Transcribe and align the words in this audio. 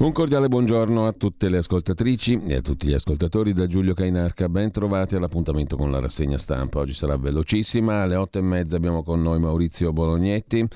Un 0.00 0.12
cordiale 0.12 0.48
buongiorno 0.48 1.06
a 1.06 1.12
tutte 1.12 1.50
le 1.50 1.58
ascoltatrici 1.58 2.44
e 2.46 2.54
a 2.54 2.60
tutti 2.62 2.86
gli 2.86 2.94
ascoltatori 2.94 3.52
da 3.52 3.66
Giulio 3.66 3.92
Cainarca. 3.92 4.48
Ben 4.48 4.70
trovati 4.70 5.14
all'appuntamento 5.14 5.76
con 5.76 5.90
la 5.90 6.00
rassegna 6.00 6.38
stampa. 6.38 6.78
Oggi 6.78 6.94
sarà 6.94 7.18
velocissima. 7.18 8.00
Alle 8.00 8.14
otto 8.14 8.38
e 8.38 8.40
mezza 8.40 8.76
abbiamo 8.76 9.02
con 9.02 9.20
noi 9.20 9.38
Maurizio 9.38 9.92
Bolognetti. 9.92 10.66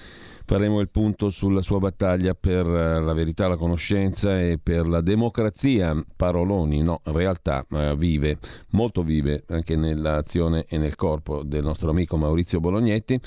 Faremo 0.45 0.79
il 0.81 0.91
punto 0.91 1.31
sulla 1.31 1.63
sua 1.63 1.79
battaglia 1.79 2.35
per 2.35 2.67
la 2.67 3.15
verità, 3.15 3.49
la 3.49 3.57
conoscenza 3.57 4.39
e 4.39 4.59
per 4.63 4.87
la 4.87 5.01
democrazia. 5.01 5.97
Paroloni, 6.15 6.83
no, 6.83 7.01
realtà 7.05 7.65
eh, 7.71 7.97
vive, 7.97 8.37
molto 8.73 9.03
vive 9.03 9.45
anche 9.49 9.75
nell'azione 9.75 10.67
e 10.69 10.77
nel 10.77 10.97
corpo 10.97 11.43
del 11.43 11.65
nostro 11.65 11.89
amico 11.89 12.19
Maurizio 12.19 12.61
Bolognetti 12.61 13.19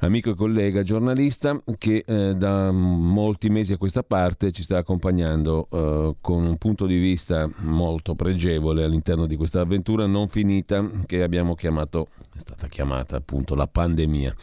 amico 0.00 0.30
e 0.30 0.34
collega 0.34 0.82
giornalista 0.82 1.60
che 1.76 2.04
eh, 2.06 2.34
da 2.34 2.70
molti 2.70 3.48
mesi 3.48 3.72
a 3.72 3.78
questa 3.78 4.02
parte 4.02 4.52
ci 4.52 4.62
sta 4.62 4.78
accompagnando 4.78 5.68
eh, 5.70 6.16
con 6.20 6.44
un 6.44 6.56
punto 6.56 6.86
di 6.86 6.98
vista 6.98 7.50
molto 7.58 8.14
pregevole 8.14 8.84
all'interno 8.84 9.26
di 9.26 9.36
questa 9.36 9.60
avventura 9.60 10.06
non 10.06 10.28
finita 10.28 10.88
che 11.06 11.22
abbiamo 11.22 11.54
chiamato, 11.54 12.06
è 12.34 12.38
stata 12.38 12.68
chiamata 12.68 13.16
appunto 13.16 13.54
la 13.54 13.66
pandemia. 13.66 14.34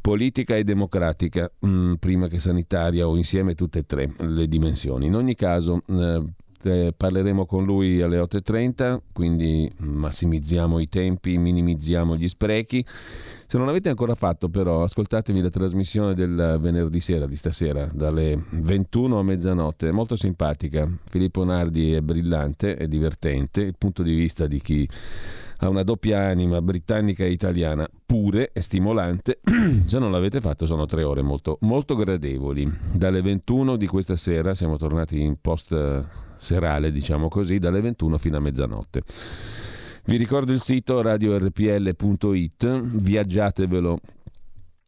Politica 0.00 0.56
e 0.56 0.64
democratica, 0.64 1.50
mh, 1.60 1.68
mm, 1.68 1.94
prima 1.94 2.28
che 2.28 2.38
sanitaria 2.38 3.08
o 3.08 3.16
insieme 3.16 3.54
tutte 3.54 3.78
e 3.78 3.86
tre 3.86 4.12
le 4.18 4.46
dimensioni. 4.46 5.06
In 5.06 5.14
ogni 5.14 5.34
caso, 5.34 5.82
eh, 5.88 6.22
eh, 6.64 6.94
parleremo 6.96 7.46
con 7.46 7.64
lui 7.64 8.00
alle 8.00 8.18
8.30, 8.18 9.00
quindi 9.12 9.70
massimizziamo 9.78 10.78
i 10.78 10.88
tempi, 10.88 11.38
minimizziamo 11.38 12.16
gli 12.16 12.28
sprechi. 12.28 12.84
Se 13.54 13.60
non 13.60 13.68
l'avete 13.68 13.88
ancora 13.88 14.16
fatto 14.16 14.48
però 14.48 14.82
ascoltatevi 14.82 15.40
la 15.40 15.48
trasmissione 15.48 16.14
del 16.14 16.58
venerdì 16.60 16.98
sera 16.98 17.24
di 17.24 17.36
stasera 17.36 17.88
dalle 17.92 18.36
21 18.50 19.16
a 19.16 19.22
mezzanotte, 19.22 19.90
è 19.90 19.92
molto 19.92 20.16
simpatica. 20.16 20.90
Filippo 21.04 21.44
Nardi 21.44 21.92
è 21.92 22.00
brillante, 22.00 22.74
è 22.74 22.88
divertente, 22.88 23.60
il 23.60 23.76
punto 23.78 24.02
di 24.02 24.12
vista 24.12 24.48
di 24.48 24.60
chi 24.60 24.88
ha 25.58 25.68
una 25.68 25.84
doppia 25.84 26.22
anima 26.22 26.60
britannica 26.60 27.22
e 27.22 27.30
italiana 27.30 27.88
pure 28.04 28.50
e 28.52 28.60
stimolante. 28.60 29.38
Se 29.86 30.00
non 30.00 30.10
l'avete 30.10 30.40
fatto 30.40 30.66
sono 30.66 30.86
tre 30.86 31.04
ore 31.04 31.22
molto, 31.22 31.58
molto 31.60 31.94
gradevoli. 31.94 32.68
Dalle 32.92 33.22
21 33.22 33.76
di 33.76 33.86
questa 33.86 34.16
sera 34.16 34.52
siamo 34.54 34.76
tornati 34.78 35.20
in 35.20 35.36
post 35.40 36.04
serale, 36.34 36.90
diciamo 36.90 37.28
così, 37.28 37.60
dalle 37.60 37.80
21 37.80 38.18
fino 38.18 38.36
a 38.36 38.40
mezzanotte. 38.40 39.02
Vi 40.06 40.16
ricordo 40.16 40.52
il 40.52 40.60
sito 40.60 41.00
radiorpl.it, 41.00 42.80
viaggiatevelo 43.00 43.98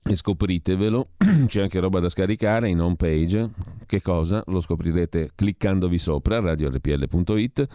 e 0.03 0.15
scopritevelo, 0.15 1.09
c'è 1.47 1.63
anche 1.63 1.81
roba 1.81 2.01
da 2.01 2.11
scaricare 2.11 2.69
in 2.69 2.81
home 2.81 2.97
page, 2.97 3.51
che 3.87 4.03
cosa? 4.03 4.43
Lo 4.49 4.61
scoprirete 4.61 5.31
cliccandovi 5.35 5.99
sopra, 5.99 6.41
radiorpl.it 6.41 7.69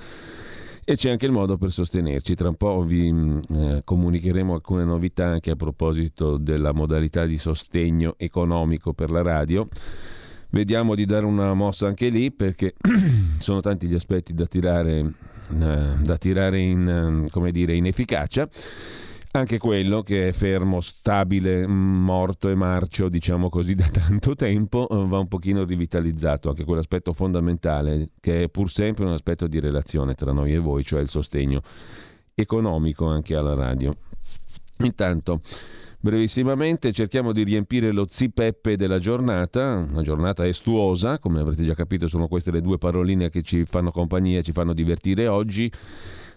e 0.84 0.96
c'è 0.96 1.10
anche 1.10 1.26
il 1.26 1.32
modo 1.32 1.58
per 1.58 1.72
sostenerci. 1.72 2.36
Tra 2.36 2.50
un 2.50 2.56
po' 2.56 2.84
vi 2.84 3.12
mm, 3.12 3.40
eh, 3.50 3.82
comunicheremo 3.84 4.54
alcune 4.54 4.84
novità 4.84 5.26
anche 5.26 5.50
a 5.50 5.56
proposito 5.56 6.38
della 6.38 6.74
modalità 6.74 7.26
di 7.26 7.40
sostegno 7.40 8.14
economico 8.18 8.94
per 8.94 9.10
la 9.10 9.24
radio. 9.24 9.68
Vediamo 10.52 10.96
di 10.96 11.06
dare 11.06 11.26
una 11.26 11.54
mossa 11.54 11.88
anche 11.88 12.10
lì 12.10 12.32
perché 12.32 12.76
sono 13.40 13.62
tanti 13.62 13.88
gli 13.88 13.96
aspetti 13.96 14.34
da 14.34 14.46
tirare, 14.46 15.14
da 15.50 16.18
tirare 16.18 16.60
in, 16.60 17.28
come 17.32 17.52
dire, 17.52 17.74
in 17.76 17.86
efficacia 17.86 18.48
anche 19.34 19.58
quello 19.58 20.02
che 20.02 20.30
è 20.30 20.32
fermo, 20.34 20.82
stabile, 20.82 21.66
morto 21.66 22.50
e 22.50 22.56
marcio, 22.56 23.08
diciamo 23.08 23.50
così, 23.50 23.76
da 23.76 23.88
tanto 23.88 24.36
tempo, 24.36 24.88
eh, 24.90 25.08
va 25.08 25.20
un 25.20 25.28
pochino 25.28 25.64
rivitalizzato, 25.64 26.50
anche 26.50 26.66
quell'aspetto 26.66 27.14
fondamentale 27.14 28.10
che 28.20 28.44
è 28.44 28.50
pur 28.50 28.70
sempre 28.70 29.06
un 29.06 29.14
aspetto 29.14 29.48
di 29.48 29.60
relazione 29.60 30.16
tra 30.16 30.32
noi 30.32 30.54
e 30.54 30.58
voi, 30.58 30.84
cioè 30.84 31.02
il 31.02 31.10
sostegno 31.10 31.62
economico 32.34 33.06
anche 33.06 33.36
alla 33.36 33.54
radio. 33.54 33.96
Intanto 34.80 35.42
Brevissimamente 36.04 36.92
cerchiamo 36.94 37.32
di 37.32 37.44
riempire 37.44 37.92
lo 37.92 38.08
zipeppe 38.10 38.76
della 38.76 38.98
giornata, 38.98 39.86
una 39.88 40.02
giornata 40.02 40.48
estuosa, 40.48 41.20
come 41.20 41.42
avrete 41.42 41.64
già 41.64 41.76
capito 41.76 42.08
sono 42.08 42.28
queste 42.28 42.50
le 42.50 42.62
due 42.62 42.80
paroline 42.80 43.30
che 43.30 43.44
ci 43.44 43.66
fanno 43.66 43.92
compagnia, 43.92 44.42
ci 44.42 44.52
fanno 44.52 44.74
divertire 44.74 45.28
oggi. 45.28 45.72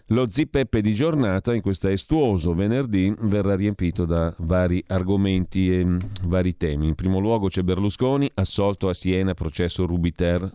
Lo 0.09 0.29
zipeppe 0.29 0.83
di 0.83 0.93
giornata 0.93 1.55
in 1.55 1.63
questo 1.63 1.89
estuoso 1.89 2.53
venerdì 2.53 3.11
verrà 3.21 3.57
riempito 3.57 4.05
da 4.05 4.35
vari 4.41 4.85
argomenti 4.89 5.75
e 5.75 5.83
mm, 5.83 5.99
vari 6.25 6.59
temi. 6.59 6.89
In 6.89 6.95
primo 6.95 7.19
luogo 7.19 7.49
c'è 7.49 7.63
Berlusconi, 7.63 8.31
assolto 8.35 8.91
a 8.91 8.93
Siena, 8.93 9.33
processo 9.33 9.87
Rubiter, 9.87 10.47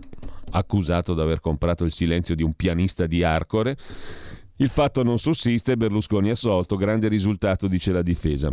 accusato 0.52 1.16
di 1.16 1.22
aver 1.22 1.40
comprato 1.40 1.84
il 1.84 1.92
silenzio 1.92 2.36
di 2.36 2.44
un 2.44 2.53
pianista 2.53 3.08
di 3.08 3.24
Arcore. 3.24 3.75
Il 4.58 4.69
fatto 4.69 5.02
non 5.02 5.18
sussiste, 5.18 5.78
Berlusconi 5.78 6.30
assolto, 6.30 6.75
grande 6.75 7.08
risultato, 7.08 7.68
dice 7.68 7.92
la 7.92 8.03
difesa. 8.03 8.52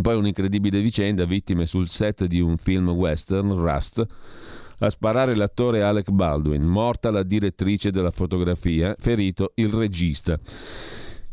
Poi 0.00 0.16
un'incredibile 0.16 0.80
vicenda, 0.80 1.24
vittime 1.24 1.66
sul 1.66 1.88
set 1.88 2.24
di 2.26 2.40
un 2.40 2.56
film 2.56 2.88
western, 2.90 3.52
Rust, 3.52 4.06
a 4.80 4.90
sparare 4.90 5.34
l'attore 5.34 5.82
Alec 5.82 6.10
Baldwin, 6.10 6.62
morta 6.62 7.10
la 7.10 7.22
direttrice 7.22 7.90
della 7.90 8.12
fotografia, 8.12 8.94
ferito 8.98 9.52
il 9.56 9.70
regista. 9.70 10.38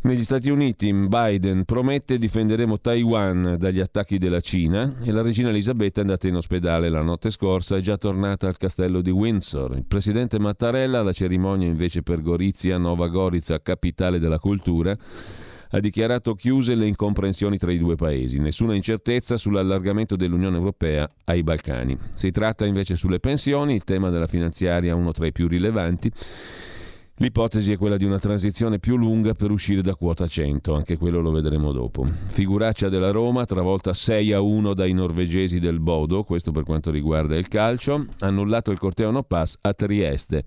Negli 0.06 0.24
Stati 0.24 0.52
Uniti 0.52 0.94
Biden 0.94 1.66
promette 1.66 2.20
difenderemo 2.20 2.80
Taiwan 2.80 3.56
dagli 3.58 3.80
attacchi 3.80 4.20
della 4.20 4.40
Cina 4.40 4.98
e 5.02 5.12
la 5.12 5.24
regina 5.24 5.50
Elisabetta 5.50 6.00
è 6.00 6.04
andata 6.04 6.28
in 6.28 6.36
ospedale 6.36 6.90
la 6.90 7.02
notte 7.02 7.32
scorsa, 7.32 7.78
è 7.78 7.82
già 7.82 7.98
tornata 7.98 8.48
al 8.48 8.58
castello 8.58 9.02
di 9.02 9.10
Windsor. 9.10 9.76
Il 9.76 9.86
presidente 9.88 10.38
Mattarella 10.38 11.00
alla 11.00 11.12
cerimonia 11.12 11.68
invece 11.68 12.04
per 12.04 12.22
Gorizia, 12.22 12.78
Nova 12.78 13.08
Gorica, 13.08 13.60
capitale 13.64 14.20
della 14.20 14.38
cultura, 14.38 14.96
ha 15.75 15.80
dichiarato 15.81 16.36
chiuse 16.36 16.74
le 16.74 16.88
incomprensioni 16.88 17.58
tra 17.58 17.69
i 17.69 17.78
due 17.78 17.96
paesi, 17.96 18.40
nessuna 18.40 18.75
incertezza 18.75 19.36
sull'allargamento 19.36 20.16
dell'Unione 20.16 20.56
Europea 20.56 21.09
ai 21.25 21.44
Balcani. 21.44 21.97
Si 22.16 22.31
tratta 22.31 22.66
invece 22.66 22.96
sulle 22.96 23.19
pensioni, 23.19 23.75
il 23.75 23.84
tema 23.84 24.09
della 24.09 24.28
finanziaria 24.28 24.96
uno 24.96 25.12
tra 25.12 25.28
i 25.28 25.34
più 25.34 25.50
rilevanti. 25.50 26.09
L'ipotesi 27.20 27.72
è 27.72 27.78
quella 27.78 27.96
di 27.96 28.03
una 28.03 28.20
transizione 28.20 28.78
più 28.78 28.98
lunga 28.98 29.34
per 29.34 29.50
uscire 29.50 29.81
da 29.81 29.96
quota 29.96 30.28
100, 30.28 30.74
anche 30.74 30.98
quello 30.98 31.22
lo 31.22 31.31
vedremo 31.31 31.72
dopo. 31.72 32.03
Figuraccia 32.03 32.90
della 32.90 33.12
Roma, 33.12 33.46
travolta 33.46 33.94
6 33.94 34.34
a 34.34 34.42
1 34.42 34.74
dai 34.74 34.92
norvegesi 34.92 35.62
del 35.62 35.80
Bodo, 35.80 36.25
questo 36.25 36.52
per 36.52 36.66
quanto 36.66 36.92
riguarda 36.92 37.38
il 37.38 37.48
calcio, 37.48 38.06
annullato 38.20 38.70
il 38.72 38.80
corteo 38.80 39.12
no 39.12 39.24
pass 39.24 39.58
a 39.62 39.74
Trieste. 39.74 40.44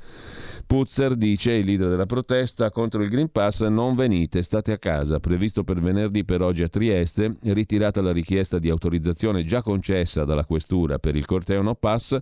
Puzzer 0.67 1.17
dice, 1.17 1.53
il 1.53 1.65
leader 1.65 1.89
della 1.89 2.05
protesta 2.05 2.71
contro 2.71 3.01
il 3.01 3.09
Green 3.09 3.33
Pass, 3.33 3.65
non 3.67 3.95
venite, 3.95 4.43
state 4.43 4.71
a 4.73 4.78
casa, 4.78 5.21
previsto 5.21 5.65
per 5.65 5.81
venerdì 5.81 6.23
per 6.27 6.43
oggi 6.43 6.65
a 6.65 6.69
Trieste, 6.69 7.39
ritirata 7.45 8.03
la 8.03 8.12
richiesta 8.12 8.59
di 8.59 8.69
autorizzazione 8.69 9.43
già 9.47 9.62
concessa 9.62 10.27
dalla 10.27 10.45
questura 10.45 10.99
per 10.99 11.17
il 11.17 11.25
corteo 11.25 11.62
no 11.62 11.75
pass 11.75 12.21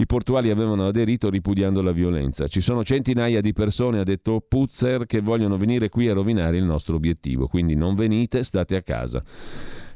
i 0.00 0.06
portuali 0.06 0.48
avevano 0.48 0.86
aderito 0.86 1.28
ripudiando 1.28 1.82
la 1.82 1.92
violenza. 1.92 2.48
Ci 2.48 2.62
sono 2.62 2.82
centinaia 2.82 3.42
di 3.42 3.52
persone, 3.52 4.00
ha 4.00 4.02
detto 4.02 4.40
Puzzer, 4.40 5.04
che 5.04 5.20
vogliono 5.20 5.58
venire 5.58 5.90
qui 5.90 6.08
a 6.08 6.14
rovinare 6.14 6.56
il 6.56 6.64
nostro 6.64 6.96
obiettivo, 6.96 7.48
quindi 7.48 7.74
non 7.74 7.94
venite, 7.94 8.42
state 8.42 8.76
a 8.76 8.82
casa. 8.82 9.22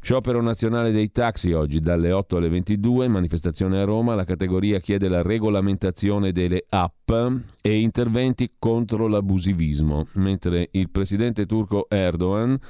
Sciopero 0.03 0.43
nazionale 0.43 0.93
dei 0.93 1.11
taxi 1.11 1.53
oggi 1.53 1.81
dalle 1.81 2.13
8 2.13 2.37
alle 2.37 2.51
22, 2.51 3.09
manifestazione 3.09 3.81
a 3.81 3.85
Roma, 3.85 4.15
la 4.15 4.25
categoria 4.25 4.79
chiede 4.79 5.09
la 5.09 5.23
regolamentazione 5.23 6.33
delle 6.33 6.67
app 6.69 7.11
e 7.63 7.79
interventi 7.81 8.57
contro 8.59 9.07
l'abusivismo, 9.07 10.09
mentre 10.17 10.69
il 10.73 10.91
presidente 10.91 11.47
turco 11.47 11.87
Erdogan 11.89 12.61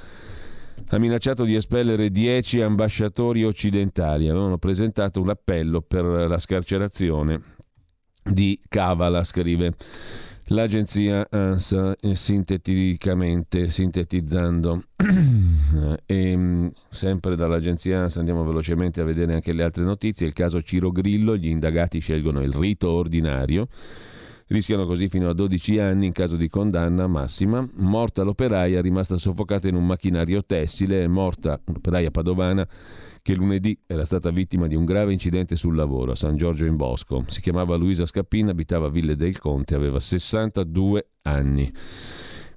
ha 0.89 0.97
minacciato 0.97 1.43
di 1.43 1.55
espellere 1.55 2.09
10 2.09 2.61
ambasciatori 2.61 3.43
occidentali. 3.43 4.29
Avevano 4.29 4.57
presentato 4.57 5.21
un 5.21 5.29
appello 5.29 5.81
per 5.81 6.03
la 6.03 6.37
scarcerazione 6.37 7.41
di 8.23 8.59
Kavala, 8.67 9.23
scrive 9.23 9.73
l'agenzia 10.49 11.27
ANSA 11.29 11.95
eh, 11.99 12.15
sinteticamente, 12.15 13.69
sintetizzando. 13.69 14.83
e, 16.05 16.37
mm, 16.37 16.67
sempre 16.89 17.35
dall'agenzia 17.35 18.01
ANSA 18.01 18.19
andiamo 18.19 18.43
velocemente 18.43 19.01
a 19.01 19.05
vedere 19.05 19.33
anche 19.33 19.53
le 19.53 19.63
altre 19.63 19.83
notizie. 19.83 20.27
Il 20.27 20.33
caso 20.33 20.61
Ciro 20.61 20.91
Grillo, 20.91 21.35
gli 21.35 21.47
indagati 21.47 21.99
scelgono 21.99 22.41
il 22.41 22.53
rito 22.53 22.89
ordinario 22.89 23.67
Rischiano 24.47 24.85
così 24.85 25.09
fino 25.09 25.27
a 25.27 25.33
12 25.33 25.79
anni 25.79 26.05
in 26.05 26.11
caso 26.11 26.35
di 26.35 26.49
condanna 26.49 27.07
massima. 27.07 27.67
Morta 27.77 28.21
l'operaia 28.21 28.79
rimasta 28.79 29.17
soffocata 29.17 29.67
in 29.67 29.73
un 29.73 29.85
macchinario 29.85 30.45
tessile, 30.45 31.03
è 31.03 31.07
morta 31.07 31.59
un'operaia 31.65 32.11
padovana 32.11 32.67
che 33.23 33.33
lunedì 33.33 33.75
era 33.87 34.05
stata 34.05 34.29
vittima 34.29 34.67
di 34.67 34.75
un 34.75 34.85
grave 34.85 35.11
incidente 35.11 35.55
sul 35.55 35.75
lavoro 35.75 36.11
a 36.11 36.15
San 36.15 36.37
Giorgio 36.37 36.65
in 36.65 36.75
Bosco. 36.75 37.23
Si 37.27 37.41
chiamava 37.41 37.75
Luisa 37.75 38.05
Scappina, 38.05 38.51
abitava 38.51 38.85
a 38.85 38.91
Ville 38.91 39.15
del 39.15 39.39
Conte, 39.39 39.73
aveva 39.73 39.99
62 39.99 41.07
anni. 41.23 41.73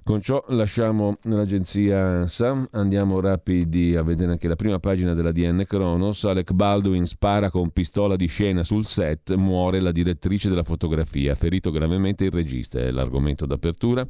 Con 0.03 0.21
ciò 0.21 0.43
lasciamo 0.47 1.17
l'agenzia 1.23 1.99
ANSA, 1.99 2.69
andiamo 2.71 3.19
rapidi 3.19 3.95
a 3.95 4.01
vedere 4.01 4.31
anche 4.31 4.47
la 4.47 4.55
prima 4.55 4.79
pagina 4.79 5.13
della 5.13 5.31
DN 5.31 5.65
Kronos. 5.67 6.23
Alec 6.23 6.51
Baldwin 6.51 7.05
spara 7.05 7.51
con 7.51 7.69
pistola 7.69 8.15
di 8.15 8.25
scena 8.25 8.63
sul 8.63 8.85
set, 8.85 9.35
muore 9.35 9.79
la 9.79 9.91
direttrice 9.91 10.49
della 10.49 10.63
fotografia, 10.63 11.35
ferito 11.35 11.69
gravemente 11.69 12.25
il 12.25 12.31
regista, 12.31 12.79
è 12.79 12.89
l'argomento 12.89 13.45
d'apertura. 13.45 14.07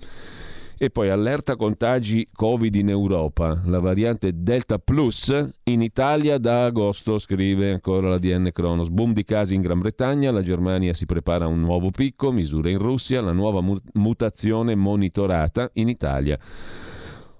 E 0.81 0.89
poi 0.91 1.09
allerta 1.09 1.57
contagi 1.57 2.29
Covid 2.33 2.73
in 2.73 2.87
Europa, 2.87 3.61
la 3.65 3.81
variante 3.81 4.31
Delta 4.33 4.79
Plus 4.79 5.59
in 5.65 5.81
Italia 5.81 6.37
da 6.37 6.63
agosto, 6.63 7.19
scrive 7.19 7.73
ancora 7.73 8.07
la 8.07 8.17
DN 8.17 8.51
Kronos. 8.53 8.87
Boom 8.87 9.11
di 9.11 9.25
casi 9.25 9.55
in 9.55 9.61
Gran 9.61 9.79
Bretagna, 9.79 10.31
la 10.31 10.41
Germania 10.41 10.93
si 10.93 11.05
prepara 11.05 11.43
a 11.43 11.47
un 11.49 11.59
nuovo 11.59 11.91
picco, 11.91 12.31
misure 12.31 12.71
in 12.71 12.77
Russia, 12.77 13.19
la 13.19 13.33
nuova 13.33 13.61
mutazione 13.91 14.73
monitorata 14.75 15.69
in 15.73 15.89
Italia. 15.89 16.39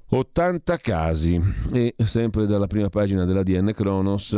80 0.10 0.76
casi 0.76 1.40
e 1.72 1.96
sempre 2.00 2.46
dalla 2.46 2.68
prima 2.68 2.90
pagina 2.90 3.24
della 3.24 3.44
DN 3.44 3.72
Kronos 3.74 4.36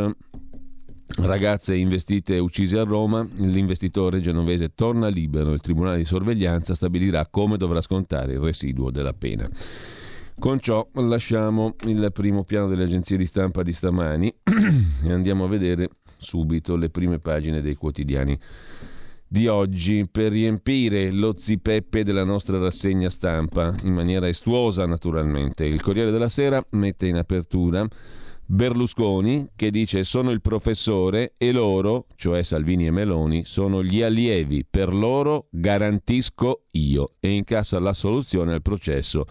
Ragazze 1.18 1.76
investite 1.76 2.36
e 2.36 2.38
uccise 2.38 2.78
a 2.78 2.84
Roma, 2.84 3.26
l'investitore 3.36 4.20
genovese 4.20 4.74
torna 4.74 5.08
libero, 5.08 5.52
il 5.52 5.60
tribunale 5.60 5.98
di 5.98 6.04
sorveglianza 6.04 6.74
stabilirà 6.74 7.26
come 7.26 7.56
dovrà 7.56 7.80
scontare 7.80 8.32
il 8.32 8.38
residuo 8.38 8.90
della 8.90 9.12
pena. 9.12 9.48
Con 10.38 10.58
ciò 10.60 10.86
lasciamo 10.94 11.76
il 11.84 12.10
primo 12.12 12.44
piano 12.44 12.66
delle 12.66 12.84
agenzie 12.84 13.16
di 13.16 13.26
stampa 13.26 13.62
di 13.62 13.72
stamani 13.72 14.32
e 15.04 15.12
andiamo 15.12 15.44
a 15.44 15.48
vedere 15.48 15.90
subito 16.16 16.76
le 16.76 16.88
prime 16.88 17.18
pagine 17.18 17.60
dei 17.60 17.74
quotidiani 17.74 18.38
di 19.32 19.46
oggi 19.46 20.06
per 20.10 20.30
riempire 20.30 21.10
lo 21.10 21.34
zipeppe 21.36 22.04
della 22.04 22.22
nostra 22.22 22.58
rassegna 22.58 23.08
stampa 23.08 23.74
in 23.84 23.94
maniera 23.94 24.28
estuosa 24.28 24.84
naturalmente. 24.84 25.64
Il 25.64 25.80
Corriere 25.80 26.10
della 26.10 26.28
Sera 26.28 26.62
mette 26.72 27.06
in 27.06 27.16
apertura 27.16 27.86
Berlusconi 28.52 29.48
che 29.56 29.70
dice 29.70 30.04
sono 30.04 30.30
il 30.30 30.42
professore 30.42 31.32
e 31.38 31.52
loro, 31.52 32.04
cioè 32.16 32.42
Salvini 32.42 32.84
e 32.84 32.90
Meloni, 32.90 33.46
sono 33.46 33.82
gli 33.82 34.02
allievi, 34.02 34.66
per 34.68 34.92
loro 34.92 35.46
garantisco 35.48 36.64
io 36.72 37.14
e 37.18 37.30
incassa 37.30 37.78
la 37.78 37.94
soluzione 37.94 38.52
al 38.52 38.60
processo 38.60 39.24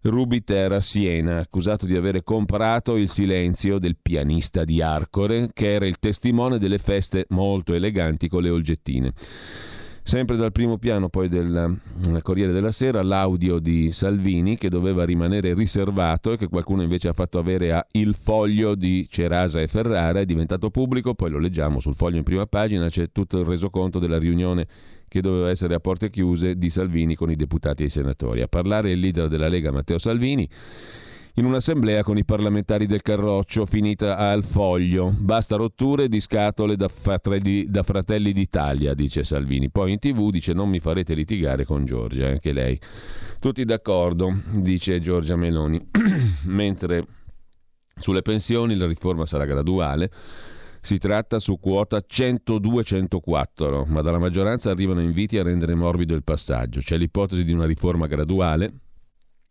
Rubiter 0.00 0.82
Siena, 0.82 1.40
accusato 1.40 1.84
di 1.84 1.94
avere 1.94 2.22
comprato 2.22 2.96
il 2.96 3.10
silenzio 3.10 3.78
del 3.78 3.98
pianista 4.00 4.64
di 4.64 4.80
Arcore, 4.80 5.50
che 5.52 5.74
era 5.74 5.86
il 5.86 5.98
testimone 5.98 6.58
delle 6.58 6.78
feste 6.78 7.26
molto 7.28 7.74
eleganti 7.74 8.28
con 8.28 8.42
le 8.42 8.48
olgettine. 8.48 9.12
Sempre 10.08 10.36
dal 10.36 10.52
primo 10.52 10.78
piano 10.78 11.10
poi 11.10 11.28
del 11.28 11.78
eh, 12.14 12.22
Corriere 12.22 12.50
della 12.50 12.70
Sera 12.70 13.02
l'audio 13.02 13.58
di 13.58 13.92
Salvini 13.92 14.56
che 14.56 14.70
doveva 14.70 15.04
rimanere 15.04 15.52
riservato 15.52 16.32
e 16.32 16.38
che 16.38 16.48
qualcuno 16.48 16.80
invece 16.80 17.08
ha 17.08 17.12
fatto 17.12 17.38
avere 17.38 17.74
a 17.74 17.86
Il 17.90 18.16
Foglio 18.18 18.74
di 18.74 19.06
Cerasa 19.10 19.60
e 19.60 19.66
Ferrara, 19.66 20.18
è 20.18 20.24
diventato 20.24 20.70
pubblico, 20.70 21.12
poi 21.12 21.28
lo 21.28 21.38
leggiamo 21.38 21.78
sul 21.78 21.94
foglio 21.94 22.16
in 22.16 22.22
prima 22.22 22.46
pagina, 22.46 22.88
c'è 22.88 23.12
tutto 23.12 23.40
il 23.40 23.44
resoconto 23.44 23.98
della 23.98 24.16
riunione 24.16 24.66
che 25.08 25.20
doveva 25.20 25.50
essere 25.50 25.74
a 25.74 25.78
porte 25.78 26.08
chiuse 26.08 26.56
di 26.56 26.70
Salvini 26.70 27.14
con 27.14 27.30
i 27.30 27.36
deputati 27.36 27.82
e 27.82 27.86
i 27.86 27.90
senatori. 27.90 28.40
A 28.40 28.48
parlare 28.48 28.92
il 28.92 29.00
leader 29.00 29.28
della 29.28 29.48
Lega 29.48 29.70
Matteo 29.72 29.98
Salvini 29.98 30.48
in 31.38 31.44
un'assemblea 31.44 32.02
con 32.02 32.18
i 32.18 32.24
parlamentari 32.24 32.86
del 32.86 33.00
Carroccio 33.00 33.64
finita 33.64 34.16
al 34.16 34.42
foglio. 34.42 35.14
Basta 35.16 35.54
rotture 35.54 36.08
di 36.08 36.18
scatole 36.18 36.74
da 36.74 36.88
fratelli, 36.88 37.70
da 37.70 37.84
fratelli 37.84 38.32
d'Italia, 38.32 38.92
dice 38.92 39.22
Salvini. 39.22 39.70
Poi 39.70 39.92
in 39.92 40.00
tv 40.00 40.30
dice 40.30 40.52
non 40.52 40.68
mi 40.68 40.80
farete 40.80 41.14
litigare 41.14 41.64
con 41.64 41.84
Giorgia, 41.84 42.26
anche 42.26 42.52
lei. 42.52 42.80
Tutti 43.38 43.64
d'accordo, 43.64 44.32
dice 44.50 45.00
Giorgia 45.00 45.36
Meloni. 45.36 45.80
Mentre 46.46 47.04
sulle 47.94 48.22
pensioni 48.22 48.74
la 48.74 48.88
riforma 48.88 49.24
sarà 49.24 49.44
graduale. 49.44 50.10
Si 50.80 50.98
tratta 50.98 51.38
su 51.38 51.60
quota 51.60 51.98
102-104, 51.98 53.86
ma 53.86 54.02
dalla 54.02 54.18
maggioranza 54.18 54.70
arrivano 54.70 55.02
inviti 55.02 55.38
a 55.38 55.44
rendere 55.44 55.76
morbido 55.76 56.16
il 56.16 56.24
passaggio. 56.24 56.80
C'è 56.80 56.96
l'ipotesi 56.96 57.44
di 57.44 57.52
una 57.52 57.66
riforma 57.66 58.08
graduale 58.08 58.72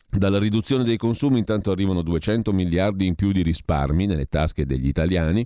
dalla 0.09 0.39
riduzione 0.39 0.83
dei 0.83 0.97
consumi 0.97 1.39
intanto 1.39 1.71
arrivano 1.71 2.01
200 2.01 2.51
miliardi 2.53 3.05
in 3.05 3.15
più 3.15 3.31
di 3.31 3.43
risparmi 3.43 4.05
nelle 4.05 4.27
tasche 4.27 4.65
degli 4.65 4.87
italiani. 4.87 5.45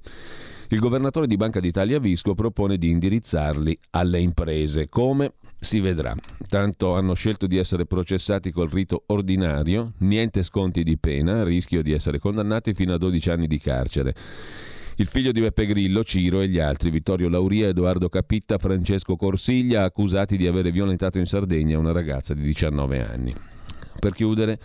Il 0.70 0.80
governatore 0.80 1.28
di 1.28 1.36
Banca 1.36 1.60
d'Italia 1.60 2.00
Visco 2.00 2.34
propone 2.34 2.78
di 2.78 2.90
indirizzarli 2.90 3.78
alle 3.92 4.20
imprese. 4.20 4.88
Come? 4.88 5.34
Si 5.60 5.82
vedrà. 5.82 6.16
Tanto 6.48 6.96
hanno 6.96 7.14
scelto 7.14 7.48
di 7.48 7.58
essere 7.58 7.86
processati 7.86 8.52
col 8.52 8.70
rito 8.70 9.04
ordinario, 9.08 9.94
niente 10.00 10.44
sconti 10.44 10.84
di 10.84 10.98
pena, 10.98 11.44
rischio 11.44 11.82
di 11.82 11.92
essere 11.92 12.20
condannati 12.20 12.74
fino 12.74 12.94
a 12.94 12.98
12 12.98 13.30
anni 13.30 13.48
di 13.48 13.60
carcere. 13.60 14.16
Il 14.96 15.08
figlio 15.08 15.32
di 15.32 15.42
Beppe 15.42 15.66
Grillo, 15.66 16.04
Ciro 16.04 16.40
e 16.40 16.48
gli 16.48 16.60
altri, 16.60 16.90
Vittorio 16.90 17.28
Lauria, 17.28 17.68
Edoardo 17.68 18.08
Capitta, 18.08 18.58
Francesco 18.58 19.16
Corsiglia, 19.18 19.84
accusati 19.84 20.38
di 20.38 20.48
aver 20.48 20.72
violentato 20.72 21.18
in 21.18 21.26
Sardegna 21.26 21.78
una 21.78 21.92
ragazza 21.92 22.34
di 22.34 22.44
19 22.44 23.06
anni. 23.06 23.36
Per 24.02 24.14
chiudere, 24.14 24.60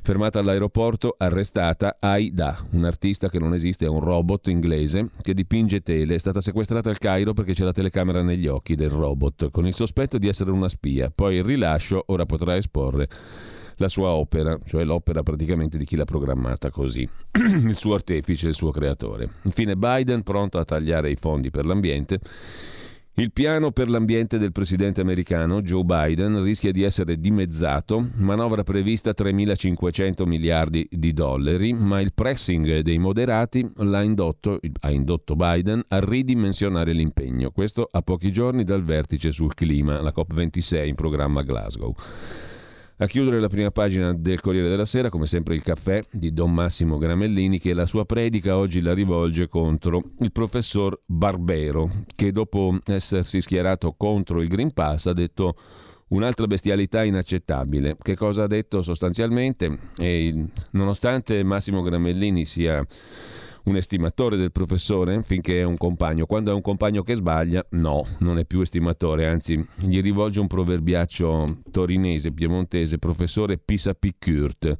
fermata 0.00 0.38
all'aeroporto, 0.38 1.14
arrestata 1.18 1.98
Aida, 2.00 2.58
un'artista 2.70 3.28
che 3.28 3.38
non 3.38 3.52
esiste, 3.52 3.84
è 3.84 3.88
un 3.88 4.00
robot 4.00 4.48
inglese 4.48 5.10
che 5.20 5.34
dipinge 5.34 5.82
tele. 5.82 6.14
È 6.14 6.18
stata 6.18 6.40
sequestrata 6.40 6.88
al 6.88 6.96
Cairo 6.96 7.34
perché 7.34 7.52
c'è 7.52 7.64
la 7.64 7.72
telecamera 7.72 8.22
negli 8.22 8.46
occhi 8.46 8.76
del 8.76 8.88
robot, 8.88 9.50
con 9.50 9.66
il 9.66 9.74
sospetto 9.74 10.16
di 10.16 10.26
essere 10.26 10.50
una 10.52 10.70
spia. 10.70 11.12
Poi 11.14 11.36
il 11.36 11.44
rilascio, 11.44 12.02
ora 12.06 12.24
potrà 12.24 12.56
esporre 12.56 13.08
la 13.76 13.88
sua 13.88 14.08
opera, 14.08 14.58
cioè 14.64 14.84
l'opera 14.84 15.22
praticamente 15.22 15.76
di 15.76 15.84
chi 15.84 15.96
l'ha 15.96 16.06
programmata 16.06 16.70
così, 16.70 17.06
il 17.36 17.76
suo 17.76 17.92
artefice, 17.92 18.48
il 18.48 18.54
suo 18.54 18.70
creatore. 18.70 19.28
Infine 19.42 19.76
Biden 19.76 20.22
pronto 20.22 20.56
a 20.56 20.64
tagliare 20.64 21.10
i 21.10 21.16
fondi 21.16 21.50
per 21.50 21.66
l'ambiente 21.66 22.20
il 23.20 23.32
piano 23.32 23.72
per 23.72 23.90
l'ambiente 23.90 24.38
del 24.38 24.52
presidente 24.52 25.00
americano 25.00 25.60
Joe 25.60 25.82
Biden 25.82 26.40
rischia 26.44 26.70
di 26.70 26.84
essere 26.84 27.18
dimezzato, 27.18 28.10
manovra 28.14 28.62
prevista 28.62 29.10
3.500 29.10 30.24
miliardi 30.24 30.86
di 30.88 31.12
dollari, 31.12 31.72
ma 31.72 32.00
il 32.00 32.12
pressing 32.12 32.78
dei 32.78 32.98
moderati 32.98 33.68
indotto, 33.76 34.60
ha 34.82 34.90
indotto 34.92 35.34
Biden 35.34 35.82
a 35.88 35.98
ridimensionare 35.98 36.92
l'impegno. 36.92 37.50
Questo 37.50 37.88
a 37.90 38.02
pochi 38.02 38.30
giorni 38.30 38.62
dal 38.62 38.84
vertice 38.84 39.32
sul 39.32 39.52
clima, 39.52 40.00
la 40.00 40.12
COP26 40.14 40.86
in 40.86 40.94
programma 40.94 41.42
Glasgow. 41.42 41.94
A 43.00 43.06
chiudere 43.06 43.38
la 43.38 43.46
prima 43.46 43.70
pagina 43.70 44.12
del 44.12 44.40
Corriere 44.40 44.68
della 44.68 44.84
Sera, 44.84 45.08
come 45.08 45.28
sempre 45.28 45.54
il 45.54 45.62
caffè 45.62 46.02
di 46.10 46.32
Don 46.32 46.52
Massimo 46.52 46.98
Gramellini, 46.98 47.60
che 47.60 47.72
la 47.72 47.86
sua 47.86 48.04
predica 48.04 48.56
oggi 48.56 48.80
la 48.80 48.92
rivolge 48.92 49.46
contro 49.46 50.02
il 50.18 50.32
professor 50.32 51.00
Barbero, 51.06 51.88
che 52.16 52.32
dopo 52.32 52.76
essersi 52.86 53.40
schierato 53.40 53.94
contro 53.96 54.42
il 54.42 54.48
Green 54.48 54.72
Pass 54.72 55.06
ha 55.06 55.12
detto 55.12 55.54
un'altra 56.08 56.48
bestialità 56.48 57.04
inaccettabile. 57.04 57.96
Che 58.02 58.16
cosa 58.16 58.42
ha 58.42 58.48
detto 58.48 58.82
sostanzialmente? 58.82 59.78
E, 59.96 60.50
nonostante 60.72 61.44
Massimo 61.44 61.82
Gramellini 61.82 62.46
sia 62.46 62.84
un 63.64 63.76
estimatore 63.76 64.36
del 64.36 64.52
professore 64.52 65.22
finché 65.22 65.60
è 65.60 65.64
un 65.64 65.76
compagno. 65.76 66.26
Quando 66.26 66.50
è 66.50 66.54
un 66.54 66.60
compagno 66.60 67.02
che 67.02 67.14
sbaglia, 67.14 67.64
no, 67.70 68.06
non 68.18 68.38
è 68.38 68.44
più 68.44 68.60
estimatore, 68.60 69.26
anzi 69.26 69.64
gli 69.76 70.00
rivolge 70.00 70.40
un 70.40 70.46
proverbiaccio 70.46 71.58
torinese, 71.70 72.32
piemontese, 72.32 72.98
professore 72.98 73.58
pisa 73.58 73.94
piccurt. 73.94 74.74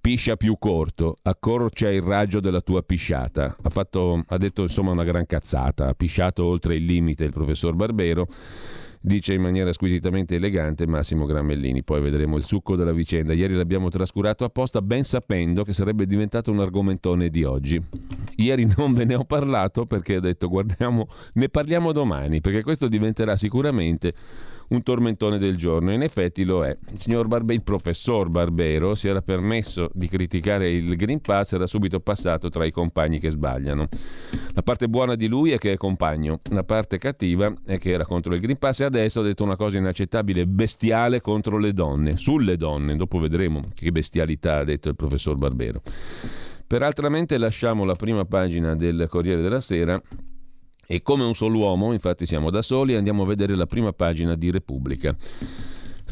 Piscia 0.00 0.36
più 0.36 0.58
corto, 0.58 1.16
accorcia 1.22 1.88
il 1.88 2.02
raggio 2.02 2.38
della 2.38 2.60
tua 2.60 2.82
pisciata. 2.82 3.56
Ha, 3.62 3.70
fatto, 3.70 4.22
ha 4.26 4.36
detto 4.36 4.60
insomma 4.60 4.90
una 4.90 5.02
gran 5.02 5.24
cazzata, 5.24 5.88
ha 5.88 5.94
pisciato 5.94 6.44
oltre 6.44 6.76
il 6.76 6.84
limite 6.84 7.24
il 7.24 7.32
professor 7.32 7.74
Barbero 7.74 8.28
dice 9.06 9.34
in 9.34 9.42
maniera 9.42 9.70
squisitamente 9.70 10.36
elegante 10.36 10.86
Massimo 10.86 11.26
Gramellini. 11.26 11.82
Poi 11.82 12.00
vedremo 12.00 12.38
il 12.38 12.44
succo 12.44 12.74
della 12.74 12.92
vicenda. 12.92 13.34
Ieri 13.34 13.52
l'abbiamo 13.52 13.90
trascurato 13.90 14.44
apposta 14.44 14.80
ben 14.80 15.04
sapendo 15.04 15.62
che 15.62 15.74
sarebbe 15.74 16.06
diventato 16.06 16.50
un 16.50 16.60
argomentone 16.60 17.28
di 17.28 17.44
oggi. 17.44 17.78
Ieri 18.36 18.72
non 18.76 18.94
ve 18.94 19.04
ne 19.04 19.14
ho 19.14 19.24
parlato 19.24 19.84
perché 19.84 20.16
ho 20.16 20.20
detto 20.20 20.48
guardiamo, 20.48 21.08
ne 21.34 21.50
parliamo 21.50 21.92
domani, 21.92 22.40
perché 22.40 22.62
questo 22.62 22.88
diventerà 22.88 23.36
sicuramente 23.36 24.14
un 24.68 24.82
tormentone 24.82 25.38
del 25.38 25.56
giorno. 25.56 25.92
In 25.92 26.02
effetti 26.02 26.44
lo 26.44 26.64
è. 26.64 26.76
Il, 26.92 27.00
signor 27.00 27.26
Barbe- 27.26 27.54
il 27.54 27.62
professor 27.62 28.28
Barbero 28.28 28.94
si 28.94 29.08
era 29.08 29.22
permesso 29.22 29.90
di 29.92 30.08
criticare 30.08 30.70
il 30.70 30.96
Green 30.96 31.20
Pass, 31.20 31.52
era 31.52 31.66
subito 31.66 32.00
passato 32.00 32.48
tra 32.48 32.64
i 32.64 32.70
compagni 32.70 33.18
che 33.18 33.30
sbagliano. 33.30 33.88
La 34.54 34.62
parte 34.62 34.88
buona 34.88 35.14
di 35.14 35.26
lui 35.26 35.50
è 35.50 35.58
che 35.58 35.72
è 35.72 35.76
compagno, 35.76 36.40
la 36.50 36.64
parte 36.64 36.98
cattiva 36.98 37.52
è 37.66 37.78
che 37.78 37.90
era 37.90 38.04
contro 38.04 38.34
il 38.34 38.40
Green 38.40 38.58
Pass 38.58 38.80
e 38.80 38.84
adesso 38.84 39.20
ha 39.20 39.24
detto 39.24 39.44
una 39.44 39.56
cosa 39.56 39.76
inaccettabile, 39.78 40.46
bestiale 40.46 41.20
contro 41.20 41.58
le 41.58 41.72
donne, 41.72 42.16
sulle 42.16 42.56
donne. 42.56 42.96
Dopo 42.96 43.18
vedremo 43.18 43.62
che 43.74 43.90
bestialità 43.90 44.58
ha 44.58 44.64
detto 44.64 44.88
il 44.88 44.96
professor 44.96 45.36
Barbero. 45.36 45.82
Per 46.66 46.82
altramente 46.82 47.36
lasciamo 47.38 47.84
la 47.84 47.94
prima 47.94 48.24
pagina 48.24 48.74
del 48.74 49.06
Corriere 49.08 49.42
della 49.42 49.60
Sera 49.60 50.00
e 50.86 51.02
come 51.02 51.24
un 51.24 51.34
solo 51.34 51.58
uomo, 51.58 51.92
infatti 51.92 52.26
siamo 52.26 52.50
da 52.50 52.62
soli, 52.62 52.94
andiamo 52.94 53.22
a 53.22 53.26
vedere 53.26 53.54
la 53.54 53.66
prima 53.66 53.92
pagina 53.92 54.34
di 54.34 54.50
Repubblica. 54.50 55.16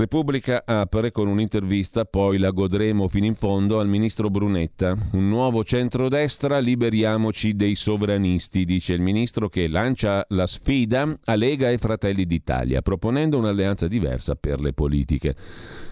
Repubblica 0.03 0.65
apre 0.67 1.13
con 1.13 1.29
un'intervista, 1.29 2.05
poi 2.05 2.39
la 2.39 2.51
godremo 2.51 3.07
fino 3.07 3.27
in 3.27 3.37
fondo, 3.37 3.79
al 3.79 3.87
ministro 3.87 4.31
Brunetta. 4.31 4.97
Un 5.13 5.29
nuovo 5.29 5.63
centrodestra, 5.63 6.59
liberiamoci 6.59 7.55
dei 7.55 7.77
sovranisti, 7.77 8.65
dice 8.65 8.95
il 8.95 9.01
ministro 9.01 9.49
che 9.49 9.69
lancia 9.69 10.27
la 10.31 10.49
sfida 10.49 11.17
a 11.25 11.35
Lega 11.37 11.71
e 11.71 11.79
Fratelli 11.79 12.27
d'Italia, 12.27 12.83
proponendo 12.83 13.39
un'alleanza 13.39 13.87
diversa 13.87 14.35
per 14.35 14.61
le 14.61 14.73
politiche. 14.73 15.37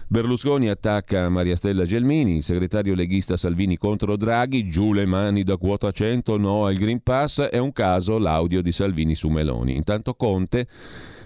Berlusconi 0.07 0.67
attacca 0.67 1.29
Maria 1.29 1.55
Stella 1.55 1.85
Gelmini, 1.85 2.35
il 2.35 2.43
segretario 2.43 2.95
leghista 2.95 3.37
Salvini 3.37 3.77
contro 3.77 4.17
Draghi, 4.17 4.67
giù 4.67 4.91
le 4.91 5.05
mani 5.05 5.43
da 5.43 5.55
quota 5.55 5.89
100, 5.89 6.35
no 6.35 6.65
al 6.65 6.75
Green 6.75 7.01
Pass, 7.01 7.43
è 7.43 7.59
un 7.59 7.71
caso 7.71 8.17
l'audio 8.17 8.61
di 8.61 8.73
Salvini 8.73 9.15
su 9.15 9.29
Meloni. 9.29 9.73
Intanto 9.73 10.15
Conte 10.15 10.67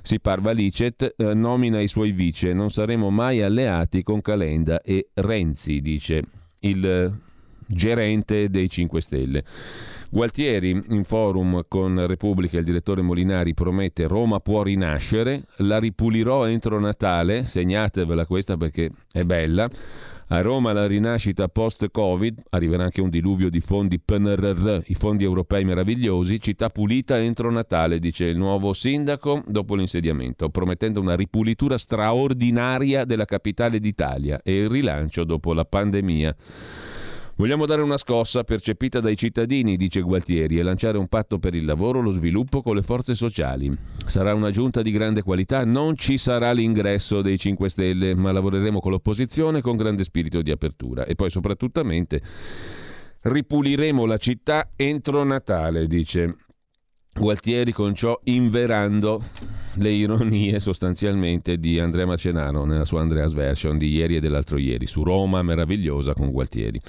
si 0.05 0.19
parva 0.19 0.51
licet, 0.51 1.15
eh, 1.17 1.33
nomina 1.33 1.79
i 1.79 1.87
suoi 1.87 2.11
vice, 2.11 2.53
non 2.53 2.69
saremo 2.69 3.09
mai 3.09 3.41
alleati 3.41 4.03
con 4.03 4.21
Calenda 4.21 4.83
e 4.83 5.09
Renzi, 5.15 5.81
dice 5.81 6.21
il 6.59 6.85
eh, 6.85 7.11
gerente 7.65 8.51
dei 8.51 8.69
5 8.69 9.01
Stelle. 9.01 9.43
Gualtieri 10.11 10.79
in 10.89 11.03
forum 11.05 11.65
con 11.67 12.05
Repubblica 12.05 12.59
il 12.59 12.65
direttore 12.65 13.01
Molinari 13.01 13.55
promette 13.55 14.05
Roma 14.05 14.37
può 14.37 14.61
rinascere, 14.61 15.45
la 15.57 15.79
ripulirò 15.79 16.45
entro 16.45 16.79
Natale, 16.79 17.45
segnatevela 17.45 18.27
questa 18.27 18.57
perché 18.57 18.91
è 19.11 19.23
bella. 19.23 19.67
A 20.29 20.41
Roma 20.41 20.73
la 20.73 20.87
rinascita 20.87 21.47
post-Covid, 21.47 22.45
arriverà 22.49 22.83
anche 22.85 22.99
un 22.99 23.11
diluvio 23.11 23.51
di 23.51 23.59
fondi 23.59 23.99
PNRR, 23.99 24.79
i 24.87 24.95
fondi 24.95 25.23
europei 25.23 25.63
meravigliosi, 25.63 26.41
città 26.41 26.69
pulita 26.69 27.19
entro 27.19 27.51
Natale, 27.51 27.99
dice 27.99 28.25
il 28.25 28.35
nuovo 28.35 28.73
sindaco 28.73 29.43
dopo 29.45 29.75
l'insediamento, 29.75 30.49
promettendo 30.49 30.99
una 30.99 31.15
ripulitura 31.15 31.77
straordinaria 31.77 33.05
della 33.05 33.25
capitale 33.25 33.79
d'Italia 33.79 34.41
e 34.43 34.61
il 34.61 34.69
rilancio 34.69 35.25
dopo 35.25 35.53
la 35.53 35.63
pandemia. 35.63 36.35
Vogliamo 37.37 37.65
dare 37.65 37.81
una 37.81 37.97
scossa 37.97 38.45
percepita 38.45 39.01
dai 39.01 39.17
cittadini, 39.17 39.75
dice 39.75 39.99
Gualtieri, 39.99 40.57
e 40.57 40.63
lanciare 40.63 40.97
un 40.97 41.09
patto 41.09 41.37
per 41.37 41.53
il 41.53 41.65
lavoro, 41.65 41.99
lo 41.99 42.11
sviluppo 42.11 42.61
con 42.61 42.75
le 42.75 42.81
forze 42.81 43.13
sociali. 43.13 43.75
Sarà 44.05 44.33
una 44.33 44.51
giunta 44.51 44.81
di 44.81 44.89
grande 44.89 45.21
qualità, 45.21 45.65
non 45.65 45.97
ci 45.97 46.17
sarà 46.17 46.53
l'ingresso 46.53 47.21
dei 47.21 47.37
5 47.37 47.67
Stelle, 47.67 48.15
ma 48.15 48.31
lavoreremo 48.31 48.79
con 48.79 48.91
l'opposizione 48.91 49.59
con 49.59 49.75
grande 49.75 50.05
spirito 50.05 50.41
di 50.41 50.49
apertura. 50.49 51.03
E 51.03 51.15
poi 51.15 51.29
soprattutto 51.29 51.83
ripuliremo 53.19 54.05
la 54.05 54.17
città 54.17 54.69
entro 54.77 55.25
Natale, 55.25 55.87
dice 55.87 56.37
Gualtieri 57.17 57.71
con 57.71 57.95
ciò 57.95 58.19
inverando 58.25 59.23
le 59.75 59.89
ironie 59.89 60.59
sostanzialmente 60.59 61.57
di 61.57 61.79
Andrea 61.79 62.05
Macenaro 62.05 62.65
nella 62.65 62.83
sua 62.83 62.99
Andreas 62.99 63.31
Version 63.31 63.77
di 63.77 63.89
ieri 63.89 64.17
e 64.17 64.19
dell'altro 64.19 64.57
ieri 64.57 64.85
su 64.85 65.01
Roma 65.01 65.41
meravigliosa 65.41 66.13
con 66.13 66.29
Gualtieri. 66.29 66.79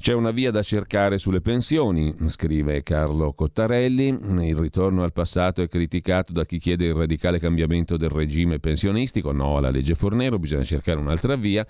C'è 0.00 0.12
una 0.12 0.32
via 0.32 0.50
da 0.50 0.62
cercare 0.62 1.18
sulle 1.18 1.40
pensioni, 1.40 2.12
scrive 2.26 2.82
Carlo 2.82 3.32
Cottarelli. 3.34 4.08
Il 4.48 4.56
ritorno 4.56 5.04
al 5.04 5.12
passato 5.12 5.62
è 5.62 5.68
criticato 5.68 6.32
da 6.32 6.44
chi 6.44 6.58
chiede 6.58 6.86
il 6.86 6.94
radicale 6.94 7.38
cambiamento 7.38 7.96
del 7.96 8.10
regime 8.10 8.58
pensionistico. 8.58 9.30
No 9.30 9.56
alla 9.56 9.70
legge 9.70 9.94
Fornero, 9.94 10.40
bisogna 10.40 10.64
cercare 10.64 10.98
un'altra 10.98 11.36
via. 11.36 11.64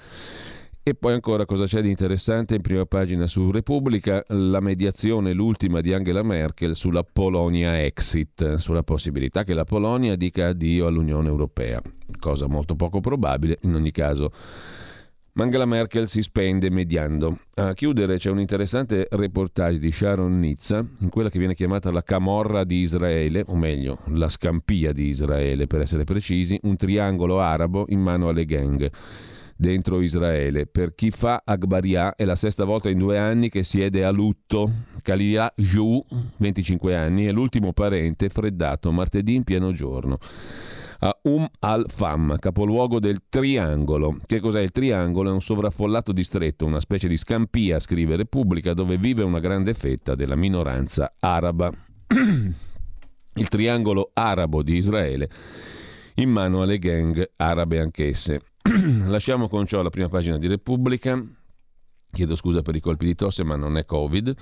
E 0.89 0.95
poi 0.95 1.15
ancora 1.15 1.47
cosa 1.47 1.65
c'è 1.65 1.83
di 1.83 1.91
interessante 1.91 2.55
in 2.55 2.61
prima 2.61 2.87
pagina 2.87 3.27
su 3.27 3.51
Repubblica? 3.51 4.23
La 4.29 4.61
mediazione, 4.61 5.33
l'ultima 5.33 5.81
di 5.81 5.93
Angela 5.93 6.23
Merkel 6.23 6.77
sulla 6.77 7.03
Polonia 7.03 7.83
exit, 7.83 8.55
sulla 8.59 8.85
possibilità 8.85 9.43
che 9.43 9.53
la 9.53 9.65
Polonia 9.65 10.15
dica 10.15 10.47
addio 10.47 10.87
all'Unione 10.87 11.27
Europea, 11.27 11.83
cosa 12.21 12.47
molto 12.47 12.77
poco 12.77 13.01
probabile, 13.01 13.59
in 13.63 13.75
ogni 13.75 13.91
caso. 13.91 14.31
Angela 15.33 15.65
Merkel 15.65 16.07
si 16.07 16.23
spende 16.23 16.71
mediando. 16.71 17.37
A 17.55 17.75
chiudere 17.75 18.19
c'è 18.19 18.31
un 18.31 18.39
interessante 18.39 19.09
reportage 19.11 19.81
di 19.81 19.91
Sharon 19.91 20.39
Nizza 20.39 20.87
in 21.01 21.09
quella 21.09 21.31
che 21.31 21.41
viene 21.41 21.57
chiamata 21.57 21.91
la 21.91 22.05
Camorra 22.05 22.63
di 22.63 22.77
Israele, 22.77 23.43
o 23.49 23.57
meglio, 23.57 23.99
la 24.11 24.29
scampia 24.29 24.93
di 24.93 25.09
Israele 25.09 25.67
per 25.67 25.81
essere 25.81 26.05
precisi, 26.05 26.57
un 26.63 26.77
triangolo 26.77 27.41
arabo 27.41 27.87
in 27.89 27.99
mano 27.99 28.29
alle 28.29 28.45
gang 28.45 28.89
dentro 29.57 30.01
Israele. 30.01 30.67
Per 30.67 30.95
chi 30.95 31.11
fa 31.11 31.43
Akbaria 31.45 32.15
è 32.15 32.25
la 32.25 32.37
sesta 32.37 32.65
volta 32.65 32.89
in 32.89 32.99
due 32.99 33.19
anni 33.19 33.49
che 33.49 33.63
siede 33.63 34.05
a 34.05 34.11
lutto. 34.11 34.71
Kalia 35.03 35.53
Jou, 35.57 36.05
25 36.37 36.95
anni, 36.95 37.25
è 37.25 37.33
l'ultimo 37.33 37.73
parente 37.73 38.29
freddato 38.29 38.93
martedì 38.93 39.35
in 39.35 39.45
pieno 39.45 39.73
giorno 39.73 40.19
a 40.99 41.19
Um 41.23 41.47
al-Fam, 41.59 42.37
capoluogo 42.39 42.99
del 43.01 43.25
Triangolo. 43.29 44.19
Che 44.25 44.41
cos'è 44.41 44.61
il 44.61 44.71
Triangolo? 44.71 45.31
È 45.31 45.33
un 45.33 45.43
sovraffollato 45.43 46.13
distretto, 46.13 46.65
una 46.65 46.81
specie 46.81 47.09
di 47.09 47.17
scampia, 47.17 47.79
scrive 47.81 48.17
Repubblica, 48.17 48.73
dove 48.73 48.97
vive 48.97 49.23
una 49.23 49.41
grande 49.41 49.75
fetta 49.75 50.15
della 50.15 50.37
minoranza 50.37 51.15
araba. 51.19 51.71
il 53.35 53.49
Triangolo 53.49 54.11
arabo 54.15 54.63
di 54.63 54.77
Israele 54.77 55.29
in 56.19 56.31
mano 56.31 56.63
alle 56.63 56.79
gang 56.79 57.31
arabe 57.37 57.81
anch'esse. 57.81 58.41
Lasciamo 59.07 59.49
con 59.49 59.67
ciò 59.67 59.83
la 59.83 59.91
prima 59.91 60.09
pagina 60.09 60.39
di 60.39 60.47
Repubblica. 60.47 61.21
Chiedo 62.11 62.37
scusa 62.37 62.63
per 62.63 62.75
i 62.75 62.81
colpi 62.81 63.05
di 63.05 63.15
tosse, 63.15 63.45
ma 63.45 63.57
non 63.57 63.77
è 63.77 63.85
Covid. 63.85 64.35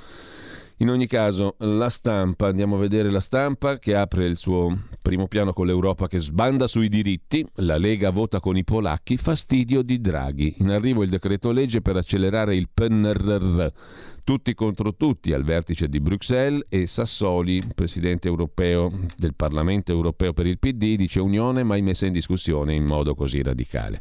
In 0.78 0.90
ogni 0.90 1.06
caso, 1.06 1.54
la 1.58 1.88
stampa, 1.88 2.48
andiamo 2.48 2.74
a 2.74 2.80
vedere 2.80 3.08
la 3.08 3.20
stampa 3.20 3.78
che 3.78 3.94
apre 3.94 4.26
il 4.26 4.36
suo 4.36 4.76
primo 5.00 5.28
piano 5.28 5.52
con 5.52 5.66
l'Europa 5.66 6.08
che 6.08 6.18
sbanda 6.18 6.66
sui 6.66 6.88
diritti, 6.88 7.46
la 7.56 7.76
Lega 7.76 8.10
vota 8.10 8.40
con 8.40 8.56
i 8.56 8.64
polacchi, 8.64 9.16
fastidio 9.16 9.82
di 9.82 10.00
Draghi. 10.00 10.56
In 10.58 10.70
arrivo 10.70 11.04
il 11.04 11.10
decreto 11.10 11.52
legge 11.52 11.80
per 11.80 11.96
accelerare 11.96 12.56
il 12.56 12.68
PNRR, 12.74 13.66
tutti 14.24 14.52
contro 14.54 14.96
tutti 14.96 15.32
al 15.32 15.44
vertice 15.44 15.88
di 15.88 16.00
Bruxelles 16.00 16.66
e 16.68 16.88
Sassoli, 16.88 17.62
presidente 17.72 18.26
europeo 18.26 18.90
del 19.16 19.36
Parlamento 19.36 19.92
europeo 19.92 20.32
per 20.32 20.46
il 20.46 20.58
PD, 20.58 20.96
dice 20.96 21.20
Unione 21.20 21.62
mai 21.62 21.82
messa 21.82 22.06
in 22.06 22.12
discussione 22.12 22.74
in 22.74 22.84
modo 22.84 23.14
così 23.14 23.42
radicale. 23.42 24.00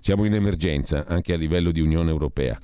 Siamo 0.00 0.26
in 0.26 0.34
emergenza 0.34 1.06
anche 1.06 1.32
a 1.32 1.38
livello 1.38 1.70
di 1.70 1.80
Unione 1.80 2.10
Europea. 2.10 2.60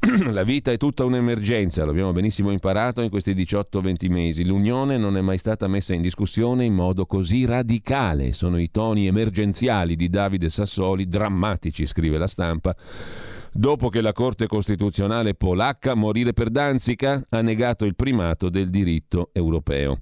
La 0.32 0.44
vita 0.44 0.72
è 0.72 0.78
tutta 0.78 1.04
un'emergenza, 1.04 1.84
lo 1.84 1.90
abbiamo 1.90 2.12
benissimo 2.12 2.50
imparato 2.50 3.02
in 3.02 3.10
questi 3.10 3.34
18-20 3.34 4.10
mesi. 4.10 4.46
L'Unione 4.46 4.96
non 4.96 5.18
è 5.18 5.20
mai 5.20 5.36
stata 5.36 5.68
messa 5.68 5.92
in 5.92 6.00
discussione 6.00 6.64
in 6.64 6.72
modo 6.72 7.04
così 7.04 7.44
radicale. 7.44 8.32
Sono 8.32 8.58
i 8.58 8.70
toni 8.70 9.06
emergenziali 9.06 9.96
di 9.96 10.08
Davide 10.08 10.48
Sassoli, 10.48 11.06
drammatici, 11.06 11.84
scrive 11.84 12.16
la 12.16 12.26
stampa. 12.26 12.74
Dopo 13.52 13.90
che 13.90 14.00
la 14.00 14.14
Corte 14.14 14.46
Costituzionale 14.46 15.34
polacca, 15.34 15.94
morire 15.94 16.32
per 16.32 16.48
Danzica, 16.48 17.22
ha 17.28 17.42
negato 17.42 17.84
il 17.84 17.94
primato 17.94 18.48
del 18.48 18.70
diritto 18.70 19.28
europeo. 19.34 19.98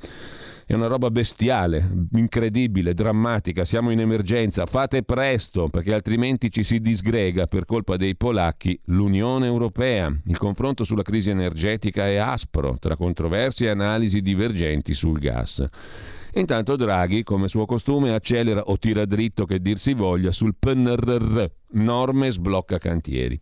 È 0.69 0.75
una 0.75 0.87
roba 0.87 1.11
bestiale, 1.11 1.83
incredibile, 2.13 2.93
drammatica. 2.93 3.65
Siamo 3.65 3.89
in 3.89 4.01
emergenza. 4.01 4.67
Fate 4.67 5.03
presto, 5.03 5.67
perché 5.69 5.95
altrimenti 5.95 6.53
ci 6.53 6.63
si 6.63 6.79
disgrega 6.79 7.47
per 7.47 7.65
colpa 7.65 7.97
dei 7.97 8.17
polacchi 8.17 8.79
l'Unione 8.85 9.47
Europea. 9.47 10.15
Il 10.27 10.37
confronto 10.37 10.85
sulla 10.85 11.01
crisi 11.01 11.31
energetica 11.31 12.07
è 12.07 12.17
aspro, 12.17 12.77
tra 12.79 12.97
controversie 12.97 13.69
e 13.69 13.71
analisi 13.71 14.21
divergenti 14.21 14.93
sul 14.93 15.19
gas. 15.19 15.67
Intanto 16.35 16.77
Draghi, 16.77 17.23
come 17.23 17.49
suo 17.49 17.65
costume, 17.65 18.13
accelera 18.13 18.65
o 18.65 18.77
tira 18.77 19.07
dritto 19.07 19.47
che 19.47 19.63
dir 19.63 19.79
si 19.79 19.95
voglia 19.95 20.33
sul 20.33 20.55
PNRR, 20.55 21.47
norme 21.77 22.31
sblocca 22.31 22.77
cantieri. 22.77 23.41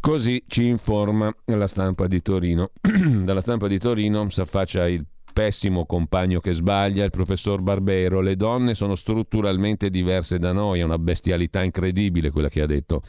Così 0.00 0.42
ci 0.48 0.66
informa 0.66 1.32
la 1.44 1.68
stampa 1.68 2.08
di 2.08 2.20
Torino. 2.22 2.72
Dalla 2.82 3.40
stampa 3.40 3.68
di 3.68 3.78
Torino 3.78 4.28
si 4.30 4.40
affaccia 4.40 4.88
il 4.88 5.06
pessimo 5.34 5.84
compagno 5.84 6.40
che 6.40 6.54
sbaglia, 6.54 7.04
il 7.04 7.10
professor 7.10 7.60
Barbero. 7.60 8.22
Le 8.22 8.36
donne 8.36 8.74
sono 8.74 8.94
strutturalmente 8.94 9.90
diverse 9.90 10.38
da 10.38 10.52
noi, 10.52 10.80
è 10.80 10.82
una 10.82 10.98
bestialità 10.98 11.62
incredibile 11.62 12.30
quella 12.30 12.48
che 12.48 12.62
ha 12.62 12.66
detto 12.66 13.02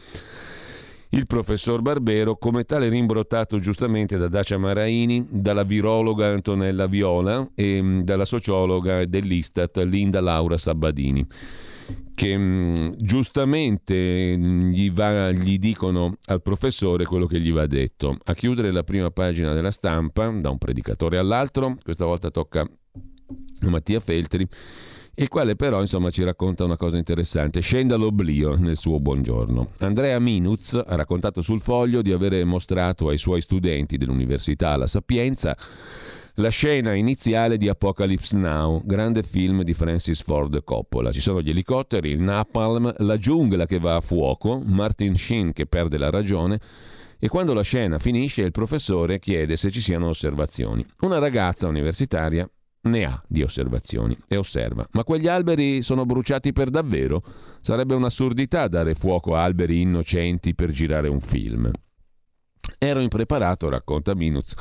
il 1.09 1.27
professor 1.27 1.81
Barbero, 1.81 2.35
come 2.35 2.65
tale 2.65 2.89
rimbrottato 2.89 3.59
giustamente 3.59 4.17
da 4.17 4.27
Dacia 4.27 4.57
Maraini, 4.57 5.25
dalla 5.29 5.63
virologa 5.63 6.27
Antonella 6.27 6.87
Viola 6.87 7.47
e 7.55 7.81
mm, 7.81 8.01
dalla 8.01 8.25
sociologa 8.25 9.05
dell'Istat 9.05 9.77
Linda 9.77 10.19
Laura 10.19 10.57
Sabadini 10.57 11.25
che 12.13 12.37
mm, 12.37 12.75
giustamente 12.97 14.35
mm, 14.37 14.69
gli, 14.71 14.91
va, 14.91 15.31
gli, 15.31 15.59
dicono 15.59 16.15
al 16.25 16.41
professore 16.41 17.05
quello 17.05 17.25
che 17.25 17.39
gli 17.39 17.51
va 17.51 17.67
detto. 17.67 18.17
A 18.23 18.33
chiudere 18.33 18.71
la 18.71 18.83
prima 18.83 19.11
pagina 19.11 19.53
della 19.53 19.71
stampa, 19.71 20.29
da 20.29 20.49
un 20.49 20.57
predicatore 20.57 21.17
all'altro, 21.17 21.75
questa 21.83 22.05
volta 22.05 22.31
tocca 22.31 22.61
a 22.61 23.69
Mattia 23.69 23.99
Feltri, 23.99 24.47
il 25.17 25.29
quale 25.29 25.55
però 25.55 25.79
insomma 25.79 26.09
ci 26.09 26.23
racconta 26.23 26.63
una 26.63 26.77
cosa 26.77 26.97
interessante. 26.97 27.61
Scenda 27.61 27.95
l'oblio 27.95 28.55
nel 28.55 28.77
suo 28.77 28.99
buongiorno. 28.99 29.71
Andrea 29.79 30.19
Minuz 30.19 30.73
ha 30.73 30.95
raccontato 30.95 31.41
sul 31.41 31.61
foglio 31.61 32.01
di 32.01 32.11
avere 32.11 32.43
mostrato 32.43 33.07
ai 33.09 33.17
suoi 33.17 33.41
studenti 33.41 33.97
dell'Università 33.97 34.75
La 34.75 34.87
Sapienza 34.87 35.55
la 36.35 36.49
scena 36.49 36.93
iniziale 36.93 37.57
di 37.57 37.69
Apocalypse 37.69 38.35
Now, 38.35 38.81
grande 38.83 39.23
film 39.23 39.61
di 39.61 39.73
Francis 39.73 40.21
Ford 40.21 40.63
Coppola. 40.63 41.11
Ci 41.11 41.21
sono 41.21 41.41
gli 41.41 41.49
elicotteri, 41.49 42.09
il 42.09 42.19
napalm, 42.19 42.93
la 42.97 43.17
giungla 43.17 43.65
che 43.65 43.79
va 43.79 43.95
a 43.95 44.01
fuoco, 44.01 44.59
Martin 44.59 45.15
Sheen 45.15 45.53
che 45.53 45.65
perde 45.65 45.97
la 45.97 46.09
ragione 46.09 46.59
e 47.19 47.29
quando 47.29 47.53
la 47.53 47.61
scena 47.61 47.99
finisce 47.99 48.41
il 48.41 48.51
professore 48.51 49.19
chiede 49.19 49.55
se 49.55 49.71
ci 49.71 49.79
siano 49.79 50.09
osservazioni. 50.09 50.85
Una 51.01 51.19
ragazza 51.19 51.67
universitaria 51.67 52.49
ne 52.81 53.05
ha 53.05 53.23
di 53.27 53.41
osservazioni 53.41 54.17
e 54.27 54.35
osserva. 54.35 54.85
Ma 54.91 55.05
quegli 55.05 55.27
alberi 55.27 55.81
sono 55.83 56.05
bruciati 56.05 56.51
per 56.51 56.69
davvero? 56.69 57.23
Sarebbe 57.61 57.95
un'assurdità 57.95 58.67
dare 58.67 58.93
fuoco 58.93 59.35
a 59.35 59.43
alberi 59.43 59.79
innocenti 59.79 60.53
per 60.53 60.71
girare 60.71 61.07
un 61.07 61.21
film. 61.21 61.71
Ero 62.77 62.99
impreparato, 62.99 63.69
racconta 63.69 64.13
Minuz 64.13 64.53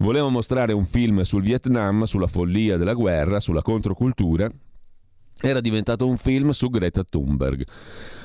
Volevo 0.00 0.28
mostrare 0.28 0.72
un 0.72 0.84
film 0.84 1.22
sul 1.22 1.42
Vietnam, 1.42 2.04
sulla 2.04 2.28
follia 2.28 2.76
della 2.76 2.94
guerra, 2.94 3.40
sulla 3.40 3.62
controcultura. 3.62 4.48
Era 5.40 5.60
diventato 5.60 6.06
un 6.06 6.16
film 6.16 6.50
su 6.50 6.70
Greta 6.70 7.02
Thunberg. 7.02 7.66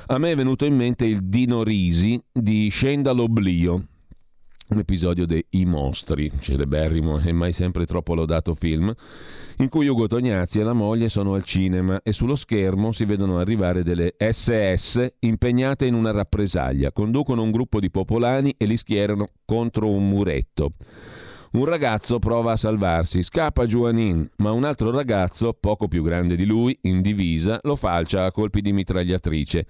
A 0.07 0.19
me 0.19 0.31
è 0.31 0.35
venuto 0.35 0.65
in 0.65 0.75
mente 0.75 1.05
il 1.05 1.21
Dino 1.21 1.63
Risi 1.63 2.23
di 2.31 2.69
Scenda 2.69 3.11
l'oblio, 3.11 3.87
un 4.69 4.77
episodio 4.77 5.25
dei 5.25 5.43
I 5.49 5.65
Mostri, 5.65 6.31
celeberrimo 6.39 7.19
e 7.19 7.31
mai 7.31 7.53
sempre 7.53 7.87
troppo 7.87 8.13
lodato 8.13 8.53
film, 8.53 8.93
in 9.57 9.69
cui 9.69 9.87
Ugo 9.87 10.05
Tognazzi 10.05 10.59
e 10.59 10.63
la 10.63 10.73
moglie 10.73 11.09
sono 11.09 11.33
al 11.33 11.43
cinema 11.43 12.01
e 12.03 12.13
sullo 12.13 12.35
schermo 12.35 12.91
si 12.91 13.05
vedono 13.05 13.39
arrivare 13.39 13.81
delle 13.81 14.13
SS 14.15 15.15
impegnate 15.21 15.87
in 15.87 15.95
una 15.95 16.11
rappresaglia, 16.11 16.91
conducono 16.91 17.41
un 17.41 17.49
gruppo 17.49 17.79
di 17.79 17.89
popolani 17.89 18.53
e 18.59 18.65
li 18.65 18.77
schierano 18.77 19.29
contro 19.43 19.89
un 19.89 20.07
muretto. 20.07 20.73
Un 21.53 21.65
ragazzo 21.65 22.17
prova 22.17 22.53
a 22.53 22.57
salvarsi, 22.57 23.21
scappa 23.21 23.67
Juanin, 23.67 24.27
ma 24.37 24.51
un 24.51 24.63
altro 24.63 24.89
ragazzo, 24.89 25.53
poco 25.53 25.87
più 25.87 26.01
grande 26.01 26.35
di 26.35 26.45
lui, 26.45 26.75
in 26.81 27.03
divisa, 27.03 27.59
lo 27.61 27.75
falcia 27.75 28.25
a 28.25 28.31
colpi 28.31 28.59
di 28.59 28.73
mitragliatrice. 28.73 29.67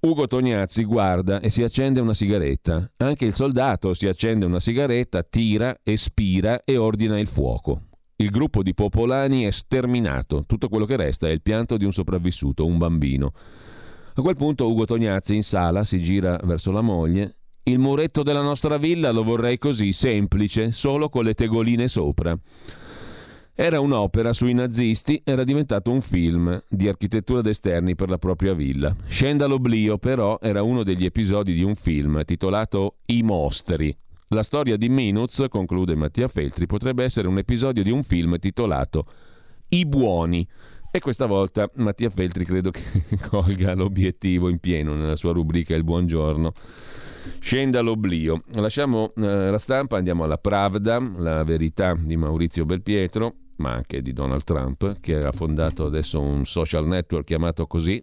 Ugo 0.00 0.26
Tognazzi 0.26 0.84
guarda 0.84 1.40
e 1.40 1.50
si 1.50 1.62
accende 1.62 2.00
una 2.00 2.14
sigaretta. 2.14 2.90
Anche 2.96 3.26
il 3.26 3.34
soldato 3.34 3.92
si 3.92 4.08
accende 4.08 4.46
una 4.46 4.58
sigaretta, 4.58 5.22
tira, 5.22 5.78
espira 5.82 6.64
e 6.64 6.78
ordina 6.78 7.18
il 7.18 7.28
fuoco. 7.28 7.88
Il 8.16 8.30
gruppo 8.30 8.62
di 8.62 8.72
popolani 8.72 9.44
è 9.44 9.50
sterminato. 9.50 10.44
Tutto 10.46 10.70
quello 10.70 10.86
che 10.86 10.96
resta 10.96 11.28
è 11.28 11.30
il 11.30 11.42
pianto 11.42 11.76
di 11.76 11.84
un 11.84 11.92
sopravvissuto, 11.92 12.64
un 12.64 12.78
bambino. 12.78 13.32
A 14.14 14.22
quel 14.22 14.36
punto 14.36 14.66
Ugo 14.66 14.86
Tognazzi 14.86 15.34
in 15.34 15.42
sala 15.42 15.84
si 15.84 16.00
gira 16.00 16.40
verso 16.42 16.72
la 16.72 16.80
moglie 16.80 17.36
il 17.64 17.78
muretto 17.78 18.24
della 18.24 18.42
nostra 18.42 18.76
villa 18.76 19.12
lo 19.12 19.22
vorrei 19.22 19.56
così, 19.56 19.92
semplice, 19.92 20.72
solo 20.72 21.08
con 21.08 21.22
le 21.22 21.34
tegoline 21.34 21.86
sopra. 21.86 22.36
Era 23.54 23.78
un'opera 23.78 24.32
sui 24.32 24.52
nazisti, 24.52 25.20
era 25.22 25.44
diventato 25.44 25.92
un 25.92 26.00
film 26.00 26.60
di 26.68 26.88
architettura 26.88 27.40
d'esterni 27.40 27.94
per 27.94 28.08
la 28.08 28.18
propria 28.18 28.52
villa. 28.52 28.96
Scenda 29.06 29.46
l'oblio, 29.46 29.98
però, 29.98 30.38
era 30.40 30.62
uno 30.62 30.82
degli 30.82 31.04
episodi 31.04 31.54
di 31.54 31.62
un 31.62 31.76
film 31.76 32.24
titolato 32.24 32.96
I 33.06 33.22
mostri. 33.22 33.96
La 34.28 34.42
storia 34.42 34.76
di 34.76 34.88
Minuz, 34.88 35.44
conclude 35.48 35.94
Mattia 35.94 36.26
Feltri, 36.26 36.66
potrebbe 36.66 37.04
essere 37.04 37.28
un 37.28 37.38
episodio 37.38 37.84
di 37.84 37.90
un 37.92 38.02
film 38.02 38.38
titolato 38.38 39.06
I 39.68 39.86
buoni. 39.86 40.48
E 40.90 40.98
questa 40.98 41.26
volta 41.26 41.70
Mattia 41.76 42.10
Feltri 42.10 42.44
credo 42.44 42.70
che 42.70 42.82
colga 43.28 43.74
l'obiettivo 43.74 44.48
in 44.48 44.58
pieno 44.58 44.94
nella 44.94 45.16
sua 45.16 45.32
rubrica 45.32 45.76
Il 45.76 45.84
buongiorno 45.84 46.52
Scenda 47.38 47.80
l'oblio. 47.80 48.42
Lasciamo 48.54 49.12
eh, 49.16 49.50
la 49.50 49.58
stampa, 49.58 49.96
andiamo 49.96 50.24
alla 50.24 50.38
Pravda, 50.38 50.98
la 51.16 51.44
verità 51.44 51.94
di 51.98 52.16
Maurizio 52.16 52.64
Belpietro, 52.64 53.34
ma 53.56 53.72
anche 53.72 54.02
di 54.02 54.12
Donald 54.12 54.44
Trump, 54.44 55.00
che 55.00 55.16
ha 55.16 55.32
fondato 55.32 55.84
adesso 55.84 56.20
un 56.20 56.44
social 56.44 56.86
network 56.86 57.26
chiamato 57.26 57.66
così. 57.66 58.02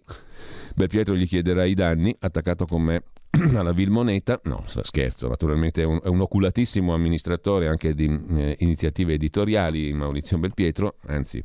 Belpietro 0.74 1.14
gli 1.14 1.26
chiederà 1.26 1.64
i 1.64 1.74
danni, 1.74 2.14
attaccato 2.18 2.64
con 2.64 2.82
me 2.82 3.02
alla 3.54 3.72
Vil 3.72 3.90
Moneta. 3.90 4.40
No, 4.44 4.64
scherzo, 4.66 5.28
naturalmente 5.28 5.82
è 5.82 5.84
un, 5.84 6.00
è 6.02 6.08
un 6.08 6.20
oculatissimo 6.20 6.94
amministratore 6.94 7.68
anche 7.68 7.94
di 7.94 8.06
eh, 8.36 8.56
iniziative 8.60 9.14
editoriali, 9.14 9.92
Maurizio 9.92 10.38
Belpietro, 10.38 10.96
anzi 11.06 11.42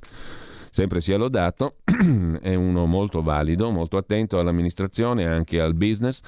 sempre 0.70 1.00
sia 1.00 1.18
lodato, 1.18 1.78
è 2.42 2.54
uno 2.54 2.86
molto 2.86 3.22
valido, 3.22 3.72
molto 3.72 3.98
attento 3.98 4.40
all'amministrazione 4.40 5.24
e 5.24 5.28
anche 5.28 5.60
al 5.60 5.74
business 5.74 6.22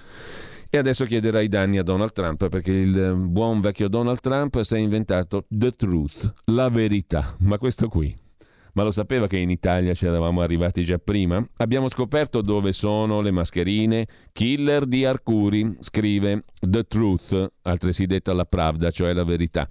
e 0.78 0.80
adesso 0.80 1.06
chiederà 1.06 1.42
i 1.42 1.48
danni 1.48 1.80
a 1.80 1.84
Donald 1.84 2.12
Trump 2.12 2.50
perché 2.50 2.72
il 2.72 3.16
buon 3.18 3.62
vecchio 3.62 3.88
Donald 3.88 4.20
Trump 4.20 4.62
si 4.62 4.76
è 4.76 4.78
inventato 4.78 5.46
The 5.50 5.72
Truth, 5.72 6.34
la 6.46 6.70
verità. 6.70 7.36
Ma 7.40 7.58
questo 7.58 7.88
qui. 7.88 8.14
Ma 8.74 8.84
lo 8.84 8.92
sapeva 8.92 9.26
che 9.26 9.38
in 9.38 9.50
Italia 9.50 9.96
ci 9.96 10.06
eravamo 10.06 10.42
arrivati 10.42 10.84
già 10.84 11.00
prima? 11.00 11.44
Abbiamo 11.58 11.90
scoperto 11.90 12.42
dove 12.42 12.74
sono 12.74 13.22
le 13.22 13.32
mascherine 13.32 14.06
killer 14.32 14.86
di 14.86 15.04
Arcuri, 15.04 15.78
scrive 15.80 16.44
The 16.60 16.84
Truth, 16.84 17.54
altresì 17.64 18.06
detta 18.06 18.34
la 18.34 18.46
Pravda, 18.46 18.92
cioè 18.92 19.14
la 19.14 19.24
verità. 19.24 19.68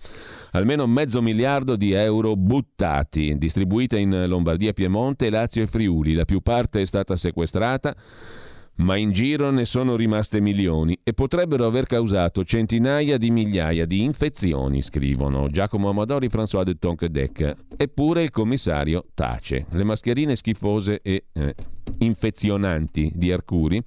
Almeno 0.50 0.88
mezzo 0.88 1.22
miliardo 1.22 1.76
di 1.76 1.92
euro 1.92 2.34
buttati, 2.34 3.38
distribuite 3.38 3.96
in 3.96 4.24
Lombardia, 4.26 4.72
Piemonte, 4.72 5.30
Lazio 5.30 5.62
e 5.62 5.68
Friuli. 5.68 6.14
La 6.14 6.24
più 6.24 6.40
parte 6.40 6.80
è 6.80 6.84
stata 6.84 7.14
sequestrata 7.14 7.94
ma 8.76 8.96
in 8.96 9.12
giro 9.12 9.50
ne 9.50 9.64
sono 9.64 9.96
rimaste 9.96 10.40
milioni 10.40 10.98
e 11.02 11.12
potrebbero 11.12 11.66
aver 11.66 11.86
causato 11.86 12.44
centinaia 12.44 13.16
di 13.16 13.30
migliaia 13.30 13.86
di 13.86 14.02
infezioni, 14.02 14.82
scrivono 14.82 15.48
Giacomo 15.48 15.88
Amadori, 15.88 16.28
François 16.28 16.64
de 16.64 16.78
Tonquedec. 16.78 17.54
Eppure 17.76 18.22
il 18.22 18.30
commissario 18.30 19.06
tace. 19.14 19.66
Le 19.70 19.84
mascherine 19.84 20.36
schifose 20.36 21.00
e 21.02 21.26
eh, 21.32 21.54
infezionanti 21.98 23.10
di 23.14 23.32
Arcuri, 23.32 23.82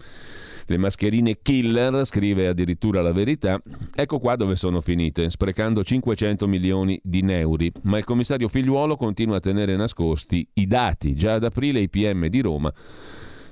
le 0.66 0.78
mascherine 0.78 1.40
killer, 1.42 2.06
scrive 2.06 2.48
addirittura 2.48 3.02
la 3.02 3.12
verità, 3.12 3.62
ecco 3.96 4.20
qua 4.20 4.36
dove 4.36 4.56
sono 4.56 4.82
finite, 4.82 5.30
sprecando 5.30 5.84
500 5.84 6.48
milioni 6.48 7.00
di 7.04 7.22
neuri. 7.22 7.72
Ma 7.84 7.98
il 7.98 8.04
commissario 8.04 8.48
Figliuolo 8.48 8.96
continua 8.96 9.38
a 9.38 9.40
tenere 9.40 9.76
nascosti 9.76 10.48
i 10.54 10.68
dati. 10.68 11.16
Già 11.16 11.34
ad 11.34 11.44
aprile 11.44 11.80
i 11.80 11.90
PM 11.90 12.28
di 12.28 12.42
Roma 12.42 12.74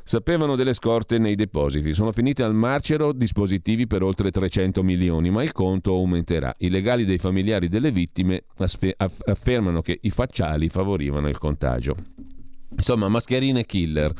Sapevano 0.07 0.55
delle 0.55 0.71
scorte 0.71 1.17
nei 1.17 1.35
depositi. 1.35 1.93
Sono 1.93 2.13
finite 2.13 2.41
al 2.41 2.55
marcero 2.55 3.11
dispositivi 3.11 3.87
per 3.87 4.03
oltre 4.03 4.31
300 4.31 4.81
milioni, 4.81 5.29
ma 5.29 5.43
il 5.43 5.51
conto 5.51 5.91
aumenterà. 5.91 6.55
I 6.59 6.69
legali 6.69 7.03
dei 7.03 7.17
familiari 7.17 7.67
delle 7.67 7.91
vittime 7.91 8.45
affermano 9.25 9.81
che 9.81 9.99
i 10.03 10.09
facciali 10.09 10.69
favorivano 10.69 11.27
il 11.27 11.37
contagio. 11.37 11.93
Insomma, 12.69 13.09
mascherine 13.09 13.65
killer. 13.65 14.13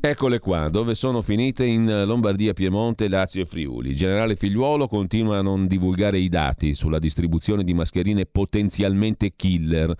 Eccole 0.00 0.38
qua, 0.38 0.70
dove 0.70 0.94
sono 0.94 1.20
finite 1.20 1.66
in 1.66 2.04
Lombardia, 2.06 2.54
Piemonte, 2.54 3.06
Lazio 3.06 3.42
e 3.42 3.44
Friuli. 3.44 3.94
Generale 3.94 4.34
Figliuolo 4.34 4.88
continua 4.88 5.36
a 5.36 5.42
non 5.42 5.66
divulgare 5.66 6.18
i 6.20 6.30
dati 6.30 6.74
sulla 6.74 6.98
distribuzione 6.98 7.64
di 7.64 7.74
mascherine 7.74 8.24
potenzialmente 8.24 9.34
killer 9.36 9.94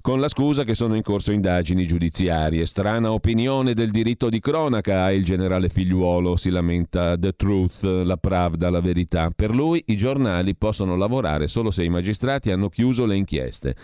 con 0.00 0.18
la 0.18 0.28
scusa 0.28 0.64
che 0.64 0.74
sono 0.74 0.94
in 0.94 1.02
corso 1.02 1.32
indagini 1.32 1.86
giudiziarie. 1.86 2.64
Strana 2.66 3.12
opinione 3.12 3.74
del 3.74 3.90
diritto 3.90 4.28
di 4.28 4.40
cronaca 4.40 5.10
il 5.10 5.24
generale 5.24 5.68
Figliuolo, 5.68 6.36
si 6.36 6.50
lamenta 6.50 7.18
The 7.18 7.32
Truth, 7.32 7.82
la 7.82 8.16
Pravda, 8.16 8.70
la 8.70 8.80
verità. 8.80 9.30
Per 9.34 9.54
lui 9.54 9.82
i 9.86 9.96
giornali 9.96 10.54
possono 10.56 10.96
lavorare 10.96 11.48
solo 11.48 11.70
se 11.70 11.84
i 11.84 11.88
magistrati 11.90 12.50
hanno 12.50 12.68
chiuso 12.68 13.04
le 13.04 13.16
inchieste 13.16 13.76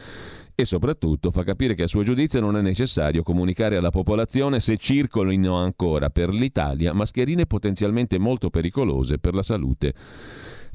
e 0.58 0.64
soprattutto 0.64 1.30
fa 1.30 1.44
capire 1.44 1.74
che 1.74 1.82
a 1.82 1.86
suo 1.86 2.02
giudizio 2.02 2.40
non 2.40 2.56
è 2.56 2.62
necessario 2.62 3.22
comunicare 3.22 3.76
alla 3.76 3.90
popolazione 3.90 4.58
se 4.58 4.78
circolino 4.78 5.54
ancora 5.54 6.08
per 6.08 6.30
l'Italia 6.30 6.94
mascherine 6.94 7.44
potenzialmente 7.44 8.16
molto 8.18 8.48
pericolose 8.48 9.18
per 9.18 9.34
la 9.34 9.42
salute 9.42 9.92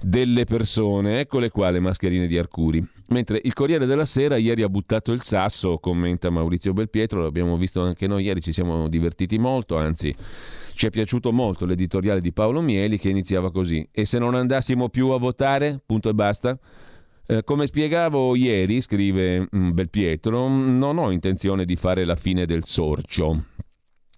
delle 0.01 0.45
persone. 0.45 1.19
Eccole 1.19 1.49
qua 1.49 1.69
le 1.69 1.79
mascherine 1.79 2.27
di 2.27 2.37
Arcuri. 2.37 2.85
Mentre 3.07 3.39
il 3.43 3.53
Corriere 3.53 3.85
della 3.85 4.05
Sera 4.05 4.37
ieri 4.37 4.63
ha 4.63 4.69
buttato 4.69 5.11
il 5.11 5.21
sasso, 5.21 5.77
commenta 5.79 6.29
Maurizio 6.29 6.73
Belpietro, 6.73 7.21
l'abbiamo 7.21 7.57
visto 7.57 7.81
anche 7.81 8.07
noi 8.07 8.23
ieri, 8.23 8.41
ci 8.41 8.53
siamo 8.53 8.87
divertiti 8.87 9.37
molto, 9.37 9.77
anzi 9.77 10.15
ci 10.73 10.87
è 10.87 10.89
piaciuto 10.89 11.31
molto 11.31 11.65
l'editoriale 11.65 12.21
di 12.21 12.31
Paolo 12.31 12.61
Mieli 12.61 12.97
che 12.97 13.09
iniziava 13.09 13.51
così. 13.51 13.87
E 13.91 14.05
se 14.05 14.17
non 14.17 14.35
andassimo 14.35 14.89
più 14.89 15.09
a 15.09 15.17
votare? 15.17 15.81
Punto 15.85 16.09
e 16.09 16.13
basta. 16.13 16.57
Eh, 17.27 17.43
come 17.43 17.65
spiegavo 17.65 18.35
ieri, 18.35 18.81
scrive 18.81 19.47
mm, 19.55 19.71
Belpietro, 19.71 20.47
non 20.47 20.97
ho 20.97 21.11
intenzione 21.11 21.65
di 21.65 21.75
fare 21.75 22.03
la 22.05 22.15
fine 22.15 22.45
del 22.45 22.63
sorcio. 22.63 23.45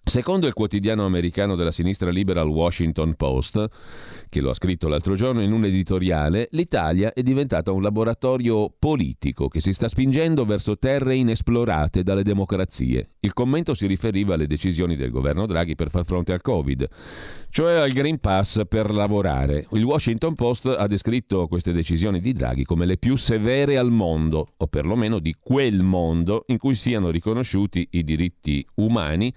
Secondo 0.06 0.48
il 0.48 0.54
quotidiano 0.54 1.06
americano 1.06 1.56
della 1.56 1.72
sinistra 1.72 2.12
liberal 2.12 2.50
Washington 2.50 3.16
Post, 3.16 3.68
che 4.28 4.42
lo 4.42 4.50
ha 4.50 4.54
scritto 4.54 4.89
l'altro 4.89 5.16
giorno 5.16 5.42
in 5.42 5.54
un 5.54 5.63
editoriale, 5.63 6.50
l'Italia 6.52 7.13
è 7.13 7.24
diventata 7.24 7.72
un 7.72 7.82
laboratorio 7.82 8.70
politico 8.78 9.48
che 9.48 9.62
si 9.62 9.72
sta 9.72 9.88
spingendo 9.88 10.44
verso 10.44 10.78
terre 10.78 11.16
inesplorate 11.16 12.04
dalle 12.04 12.24
democrazie. 12.24 13.12
Il 13.22 13.32
commento 13.32 13.74
si 13.74 13.88
riferiva 13.88 14.34
alle 14.34 14.46
decisioni 14.46 14.98
del 14.98 15.10
governo 15.10 15.46
Draghi 15.46 15.76
per 15.76 15.89
far 15.89 16.04
fronte 16.04 16.34
al 16.34 16.42
Covid, 16.42 16.86
cioè 17.50 17.76
al 17.76 17.92
Green 17.92 18.20
Pass 18.20 18.63
per 18.68 18.92
lavorare. 18.92 19.68
Il 19.72 19.86
Washington 19.86 20.36
Post 20.36 20.66
ha 20.66 20.86
descritto 20.86 21.48
queste 21.48 21.72
decisioni 21.72 22.20
di 22.20 22.34
Draghi 22.34 22.66
come 22.66 22.86
le 22.86 22.98
più 22.98 23.16
severe 23.16 23.78
al 23.78 23.89
mondo, 23.89 24.48
o 24.58 24.68
perlomeno 24.68 25.20
di 25.20 25.34
quel 25.39 25.82
mondo 25.82 26.44
in 26.48 26.58
cui 26.58 26.76
siano 26.76 27.10
riconosciuti 27.10 27.88
i 27.92 28.04
diritti 28.04 28.68
umani 28.76 29.34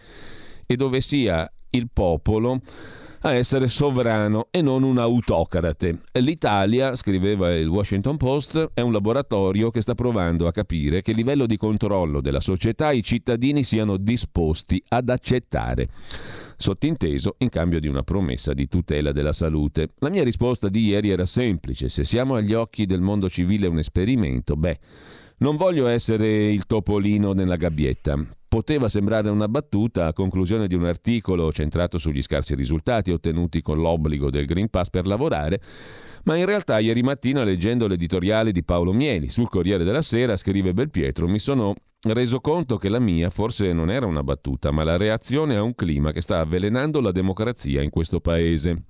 e 0.67 0.77
dove 0.77 1.01
sia 1.01 1.51
il 1.71 1.89
popolo 1.93 2.61
a 3.21 3.33
essere 3.33 3.69
sovrano 3.69 4.49
e 4.51 4.63
non 4.63 4.83
un 4.83 4.99
autocrate. 4.99 5.99
L'Italia, 6.21 6.95
scriveva 6.95 7.53
il 7.55 7.67
Washington 7.67 8.17
Post, 8.17 8.71
è 8.73 8.81
un 8.81 8.93
laboratorio 8.93 9.71
che 9.71 9.81
sta 9.81 9.95
provando 9.95 10.47
a 10.47 10.53
capire 10.53 11.03
che 11.03 11.13
livello 11.13 11.47
di 11.47 11.57
controllo 11.57 12.21
della 12.21 12.41
società 12.41 12.93
i 12.93 13.03
cittadini 13.03 13.65
siano 13.65 13.97
disposti 13.97 14.81
ad 14.89 15.09
accettare. 15.09 15.89
Sottinteso 16.57 17.35
in 17.39 17.49
cambio 17.49 17.81
di 17.81 17.89
una 17.89 18.03
promessa 18.03 18.55
di 18.55 18.69
tutela 18.69 19.13
della 19.13 19.33
salute. 19.33 19.91
La 19.99 20.09
mia 20.09 20.23
risposta 20.23 20.69
di 20.69 20.87
ieri 20.87 21.11
era 21.11 21.27
semplice: 21.27 21.89
se 21.89 22.05
siamo 22.05 22.35
agli 22.35 22.55
occhi 22.55 22.87
del 22.87 23.01
mondo 23.01 23.29
civile 23.29 23.67
un 23.67 23.79
esperimento, 23.79 24.57
beh, 24.57 24.79
non 25.39 25.57
voglio 25.57 25.87
essere 25.87 26.51
il 26.51 26.65
topolino 26.65 27.33
nella 27.33 27.57
gabbietta. 27.57 28.27
Poteva 28.57 28.89
sembrare 28.89 29.29
una 29.29 29.49
battuta 29.49 30.07
a 30.07 30.15
conclusione 30.15 30.67
di 30.67 30.75
un 30.75 30.87
articolo 30.87 31.53
centrato 31.53 31.99
sugli 31.99 32.23
scarsi 32.23 32.55
risultati 32.55 33.11
ottenuti 33.11 33.61
con 33.61 33.77
l'obbligo 33.77 34.31
del 34.31 34.47
Green 34.47 34.71
Pass 34.71 34.89
per 34.89 35.07
lavorare, 35.07 35.61
ma 36.25 36.37
in 36.37 36.47
realtà 36.47 36.79
ieri 36.79 37.03
mattina 37.03 37.45
leggendo 37.45 37.87
l'editoriale 37.87 38.53
di 38.53 38.65
Paolo 38.65 38.95
Mieli 38.95 39.29
sul 39.29 39.51
Corriere 39.51 39.85
della 39.85 40.01
Sera, 40.01 40.37
scrive 40.37 40.73
Belpietro, 40.73 41.29
mi 41.29 41.39
sono 41.39 41.75
reso 42.01 42.41
conto 42.41 42.79
che 42.79 42.89
la 42.89 42.99
mia 42.99 43.29
forse 43.29 43.75
non 43.75 43.91
era 43.91 44.07
una 44.07 44.23
battuta, 44.23 44.71
ma 44.71 44.85
la 44.85 44.97
reazione 44.97 45.55
a 45.55 45.63
un 45.63 45.75
clima 45.75 46.13
che 46.13 46.23
sta 46.23 46.39
avvelenando 46.39 47.03
la 47.03 47.13
democrazia 47.13 47.83
in 47.83 47.91
questo 47.91 48.21
paese. 48.21 48.85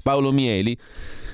Paolo 0.00 0.30
Mieli 0.30 0.78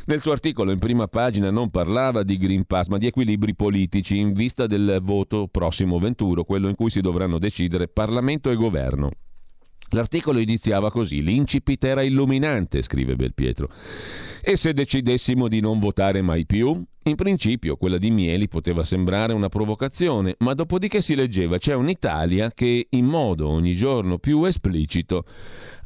nel 0.07 0.21
suo 0.21 0.33
articolo 0.33 0.73
in 0.73 0.79
prima 0.79 1.07
pagina 1.07 1.51
non 1.51 1.71
parlava 1.71 2.23
di 2.23 2.37
Green 2.37 2.65
Pass, 2.65 2.88
ma 2.88 2.99
di 2.99 3.07
equilibri 3.07 3.55
politici 3.55 4.19
in 4.19 4.33
vista 4.33 4.67
del 4.67 4.99
voto 5.03 5.49
prossimo 5.51 5.99
venturo, 5.99 6.45
quello 6.45 6.69
in 6.69 6.75
cui 6.75 6.91
si 6.91 7.01
dovranno 7.01 7.38
decidere 7.38 7.88
Parlamento 7.88 8.51
e 8.51 8.57
Governo. 8.57 9.11
L'articolo 9.91 10.38
iniziava 10.38 10.91
così: 10.91 11.23
L'incipit 11.23 11.85
era 11.85 12.03
illuminante, 12.03 12.83
scrive 12.83 13.15
Belpietro. 13.15 13.69
E 14.43 14.57
se 14.57 14.73
decidessimo 14.73 15.49
di 15.49 15.61
non 15.61 15.79
votare 15.79 16.23
mai 16.23 16.47
più? 16.47 16.83
In 17.05 17.15
principio 17.15 17.77
quella 17.77 17.99
di 17.99 18.11
Mieli 18.11 18.49
poteva 18.49 18.85
sembrare 18.85 19.33
una 19.33 19.49
provocazione, 19.49 20.37
ma 20.38 20.55
dopodiché 20.55 21.03
si 21.03 21.15
leggeva 21.15 21.59
c'è 21.59 21.75
un'Italia 21.75 22.53
che 22.53 22.87
in 22.91 23.05
modo 23.05 23.49
ogni 23.49 23.75
giorno 23.75 24.19
più 24.19 24.45
esplicito 24.45 25.25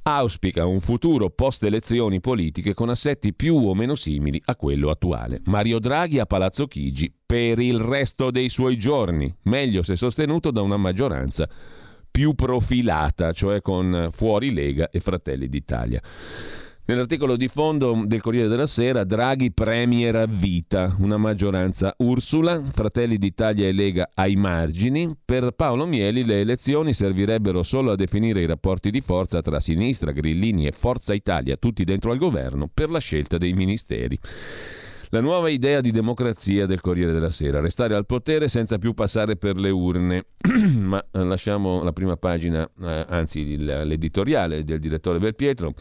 auspica 0.09 0.67
un 0.67 0.81
futuro 0.81 1.31
post 1.31 1.65
elezioni 1.65 2.21
politiche 2.21 2.75
con 2.75 2.91
assetti 2.91 3.35
più 3.35 3.57
o 3.57 3.75
meno 3.75 3.97
simili 3.97 4.41
a 4.45 4.55
quello 4.55 4.91
attuale. 4.91 5.41
Mario 5.47 5.81
Draghi 5.81 6.21
a 6.21 6.27
Palazzo 6.27 6.69
Chigi 6.69 7.13
per 7.27 7.59
il 7.59 7.81
resto 7.81 8.31
dei 8.31 8.49
suoi 8.49 8.79
giorni, 8.79 9.35
meglio 9.43 9.83
se 9.83 9.97
sostenuto 9.97 10.53
da 10.53 10.63
una 10.63 10.77
maggioranza 10.77 11.49
più 12.09 12.35
profilata, 12.35 13.33
cioè 13.33 13.61
con 13.61 14.11
Fuori 14.13 14.53
Lega 14.53 14.91
e 14.91 15.01
Fratelli 15.01 15.49
d'Italia. 15.49 16.01
Nell'articolo 16.89 17.35
di 17.35 17.49
fondo 17.49 18.05
del 18.07 18.21
Corriere 18.21 18.47
della 18.47 18.69
Sera, 18.69 19.03
Draghi 19.03 19.51
premier 19.51 20.15
a 20.15 20.27
vita, 20.27 20.95
una 21.01 21.17
maggioranza 21.17 21.93
Ursula, 21.99 22.63
Fratelli 22.73 23.19
d'Italia 23.19 23.67
e 23.67 23.73
Lega 23.73 24.11
ai 24.15 24.37
margini. 24.37 25.17
Per 25.25 25.51
Paolo 25.57 25.85
Mieli 25.85 26.25
le 26.25 26.39
elezioni 26.39 26.95
servirebbero 26.95 27.65
solo 27.65 27.91
a 27.91 27.97
definire 27.97 28.41
i 28.41 28.47
rapporti 28.47 28.93
di 28.93 29.01
forza 29.01 29.43
tra 29.43 29.59
sinistra, 29.59 30.13
Grillini 30.13 30.69
e 30.69 30.71
Forza 30.71 31.13
Italia, 31.13 31.57
tutti 31.57 31.83
dentro 31.83 32.13
al 32.13 32.19
governo, 32.19 32.71
per 32.73 32.89
la 32.89 33.01
scelta 33.01 33.37
dei 33.37 33.53
ministeri. 33.53 34.17
La 35.11 35.21
nuova 35.21 35.49
idea 35.51 35.81
di 35.81 35.93
democrazia 35.93 36.67
del 36.67 36.81
Corriere 36.81 37.13
della 37.13 37.31
Sera, 37.31 37.61
restare 37.61 37.95
al 37.95 38.07
potere 38.07 38.49
senza 38.49 38.79
più 38.79 38.93
passare 38.93 39.37
per 39.37 39.57
le 39.57 39.71
urne. 39.71 40.27
Ma 40.79 41.05
eh, 41.13 41.23
lasciamo 41.23 41.85
la 41.85 41.93
prima 41.93 42.17
pagina, 42.17 42.69
eh, 42.83 43.07
anzi 43.09 43.57
l'editoriale 43.57 44.65
del 44.65 44.81
direttore 44.81 45.21
Belpietro. 45.21 45.75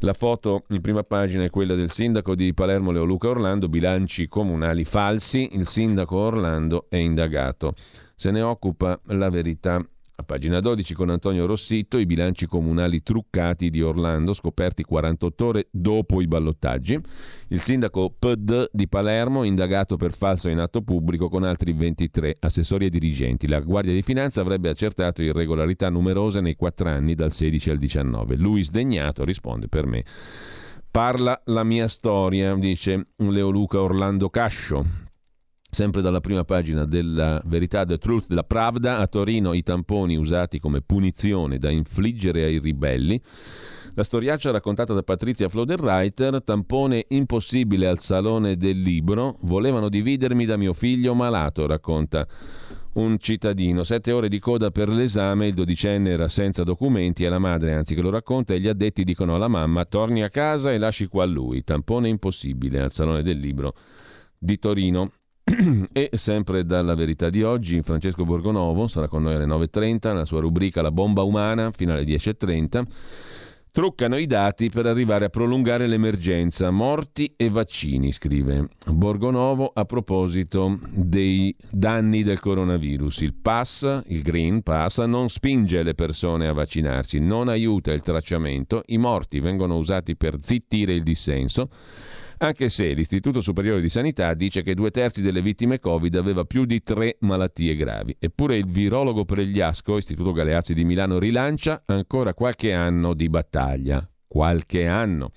La 0.00 0.14
foto 0.14 0.64
in 0.70 0.80
prima 0.80 1.02
pagina 1.02 1.44
è 1.44 1.50
quella 1.50 1.74
del 1.74 1.90
sindaco 1.90 2.34
di 2.34 2.54
Palermo 2.54 2.92
Leoluca 2.92 3.28
Orlando, 3.28 3.68
bilanci 3.68 4.26
comunali 4.26 4.84
falsi, 4.84 5.50
il 5.52 5.66
sindaco 5.66 6.16
Orlando 6.16 6.86
è 6.88 6.96
indagato. 6.96 7.74
Se 8.14 8.30
ne 8.30 8.40
occupa 8.40 8.98
la 9.08 9.28
verità 9.28 9.86
a 10.18 10.22
pagina 10.22 10.60
12 10.60 10.94
con 10.94 11.10
Antonio 11.10 11.44
Rossitto 11.44 11.98
i 11.98 12.06
bilanci 12.06 12.46
comunali 12.46 13.02
truccati 13.02 13.68
di 13.68 13.82
Orlando 13.82 14.32
scoperti 14.32 14.82
48 14.82 15.44
ore 15.44 15.68
dopo 15.70 16.22
i 16.22 16.26
ballottaggi. 16.26 16.98
Il 17.48 17.60
sindaco 17.60 18.14
PD 18.18 18.66
di 18.72 18.88
Palermo 18.88 19.42
indagato 19.42 19.96
per 19.96 20.14
falso 20.14 20.48
in 20.48 20.58
atto 20.58 20.80
pubblico 20.80 21.28
con 21.28 21.44
altri 21.44 21.74
23 21.74 22.36
assessori 22.40 22.86
e 22.86 22.90
dirigenti. 22.90 23.46
La 23.46 23.60
Guardia 23.60 23.92
di 23.92 24.00
Finanza 24.00 24.40
avrebbe 24.40 24.70
accertato 24.70 25.20
irregolarità 25.20 25.90
numerose 25.90 26.40
nei 26.40 26.56
quattro 26.56 26.88
anni 26.88 27.14
dal 27.14 27.32
16 27.32 27.70
al 27.70 27.78
19. 27.78 28.36
Lui 28.36 28.64
sdegnato 28.64 29.22
risponde 29.22 29.68
per 29.68 29.84
me. 29.84 30.02
Parla 30.90 31.38
la 31.44 31.62
mia 31.62 31.88
storia, 31.88 32.54
dice 32.54 33.08
Leo 33.16 33.50
Luca 33.50 33.82
Orlando 33.82 34.30
Cascio, 34.30 35.05
Sempre 35.68 36.00
dalla 36.00 36.20
prima 36.20 36.44
pagina 36.44 36.86
della 36.86 37.42
Verità, 37.44 37.84
The 37.84 37.98
Truth, 37.98 38.28
della 38.28 38.44
Pravda, 38.44 38.98
a 38.98 39.06
Torino 39.08 39.52
i 39.52 39.62
tamponi 39.62 40.16
usati 40.16 40.58
come 40.58 40.80
punizione 40.80 41.58
da 41.58 41.70
infliggere 41.70 42.44
ai 42.44 42.58
ribelli. 42.58 43.20
La 43.94 44.04
storiaccia 44.04 44.50
raccontata 44.50 44.94
da 44.94 45.02
Patrizia 45.02 45.48
Floderreiter, 45.48 46.42
tampone 46.42 47.06
impossibile 47.08 47.86
al 47.86 47.98
Salone 47.98 48.56
del 48.56 48.80
Libro, 48.80 49.38
volevano 49.42 49.88
dividermi 49.88 50.44
da 50.44 50.56
mio 50.56 50.72
figlio 50.72 51.14
malato, 51.14 51.66
racconta 51.66 52.26
un 52.94 53.18
cittadino. 53.18 53.84
Sette 53.84 54.12
ore 54.12 54.28
di 54.28 54.38
coda 54.38 54.70
per 54.70 54.88
l'esame, 54.88 55.48
il 55.48 55.54
dodicenne 55.54 56.10
era 56.10 56.28
senza 56.28 56.62
documenti 56.62 57.24
e 57.24 57.28
la 57.28 57.38
madre, 57.38 57.74
anzi 57.74 57.94
che 57.94 58.02
lo 58.02 58.10
racconta, 58.10 58.54
e 58.54 58.60
gli 58.60 58.68
addetti 58.68 59.04
dicono 59.04 59.34
alla 59.34 59.48
mamma 59.48 59.84
torni 59.84 60.22
a 60.22 60.30
casa 60.30 60.72
e 60.72 60.78
lasci 60.78 61.06
qua 61.06 61.24
lui. 61.24 61.64
Tampone 61.64 62.08
impossibile 62.08 62.80
al 62.80 62.92
Salone 62.92 63.22
del 63.22 63.38
Libro 63.38 63.74
di 64.38 64.58
Torino 64.58 65.10
e 65.92 66.10
sempre 66.14 66.64
dalla 66.64 66.96
verità 66.96 67.30
di 67.30 67.44
oggi, 67.44 67.80
Francesco 67.82 68.24
Borgonovo 68.24 68.88
sarà 68.88 69.06
con 69.06 69.22
noi 69.22 69.34
alle 69.34 69.46
9.30, 69.46 70.08
nella 70.08 70.24
sua 70.24 70.40
rubrica 70.40 70.82
La 70.82 70.90
bomba 70.90 71.22
umana, 71.22 71.70
fino 71.70 71.92
alle 71.92 72.02
10.30. 72.02 72.82
Truccano 73.70 74.16
i 74.16 74.26
dati 74.26 74.70
per 74.70 74.86
arrivare 74.86 75.26
a 75.26 75.28
prolungare 75.28 75.86
l'emergenza. 75.86 76.70
Morti 76.70 77.34
e 77.36 77.48
vaccini, 77.48 78.10
scrive 78.10 78.70
Borgonovo 78.86 79.70
a 79.72 79.84
proposito 79.84 80.80
dei 80.90 81.54
danni 81.70 82.24
del 82.24 82.40
coronavirus. 82.40 83.20
Il 83.20 83.34
pass, 83.34 84.02
il 84.06 84.22
Green 84.22 84.62
Pass, 84.62 85.00
non 85.04 85.28
spinge 85.28 85.84
le 85.84 85.94
persone 85.94 86.48
a 86.48 86.54
vaccinarsi, 86.54 87.20
non 87.20 87.48
aiuta 87.48 87.92
il 87.92 88.00
tracciamento, 88.00 88.82
i 88.86 88.96
morti 88.96 89.38
vengono 89.38 89.76
usati 89.76 90.16
per 90.16 90.38
zittire 90.40 90.92
il 90.94 91.04
dissenso 91.04 91.68
anche 92.38 92.68
se 92.68 92.92
l'Istituto 92.92 93.40
Superiore 93.40 93.80
di 93.80 93.88
Sanità 93.88 94.34
dice 94.34 94.62
che 94.62 94.74
due 94.74 94.90
terzi 94.90 95.22
delle 95.22 95.40
vittime 95.40 95.78
Covid 95.78 96.14
aveva 96.16 96.44
più 96.44 96.64
di 96.64 96.82
tre 96.82 97.16
malattie 97.20 97.76
gravi. 97.76 98.14
Eppure 98.18 98.56
il 98.56 98.66
virologo 98.66 99.24
Pregliasco, 99.24 99.96
Istituto 99.96 100.32
Galeazzi 100.32 100.74
di 100.74 100.84
Milano, 100.84 101.18
rilancia 101.18 101.82
ancora 101.86 102.34
qualche 102.34 102.72
anno 102.72 103.14
di 103.14 103.28
battaglia. 103.28 104.06
Qualche 104.28 104.86
anno. 104.86 105.30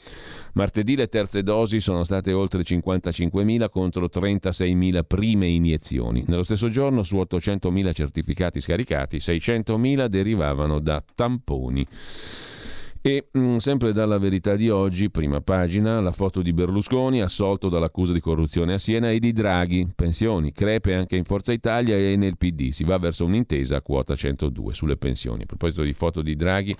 Martedì 0.53 0.95
le 0.97 1.07
terze 1.07 1.41
dosi 1.41 1.79
sono 1.79 2.03
state 2.03 2.33
oltre 2.33 2.63
55.000 2.63 3.69
contro 3.69 4.09
36.000 4.11 5.03
prime 5.07 5.47
iniezioni. 5.47 6.23
Nello 6.27 6.43
stesso 6.43 6.67
giorno 6.67 7.03
su 7.03 7.15
800.000 7.15 7.93
certificati 7.93 8.59
scaricati, 8.59 9.17
600.000 9.17 10.07
derivavano 10.07 10.79
da 10.79 11.01
tamponi. 11.15 11.85
E 13.01 13.29
mh, 13.31 13.39
mm, 13.39 13.55
sempre 13.57 13.93
dalla 13.93 14.17
verità 14.17 14.57
di 14.57 14.69
oggi, 14.69 15.09
prima 15.09 15.39
pagina, 15.39 16.01
la 16.01 16.11
foto 16.11 16.41
di 16.41 16.51
Berlusconi 16.51 17.21
assolto 17.21 17.69
dall'accusa 17.69 18.11
di 18.11 18.19
corruzione 18.19 18.73
a 18.73 18.77
Siena 18.77 19.09
e 19.09 19.19
di 19.19 19.31
Draghi, 19.31 19.87
pensioni, 19.95 20.51
crepe 20.51 20.93
anche 20.93 21.15
in 21.15 21.23
Forza 21.23 21.53
Italia 21.53 21.95
e 21.95 22.17
nel 22.17 22.37
PD, 22.37 22.71
si 22.71 22.83
va 22.83 22.97
verso 22.97 23.23
un'intesa 23.23 23.77
a 23.77 23.81
quota 23.81 24.15
102 24.15 24.73
sulle 24.73 24.97
pensioni. 24.97 25.43
A 25.43 25.45
proposito 25.45 25.83
di 25.83 25.93
foto 25.93 26.21
di 26.21 26.35
Draghi, 26.35 26.75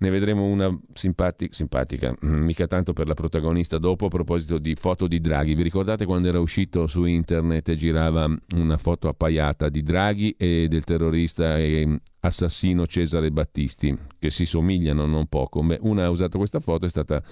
ne 0.00 0.10
vedremo 0.10 0.44
una 0.44 0.76
simpati- 0.92 1.48
simpatica, 1.50 2.10
mm, 2.12 2.44
mica 2.44 2.66
tanto 2.66 2.92
per 2.92 3.08
la 3.08 3.14
protagonista 3.14 3.78
dopo 3.78 4.06
a 4.06 4.08
proposito 4.08 4.58
di 4.58 4.74
foto 4.74 5.06
di 5.06 5.18
Draghi. 5.18 5.54
Vi 5.54 5.62
ricordate 5.62 6.04
quando 6.04 6.28
era 6.28 6.40
uscito 6.40 6.86
su 6.86 7.04
internet 7.04 7.70
e 7.70 7.76
girava 7.76 8.30
una 8.54 8.76
foto 8.76 9.08
appaiata 9.08 9.70
di 9.70 9.82
Draghi 9.82 10.34
e 10.36 10.66
del 10.68 10.84
terrorista 10.84 11.58
e 11.58 12.00
assassino 12.28 12.86
Cesare 12.86 13.30
Battisti, 13.30 13.94
che 14.18 14.30
si 14.30 14.46
somigliano 14.46 15.04
non 15.06 15.26
poco. 15.26 15.64
Una 15.80 16.04
ha 16.04 16.10
usato 16.10 16.38
questa 16.38 16.60
foto, 16.60 16.86
è 16.86 16.88
stata 16.88 17.22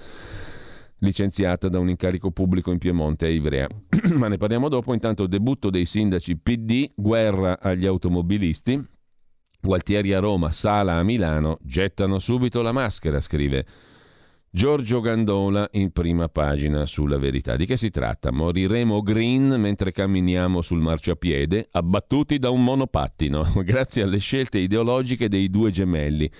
licenziata 0.99 1.69
da 1.69 1.79
un 1.79 1.89
incarico 1.89 2.31
pubblico 2.31 2.71
in 2.73 2.79
Piemonte 2.79 3.27
a 3.27 3.29
Ivrea. 3.29 3.69
Ma 4.15 4.29
ne 4.29 4.37
parliamo 4.37 4.69
dopo. 4.69 4.93
Intanto 4.93 5.27
debutto 5.27 5.71
dei 5.71 5.85
sindaci 5.85 6.37
PD, 6.37 6.91
guerra 6.95 7.61
agli 7.61 7.87
automobilisti. 7.87 8.85
Gualtieri 9.61 10.13
a 10.13 10.21
Roma, 10.21 10.53
Sala 10.53 10.97
a 10.97 11.03
Milano, 11.03 11.59
gettano 11.63 12.19
subito 12.19 12.63
la 12.63 12.73
maschera, 12.73 13.21
scrive 13.21 13.67
Giorgio 14.57 15.03
Gandola 15.03 15.69
in 15.73 15.91
prima 15.91 16.29
pagina 16.31 16.87
sulla 16.87 17.19
verità. 17.19 17.57
Di 17.57 17.67
che 17.67 17.77
si 17.77 17.91
tratta? 17.91 18.33
Moriremo 18.33 19.03
green 19.03 19.49
mentre 19.61 19.93
camminiamo 19.93 20.63
sul 20.63 20.81
marciapiede, 20.81 21.69
abbattuti 21.73 22.39
da 22.39 22.49
un 22.49 22.65
monopattino, 22.65 23.53
grazie 23.63 24.05
alle 24.05 24.17
scelte 24.17 24.57
ideologiche 24.57 25.29
dei 25.29 25.51
due 25.51 25.71
gemelli, 25.71 26.31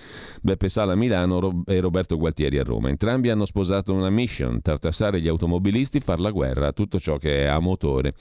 Beppe 0.41 0.67
Sala 0.67 0.93
a 0.93 0.95
Milano 0.95 1.61
e 1.67 1.79
Roberto 1.79 2.17
Gualtieri 2.17 2.57
a 2.57 2.63
Roma. 2.63 2.89
Entrambi 2.89 3.29
hanno 3.29 3.45
sposato 3.45 3.93
una 3.93 4.09
mission, 4.09 4.63
tartassare 4.63 5.21
gli 5.21 5.27
automobilisti, 5.27 5.99
far 5.99 6.17
la 6.19 6.31
guerra 6.31 6.69
a 6.69 6.73
tutto 6.73 6.99
ciò 6.99 7.17
che 7.17 7.43
è 7.43 7.45
a 7.45 7.59
motore. 7.59 8.15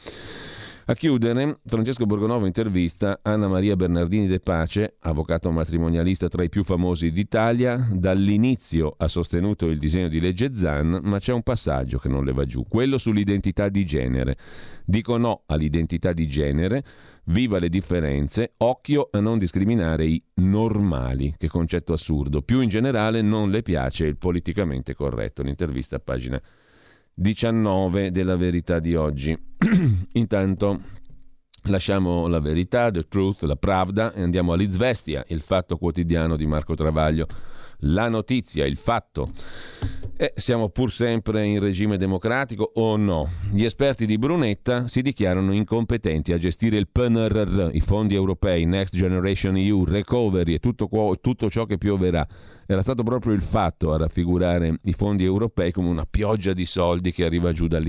A 0.89 0.95
chiudere, 0.95 1.59
Francesco 1.67 2.07
Borgonovo 2.07 2.47
intervista 2.47 3.19
Anna 3.23 3.49
Maria 3.49 3.75
Bernardini 3.75 4.29
De 4.29 4.39
Pace, 4.39 4.99
avvocato 5.01 5.51
matrimonialista 5.51 6.29
tra 6.29 6.45
i 6.45 6.49
più 6.49 6.63
famosi 6.63 7.11
d'Italia. 7.11 7.89
Dall'inizio 7.91 8.95
ha 8.97 9.09
sostenuto 9.09 9.67
il 9.67 9.81
disegno 9.81 10.07
di 10.07 10.21
legge 10.21 10.55
Zan, 10.55 11.01
ma 11.03 11.19
c'è 11.19 11.33
un 11.33 11.43
passaggio 11.43 11.99
che 11.99 12.09
non 12.09 12.25
le 12.25 12.33
va 12.33 12.45
giù, 12.45 12.67
quello 12.69 12.99
sull'identità 12.99 13.69
di 13.69 13.85
genere. 13.85 14.37
Dico 14.85 15.17
no 15.17 15.43
all'identità 15.47 16.13
di 16.13 16.29
genere, 16.29 16.85
viva 17.25 17.59
le 17.59 17.69
differenze, 17.69 18.53
occhio 18.59 19.09
a 19.11 19.19
non 19.19 19.39
discriminare 19.39 20.07
i 20.07 20.23
normali, 20.35 21.35
che 21.37 21.49
concetto 21.49 21.95
assurdo. 21.95 22.43
Più 22.43 22.61
in 22.61 22.69
generale 22.69 23.23
non 23.23 23.51
le 23.51 23.63
piace 23.63 24.07
il 24.07 24.19
politicamente 24.19 24.95
corretto. 24.95 25.43
L'intervista 25.43 25.97
a 25.97 25.99
pagina 26.01 26.41
19 27.19 28.11
della 28.11 28.37
verità 28.37 28.79
di 28.79 28.95
oggi. 28.95 29.37
Intanto 30.13 30.81
lasciamo 31.63 32.27
la 32.27 32.41
verità, 32.41 32.91
the 32.91 33.09
truth, 33.09 33.43
la 33.43 33.57
pravda 33.57 34.13
e 34.13 34.21
andiamo 34.21 34.53
all'Izvestia, 34.53 35.25
il 35.29 35.41
fatto 35.41 35.79
quotidiano 35.79 36.37
di 36.37 36.47
Marco 36.47 36.75
Travaglio. 36.75 37.27
La 37.81 38.09
notizia, 38.09 38.65
il 38.65 38.77
fatto. 38.77 39.31
Eh, 40.19 40.33
siamo 40.35 40.71
pur 40.71 40.91
sempre 40.91 41.45
in 41.45 41.61
regime 41.61 41.99
democratico 41.99 42.73
o 42.77 42.97
no? 42.97 43.29
Gli 43.53 43.65
esperti 43.65 44.07
di 44.07 44.17
Brunetta 44.17 44.89
si 44.89 45.03
dichiarano 45.03 45.53
incompetenti 45.53 46.33
a 46.33 46.39
gestire 46.39 46.79
il 46.79 46.89
PNRR, 46.89 47.75
i 47.75 47.81
fondi 47.81 48.15
europei, 48.15 48.65
Next 48.65 48.97
Generation 48.97 49.59
EU, 49.59 49.85
Recovery 49.85 50.55
e 50.55 50.59
tutto, 50.59 50.89
tutto 51.21 51.51
ciò 51.51 51.67
che 51.67 51.77
pioverà 51.77 52.27
era 52.67 52.83
stato 52.83 53.03
proprio 53.03 53.33
il 53.33 53.43
fatto 53.43 53.93
a 53.93 53.99
raffigurare 53.99 54.81
i 54.85 54.93
fondi 54.93 55.25
europei 55.25 55.71
come 55.71 55.89
una 55.89 56.07
pioggia 56.09 56.53
di 56.53 56.65
soldi 56.65 57.13
che 57.13 57.25
arriva 57.25 57.53
giù 57.53 57.69
da, 57.69 57.81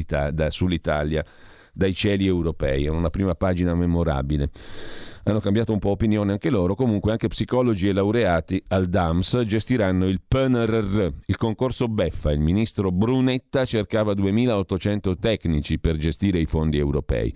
sull'Italia, 0.50 1.26
dai 1.74 1.94
cieli 1.96 2.28
europei. 2.28 2.86
È 2.86 2.90
una 2.90 3.10
prima 3.10 3.36
pagina 3.36 3.74
memorabile. 3.74 4.50
Hanno 5.28 5.40
cambiato 5.42 5.74
un 5.74 5.80
po' 5.80 5.90
opinione 5.90 6.32
anche 6.32 6.50
loro, 6.50 6.74
comunque 6.74 7.12
anche 7.12 7.28
psicologi 7.28 7.88
e 7.88 7.92
laureati 7.92 8.64
al 8.70 8.86
DAMS 8.86 9.42
gestiranno 9.42 10.08
il 10.08 10.22
PNRR, 10.26 11.08
il 11.26 11.38
concorso 11.38 11.90
Beffa. 11.90 12.32
Il 12.32 12.40
ministro 12.40 12.92
Brunetta 12.92 13.66
cercava 13.66 14.14
2800 14.14 15.18
tecnici 15.18 15.80
per 15.80 15.98
gestire 15.98 16.40
i 16.40 16.46
fondi 16.46 16.78
europei 16.78 17.34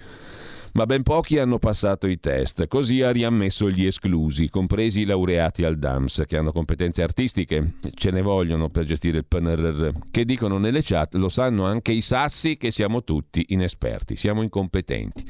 ma 0.73 0.85
ben 0.85 1.03
pochi 1.03 1.37
hanno 1.37 1.59
passato 1.59 2.07
i 2.07 2.19
test. 2.19 2.67
Così 2.67 3.01
ha 3.01 3.11
riammesso 3.11 3.69
gli 3.69 3.85
esclusi, 3.85 4.49
compresi 4.49 5.01
i 5.01 5.05
laureati 5.05 5.63
al 5.63 5.77
DAMS, 5.77 6.23
che 6.25 6.37
hanno 6.37 6.51
competenze 6.51 7.03
artistiche, 7.03 7.73
ce 7.93 8.11
ne 8.11 8.21
vogliono 8.21 8.69
per 8.69 8.85
gestire 8.85 9.17
il 9.17 9.25
PNRR, 9.25 9.89
che 10.11 10.23
dicono 10.23 10.57
nelle 10.57 10.81
chat, 10.83 11.15
lo 11.15 11.29
sanno 11.29 11.65
anche 11.65 11.91
i 11.91 12.01
sassi 12.01 12.57
che 12.57 12.71
siamo 12.71 13.03
tutti 13.03 13.47
inesperti, 13.49 14.15
siamo 14.15 14.41
incompetenti. 14.41 15.25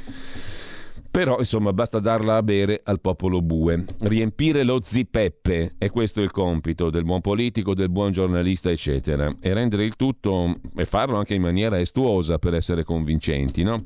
Però, 1.11 1.39
insomma, 1.39 1.73
basta 1.73 1.99
darla 1.99 2.37
a 2.37 2.43
bere 2.43 2.79
al 2.85 3.01
popolo 3.01 3.41
bue. 3.41 3.83
Riempire 3.99 4.63
lo 4.63 4.79
zipeppe, 4.81 5.73
è 5.77 5.89
questo 5.89 6.21
il 6.21 6.31
compito 6.31 6.89
del 6.89 7.03
buon 7.03 7.19
politico, 7.19 7.73
del 7.73 7.89
buon 7.89 8.13
giornalista, 8.13 8.71
eccetera. 8.71 9.29
E 9.41 9.53
rendere 9.53 9.83
il 9.83 9.97
tutto, 9.97 10.55
e 10.73 10.85
farlo 10.85 11.17
anche 11.17 11.33
in 11.33 11.41
maniera 11.41 11.77
estuosa 11.77 12.39
per 12.39 12.53
essere 12.53 12.85
convincenti, 12.85 13.61
no? 13.61 13.83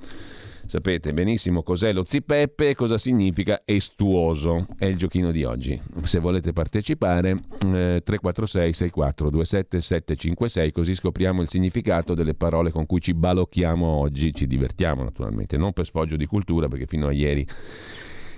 Sapete 0.65 1.13
benissimo 1.13 1.61
cos'è 1.61 1.93
lo 1.93 2.03
zipeppe 2.05 2.69
e 2.69 2.75
cosa 2.75 2.97
significa 2.97 3.61
estuoso. 3.65 4.65
È 4.77 4.85
il 4.85 4.97
giochino 4.97 5.31
di 5.31 5.43
oggi. 5.43 5.79
Se 6.03 6.19
volete 6.19 6.53
partecipare, 6.53 7.31
eh, 7.31 8.01
346 8.03 8.73
64 8.73 9.29
27 9.29 9.79
756, 9.79 10.71
così 10.71 10.95
scopriamo 10.95 11.41
il 11.41 11.49
significato 11.49 12.15
delle 12.15 12.33
parole 12.33 12.71
con 12.71 12.85
cui 12.87 12.99
ci 12.99 13.13
balocchiamo 13.13 13.85
oggi. 13.85 14.33
Ci 14.33 14.47
divertiamo 14.47 15.03
naturalmente, 15.03 15.55
non 15.55 15.71
per 15.71 15.85
sfoggio 15.85 16.15
di 16.15 16.25
cultura, 16.25 16.67
perché 16.67 16.87
fino 16.87 17.07
a 17.07 17.11
ieri 17.11 17.45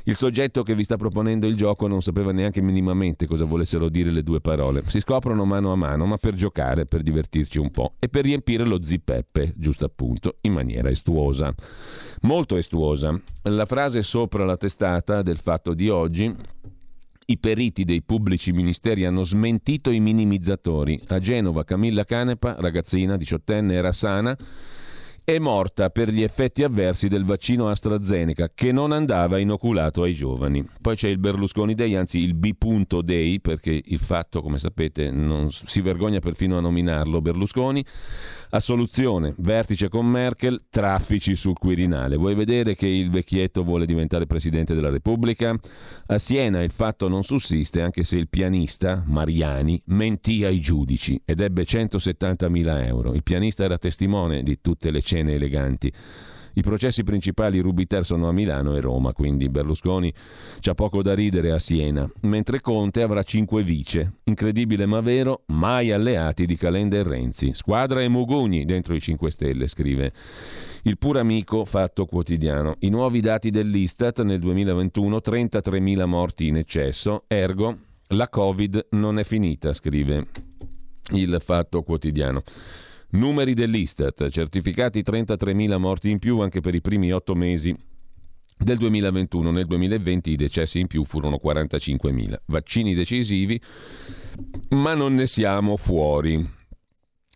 il 0.08 0.16
soggetto 0.16 0.64
che 0.64 0.74
vi 0.74 0.84
sta 0.84 0.96
proponendo 0.96 1.48
il 1.48 1.58
gioco 1.58 1.86
non 1.88 2.02
sapeva 2.02 2.32
neanche 2.32 2.62
minimamente 2.62 3.28
cosa 3.28 3.44
volessero 3.44 3.90
dire 3.90 4.10
le 4.10 4.24
due 4.24 4.40
parole. 4.40 4.84
Si 4.88 5.02
scoprono 5.02 5.44
mano 5.44 5.74
a 5.74 5.76
mano, 5.76 6.06
ma 6.06 6.16
per 6.16 6.34
giocare, 6.34 6.86
per 6.86 7.02
divertirci 7.02 7.60
un 7.60 7.72
po' 7.72 7.96
e 8.00 8.08
per 8.08 8.24
riempire 8.24 8.66
lo 8.66 8.82
zippeppe, 8.82 9.54
giusto 9.58 9.84
appunto, 9.84 10.38
in 10.42 10.54
maniera 10.54 10.90
estuosa. 10.90 11.54
Molto 12.22 12.56
estuosa. 12.56 13.20
La 13.44 13.66
frase 13.66 14.02
sopra 14.02 14.46
la 14.46 14.56
testata 14.56 15.22
del 15.22 15.40
fatto 15.40 15.74
di 15.74 15.90
oggi 15.90 16.34
i 17.30 17.38
periti 17.38 17.84
dei 17.84 18.02
pubblici 18.02 18.54
ministeri 18.54 19.04
hanno 19.04 19.24
smentito 19.24 19.92
i 19.92 20.00
minimizzatori. 20.00 21.02
A 21.08 21.20
Genova 21.20 21.66
Camilla 21.66 22.06
Canepa, 22.06 22.56
ragazzina 22.60 23.18
diciottenne, 23.18 23.74
era 23.74 23.92
sana 23.92 24.38
è 25.30 25.40
morta 25.40 25.90
per 25.90 26.10
gli 26.10 26.24
effetti 26.24 26.64
avversi 26.64 27.10
del 27.10 27.26
vaccino 27.26 27.68
AstraZeneca 27.68 28.50
che 28.56 28.72
non 28.72 28.94
andava 28.94 29.40
inoculato 29.40 30.04
ai 30.04 30.14
giovani. 30.14 30.66
Poi 30.80 30.96
c'è 30.96 31.10
il 31.10 31.18
Berlusconi 31.18 31.74
Day, 31.74 31.96
anzi 31.96 32.20
il 32.20 32.34
B. 32.34 32.54
Day, 33.04 33.42
perché 33.42 33.82
il 33.84 34.00
fatto, 34.00 34.42
come 34.42 34.58
sapete, 34.58 35.12
non 35.12 35.52
si 35.52 35.82
vergogna 35.82 36.20
perfino 36.20 36.58
a 36.58 36.62
nominarlo 36.62 37.20
Berlusconi. 37.20 37.84
Assoluzione, 38.52 39.34
vertice 39.40 39.90
con 39.90 40.06
Merkel, 40.06 40.68
traffici 40.70 41.36
sul 41.36 41.58
Quirinale. 41.58 42.16
Vuoi 42.16 42.34
vedere 42.34 42.76
che 42.76 42.88
il 42.88 43.10
vecchietto 43.10 43.66
vuole 43.66 43.86
diventare 43.86 44.26
Presidente 44.26 44.74
della 44.74 44.90
Repubblica? 44.90 45.54
A 46.06 46.18
Siena 46.18 46.64
il 46.64 46.72
fatto 46.72 47.10
non 47.10 47.24
sussiste 47.24 47.82
anche 47.82 48.06
se 48.06 48.16
il 48.16 48.30
pianista, 48.30 49.04
Mariani, 49.06 49.82
mentì 49.88 50.46
ai 50.46 50.62
giudici 50.62 51.22
ed 51.26 51.42
ebbe 51.42 51.64
170.000 51.64 52.86
euro. 52.86 53.14
Il 53.14 53.24
pianista 53.24 53.66
era 53.66 53.78
testimone 53.78 54.42
di 54.44 54.62
tutte 54.62 54.90
le 54.90 55.02
cene 55.18 55.34
eleganti. 55.34 55.92
I 56.54 56.62
processi 56.62 57.04
principali 57.04 57.60
Rubiter 57.60 58.04
sono 58.04 58.28
a 58.28 58.32
Milano 58.32 58.76
e 58.76 58.82
Roma, 58.82 59.14
quindi 59.14 59.48
Berlusconi 59.48 60.12
c'ha 60.60 60.74
poco 60.74 61.04
da 61.04 61.14
ridere 61.14 61.52
a 61.52 61.60
Siena, 61.60 62.10
mentre 62.22 62.62
Conte 62.62 63.04
avrà 63.04 63.22
cinque 63.22 63.62
vice. 63.62 64.14
Incredibile 64.24 64.88
ma 64.88 65.00
vero, 65.02 65.44
mai 65.48 65.92
alleati 65.92 66.48
di 66.48 66.56
Calenda 66.56 66.98
e 66.98 67.04
Renzi. 67.04 67.54
Squadra 67.54 68.02
e 68.02 68.08
Mugugni 68.08 68.66
dentro 68.66 68.96
i 68.96 69.00
5 69.00 69.30
Stelle, 69.30 69.68
scrive 69.68 70.12
il 70.84 70.98
pur 70.98 71.18
amico 71.18 71.64
Fatto 71.64 72.06
Quotidiano. 72.06 72.78
I 72.80 72.90
nuovi 72.90 73.22
dati 73.22 73.52
dell'Istat 73.52 74.24
nel 74.24 74.40
2021, 74.40 75.18
33.000 75.18 76.06
morti 76.06 76.48
in 76.48 76.58
eccesso, 76.58 77.26
ergo 77.28 77.78
la 78.12 78.30
Covid 78.30 78.88
non 78.92 79.20
è 79.20 79.24
finita, 79.24 79.74
scrive 79.74 80.26
il 81.12 81.38
Fatto 81.40 81.84
Quotidiano. 81.84 82.42
Numeri 83.10 83.54
dell'Istat, 83.54 84.30
certificati 84.30 85.02
33.000 85.02 85.78
morti 85.78 86.10
in 86.10 86.20
più 86.20 86.40
anche 86.40 86.60
per 86.60 86.76
i 86.76 86.82
primi 86.82 87.12
otto 87.12 87.36
mesi 87.36 87.76
del 88.58 88.78
2021. 88.78 89.52
Nel 89.52 89.66
2020 89.66 90.32
i 90.32 90.36
decessi 90.36 90.80
in 90.80 90.88
più 90.88 91.06
furono 91.06 91.40
45.000. 91.42 92.36
Vaccini 92.48 92.94
decisivi, 92.94 93.62
ma 94.70 94.94
non 94.94 95.16
ne 95.16 95.28
siamo 95.28 95.78
fuori. 95.78 96.56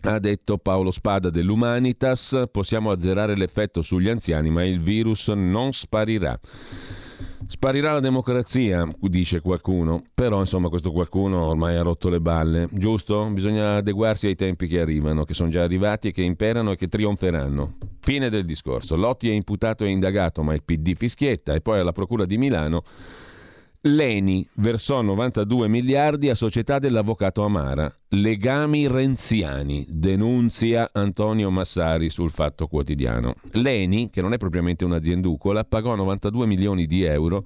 Ha 0.04 0.20
detto 0.20 0.58
Paolo 0.58 0.90
Spada 0.90 1.30
dell'Humanitas, 1.30 2.46
possiamo 2.52 2.90
azzerare 2.90 3.36
l'effetto 3.36 3.82
sugli 3.82 4.10
anziani, 4.10 4.50
ma 4.50 4.66
il 4.66 4.82
virus 4.82 5.28
non 5.28 5.74
sparirà. 5.74 6.38
Sparirà 7.48 7.94
la 7.94 8.00
democrazia, 8.00 8.88
dice 9.00 9.42
qualcuno, 9.42 10.04
però 10.14 10.40
insomma 10.40 10.70
questo 10.70 10.92
qualcuno 10.92 11.46
ormai 11.46 11.76
ha 11.76 11.82
rotto 11.82 12.10
le 12.10 12.22
balle, 12.22 12.68
giusto? 12.72 13.26
Bisogna 13.32 13.76
adeguarsi 13.76 14.28
ai 14.28 14.36
tempi 14.36 14.68
che 14.68 14.80
arrivano, 14.80 15.26
che 15.26 15.34
sono 15.34 15.50
già 15.50 15.64
arrivati 15.64 16.10
e 16.10 16.12
che 16.12 16.22
imperano 16.22 16.72
e 16.72 16.76
che 16.78 16.88
trionferanno. 16.88 17.78
Fine 18.00 18.30
del 18.30 18.46
discorso. 18.46 18.96
Lotti 18.96 19.30
è 19.30 19.34
imputato 19.34 19.84
e 19.84 19.90
indagato, 19.90 20.44
ma 20.44 20.54
il 20.54 20.64
PD 20.64 20.96
fischietta 20.96 21.54
e 21.54 21.62
poi 21.62 21.80
alla 21.80 21.92
Procura 21.92 22.26
di 22.26 22.38
Milano 22.38 22.84
L'ENI 23.84 24.48
versò 24.58 25.02
92 25.02 25.68
miliardi 25.68 26.30
a 26.30 26.36
società 26.36 26.78
dell'avvocato 26.78 27.44
Amara. 27.44 27.92
Legami 28.10 28.88
renziani, 28.88 29.88
denunzia 29.90 30.92
Antonio 30.94 31.50
Massari 31.50 32.12
sul 32.12 32.30
Fatto 32.30 32.68
Quotidiano. 32.68 33.34
L'ENI, 33.54 34.12
che 34.12 34.22
non 34.22 34.34
è 34.34 34.38
propriamente 34.38 34.86
un'azienducola, 34.86 35.64
pagò 35.64 35.96
92 35.96 36.46
milioni 36.46 36.86
di 36.86 37.02
euro 37.02 37.44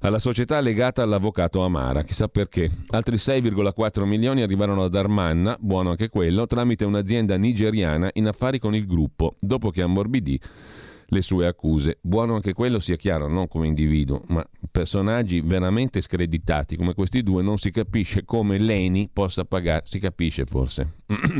alla 0.00 0.18
società 0.18 0.60
legata 0.60 1.02
all'avvocato 1.02 1.62
Amara, 1.62 2.02
chissà 2.02 2.28
perché. 2.28 2.70
Altri 2.88 3.16
6,4 3.16 4.04
milioni 4.04 4.42
arrivarono 4.42 4.84
ad 4.84 4.94
Armanna, 4.94 5.56
buono 5.58 5.88
anche 5.88 6.10
quello, 6.10 6.46
tramite 6.46 6.84
un'azienda 6.84 7.38
nigeriana 7.38 8.10
in 8.12 8.26
affari 8.26 8.58
con 8.58 8.74
il 8.74 8.86
gruppo, 8.86 9.36
dopo 9.38 9.70
che 9.70 9.80
ammorbidì 9.80 10.38
le 11.08 11.22
sue 11.22 11.46
accuse. 11.46 11.98
Buono 12.00 12.34
anche 12.34 12.52
quello, 12.52 12.80
sia 12.80 12.96
chiaro, 12.96 13.28
non 13.28 13.48
come 13.48 13.66
individuo, 13.66 14.22
ma 14.28 14.46
personaggi 14.70 15.40
veramente 15.40 16.00
screditati 16.00 16.76
come 16.76 16.94
questi 16.94 17.22
due, 17.22 17.42
non 17.42 17.58
si 17.58 17.70
capisce 17.70 18.24
come 18.24 18.58
Leni 18.58 19.08
possa 19.12 19.44
pagare. 19.44 19.82
Si 19.86 19.98
capisce 19.98 20.44
forse. 20.44 20.94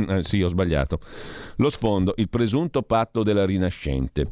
eh, 0.08 0.22
sì, 0.24 0.42
ho 0.42 0.48
sbagliato. 0.48 1.00
Lo 1.56 1.70
sfondo, 1.70 2.14
il 2.16 2.28
presunto 2.28 2.82
patto 2.82 3.22
della 3.22 3.44
Rinascente. 3.44 4.26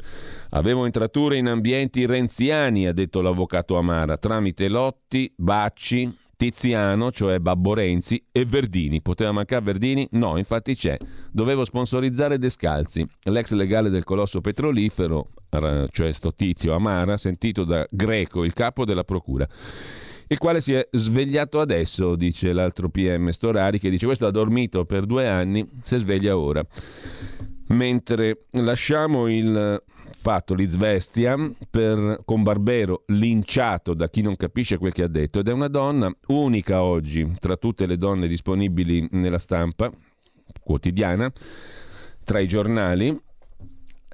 Avevo 0.51 0.85
entrature 0.85 1.37
in 1.37 1.47
ambienti 1.47 2.05
renziani, 2.05 2.87
ha 2.87 2.93
detto 2.93 3.21
l'avvocato 3.21 3.77
Amara, 3.77 4.17
tramite 4.17 4.67
Lotti, 4.67 5.33
Bacci, 5.35 6.21
Tiziano, 6.43 7.09
cioè 7.09 7.39
Babbo 7.39 7.73
Renzi, 7.73 8.21
e 8.29 8.43
Verdini. 8.43 9.01
Poteva 9.01 9.31
mancare 9.31 9.63
Verdini? 9.63 10.05
No, 10.11 10.37
infatti 10.37 10.75
c'è. 10.75 10.97
Dovevo 11.31 11.63
sponsorizzare 11.63 12.37
Descalzi, 12.37 13.05
l'ex 13.23 13.51
legale 13.51 13.89
del 13.89 14.03
colosso 14.03 14.41
petrolifero, 14.41 15.29
cioè 15.89 16.11
sto 16.11 16.33
tizio 16.33 16.73
Amara, 16.73 17.15
sentito 17.15 17.63
da 17.63 17.87
Greco, 17.89 18.43
il 18.43 18.51
capo 18.51 18.83
della 18.83 19.05
procura 19.05 19.47
il 20.27 20.37
quale 20.39 20.61
si 20.61 20.73
è 20.73 20.87
svegliato 20.91 21.59
adesso, 21.59 22.15
dice 22.15 22.53
l'altro 22.53 22.89
PM 22.89 23.29
Storari, 23.29 23.77
che 23.77 23.91
dice 23.91 24.05
questo 24.07 24.25
ha 24.25 24.31
dormito 24.31 24.83
per 24.83 25.05
due 25.05 25.27
anni, 25.27 25.63
si 25.83 25.97
sveglia 25.97 26.37
ora. 26.37 26.65
Mentre 27.67 28.45
lasciamo 28.51 29.27
il 29.27 29.81
fatto 30.23 30.53
l'Izvestia 30.53 31.35
per, 31.69 32.21
con 32.23 32.43
Barbero 32.43 33.03
linciato 33.07 33.93
da 33.93 34.07
chi 34.07 34.21
non 34.21 34.37
capisce 34.37 34.77
quel 34.77 34.93
che 34.93 35.03
ha 35.03 35.09
detto 35.09 35.39
ed 35.39 35.49
è 35.49 35.51
una 35.51 35.67
donna 35.67 36.09
unica 36.27 36.81
oggi 36.81 37.35
tra 37.41 37.57
tutte 37.57 37.85
le 37.85 37.97
donne 37.97 38.29
disponibili 38.29 39.05
nella 39.11 39.37
stampa 39.37 39.91
quotidiana, 40.61 41.29
tra 42.23 42.39
i 42.39 42.47
giornali, 42.47 43.19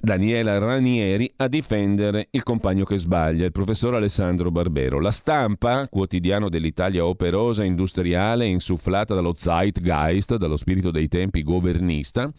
Daniela 0.02 0.56
Ranieri 0.56 1.30
a 1.36 1.46
difendere 1.46 2.28
il 2.30 2.42
compagno 2.42 2.84
che 2.84 2.96
sbaglia, 2.96 3.44
il 3.44 3.52
professor 3.52 3.94
Alessandro 3.94 4.50
Barbero. 4.50 4.98
La 4.98 5.10
stampa, 5.10 5.88
quotidiano 5.88 6.48
dell'Italia 6.48 7.04
operosa, 7.04 7.64
industriale, 7.64 8.46
insufflata 8.46 9.14
dallo 9.14 9.34
Zeitgeist, 9.36 10.36
dallo 10.36 10.56
spirito 10.56 10.90
dei 10.90 11.06
tempi 11.06 11.42
governista, 11.42 12.32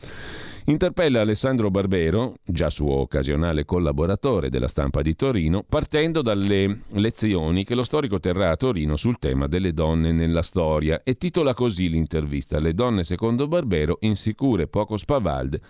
interpella 0.66 1.22
Alessandro 1.22 1.70
Barbero, 1.70 2.34
già 2.44 2.72
suo 2.72 2.94
occasionale 2.94 3.64
collaboratore 3.64 4.50
della 4.50 4.68
stampa 4.68 5.04
di 5.04 5.16
Torino, 5.16 5.64
partendo 5.68 6.24
dalle 6.24 6.86
lezioni 6.94 7.64
che 7.64 7.76
lo 7.76 7.84
storico 7.84 8.20
terrà 8.20 8.50
a 8.50 8.58
Torino 8.58 8.96
sul 8.96 9.20
tema 9.20 9.46
delle 9.46 9.72
donne 9.72 10.12
nella 10.12 10.42
storia 10.42 11.04
e 11.04 11.14
titola 11.14 11.54
così 11.54 11.90
l'intervista 11.90 12.60
Le 12.60 12.74
donne 12.74 13.04
secondo 13.04 13.48
Barbero 13.48 13.98
insicure, 14.02 14.66
poco 14.66 14.98
spavalde 14.98 15.62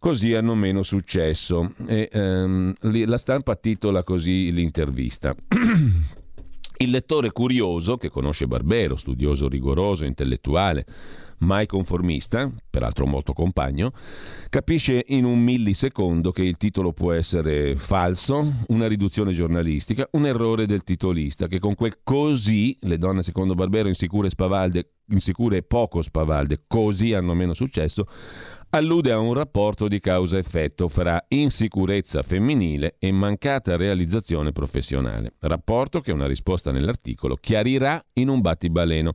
così 0.00 0.34
hanno 0.34 0.56
meno 0.56 0.82
successo. 0.82 1.74
E, 1.86 2.08
um, 2.12 2.72
la 2.80 3.18
stampa 3.18 3.54
titola 3.54 4.02
così 4.02 4.50
l'intervista. 4.50 5.36
Il 6.82 6.90
lettore 6.90 7.30
curioso, 7.30 7.98
che 7.98 8.08
conosce 8.08 8.46
Barbero, 8.46 8.96
studioso 8.96 9.48
rigoroso, 9.48 10.06
intellettuale, 10.06 10.86
mai 11.40 11.66
conformista, 11.66 12.50
peraltro 12.70 13.04
molto 13.04 13.34
compagno, 13.34 13.92
capisce 14.48 15.04
in 15.08 15.26
un 15.26 15.42
millisecondo 15.42 16.32
che 16.32 16.42
il 16.42 16.56
titolo 16.56 16.94
può 16.94 17.12
essere 17.12 17.76
falso, 17.76 18.64
una 18.68 18.86
riduzione 18.86 19.34
giornalistica, 19.34 20.08
un 20.12 20.24
errore 20.24 20.64
del 20.64 20.82
titolista, 20.82 21.48
che 21.48 21.58
con 21.58 21.74
quel 21.74 21.98
così, 22.02 22.74
le 22.80 22.96
donne 22.96 23.22
secondo 23.22 23.54
Barbero 23.54 23.88
insicure, 23.88 24.30
spavalde, 24.30 24.92
insicure 25.08 25.58
e 25.58 25.62
poco 25.62 26.00
spavalde, 26.00 26.62
così 26.66 27.12
hanno 27.12 27.34
meno 27.34 27.52
successo, 27.52 28.06
allude 28.70 29.10
a 29.10 29.18
un 29.18 29.34
rapporto 29.34 29.88
di 29.88 29.98
causa-effetto 29.98 30.88
fra 30.88 31.24
insicurezza 31.28 32.22
femminile 32.22 32.94
e 32.98 33.10
mancata 33.10 33.76
realizzazione 33.76 34.52
professionale. 34.52 35.32
Rapporto 35.40 36.00
che 36.00 36.12
una 36.12 36.26
risposta 36.26 36.70
nell'articolo 36.70 37.36
chiarirà 37.36 38.02
in 38.14 38.28
un 38.28 38.40
battibaleno. 38.40 39.14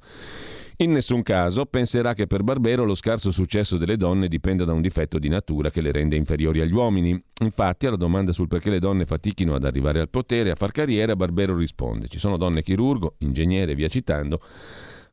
In 0.77 0.91
nessun 0.91 1.23
caso 1.23 1.65
penserà 1.65 2.13
che 2.13 2.27
per 2.27 2.43
Barbero 2.43 2.83
lo 2.83 2.95
scarso 2.95 3.31
successo 3.31 3.77
delle 3.77 3.95
donne 3.95 4.27
dipenda 4.27 4.65
da 4.65 4.73
un 4.73 4.81
difetto 4.81 5.19
di 5.19 5.29
natura 5.29 5.71
che 5.71 5.79
le 5.79 5.93
rende 5.93 6.17
inferiori 6.17 6.59
agli 6.59 6.73
uomini. 6.73 7.17
Infatti, 7.39 7.87
alla 7.87 7.95
domanda 7.95 8.33
sul 8.33 8.49
perché 8.49 8.69
le 8.69 8.79
donne 8.79 9.05
fatichino 9.05 9.55
ad 9.55 9.63
arrivare 9.63 10.01
al 10.01 10.09
potere 10.09 10.49
e 10.49 10.51
a 10.51 10.55
far 10.55 10.71
carriera, 10.71 11.15
Barbero 11.15 11.55
risponde: 11.55 12.09
Ci 12.09 12.19
sono 12.19 12.35
donne 12.35 12.61
chirurgo, 12.61 13.15
ingegnere, 13.19 13.73
via 13.73 13.87
citando 13.87 14.41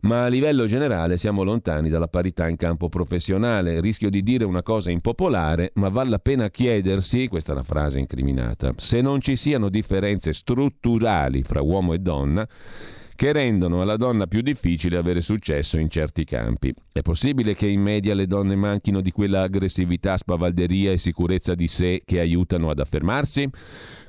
ma 0.02 0.24
a 0.24 0.28
livello 0.28 0.66
generale 0.66 1.16
siamo 1.16 1.42
lontani 1.42 1.88
dalla 1.88 2.08
parità 2.08 2.48
in 2.48 2.56
campo 2.56 2.88
professionale. 2.88 3.80
Rischio 3.80 4.10
di 4.10 4.22
dire 4.22 4.44
una 4.44 4.62
cosa 4.62 4.90
impopolare, 4.90 5.72
ma 5.74 5.88
vale 5.88 6.10
la 6.10 6.18
pena 6.18 6.50
chiedersi, 6.50 7.28
questa 7.28 7.52
è 7.52 7.54
la 7.54 7.62
frase 7.62 7.98
incriminata, 7.98 8.72
se 8.76 9.00
non 9.00 9.20
ci 9.20 9.36
siano 9.36 9.68
differenze 9.68 10.32
strutturali 10.32 11.42
fra 11.42 11.60
uomo 11.60 11.92
e 11.92 11.98
donna 11.98 12.48
che 13.14 13.30
rendono 13.30 13.82
alla 13.82 13.96
donna 13.96 14.26
più 14.26 14.40
difficile 14.40 14.96
avere 14.96 15.20
successo 15.20 15.78
in 15.78 15.88
certi 15.88 16.24
campi. 16.24 16.74
È 16.92 17.02
possibile 17.02 17.54
che 17.54 17.68
in 17.68 17.80
media 17.80 18.14
le 18.14 18.26
donne 18.26 18.56
manchino 18.56 19.00
di 19.00 19.12
quella 19.12 19.42
aggressività, 19.42 20.16
spavalderia 20.16 20.90
e 20.90 20.98
sicurezza 20.98 21.54
di 21.54 21.68
sé 21.68 22.02
che 22.04 22.18
aiutano 22.18 22.70
ad 22.70 22.80
affermarsi? 22.80 23.48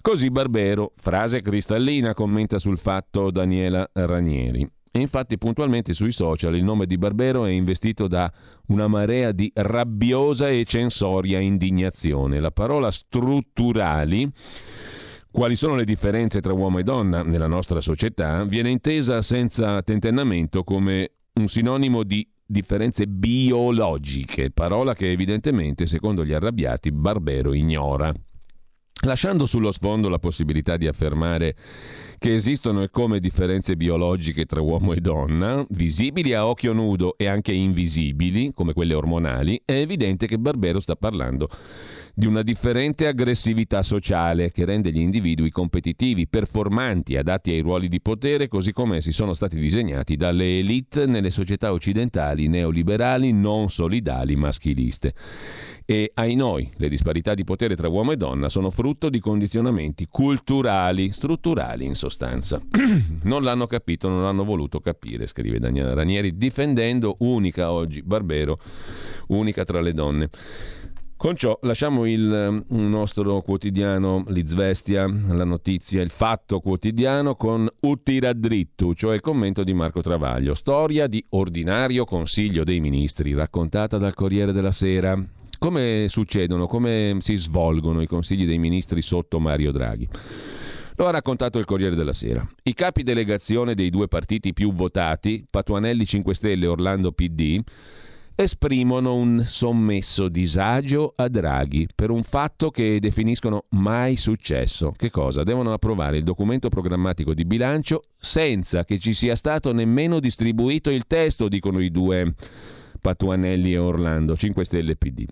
Così 0.02 0.32
Barbero, 0.32 0.94
frase 0.96 1.42
cristallina, 1.42 2.16
commenta 2.16 2.58
sul 2.58 2.80
fatto 2.80 3.30
Daniela 3.30 3.88
Ranieri. 3.94 4.68
E 4.96 5.00
infatti 5.00 5.40
puntualmente 5.40 5.96
sui 5.96 6.12
social 6.12 6.56
il 6.56 6.64
nome 6.64 6.86
di 6.86 7.00
Barbero 7.00 7.46
è 7.46 7.50
investito 7.50 8.08
da 8.08 8.32
una 8.68 8.88
marea 8.88 9.32
di 9.32 9.52
rabbiosa 9.56 10.50
e 10.50 10.66
censoria 10.66 11.40
indignazione. 11.40 12.40
La 12.40 12.52
parola 12.52 12.92
strutturali 12.92 14.32
quali 15.32 15.56
sono 15.56 15.74
le 15.74 15.84
differenze 15.84 16.42
tra 16.42 16.54
uomo 16.54 16.78
e 16.78 16.84
donna 16.84 17.24
nella 17.24 17.48
nostra 17.48 17.82
società, 17.82 18.44
viene 18.44 18.70
intesa 18.70 19.24
senza 19.24 19.82
tentennamento 19.82 20.64
come 20.64 21.14
un 21.34 21.48
sinonimo 21.48 22.04
di 22.04 22.30
differenze 22.46 23.08
biologiche, 23.08 24.52
parola 24.52 24.94
che 24.94 25.10
evidentemente, 25.10 25.88
secondo 25.88 26.24
gli 26.24 26.34
arrabbiati, 26.34 26.92
Barbero 26.92 27.54
ignora. 27.54 28.14
Lasciando 29.06 29.48
sullo 29.48 29.72
sfondo 29.72 30.08
la 30.08 30.20
possibilità 30.20 30.78
di 30.78 30.88
affermare 30.88 31.56
che 32.24 32.36
esistono 32.36 32.84
e 32.84 32.90
come 32.90 33.20
differenze 33.20 33.76
biologiche 33.76 34.46
tra 34.46 34.62
uomo 34.62 34.94
e 34.94 35.02
donna, 35.02 35.66
visibili 35.72 36.34
a 36.34 36.48
occhio 36.48 36.72
nudo 36.72 37.18
e 37.18 37.28
anche 37.28 37.52
invisibili, 37.52 38.54
come 38.54 38.72
quelle 38.72 38.94
ormonali, 38.94 39.62
è 39.66 39.74
evidente 39.74 40.26
che 40.26 40.40
Barbero 40.40 40.80
sta 40.80 40.96
parlando 40.96 41.50
di 42.16 42.28
una 42.28 42.44
differente 42.44 43.08
aggressività 43.08 43.82
sociale 43.82 44.52
che 44.52 44.66
rende 44.66 44.92
gli 44.92 45.00
individui 45.00 45.50
competitivi, 45.50 46.28
performanti, 46.28 47.18
adatti 47.18 47.52
ai 47.52 47.60
ruoli 47.60 47.90
di 47.90 48.00
potere, 48.00 48.48
così 48.48 48.72
come 48.72 48.98
essi 48.98 49.12
sono 49.12 49.34
stati 49.34 49.60
disegnati 49.60 50.16
dalle 50.16 50.60
elite 50.60 51.08
nelle 51.08 51.32
società 51.32 51.74
occidentali 51.74 52.48
neoliberali 52.48 53.34
non 53.34 53.70
solidali 53.70 54.36
maschiliste. 54.36 55.14
E 55.86 56.12
ai 56.14 56.36
noi, 56.36 56.72
le 56.78 56.88
disparità 56.88 57.34
di 57.34 57.44
potere 57.44 57.76
tra 57.76 57.90
uomo 57.90 58.12
e 58.12 58.18
donna 58.18 58.48
sono 58.48 58.70
frutto 58.70 59.10
di 59.10 59.20
condizionamenti 59.20 60.08
culturali, 60.10 61.12
strutturali 61.12 61.86
in 61.86 61.96
sostanza. 61.96 62.13
non 63.24 63.44
l'hanno 63.44 63.68
capito, 63.68 64.08
non 64.08 64.24
l'hanno 64.24 64.44
voluto 64.44 64.80
capire, 64.80 65.28
scrive 65.28 65.60
Daniela 65.60 65.94
Ranieri, 65.94 66.38
difendendo 66.38 67.16
unica 67.20 67.72
oggi 67.72 68.02
Barbero, 68.02 68.60
unica 69.28 69.64
tra 69.64 69.82
le 69.82 69.94
donne. 69.94 70.30
Con 71.24 71.38
ciò 71.38 71.58
lasciamo 71.62 72.06
il 72.06 72.66
nostro 72.68 73.42
quotidiano 73.44 74.26
L'Izvestia, 74.28 75.08
la 75.08 75.46
notizia, 75.46 76.02
il 76.02 76.10
fatto 76.10 76.60
quotidiano 76.60 77.36
con 77.36 77.66
Uttiradrittu, 77.80 78.94
cioè 78.94 79.16
il 79.16 79.22
commento 79.22 79.64
di 79.64 79.74
Marco 79.74 80.02
Travaglio. 80.02 80.54
Storia 80.54 81.08
di 81.08 81.24
ordinario 81.30 82.04
Consiglio 82.04 82.66
dei 82.66 82.82
Ministri, 82.82 83.34
raccontata 83.34 83.98
dal 83.98 84.14
Corriere 84.14 84.52
della 84.52 84.72
Sera. 84.72 85.18
Come 85.58 86.08
succedono, 86.10 86.68
come 86.68 87.16
si 87.22 87.38
svolgono 87.38 88.02
i 88.02 88.08
Consigli 88.08 88.46
dei 88.46 88.58
Ministri 88.58 89.02
sotto 89.02 89.40
Mario 89.40 89.72
Draghi? 89.72 90.10
Lo 90.96 91.08
ha 91.08 91.12
raccontato 91.12 91.58
il 91.58 91.66
Corriere 91.66 91.96
della 91.96 92.14
Sera. 92.14 92.48
I 92.64 92.74
capi 92.74 93.04
delegazione 93.04 93.74
dei 93.74 93.90
due 93.90 94.08
partiti 94.08 94.54
più 94.54 94.74
votati, 94.74 95.46
Patuanelli 95.50 96.06
5 96.06 96.36
Stelle 96.36 96.66
e 96.66 96.68
Orlando 96.68 97.12
PD, 97.12 97.62
esprimono 98.36 99.16
un 99.16 99.44
sommesso 99.46 100.28
disagio 100.28 101.14
a 101.16 101.28
Draghi 101.28 101.88
per 101.94 102.10
un 102.10 102.24
fatto 102.24 102.70
che 102.70 103.00
definiscono 103.00 103.66
mai 103.70 104.16
successo. 104.16 104.94
Che 104.96 105.10
cosa? 105.10 105.44
Devono 105.44 105.74
approvare 105.74 106.18
il 106.18 106.24
documento 106.24 106.70
programmatico 106.70 107.34
di 107.34 107.46
bilancio 107.46 108.04
senza 108.18 108.86
che 108.86 108.98
ci 108.98 109.14
sia 109.14 109.36
stato 109.36 109.72
nemmeno 109.72 110.20
distribuito 110.20 110.90
il 110.90 111.06
testo, 111.06 111.48
dicono 111.48 111.80
i 111.80 111.92
due 111.92 112.34
Patuanelli 113.00 113.74
e 113.74 113.78
Orlando, 113.78 114.36
5 114.36 114.64
Stelle 114.64 114.96
PD. 114.96 115.26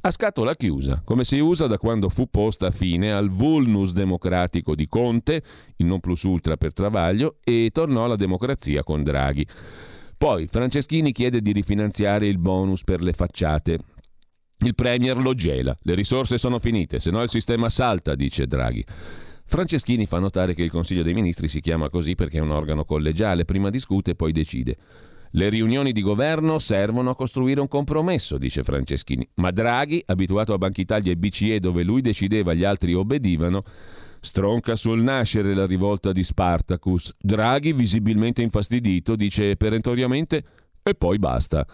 A 0.00 0.10
scatola 0.10 0.54
chiusa, 0.54 1.02
come 1.04 1.24
si 1.24 1.38
usa 1.38 1.66
da 1.66 1.78
quando 1.78 2.08
fu 2.08 2.30
posta 2.30 2.70
fine 2.70 3.12
al 3.12 3.30
vulnus 3.30 3.92
democratico 3.92 4.74
di 4.74 4.86
Conte, 4.86 5.42
il 5.76 5.86
non 5.86 6.00
plus 6.00 6.22
ultra 6.22 6.56
per 6.56 6.72
Travaglio, 6.72 7.36
e 7.42 7.70
tornò 7.72 8.06
la 8.06 8.16
democrazia 8.16 8.82
con 8.84 9.02
Draghi. 9.02 9.46
Poi 10.16 10.46
Franceschini 10.46 11.12
chiede 11.12 11.40
di 11.40 11.52
rifinanziare 11.52 12.26
il 12.26 12.38
bonus 12.38 12.84
per 12.84 13.02
le 13.02 13.12
facciate. 13.12 13.78
Il 14.58 14.74
Premier 14.74 15.16
lo 15.16 15.34
gela, 15.34 15.76
le 15.82 15.94
risorse 15.94 16.38
sono 16.38 16.58
finite, 16.58 16.98
se 17.00 17.10
no 17.10 17.22
il 17.22 17.30
sistema 17.30 17.68
salta, 17.68 18.14
dice 18.14 18.46
Draghi. 18.46 18.84
Franceschini 19.44 20.06
fa 20.06 20.18
notare 20.18 20.54
che 20.54 20.62
il 20.62 20.70
Consiglio 20.70 21.02
dei 21.02 21.14
Ministri 21.14 21.48
si 21.48 21.60
chiama 21.60 21.88
così 21.88 22.14
perché 22.14 22.38
è 22.38 22.42
un 22.42 22.50
organo 22.50 22.84
collegiale, 22.84 23.44
prima 23.44 23.70
discute 23.70 24.10
e 24.10 24.14
poi 24.14 24.30
decide. 24.30 24.76
Le 25.32 25.48
riunioni 25.48 25.92
di 25.92 26.02
governo 26.02 26.58
servono 26.58 27.10
a 27.10 27.16
costruire 27.16 27.60
un 27.60 27.68
compromesso, 27.68 28.38
dice 28.38 28.62
Franceschini. 28.62 29.28
Ma 29.34 29.50
Draghi, 29.50 30.02
abituato 30.06 30.52
a 30.52 30.58
Banca 30.58 30.80
Italia 30.80 31.12
e 31.12 31.16
BCE 31.16 31.60
dove 31.60 31.82
lui 31.82 32.00
decideva 32.00 32.52
e 32.52 32.56
gli 32.56 32.64
altri 32.64 32.94
obbedivano, 32.94 33.62
stronca 34.20 34.76
sul 34.76 35.02
nascere 35.02 35.54
la 35.54 35.66
rivolta 35.66 36.12
di 36.12 36.24
Spartacus. 36.24 37.14
Draghi, 37.18 37.72
visibilmente 37.72 38.42
infastidito, 38.42 39.16
dice 39.16 39.56
perentoriamente 39.56 40.44
e 40.82 40.94
poi 40.94 41.18
basta. 41.18 41.66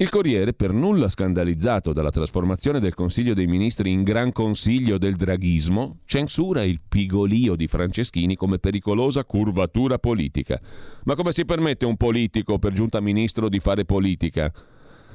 Il 0.00 0.10
Corriere, 0.10 0.54
per 0.54 0.72
nulla 0.72 1.08
scandalizzato 1.08 1.92
dalla 1.92 2.12
trasformazione 2.12 2.78
del 2.78 2.94
Consiglio 2.94 3.34
dei 3.34 3.48
Ministri 3.48 3.90
in 3.90 4.04
Gran 4.04 4.30
Consiglio 4.30 4.96
del 4.96 5.16
draghismo, 5.16 6.02
censura 6.04 6.62
il 6.62 6.80
pigolio 6.88 7.56
di 7.56 7.66
Franceschini 7.66 8.36
come 8.36 8.60
pericolosa 8.60 9.24
curvatura 9.24 9.98
politica. 9.98 10.60
Ma 11.02 11.16
come 11.16 11.32
si 11.32 11.44
permette 11.44 11.84
un 11.84 11.96
politico, 11.96 12.60
per 12.60 12.74
giunta 12.74 13.00
ministro, 13.00 13.48
di 13.48 13.58
fare 13.58 13.84
politica? 13.84 14.52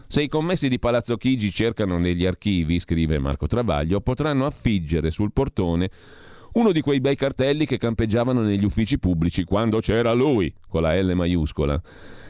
Se 0.08 0.22
i 0.22 0.28
commessi 0.28 0.68
di 0.68 0.80
Palazzo 0.80 1.16
Chigi 1.16 1.50
cercano 1.52 1.98
negli 1.98 2.26
archivi, 2.26 2.78
scrive 2.82 3.20
Marco 3.20 3.48
Travaglio, 3.48 4.02
potranno 4.02 4.46
affiggere 4.46 5.12
sul 5.12 5.32
portone 5.32 5.90
uno 6.56 6.74
di 6.74 6.82
quei 6.82 7.00
bei 7.00 7.16
cartelli 7.16 7.66
che 7.66 7.78
campeggiavano 7.78 8.42
negli 8.42 8.66
uffici 8.66 9.00
pubblici 9.00 9.46
quando 9.46 9.80
c'era 9.80 10.12
lui, 10.12 10.54
con 10.68 10.82
la 10.82 11.02
L 11.02 11.14
maiuscola. 11.16 11.82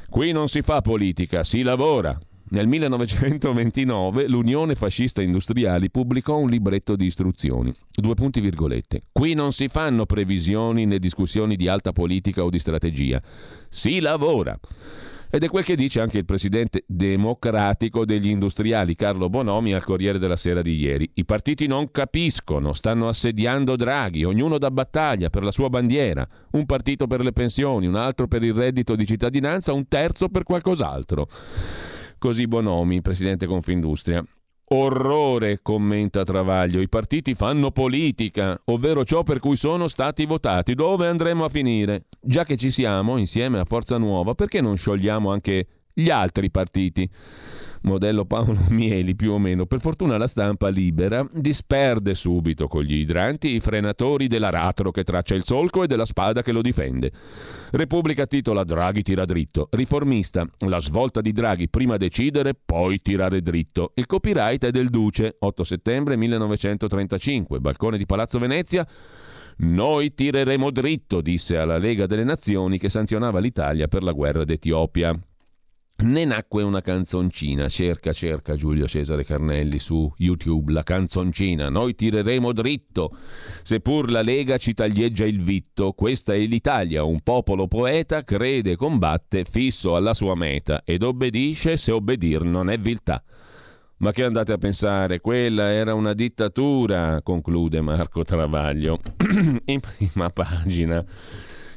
Qui 0.07 0.31
non 0.31 0.47
si 0.47 0.61
fa 0.61 0.81
politica, 0.81 1.43
si 1.43 1.63
lavora. 1.63 2.15
Nel 2.53 2.67
1929 2.67 4.27
l'Unione 4.27 4.75
Fascista 4.75 5.23
Industriali 5.23 5.89
pubblicò 5.89 6.37
un 6.37 6.49
libretto 6.49 6.95
di 6.95 7.05
istruzioni. 7.05 7.73
Due 7.91 8.13
punti 8.13 8.41
virgolette. 8.41 9.05
Qui 9.11 9.33
non 9.33 9.51
si 9.51 9.69
fanno 9.69 10.05
previsioni 10.05 10.85
né 10.85 10.99
discussioni 10.99 11.55
di 11.55 11.67
alta 11.67 11.93
politica 11.93 12.43
o 12.43 12.51
di 12.51 12.59
strategia. 12.59 13.19
Si 13.69 13.99
lavora. 13.99 14.55
Ed 15.31 15.43
è 15.43 15.49
quel 15.49 15.63
che 15.63 15.75
dice 15.75 15.99
anche 15.99 16.19
il 16.19 16.25
presidente 16.25 16.83
democratico 16.85 18.05
degli 18.05 18.27
industriali 18.27 18.93
Carlo 18.93 19.29
Bonomi 19.29 19.73
al 19.73 19.83
Corriere 19.83 20.19
della 20.19 20.35
Sera 20.35 20.61
di 20.61 20.75
ieri. 20.75 21.09
I 21.15 21.25
partiti 21.25 21.65
non 21.65 21.89
capiscono, 21.89 22.73
stanno 22.73 23.07
assediando 23.07 23.75
Draghi, 23.75 24.25
ognuno 24.25 24.59
da 24.59 24.69
battaglia 24.69 25.31
per 25.31 25.41
la 25.41 25.49
sua 25.49 25.69
bandiera, 25.69 26.23
un 26.51 26.67
partito 26.67 27.07
per 27.07 27.21
le 27.21 27.31
pensioni, 27.31 27.87
un 27.87 27.95
altro 27.95 28.27
per 28.27 28.43
il 28.43 28.53
reddito 28.53 28.95
di 28.95 29.07
cittadinanza, 29.07 29.73
un 29.73 29.87
terzo 29.87 30.29
per 30.29 30.43
qualcos'altro. 30.43 31.27
Così 32.23 32.47
Bonomi, 32.47 33.01
presidente 33.01 33.45
Confindustria. 33.45 34.23
Orrore, 34.69 35.59
commenta 35.61 36.23
Travaglio, 36.23 36.79
i 36.79 36.87
partiti 36.87 37.33
fanno 37.33 37.71
politica, 37.71 38.57
ovvero 38.67 39.03
ciò 39.03 39.23
per 39.23 39.39
cui 39.39 39.57
sono 39.57 39.89
stati 39.89 40.25
votati. 40.25 40.73
Dove 40.73 41.09
andremo 41.09 41.43
a 41.43 41.49
finire? 41.49 42.05
Già 42.21 42.45
che 42.45 42.55
ci 42.55 42.71
siamo, 42.71 43.17
insieme 43.17 43.59
a 43.59 43.65
Forza 43.65 43.97
Nuova, 43.97 44.35
perché 44.35 44.61
non 44.61 44.77
sciogliamo 44.77 45.33
anche 45.33 45.67
gli 45.93 46.09
altri 46.09 46.49
partiti? 46.49 47.09
modello 47.83 48.25
Paolo 48.25 48.57
Mieli 48.69 49.15
più 49.15 49.31
o 49.31 49.39
meno. 49.39 49.65
Per 49.65 49.79
fortuna 49.79 50.17
la 50.17 50.27
stampa 50.27 50.67
libera 50.69 51.25
disperde 51.31 52.15
subito 52.15 52.67
con 52.67 52.83
gli 52.83 52.95
idranti 52.95 53.55
i 53.55 53.59
frenatori 53.59 54.27
dell'aratro 54.27 54.91
che 54.91 55.03
traccia 55.03 55.35
il 55.35 55.43
solco 55.43 55.83
e 55.83 55.87
della 55.87 56.05
spada 56.05 56.41
che 56.41 56.51
lo 56.51 56.61
difende. 56.61 57.11
Repubblica 57.71 58.25
titola 58.25 58.63
Draghi 58.63 59.03
tira 59.03 59.25
dritto. 59.25 59.67
Riformista, 59.71 60.47
la 60.59 60.79
svolta 60.79 61.21
di 61.21 61.31
Draghi 61.31 61.69
prima 61.69 61.97
decidere, 61.97 62.53
poi 62.53 63.01
tirare 63.01 63.41
dritto. 63.41 63.91
Il 63.95 64.05
copyright 64.05 64.65
è 64.65 64.71
del 64.71 64.89
Duce, 64.89 65.35
8 65.39 65.63
settembre 65.63 66.15
1935, 66.15 67.59
balcone 67.59 67.97
di 67.97 68.05
Palazzo 68.05 68.39
Venezia. 68.39 68.87
Noi 69.55 70.15
tireremo 70.15 70.71
dritto, 70.71 71.21
disse 71.21 71.57
alla 71.57 71.77
Lega 71.77 72.07
delle 72.07 72.23
Nazioni 72.23 72.79
che 72.79 72.89
sanzionava 72.89 73.39
l'Italia 73.39 73.87
per 73.87 74.01
la 74.01 74.11
guerra 74.11 74.43
d'Etiopia 74.43 75.13
ne 75.97 76.25
nacque 76.25 76.63
una 76.63 76.81
canzoncina. 76.81 77.69
Cerca, 77.69 78.11
cerca 78.13 78.55
Giulio 78.55 78.87
Cesare 78.87 79.23
Carnelli 79.23 79.79
su 79.79 80.11
YouTube 80.17 80.71
la 80.71 80.83
canzoncina. 80.83 81.69
Noi 81.69 81.95
tireremo 81.95 82.51
dritto, 82.51 83.15
seppur 83.61 84.09
la 84.09 84.21
Lega 84.21 84.57
ci 84.57 84.73
taglieggia 84.73 85.25
il 85.25 85.41
vitto. 85.41 85.93
Questa 85.93 86.33
è 86.33 86.39
l'Italia, 86.39 87.03
un 87.03 87.21
popolo 87.21 87.67
poeta, 87.67 88.23
crede, 88.23 88.75
combatte, 88.75 89.45
fisso 89.45 89.95
alla 89.95 90.13
sua 90.13 90.35
meta 90.35 90.81
ed 90.83 91.03
obbedisce 91.03 91.77
se 91.77 91.91
obbedir 91.91 92.43
non 92.43 92.69
è 92.69 92.77
viltà. 92.77 93.23
Ma 93.97 94.11
che 94.11 94.25
andate 94.25 94.51
a 94.51 94.57
pensare? 94.57 95.21
Quella 95.21 95.71
era 95.71 95.93
una 95.93 96.13
dittatura, 96.13 97.21
conclude 97.21 97.79
Marco 97.79 98.23
Travaglio 98.23 98.99
in 99.65 99.79
prima 99.79 100.29
pagina. 100.29 100.97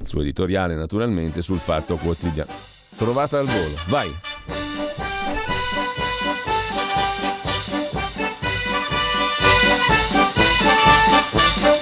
Il 0.00 0.06
suo 0.08 0.22
editoriale, 0.22 0.74
naturalmente, 0.74 1.40
sul 1.40 1.58
fatto 1.58 1.96
quotidiano. 1.96 2.75
Trovata 2.96 3.38
al 3.38 3.46
volo. 3.46 3.74
Vai! 3.88 4.14
Carnelli, 11.66 11.75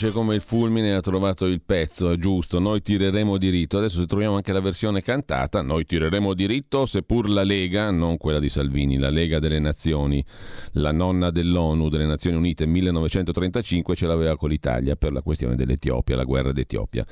veloce 0.00 0.12
come 0.12 0.34
il 0.34 0.40
fulmine, 0.40 0.94
ha 0.94 1.00
trovato 1.00 1.44
il 1.44 1.60
pezzo, 1.60 2.16
giusto, 2.16 2.58
noi 2.58 2.80
tireremo 2.80 3.36
diritto. 3.36 3.78
Adesso 3.78 4.00
se 4.00 4.06
troviamo 4.06 4.36
anche 4.36 4.52
la 4.52 4.60
versione 4.60 5.02
cantata, 5.02 5.60
noi 5.60 5.84
tireremo 5.84 6.32
diritto, 6.32 6.86
seppur 6.86 7.28
la 7.28 7.42
Lega, 7.42 7.90
non 7.90 8.16
quella 8.16 8.38
di 8.38 8.48
Salvini, 8.48 8.96
la 8.96 9.10
Lega 9.10 9.38
delle 9.38 9.58
Nazioni, 9.58 10.24
la 10.72 10.92
nonna 10.92 11.30
dell'ONU, 11.30 11.88
delle 11.88 12.06
Nazioni 12.06 12.36
Unite, 12.36 12.66
1935 12.66 13.94
ce 13.94 14.06
l'aveva 14.06 14.36
con 14.36 14.48
l'Italia 14.48 14.96
per 14.96 15.12
la 15.12 15.20
questione 15.20 15.56
dell'Etiopia, 15.56 16.16
la 16.16 16.24
guerra 16.24 16.52
d'Etiopia. 16.52 17.04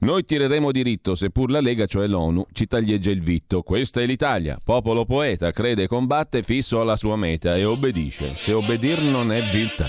Noi 0.00 0.24
tireremo 0.24 0.70
diritto, 0.70 1.14
seppur 1.14 1.50
la 1.50 1.60
Lega, 1.60 1.86
cioè 1.86 2.06
l'ONU, 2.06 2.46
ci 2.52 2.66
taglieggia 2.66 3.10
il 3.10 3.22
vitto. 3.22 3.62
Questa 3.62 4.00
è 4.00 4.06
l'Italia, 4.06 4.58
popolo 4.62 5.04
poeta, 5.04 5.50
crede 5.50 5.84
e 5.84 5.86
combatte 5.86 6.42
fisso 6.42 6.80
alla 6.80 6.96
sua 6.96 7.16
meta 7.16 7.56
e 7.56 7.64
obbedisce. 7.64 8.34
Se 8.34 8.52
obbedir 8.52 9.00
non 9.00 9.32
è 9.32 9.42
viltà 9.50 9.88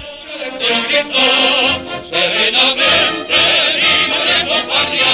serenamente 2.10 3.38
rimarremo 3.74 4.57
patria, 4.68 5.14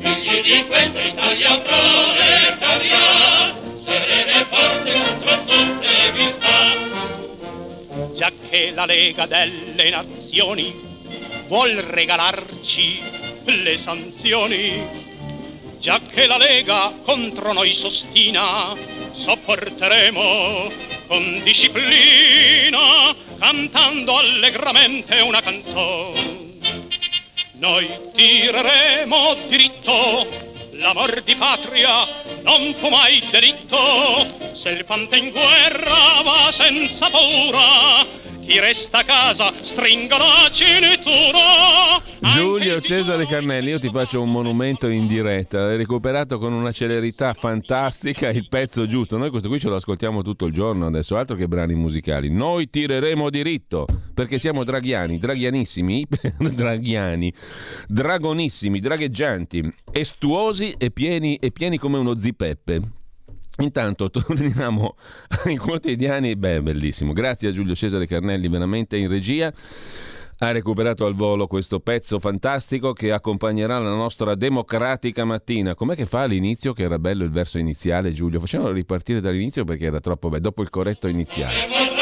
figli 0.00 0.42
di 0.42 0.64
questa 0.66 1.02
Italia 1.02 1.58
proletaria, 1.58 3.04
serene 3.84 4.46
forte 4.48 4.92
contro 4.92 5.44
tutte 5.44 6.12
viltà. 6.12 6.54
Già 8.14 8.32
che 8.48 8.70
la 8.74 8.86
Lega 8.86 9.26
delle 9.26 9.90
Nazioni 9.90 10.74
vuol 11.48 11.74
regalarci 11.74 13.02
le 13.44 13.76
sanzioni, 13.78 15.15
già 15.86 16.00
che 16.00 16.26
la 16.26 16.36
Lega 16.36 16.94
contro 17.04 17.52
noi 17.52 17.72
sostina, 17.72 18.74
sopporteremo 19.12 20.72
con 21.06 21.42
disciplina, 21.44 23.14
cantando 23.38 24.18
allegramente 24.18 25.20
una 25.20 25.40
canzone. 25.40 26.54
Noi 27.52 27.88
tireremo 28.16 29.36
diritto, 29.46 30.26
l'amor 30.72 31.22
di 31.22 31.36
patria 31.36 32.04
non 32.42 32.74
fu 32.80 32.88
mai 32.88 33.22
delitto, 33.30 34.54
se 34.54 34.70
il 34.70 34.84
fante 34.84 35.18
in 35.18 35.30
guerra 35.30 36.20
va 36.22 36.50
senza 36.50 37.08
paura, 37.10 38.04
chi 38.46 38.60
resta 38.60 38.98
a 38.98 39.04
casa 39.04 39.52
stringa 39.60 40.16
la 40.16 40.48
cintura. 40.52 42.00
Giulio 42.32 42.80
Cesare 42.80 43.26
Carnelli, 43.26 43.70
io 43.70 43.80
ti 43.80 43.90
faccio 43.90 44.22
un 44.22 44.30
monumento 44.30 44.86
in 44.86 45.06
diretta. 45.06 45.66
Hai 45.66 45.76
recuperato 45.76 46.38
con 46.38 46.52
una 46.52 46.70
celerità 46.70 47.34
fantastica 47.34 48.28
il 48.28 48.46
pezzo 48.48 48.86
giusto. 48.86 49.16
Noi 49.16 49.30
questo 49.30 49.48
qui 49.48 49.58
ce 49.58 49.68
lo 49.68 49.76
ascoltiamo 49.76 50.22
tutto 50.22 50.46
il 50.46 50.52
giorno 50.52 50.86
adesso, 50.86 51.16
altro 51.16 51.34
che 51.34 51.48
brani 51.48 51.74
musicali. 51.74 52.30
Noi 52.30 52.70
tireremo 52.70 53.30
diritto 53.30 53.84
perché 54.14 54.38
siamo 54.38 54.62
draghiani, 54.62 55.18
draghianissimi, 55.18 56.06
draghiani, 56.38 57.32
dragonissimi, 57.88 58.78
dragheggianti, 58.78 59.72
estuosi 59.92 60.74
e 60.78 60.90
pieni, 60.92 61.36
e 61.36 61.50
pieni 61.50 61.78
come 61.78 61.98
uno 61.98 62.16
zipeppe. 62.16 62.95
Intanto 63.58 64.10
torniamo 64.10 64.96
ai 65.44 65.56
quotidiani, 65.56 66.36
beh 66.36 66.62
bellissimo, 66.62 67.12
grazie 67.12 67.48
a 67.48 67.52
Giulio 67.52 67.74
Cesare 67.74 68.06
Carnelli 68.06 68.48
veramente 68.48 68.96
in 68.96 69.08
regia, 69.08 69.52
ha 70.38 70.50
recuperato 70.50 71.06
al 71.06 71.14
volo 71.14 71.46
questo 71.46 71.80
pezzo 71.80 72.18
fantastico 72.18 72.92
che 72.92 73.12
accompagnerà 73.12 73.78
la 73.78 73.94
nostra 73.94 74.34
democratica 74.34 75.24
mattina. 75.24 75.74
Com'è 75.74 75.96
che 75.96 76.04
fa 76.04 76.22
all'inizio 76.22 76.74
che 76.74 76.82
era 76.82 76.98
bello 76.98 77.24
il 77.24 77.30
verso 77.30 77.58
iniziale 77.58 78.12
Giulio? 78.12 78.40
Facciamolo 78.40 78.72
ripartire 78.72 79.20
dall'inizio 79.20 79.64
perché 79.64 79.86
era 79.86 80.00
troppo 80.00 80.28
bello, 80.28 80.42
dopo 80.42 80.60
il 80.60 80.68
corretto 80.68 81.08
iniziale. 81.08 81.95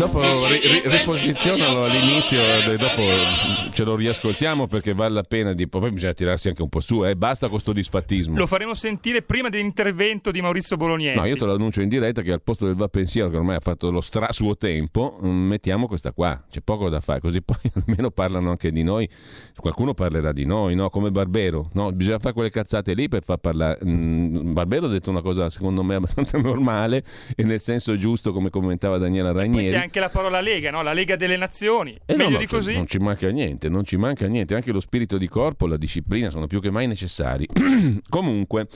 Dopo 0.00 0.46
ri, 0.46 0.60
ri, 0.60 0.80
riposizionalo 0.82 1.84
all'inizio 1.84 2.40
e 2.40 2.78
dopo 2.78 3.70
ce 3.70 3.84
lo 3.84 3.96
riascoltiamo 3.96 4.66
perché 4.66 4.94
vale 4.94 5.12
la 5.12 5.22
pena 5.22 5.52
di... 5.52 5.68
Poi 5.68 5.90
bisogna 5.90 6.14
tirarsi 6.14 6.48
anche 6.48 6.62
un 6.62 6.70
po' 6.70 6.80
su, 6.80 7.04
eh? 7.04 7.16
basta 7.16 7.50
con 7.50 7.58
sto 7.58 7.74
disfattismo. 7.74 8.38
Lo 8.38 8.46
faremo 8.46 8.72
sentire 8.72 9.20
prima 9.20 9.50
dell'intervento 9.50 10.30
di 10.30 10.40
Maurizio 10.40 10.78
Bolognetti. 10.78 11.18
No, 11.18 11.26
io 11.26 11.36
te 11.36 11.44
lo 11.44 11.52
annuncio 11.52 11.82
in 11.82 11.90
diretta 11.90 12.22
che 12.22 12.32
al 12.32 12.40
posto 12.40 12.64
del 12.64 12.76
va 12.76 12.88
pensiero 12.88 13.28
che 13.28 13.36
ormai 13.36 13.56
ha 13.56 13.60
fatto 13.60 13.90
lo 13.90 14.00
stra 14.00 14.32
suo 14.32 14.56
tempo, 14.56 15.18
mm, 15.22 15.48
mettiamo 15.48 15.86
questa 15.86 16.12
qua, 16.12 16.44
c'è 16.50 16.62
poco 16.62 16.88
da 16.88 17.00
fare, 17.00 17.20
così 17.20 17.42
poi 17.44 17.58
almeno 17.84 18.10
parlano 18.10 18.48
anche 18.48 18.70
di 18.70 18.82
noi, 18.82 19.06
qualcuno 19.54 19.92
parlerà 19.92 20.32
di 20.32 20.46
noi, 20.46 20.74
no? 20.76 20.88
Come 20.88 21.10
Barbero, 21.10 21.68
no? 21.74 21.92
Bisogna 21.92 22.18
fare 22.20 22.32
quelle 22.32 22.50
cazzate 22.50 22.94
lì 22.94 23.10
per 23.10 23.22
far 23.22 23.36
parlare. 23.36 23.78
Mm, 23.84 24.54
Barbero 24.54 24.86
ha 24.86 24.88
detto 24.88 25.10
una 25.10 25.20
cosa 25.20 25.50
secondo 25.50 25.82
me 25.82 25.96
abbastanza 26.00 26.38
normale 26.38 27.04
e 27.36 27.42
nel 27.44 27.60
senso 27.60 27.98
giusto 27.98 28.32
come 28.32 28.48
commentava 28.48 28.96
Daniela 28.96 29.32
Ranieri. 29.32 29.88
Anche 29.90 29.98
la 29.98 30.08
parola 30.08 30.40
Lega, 30.40 30.70
no? 30.70 30.82
la 30.82 30.92
Lega 30.92 31.16
delle 31.16 31.36
Nazioni. 31.36 31.98
Eh 32.06 32.14
Meglio 32.14 32.28
no, 32.28 32.30
no, 32.34 32.38
di 32.38 32.46
così. 32.46 32.74
Non 32.74 32.86
ci 32.86 32.98
manca 32.98 33.28
niente, 33.30 33.68
non 33.68 33.82
ci 33.84 33.96
manca 33.96 34.28
niente. 34.28 34.54
Anche 34.54 34.70
lo 34.70 34.78
spirito 34.78 35.18
di 35.18 35.26
corpo, 35.26 35.66
la 35.66 35.76
disciplina 35.76 36.30
sono 36.30 36.46
più 36.46 36.60
che 36.60 36.70
mai 36.70 36.86
necessari. 36.86 37.44
Comunque. 38.08 38.68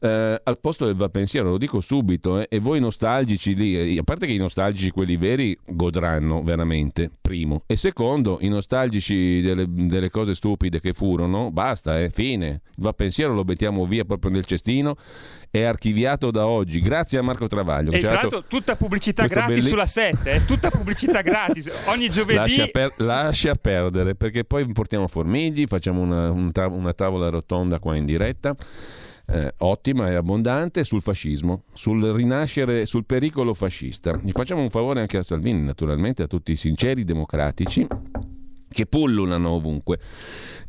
Eh, 0.00 0.40
al 0.42 0.58
posto 0.60 0.86
del 0.86 0.94
va 0.94 1.08
pensiero, 1.08 1.50
lo 1.50 1.58
dico 1.58 1.80
subito, 1.80 2.40
eh, 2.40 2.46
e 2.50 2.58
voi 2.58 2.80
nostalgici 2.80 3.54
lì, 3.54 3.94
eh, 3.94 3.98
a 3.98 4.02
parte 4.02 4.26
che 4.26 4.32
i 4.32 4.38
nostalgici, 4.38 4.90
quelli 4.90 5.16
veri, 5.16 5.56
godranno 5.64 6.42
veramente, 6.42 7.10
primo, 7.20 7.62
e 7.66 7.76
secondo, 7.76 8.38
i 8.40 8.48
nostalgici 8.48 9.40
delle, 9.40 9.66
delle 9.68 10.10
cose 10.10 10.34
stupide 10.34 10.80
che 10.80 10.92
furono, 10.92 11.50
basta, 11.50 12.00
eh, 12.00 12.10
fine, 12.10 12.46
il 12.46 12.60
va 12.76 12.92
pensiero 12.92 13.34
lo 13.34 13.44
mettiamo 13.44 13.86
via 13.86 14.04
proprio 14.04 14.30
nel 14.30 14.44
cestino 14.44 14.96
è 15.50 15.62
archiviato 15.62 16.30
da 16.30 16.46
oggi, 16.46 16.80
grazie 16.80 17.18
a 17.18 17.22
Marco 17.22 17.46
Travaglio. 17.46 17.90
E 17.92 18.00
tra 18.00 18.12
l'altro 18.12 18.44
tutta 18.44 18.76
pubblicità 18.76 19.26
gratis 19.26 19.56
belli... 19.56 19.68
sulla 19.68 19.86
7, 19.86 20.30
eh? 20.30 20.44
tutta 20.44 20.70
pubblicità 20.70 21.22
gratis, 21.22 21.70
ogni 21.86 22.08
giovedì. 22.10 22.38
Lascia, 22.38 22.66
per... 22.66 22.92
lascia, 22.98 23.54
perdere, 23.54 24.14
perché 24.14 24.44
poi 24.44 24.70
portiamo 24.72 25.08
formigli, 25.08 25.66
facciamo 25.66 26.00
una, 26.00 26.30
una 26.30 26.92
tavola 26.92 27.28
rotonda 27.28 27.78
qua 27.78 27.96
in 27.96 28.04
diretta. 28.04 28.54
Eh, 29.28 29.54
ottima 29.58 30.08
e 30.08 30.14
abbondante 30.14 30.84
sul 30.84 31.02
fascismo, 31.02 31.64
sul 31.72 32.00
rinascere, 32.12 32.86
sul 32.86 33.04
pericolo 33.04 33.54
fascista. 33.54 34.16
Gli 34.22 34.30
facciamo 34.30 34.62
un 34.62 34.70
favore 34.70 35.00
anche 35.00 35.16
a 35.16 35.22
Salvini, 35.24 35.62
naturalmente, 35.62 36.22
a 36.22 36.26
tutti 36.28 36.52
i 36.52 36.56
sinceri 36.56 37.04
democratici 37.04 37.86
che 38.68 38.86
pullulano 38.86 39.48
ovunque. 39.50 39.98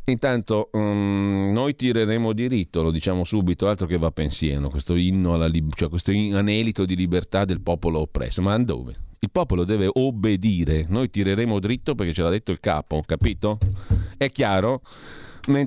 Intanto 0.06 0.70
um, 0.72 1.50
noi 1.52 1.76
tireremo 1.76 2.32
diritto, 2.32 2.82
lo 2.82 2.90
diciamo 2.90 3.24
subito, 3.24 3.68
altro 3.68 3.86
che 3.86 3.98
va 3.98 4.10
pensiero, 4.10 4.68
questo 4.68 4.94
inno 4.94 5.34
alla 5.34 5.46
lib- 5.46 5.74
cioè 5.74 5.90
questo 5.90 6.10
anelito 6.10 6.86
di 6.86 6.96
libertà 6.96 7.44
del 7.44 7.60
popolo 7.60 8.00
oppresso. 8.00 8.40
Ma 8.40 8.58
dove? 8.58 8.96
Il 9.20 9.30
popolo 9.30 9.64
deve 9.64 9.90
obbedire, 9.92 10.86
noi 10.88 11.10
tireremo 11.10 11.58
dritto 11.58 11.94
perché 11.94 12.12
ce 12.12 12.22
l'ha 12.22 12.30
detto 12.30 12.50
il 12.50 12.60
capo, 12.60 13.02
capito? 13.04 13.58
È 14.16 14.30
chiaro? 14.30 14.80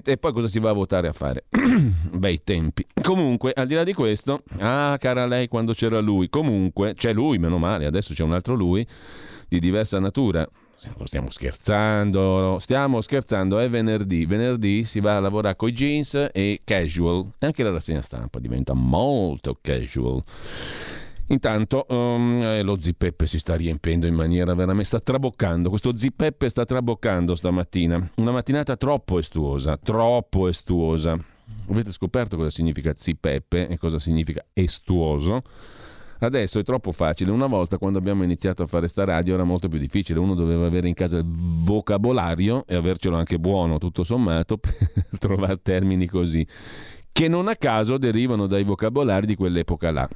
E 0.03 0.17
poi 0.17 0.32
cosa 0.32 0.47
si 0.47 0.59
va 0.59 0.69
a 0.69 0.73
votare 0.73 1.07
a 1.07 1.13
fare? 1.13 1.45
Bei 2.13 2.43
tempi. 2.43 2.86
Comunque, 3.01 3.51
al 3.55 3.65
di 3.65 3.73
là 3.73 3.84
di 3.84 3.93
questo, 3.93 4.43
ah, 4.59 4.95
cara 4.99 5.25
lei, 5.25 5.47
quando 5.47 5.73
c'era 5.73 5.99
lui, 5.99 6.29
comunque, 6.29 6.93
c'è 6.93 7.11
lui, 7.11 7.39
meno 7.39 7.57
male, 7.57 7.88
adesso 7.88 8.13
c'è 8.13 8.21
un 8.21 8.34
altro 8.34 8.53
lui 8.53 8.86
di 9.47 9.59
diversa 9.59 9.99
natura. 9.99 10.47
Stiamo 11.03 11.29
scherzando, 11.29 12.57
stiamo 12.59 13.01
scherzando, 13.01 13.59
è 13.59 13.69
venerdì. 13.69 14.25
Venerdì 14.25 14.84
si 14.84 14.99
va 14.99 15.17
a 15.17 15.19
lavorare 15.19 15.55
con 15.55 15.69
i 15.69 15.73
jeans 15.73 16.29
e 16.32 16.61
casual. 16.63 17.34
Anche 17.39 17.63
la 17.63 17.71
rassegna 17.71 18.01
stampa 18.01 18.39
diventa 18.39 18.73
molto 18.73 19.57
casual. 19.61 20.23
Intanto 21.28 21.86
um, 21.89 22.41
eh, 22.41 22.61
lo 22.61 22.78
Zipeppe 22.80 23.26
si 23.26 23.39
sta 23.39 23.55
riempendo 23.55 24.05
in 24.05 24.13
maniera 24.13 24.53
veramente, 24.53 24.88
sta 24.88 24.99
traboccando, 24.99 25.69
questo 25.69 25.95
Zipeppe 25.95 26.49
sta 26.49 26.65
traboccando 26.65 27.36
stamattina, 27.36 28.11
una 28.15 28.32
mattinata 28.32 28.76
troppo 28.76 29.17
estuosa, 29.17 29.78
troppo 29.78 30.47
estuosa. 30.47 31.17
Avete 31.69 31.91
scoperto 31.91 32.36
cosa 32.36 32.49
significa 32.49 32.93
Zipeppe 32.93 33.67
e 33.67 33.78
cosa 33.78 33.99
significa 33.99 34.43
estuoso? 34.53 35.43
Adesso 36.19 36.59
è 36.59 36.63
troppo 36.63 36.91
facile. 36.91 37.32
Una 37.32 37.47
volta 37.47 37.78
quando 37.78 37.97
abbiamo 37.97 38.24
iniziato 38.24 38.61
a 38.61 38.67
fare 38.67 38.88
sta 38.88 39.03
radio 39.05 39.34
era 39.34 39.43
molto 39.43 39.67
più 39.69 39.80
difficile. 39.80 40.19
Uno 40.19 40.36
doveva 40.36 40.67
avere 40.67 40.88
in 40.88 40.93
casa 40.93 41.17
il 41.17 41.26
vocabolario 41.26 42.65
e 42.67 42.76
avercelo 42.76 43.15
anche 43.15 43.39
buono, 43.39 43.80
tutto 43.80 44.03
sommato, 44.03 44.57
per 44.59 44.74
trovare 45.17 45.59
termini 45.61 46.05
così, 46.05 46.45
che 47.11 47.28
non 47.28 47.47
a 47.47 47.55
caso 47.55 47.97
derivano 47.97 48.45
dai 48.45 48.63
vocabolari 48.63 49.26
di 49.26 49.36
quell'epoca 49.36 49.91
là 49.91 50.07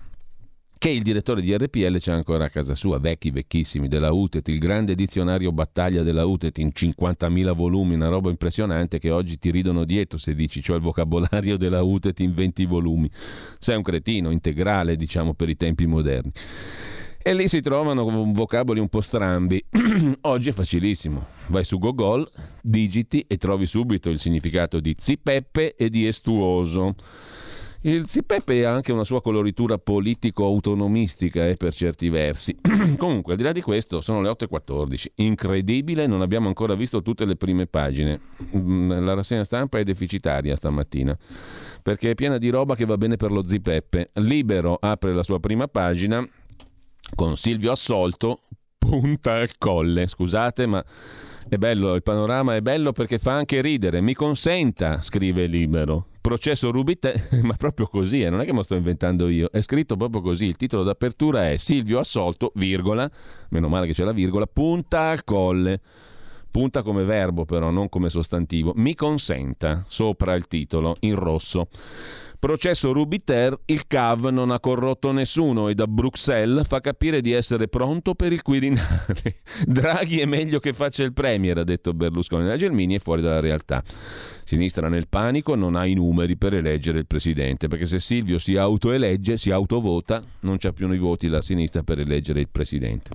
che 0.77 0.89
il 0.89 1.01
direttore 1.01 1.41
di 1.41 1.55
RPL 1.55 1.97
c'è 1.97 2.11
ancora 2.11 2.45
a 2.45 2.49
casa 2.49 2.75
sua, 2.75 2.99
vecchi, 2.99 3.31
vecchissimi, 3.31 3.87
della 3.87 4.11
UTET, 4.11 4.47
il 4.49 4.59
grande 4.59 4.95
dizionario 4.95 5.51
battaglia 5.51 6.03
della 6.03 6.25
UTET 6.25 6.57
in 6.59 6.71
50.000 6.73 7.53
volumi, 7.53 7.95
una 7.95 8.09
roba 8.09 8.29
impressionante 8.29 8.99
che 8.99 9.09
oggi 9.09 9.39
ti 9.39 9.51
ridono 9.51 9.85
dietro 9.85 10.17
se 10.17 10.35
dici, 10.35 10.61
cioè 10.61 10.75
il 10.75 10.81
vocabolario 10.81 11.57
della 11.57 11.81
UTET 11.81 12.19
in 12.19 12.33
20 12.33 12.65
volumi. 12.65 13.09
Sei 13.59 13.75
un 13.77 13.83
cretino, 13.83 14.29
integrale, 14.29 14.95
diciamo, 14.95 15.33
per 15.33 15.49
i 15.49 15.55
tempi 15.55 15.85
moderni. 15.85 16.31
E 17.27 17.33
lì 17.33 17.47
si 17.47 17.59
trovano 17.59 18.03
vocaboli 18.31 18.79
un 18.79 18.87
po' 18.87 19.01
strambi. 19.01 19.65
Oggi 20.21 20.49
è 20.49 20.51
facilissimo. 20.51 21.25
Vai 21.47 21.63
su 21.63 21.79
Google, 21.79 22.29
digiti 22.61 23.25
e 23.27 23.37
trovi 23.37 23.65
subito 23.65 24.11
il 24.11 24.19
significato 24.19 24.79
di 24.79 24.95
zipeppe 24.95 25.75
e 25.75 25.89
di 25.89 26.05
estuoso. 26.05 26.93
Il 27.85 28.07
Zipeppe 28.07 28.65
ha 28.65 28.73
anche 28.73 28.91
una 28.91 29.03
sua 29.03 29.21
coloritura 29.21 29.77
politico-autonomistica 29.77 31.45
eh, 31.45 31.55
per 31.55 31.71
certi 31.71 32.09
versi. 32.09 32.57
Comunque, 32.97 33.33
al 33.33 33.37
di 33.37 33.43
là 33.43 33.51
di 33.51 33.61
questo, 33.61 34.01
sono 34.01 34.21
le 34.21 34.29
8.14. 34.29 35.05
Incredibile, 35.17 36.07
non 36.07 36.23
abbiamo 36.23 36.47
ancora 36.47 36.73
visto 36.73 37.03
tutte 37.03 37.25
le 37.25 37.35
prime 37.35 37.67
pagine. 37.67 38.19
Mm, 38.57 38.89
la 39.05 39.13
rassegna 39.13 39.43
stampa 39.43 39.77
è 39.77 39.83
deficitaria 39.83 40.55
stamattina, 40.55 41.15
perché 41.83 42.09
è 42.09 42.15
piena 42.15 42.39
di 42.39 42.49
roba 42.49 42.73
che 42.73 42.85
va 42.85 42.97
bene 42.97 43.17
per 43.17 43.31
lo 43.31 43.47
Zipeppe. 43.47 44.09
Libero 44.13 44.79
apre 44.81 45.13
la 45.13 45.21
sua 45.21 45.39
prima 45.39 45.67
pagina 45.67 46.27
con 47.13 47.37
Silvio 47.37 47.71
Assolto, 47.71 48.41
punta 48.79 49.33
al 49.35 49.59
colle. 49.59 50.07
Scusate, 50.07 50.65
ma 50.65 50.83
è 51.47 51.57
bello, 51.57 51.93
il 51.93 52.01
panorama 52.01 52.55
è 52.55 52.61
bello 52.61 52.93
perché 52.93 53.19
fa 53.19 53.33
anche 53.33 53.61
ridere. 53.61 54.01
Mi 54.01 54.15
consenta, 54.15 55.03
scrive 55.03 55.45
Libero. 55.45 56.07
Processo 56.25 56.71
Rubite, 56.71 57.29
ma 57.43 57.53
proprio 57.53 57.85
così, 57.85 58.23
eh, 58.23 58.31
non 58.31 58.41
è 58.41 58.45
che 58.45 58.51
me 58.51 58.57
lo 58.57 58.63
sto 58.63 58.73
inventando 58.73 59.27
io, 59.27 59.47
è 59.51 59.61
scritto 59.61 59.95
proprio 59.95 60.21
così. 60.21 60.45
Il 60.45 60.55
titolo 60.55 60.81
d'apertura 60.81 61.51
è 61.51 61.57
Silvio 61.57 61.99
assolto, 61.99 62.51
virgola, 62.55 63.07
meno 63.49 63.67
male 63.67 63.85
che 63.85 63.93
c'è 63.93 64.03
la 64.03 64.11
virgola, 64.11 64.47
punta 64.47 65.09
al 65.09 65.23
colle. 65.23 65.79
Punta 66.49 66.81
come 66.81 67.03
verbo 67.03 67.45
però, 67.45 67.69
non 67.69 67.89
come 67.89 68.09
sostantivo. 68.09 68.73
Mi 68.75 68.95
consenta, 68.95 69.83
sopra 69.85 70.33
il 70.33 70.47
titolo, 70.47 70.95
in 71.01 71.13
rosso. 71.13 71.67
Processo 72.45 72.93
Rubiter, 72.93 73.59
il 73.65 73.87
CAV 73.87 74.27
non 74.27 74.51
ha 74.51 74.59
corrotto 74.59 75.11
nessuno 75.11 75.67
e 75.67 75.73
da 75.73 75.87
Bruxelles 75.87 76.67
fa 76.67 76.79
capire 76.79 77.19
di 77.19 77.31
essere 77.31 77.67
pronto 77.67 78.13
per 78.13 78.31
il 78.31 78.43
Quirinale. 78.43 79.37
Draghi 79.65 80.19
è 80.19 80.25
meglio 80.25 80.59
che 80.59 80.71
faccia 80.73 81.01
il 81.01 81.11
Premier, 81.11 81.57
ha 81.57 81.63
detto 81.63 81.95
Berlusconi. 81.95 82.45
La 82.45 82.55
Gelmini 82.55 82.97
è 82.97 82.99
fuori 82.99 83.23
dalla 83.23 83.39
realtà. 83.39 83.83
Sinistra 84.43 84.89
nel 84.89 85.07
panico 85.07 85.55
non 85.55 85.75
ha 85.75 85.87
i 85.87 85.95
numeri 85.95 86.37
per 86.37 86.53
eleggere 86.53 86.99
il 86.99 87.07
Presidente, 87.07 87.67
perché 87.67 87.87
se 87.87 87.99
Silvio 87.99 88.37
si 88.37 88.55
autoelegge, 88.55 89.37
si 89.37 89.49
autovota, 89.49 90.23
non 90.41 90.59
c'ha 90.59 90.71
più 90.71 90.87
i 90.91 90.99
voti 90.99 91.27
la 91.27 91.41
sinistra 91.41 91.81
per 91.81 91.97
eleggere 91.97 92.41
il 92.41 92.49
Presidente. 92.51 93.09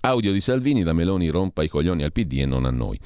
Audio 0.00 0.32
di 0.32 0.40
Salvini, 0.40 0.82
la 0.82 0.92
Meloni 0.92 1.28
rompa 1.28 1.62
i 1.62 1.68
coglioni 1.68 2.02
al 2.02 2.10
PD 2.10 2.38
e 2.40 2.46
non 2.46 2.64
a 2.64 2.70
noi. 2.70 2.98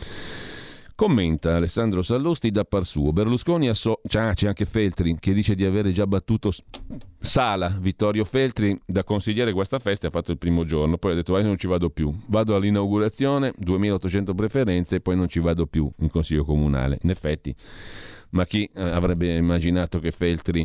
Commenta 0.96 1.56
Alessandro 1.56 2.02
Sallusti 2.02 2.52
da 2.52 2.64
par 2.64 2.84
suo. 2.84 3.12
Berlusconi 3.12 3.68
asso- 3.68 4.00
ah, 4.12 4.32
c'è 4.32 4.46
anche 4.46 4.64
Feltri 4.64 5.16
che 5.18 5.32
dice 5.32 5.56
di 5.56 5.64
avere 5.64 5.90
già 5.90 6.06
battuto 6.06 6.52
Sala. 7.18 7.76
Vittorio 7.80 8.24
Feltri 8.24 8.78
da 8.86 9.02
consigliere 9.02 9.52
questa 9.52 9.80
festa 9.80 10.06
ha 10.06 10.10
fatto 10.10 10.30
il 10.30 10.38
primo 10.38 10.64
giorno, 10.64 10.96
poi 10.96 11.12
ha 11.12 11.14
detto 11.16 11.32
vai 11.32 11.42
non 11.42 11.58
ci 11.58 11.66
vado 11.66 11.90
più. 11.90 12.14
Vado 12.26 12.54
all'inaugurazione, 12.54 13.52
2800 13.58 14.34
preferenze 14.34 14.96
e 14.96 15.00
poi 15.00 15.16
non 15.16 15.28
ci 15.28 15.40
vado 15.40 15.66
più 15.66 15.90
in 15.98 16.10
consiglio 16.10 16.44
comunale. 16.44 16.98
In 17.02 17.10
effetti, 17.10 17.52
ma 18.30 18.46
chi 18.46 18.70
eh, 18.72 18.80
avrebbe 18.80 19.34
immaginato 19.34 19.98
che 19.98 20.12
Feltri 20.12 20.64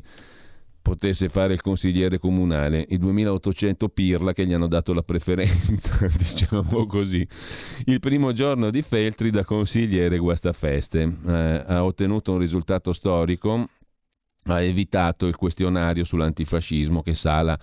potesse 0.81 1.29
fare 1.29 1.53
il 1.53 1.61
consigliere 1.61 2.19
comunale, 2.19 2.85
i 2.89 2.97
2800 2.97 3.89
pirla 3.89 4.33
che 4.33 4.45
gli 4.45 4.53
hanno 4.53 4.67
dato 4.67 4.93
la 4.93 5.01
preferenza, 5.01 5.97
diciamo 6.17 6.85
così. 6.85 7.27
Il 7.85 7.99
primo 7.99 8.31
giorno 8.33 8.69
di 8.69 8.81
Feltri 8.81 9.29
da 9.29 9.43
consigliere 9.43 10.17
Guastafeste 10.17 11.17
eh, 11.27 11.63
ha 11.65 11.83
ottenuto 11.83 12.33
un 12.33 12.39
risultato 12.39 12.93
storico, 12.93 13.69
ha 14.43 14.61
evitato 14.61 15.27
il 15.27 15.35
questionario 15.35 16.03
sull'antifascismo 16.03 17.01
che 17.01 17.13
Sala 17.13 17.59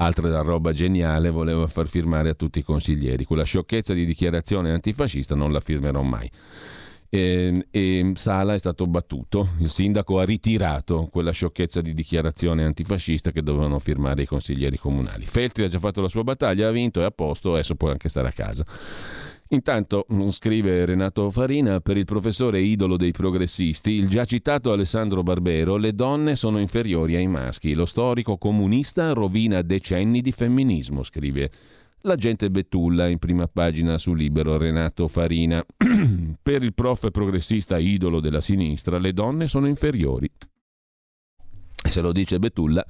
altra 0.00 0.28
da 0.28 0.42
roba 0.42 0.72
geniale, 0.72 1.30
voleva 1.30 1.66
far 1.66 1.88
firmare 1.88 2.28
a 2.28 2.34
tutti 2.34 2.60
i 2.60 2.62
consiglieri. 2.62 3.24
Quella 3.24 3.42
sciocchezza 3.42 3.94
di 3.94 4.04
dichiarazione 4.04 4.70
antifascista 4.70 5.34
non 5.34 5.50
la 5.52 5.60
firmerò 5.60 6.02
mai 6.02 6.30
e, 7.10 7.66
e, 7.70 8.12
Sala 8.14 8.54
è 8.54 8.58
stato 8.58 8.86
battuto. 8.86 9.50
Il 9.60 9.70
sindaco 9.70 10.18
ha 10.18 10.24
ritirato 10.24 11.08
quella 11.10 11.30
sciocchezza 11.30 11.80
di 11.80 11.94
dichiarazione 11.94 12.64
antifascista 12.64 13.30
che 13.30 13.42
dovevano 13.42 13.78
firmare 13.78 14.22
i 14.22 14.26
consiglieri 14.26 14.78
comunali. 14.78 15.24
Feltri 15.24 15.64
ha 15.64 15.68
già 15.68 15.78
fatto 15.78 16.00
la 16.00 16.08
sua 16.08 16.24
battaglia, 16.24 16.68
ha 16.68 16.72
vinto, 16.72 17.00
è 17.00 17.04
a 17.04 17.10
posto, 17.10 17.52
adesso 17.52 17.74
può 17.74 17.90
anche 17.90 18.08
stare 18.08 18.28
a 18.28 18.32
casa. 18.32 18.64
Intanto, 19.50 20.04
mm, 20.12 20.28
scrive 20.28 20.84
Renato 20.84 21.30
Farina, 21.30 21.80
per 21.80 21.96
il 21.96 22.04
professore 22.04 22.60
idolo 22.60 22.98
dei 22.98 23.12
progressisti, 23.12 23.92
il 23.92 24.08
già 24.08 24.26
citato 24.26 24.72
Alessandro 24.72 25.22
Barbero, 25.22 25.76
le 25.76 25.94
donne 25.94 26.36
sono 26.36 26.58
inferiori 26.58 27.16
ai 27.16 27.28
maschi. 27.28 27.72
Lo 27.72 27.86
storico 27.86 28.36
comunista 28.36 29.14
rovina 29.14 29.62
decenni 29.62 30.20
di 30.20 30.32
femminismo, 30.32 31.02
scrive 31.02 31.50
L'agente 32.02 32.48
Betulla 32.48 33.08
in 33.08 33.18
prima 33.18 33.48
pagina 33.48 33.98
su 33.98 34.14
Libero 34.14 34.56
Renato 34.56 35.08
Farina. 35.08 35.64
per 36.40 36.62
il 36.62 36.72
prof 36.72 37.10
progressista 37.10 37.76
idolo 37.76 38.20
della 38.20 38.40
sinistra 38.40 38.98
le 38.98 39.12
donne 39.12 39.48
sono 39.48 39.66
inferiori. 39.66 40.30
Se 41.88 42.00
lo 42.00 42.12
dice 42.12 42.38
Betulla, 42.38 42.84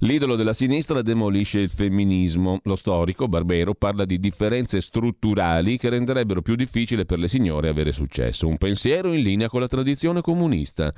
l'idolo 0.00 0.36
della 0.36 0.52
sinistra 0.52 1.02
demolisce 1.02 1.60
il 1.60 1.70
femminismo. 1.70 2.60
Lo 2.64 2.76
storico 2.76 3.26
Barbero 3.26 3.74
parla 3.74 4.04
di 4.04 4.20
differenze 4.20 4.80
strutturali 4.80 5.78
che 5.78 5.88
renderebbero 5.88 6.42
più 6.42 6.54
difficile 6.54 7.06
per 7.06 7.18
le 7.18 7.28
signore 7.28 7.68
avere 7.68 7.92
successo. 7.92 8.46
Un 8.46 8.58
pensiero 8.58 9.12
in 9.12 9.22
linea 9.22 9.48
con 9.48 9.60
la 9.60 9.68
tradizione 9.68 10.20
comunista 10.20 10.92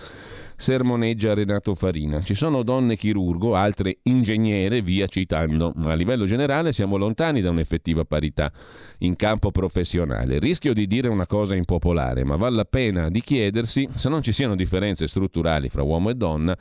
sermoneggia 0.60 1.32
Renato 1.32 1.74
Farina. 1.74 2.20
Ci 2.20 2.34
sono 2.34 2.62
donne 2.62 2.96
chirurgo, 2.96 3.54
altre 3.54 4.00
ingegnere, 4.02 4.82
via 4.82 5.06
citando, 5.06 5.72
ma 5.76 5.92
a 5.92 5.94
livello 5.94 6.26
generale 6.26 6.72
siamo 6.72 6.98
lontani 6.98 7.40
da 7.40 7.48
un'effettiva 7.48 8.04
parità 8.04 8.52
in 8.98 9.16
campo 9.16 9.50
professionale. 9.50 10.38
Rischio 10.38 10.74
di 10.74 10.86
dire 10.86 11.08
una 11.08 11.26
cosa 11.26 11.54
impopolare, 11.54 12.24
ma 12.24 12.36
vale 12.36 12.56
la 12.56 12.66
pena 12.66 13.08
di 13.08 13.22
chiedersi 13.22 13.88
se 13.96 14.10
non 14.10 14.22
ci 14.22 14.32
siano 14.32 14.54
differenze 14.54 15.06
strutturali 15.06 15.70
fra 15.70 15.82
uomo 15.82 16.10
e 16.10 16.14
donna 16.14 16.56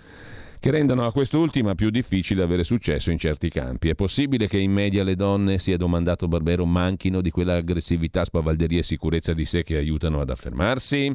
che 0.61 0.71
rendono 0.71 1.05
a 1.05 1.11
quest'ultima 1.11 1.75
più 1.75 1.89
difficile 1.89 2.41
avere 2.41 2.63
successo 2.63 3.11
in 3.11 3.17
certi 3.17 3.49
campi. 3.49 3.89
È 3.89 3.95
possibile 3.95 4.47
che 4.47 4.59
in 4.59 4.71
media 4.71 5.03
le 5.03 5.15
donne, 5.15 5.59
si 5.59 5.73
è 5.73 5.77
domandato 5.77 6.29
Barbero, 6.29 6.65
manchino 6.65 7.19
di 7.19 7.31
quella 7.31 7.57
aggressività, 7.57 8.23
spavalderia 8.23 8.79
e 8.79 8.83
sicurezza 8.83 9.33
di 9.33 9.43
sé 9.43 9.61
che 9.61 9.75
aiutano 9.75 10.21
ad 10.21 10.29
affermarsi? 10.29 11.13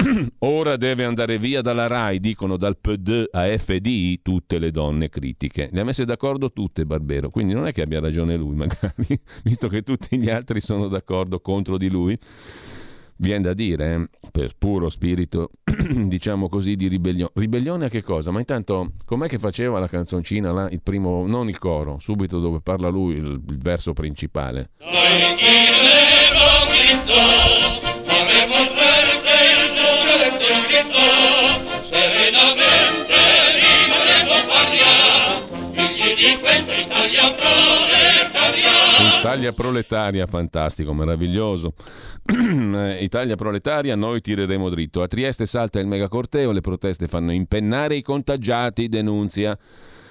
Ora 0.40 0.76
deve 0.76 1.04
andare 1.04 1.38
via 1.38 1.60
dalla 1.60 1.86
RAI, 1.86 2.20
dicono 2.20 2.56
dal 2.56 2.78
PD 2.78 3.26
a 3.30 3.46
FDI 3.46 4.20
tutte 4.22 4.58
le 4.58 4.70
donne 4.70 5.08
critiche. 5.08 5.68
Le 5.72 5.80
ha 5.80 5.84
messe 5.84 6.04
d'accordo 6.04 6.52
tutte 6.52 6.84
Barbero, 6.86 7.30
quindi 7.30 7.52
non 7.52 7.66
è 7.66 7.72
che 7.72 7.82
abbia 7.82 8.00
ragione 8.00 8.36
lui 8.36 8.54
magari, 8.56 9.20
visto 9.42 9.68
che 9.68 9.82
tutti 9.82 10.18
gli 10.18 10.30
altri 10.30 10.60
sono 10.60 10.88
d'accordo 10.88 11.40
contro 11.40 11.76
di 11.78 11.90
lui. 11.90 12.16
Viene 13.16 13.42
da 13.42 13.52
dire, 13.52 13.94
eh, 13.94 14.08
per 14.30 14.54
puro 14.56 14.88
spirito, 14.88 15.50
diciamo 15.62 16.48
così, 16.48 16.74
di 16.74 16.88
ribellione. 16.88 17.32
Ribellione 17.34 17.84
a 17.84 17.88
che 17.90 18.02
cosa? 18.02 18.30
Ma 18.30 18.38
intanto, 18.38 18.92
com'è 19.04 19.28
che 19.28 19.38
faceva 19.38 19.78
la 19.78 19.88
canzoncina 19.88 20.50
là, 20.52 20.70
il 20.70 20.80
primo, 20.80 21.26
non 21.26 21.50
il 21.50 21.58
coro, 21.58 21.98
subito 21.98 22.40
dove 22.40 22.62
parla 22.62 22.88
lui, 22.88 23.16
il, 23.16 23.42
il 23.46 23.58
verso 23.58 23.92
principale. 23.92 24.70
Noi 24.78 25.30
Italia 39.20 39.52
proletaria, 39.52 40.26
fantastico, 40.26 40.94
meraviglioso. 40.94 41.74
Italia 43.00 43.36
proletaria, 43.36 43.94
noi 43.94 44.22
tireremo 44.22 44.70
dritto. 44.70 45.02
A 45.02 45.08
Trieste 45.08 45.44
salta 45.44 45.78
il 45.78 45.86
megacorteo, 45.86 46.52
le 46.52 46.62
proteste 46.62 47.06
fanno 47.06 47.30
impennare 47.30 47.96
i 47.96 48.02
contagiati, 48.02 48.88
denunzia. 48.88 49.56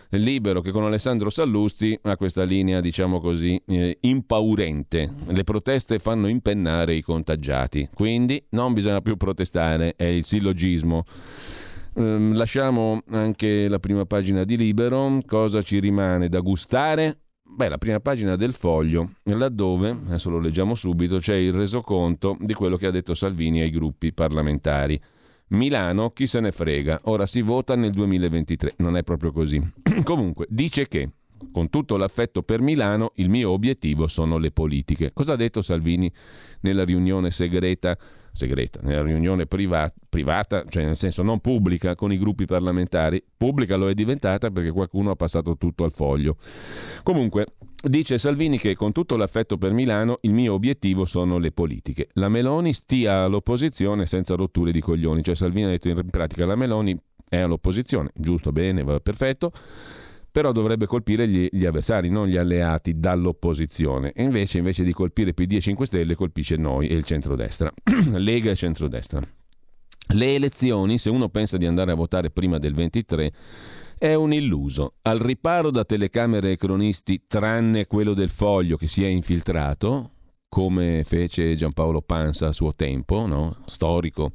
Libero 0.09 0.61
che 0.61 0.69
con 0.69 0.83
Alessandro 0.83 1.31
Sallusti 1.31 1.97
ha 2.03 2.17
questa 2.17 2.43
linea, 2.43 2.81
diciamo 2.81 3.19
così, 3.19 3.59
eh, 3.65 3.97
impaurente. 4.01 5.09
Le 5.25 5.43
proteste 5.43 5.97
fanno 5.97 6.27
impennare 6.27 6.93
i 6.93 7.01
contagiati, 7.01 7.89
quindi 7.91 8.43
non 8.49 8.73
bisogna 8.73 9.01
più 9.01 9.17
protestare, 9.17 9.95
è 9.95 10.05
il 10.05 10.23
sillogismo. 10.23 11.03
Ehm, 11.95 12.35
lasciamo 12.35 13.01
anche 13.09 13.67
la 13.67 13.79
prima 13.79 14.05
pagina 14.05 14.43
di 14.43 14.55
Libero, 14.55 15.17
cosa 15.25 15.63
ci 15.63 15.79
rimane 15.79 16.29
da 16.29 16.41
gustare? 16.41 17.21
Beh, 17.51 17.67
la 17.67 17.77
prima 17.77 17.99
pagina 17.99 18.35
del 18.35 18.53
foglio, 18.53 19.15
laddove, 19.23 19.89
adesso 19.89 20.29
lo 20.29 20.39
leggiamo 20.39 20.75
subito, 20.75 21.17
c'è 21.17 21.35
il 21.35 21.51
resoconto 21.51 22.37
di 22.39 22.53
quello 22.53 22.77
che 22.77 22.85
ha 22.85 22.91
detto 22.91 23.15
Salvini 23.15 23.59
ai 23.59 23.71
gruppi 23.71 24.13
parlamentari. 24.13 24.99
Milano, 25.49 26.11
chi 26.11 26.27
se 26.27 26.39
ne 26.39 26.51
frega, 26.51 27.01
ora 27.05 27.25
si 27.25 27.41
vota 27.41 27.75
nel 27.75 27.91
2023. 27.91 28.75
Non 28.77 28.95
è 28.95 29.03
proprio 29.03 29.31
così. 29.31 29.59
Comunque, 30.03 30.45
dice 30.47 30.87
che, 30.87 31.09
con 31.51 31.69
tutto 31.69 31.97
l'affetto 31.97 32.43
per 32.43 32.61
Milano, 32.61 33.11
il 33.15 33.29
mio 33.29 33.49
obiettivo 33.49 34.07
sono 34.07 34.37
le 34.37 34.51
politiche. 34.51 35.11
Cosa 35.11 35.33
ha 35.33 35.35
detto 35.35 35.61
Salvini 35.61 36.09
nella 36.61 36.85
riunione 36.85 37.31
segreta 37.31 37.97
segreta, 38.33 38.79
nella 38.83 39.01
riunione 39.01 39.45
privata, 39.45 39.93
privata, 40.07 40.63
cioè 40.67 40.83
nel 40.85 40.97
senso 40.97 41.23
non 41.23 41.39
pubblica 41.39 41.95
con 41.95 42.11
i 42.11 42.17
gruppi 42.17 42.45
parlamentari, 42.45 43.23
pubblica 43.37 43.75
lo 43.75 43.89
è 43.89 43.93
diventata 43.93 44.49
perché 44.51 44.71
qualcuno 44.71 45.11
ha 45.11 45.15
passato 45.15 45.57
tutto 45.57 45.83
al 45.83 45.91
foglio. 45.93 46.37
Comunque, 47.03 47.47
dice 47.81 48.17
Salvini 48.17 48.57
che 48.57 48.75
con 48.75 48.91
tutto 48.91 49.15
l'affetto 49.15 49.57
per 49.57 49.71
Milano 49.71 50.17
il 50.21 50.33
mio 50.33 50.53
obiettivo 50.53 51.05
sono 51.05 51.37
le 51.37 51.51
politiche. 51.51 52.07
La 52.13 52.29
Meloni 52.29 52.73
stia 52.73 53.23
all'opposizione 53.23 54.05
senza 54.05 54.35
rotture 54.35 54.71
di 54.71 54.81
coglioni, 54.81 55.23
cioè 55.23 55.35
Salvini 55.35 55.65
ha 55.65 55.69
detto 55.69 55.89
in 55.89 56.09
pratica 56.09 56.45
la 56.45 56.55
Meloni 56.55 56.97
è 57.27 57.37
all'opposizione, 57.37 58.09
giusto, 58.15 58.51
bene, 58.51 58.83
va 58.83 58.99
perfetto 58.99 59.51
però 60.39 60.53
dovrebbe 60.53 60.85
colpire 60.85 61.27
gli, 61.27 61.49
gli, 61.51 61.65
avversari, 61.65 62.07
non 62.07 62.25
gli 62.25 62.37
alleati 62.37 62.97
dall'opposizione. 62.97 64.13
E 64.13 64.23
invece, 64.23 64.59
invece 64.59 64.85
di 64.85 64.93
colpire 64.93 65.33
PD 65.33 65.55
e 65.55 65.59
5 65.59 65.85
Stelle, 65.85 66.15
colpisce 66.15 66.55
noi 66.55 66.87
e 66.87 66.95
il 66.95 67.03
centrodestra. 67.03 67.69
Lega 68.15 68.49
e 68.49 68.55
centrodestra. 68.55 69.19
Le 70.13 70.35
elezioni, 70.35 70.97
se 70.97 71.09
uno 71.09 71.27
pensa 71.27 71.57
di 71.57 71.65
andare 71.65 71.91
a 71.91 71.95
votare 71.95 72.29
prima 72.29 72.57
del 72.57 72.73
23, 72.73 73.33
è 73.97 74.13
un 74.13 74.31
illuso. 74.31 74.93
Al 75.01 75.19
riparo 75.19 75.71
da 75.71 75.83
telecamere 75.83 76.53
e 76.53 76.55
cronisti, 76.55 77.23
tranne 77.27 77.85
quello 77.85 78.13
del 78.13 78.29
foglio 78.29 78.77
che 78.77 78.87
si 78.87 79.03
è 79.03 79.07
infiltrato, 79.07 80.09
come 80.47 81.03
fece 81.03 81.53
Giampaolo 81.55 82.01
Pansa 82.01 82.47
a 82.47 82.53
suo 82.53 82.73
tempo, 82.73 83.27
no? 83.27 83.57
storico 83.65 84.31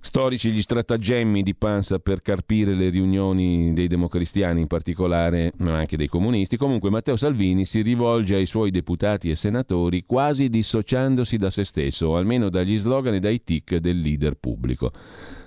Storici 0.00 0.52
gli 0.52 0.62
stratagemmi 0.62 1.42
di 1.42 1.56
Panza 1.56 1.98
per 1.98 2.22
carpire 2.22 2.74
le 2.74 2.88
riunioni 2.88 3.72
dei 3.72 3.88
democristiani 3.88 4.60
in 4.60 4.68
particolare, 4.68 5.52
ma 5.58 5.76
anche 5.76 5.96
dei 5.96 6.06
comunisti. 6.06 6.56
Comunque 6.56 6.88
Matteo 6.88 7.16
Salvini 7.16 7.64
si 7.64 7.82
rivolge 7.82 8.36
ai 8.36 8.46
suoi 8.46 8.70
deputati 8.70 9.28
e 9.28 9.34
senatori 9.34 10.04
quasi 10.06 10.48
dissociandosi 10.48 11.36
da 11.36 11.50
se 11.50 11.64
stesso, 11.64 12.08
o 12.08 12.16
almeno 12.16 12.48
dagli 12.48 12.78
slogan 12.78 13.14
e 13.14 13.20
dai 13.20 13.42
tic 13.42 13.76
del 13.76 13.98
leader 13.98 14.36
pubblico. 14.36 14.92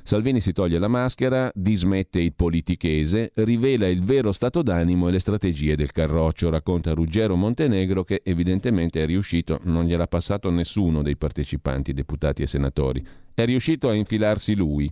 Salvini 0.03 0.41
si 0.41 0.51
toglie 0.51 0.79
la 0.79 0.87
maschera, 0.87 1.51
dismette 1.53 2.19
il 2.19 2.33
politichese, 2.33 3.31
rivela 3.35 3.87
il 3.87 4.03
vero 4.03 4.31
stato 4.31 4.61
d'animo 4.63 5.07
e 5.07 5.11
le 5.11 5.19
strategie 5.19 5.75
del 5.75 5.91
Carroccio, 5.91 6.49
racconta 6.49 6.93
Ruggero 6.93 7.35
Montenegro 7.35 8.03
che 8.03 8.21
evidentemente 8.23 9.01
è 9.01 9.05
riuscito, 9.05 9.59
non 9.63 9.85
gliel'ha 9.85 10.07
passato 10.07 10.49
nessuno 10.49 11.01
dei 11.03 11.15
partecipanti, 11.15 11.93
deputati 11.93 12.41
e 12.41 12.47
senatori, 12.47 13.05
è 13.33 13.45
riuscito 13.45 13.89
a 13.89 13.93
infilarsi 13.93 14.55
lui 14.55 14.91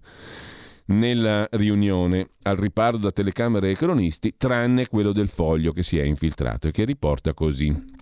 nella 0.89 1.47
riunione 1.51 2.29
al 2.43 2.57
riparo 2.57 2.97
da 2.97 3.11
telecamere 3.11 3.71
e 3.71 3.75
cronisti, 3.75 4.33
tranne 4.37 4.87
quello 4.87 5.11
del 5.11 5.29
foglio 5.29 5.71
che 5.71 5.83
si 5.83 5.97
è 5.97 6.03
infiltrato 6.03 6.67
e 6.67 6.71
che 6.71 6.83
riporta 6.83 7.33
così. 7.33 7.97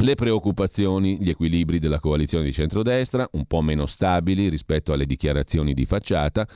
Le 0.00 0.14
preoccupazioni, 0.14 1.18
gli 1.20 1.28
equilibri 1.28 1.80
della 1.80 1.98
coalizione 1.98 2.44
di 2.44 2.52
centrodestra, 2.52 3.28
un 3.32 3.46
po' 3.46 3.62
meno 3.62 3.86
stabili 3.86 4.48
rispetto 4.48 4.92
alle 4.92 5.06
dichiarazioni 5.06 5.74
di 5.74 5.86
facciata, 5.86 6.46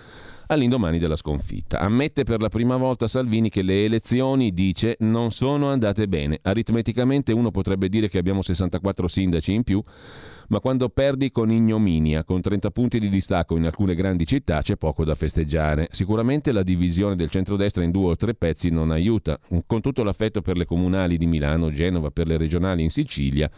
all'indomani 0.46 1.00
della 1.00 1.16
sconfitta. 1.16 1.80
Ammette 1.80 2.22
per 2.22 2.40
la 2.40 2.48
prima 2.48 2.76
volta 2.76 3.08
Salvini 3.08 3.48
che 3.48 3.62
le 3.62 3.84
elezioni, 3.84 4.52
dice, 4.52 4.96
non 5.00 5.32
sono 5.32 5.70
andate 5.70 6.06
bene. 6.06 6.38
Aritmeticamente 6.40 7.32
uno 7.32 7.50
potrebbe 7.50 7.88
dire 7.88 8.08
che 8.08 8.18
abbiamo 8.18 8.42
64 8.42 9.08
sindaci 9.08 9.52
in 9.52 9.64
più, 9.64 9.82
ma 10.48 10.60
quando 10.60 10.88
perdi 10.88 11.30
con 11.30 11.50
ignominia, 11.50 12.24
con 12.24 12.40
30 12.40 12.70
punti 12.70 12.98
di 12.98 13.08
distacco 13.08 13.56
in 13.56 13.64
alcune 13.64 13.94
grandi 13.94 14.26
città, 14.26 14.60
c'è 14.62 14.76
poco 14.76 15.04
da 15.04 15.14
festeggiare. 15.14 15.88
Sicuramente 15.90 16.52
la 16.52 16.62
divisione 16.62 17.16
del 17.16 17.30
centrodestra 17.30 17.84
in 17.84 17.90
due 17.90 18.10
o 18.10 18.16
tre 18.16 18.34
pezzi 18.34 18.70
non 18.70 18.90
aiuta. 18.90 19.38
Con 19.66 19.80
tutto 19.80 20.02
l'affetto 20.02 20.42
per 20.42 20.56
le 20.56 20.64
comunali 20.64 21.16
di 21.16 21.26
Milano, 21.26 21.70
Genova, 21.70 22.10
per 22.10 22.26
le 22.26 22.36
regionali 22.36 22.82
in 22.82 22.90
Sicilia, 22.90 23.50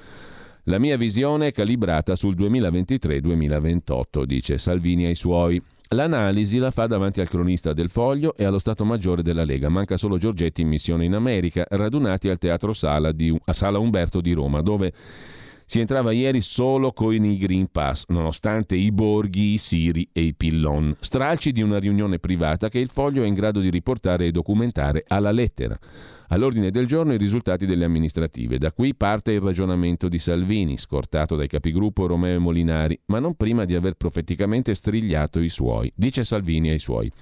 la 0.65 0.79
mia 0.79 0.97
visione 0.97 1.49
è 1.49 1.53
calibrata 1.53 2.17
sul 2.17 2.35
2023-2028, 2.37 4.23
dice 4.25 4.57
Salvini 4.57 5.05
ai 5.05 5.15
suoi. 5.15 5.61
L'analisi 5.89 6.57
la 6.57 6.71
fa 6.71 6.87
davanti 6.87 7.21
al 7.21 7.29
cronista 7.29 7.75
del 7.75 7.91
Foglio 7.91 8.35
e 8.35 8.45
allo 8.45 8.59
Stato 8.59 8.85
Maggiore 8.85 9.23
della 9.23 9.45
Lega. 9.45 9.69
Manca 9.69 9.99
solo 9.99 10.17
Giorgetti 10.17 10.63
in 10.63 10.69
missione 10.69 11.05
in 11.05 11.15
America, 11.15 11.67
radunati 11.69 12.29
al 12.29 12.39
Teatro 12.39 12.73
Sala, 12.73 13.13
di, 13.13 13.39
a 13.45 13.53
Sala 13.53 13.79
Umberto 13.79 14.23
di 14.23 14.33
Roma, 14.33 14.63
dove 14.63 14.93
si 15.67 15.81
entrava 15.81 16.13
ieri 16.13 16.41
solo 16.41 16.93
con 16.93 17.15
i 17.15 17.39
Green 17.39 17.69
Pass, 17.71 18.05
nonostante 18.09 18.77
i 18.77 18.93
borghi, 18.93 19.53
i 19.53 19.59
siri 19.59 20.09
e 20.13 20.23
i 20.23 20.35
pillon. 20.35 20.97
Stralci 21.01 21.53
di 21.53 21.63
una 21.63 21.79
riunione 21.79 22.19
privata 22.19 22.69
che 22.69 22.79
il 22.79 22.89
foglio 22.89 23.23
è 23.23 23.27
in 23.27 23.35
grado 23.35 23.61
di 23.61 23.71
riportare 23.71 24.27
e 24.27 24.31
documentare 24.31 25.05
alla 25.07 25.31
lettera. 25.31 25.79
All'ordine 26.29 26.71
del 26.71 26.87
giorno 26.87 27.13
i 27.13 27.19
risultati 27.19 27.67
delle 27.67 27.85
amministrative. 27.85 28.59
Da 28.59 28.73
qui 28.73 28.95
parte 28.95 29.33
il 29.33 29.41
ragionamento 29.41 30.09
di 30.09 30.19
Salvini, 30.19 30.79
scortato 30.79 31.37
dai 31.37 31.49
capigruppo 31.49 32.07
Romeo 32.07 32.37
e 32.37 32.39
Molinari, 32.39 32.99
ma 33.07 33.19
non 33.19 33.35
prima 33.35 33.65
di 33.65 33.75
aver 33.75 33.95
profeticamente 33.95 34.75
strigliato 34.75 35.39
i 35.39 35.49
suoi. 35.49 35.93
Dice 35.95 36.25
Salvini 36.25 36.71
ai 36.71 36.79
suoi. 36.79 37.13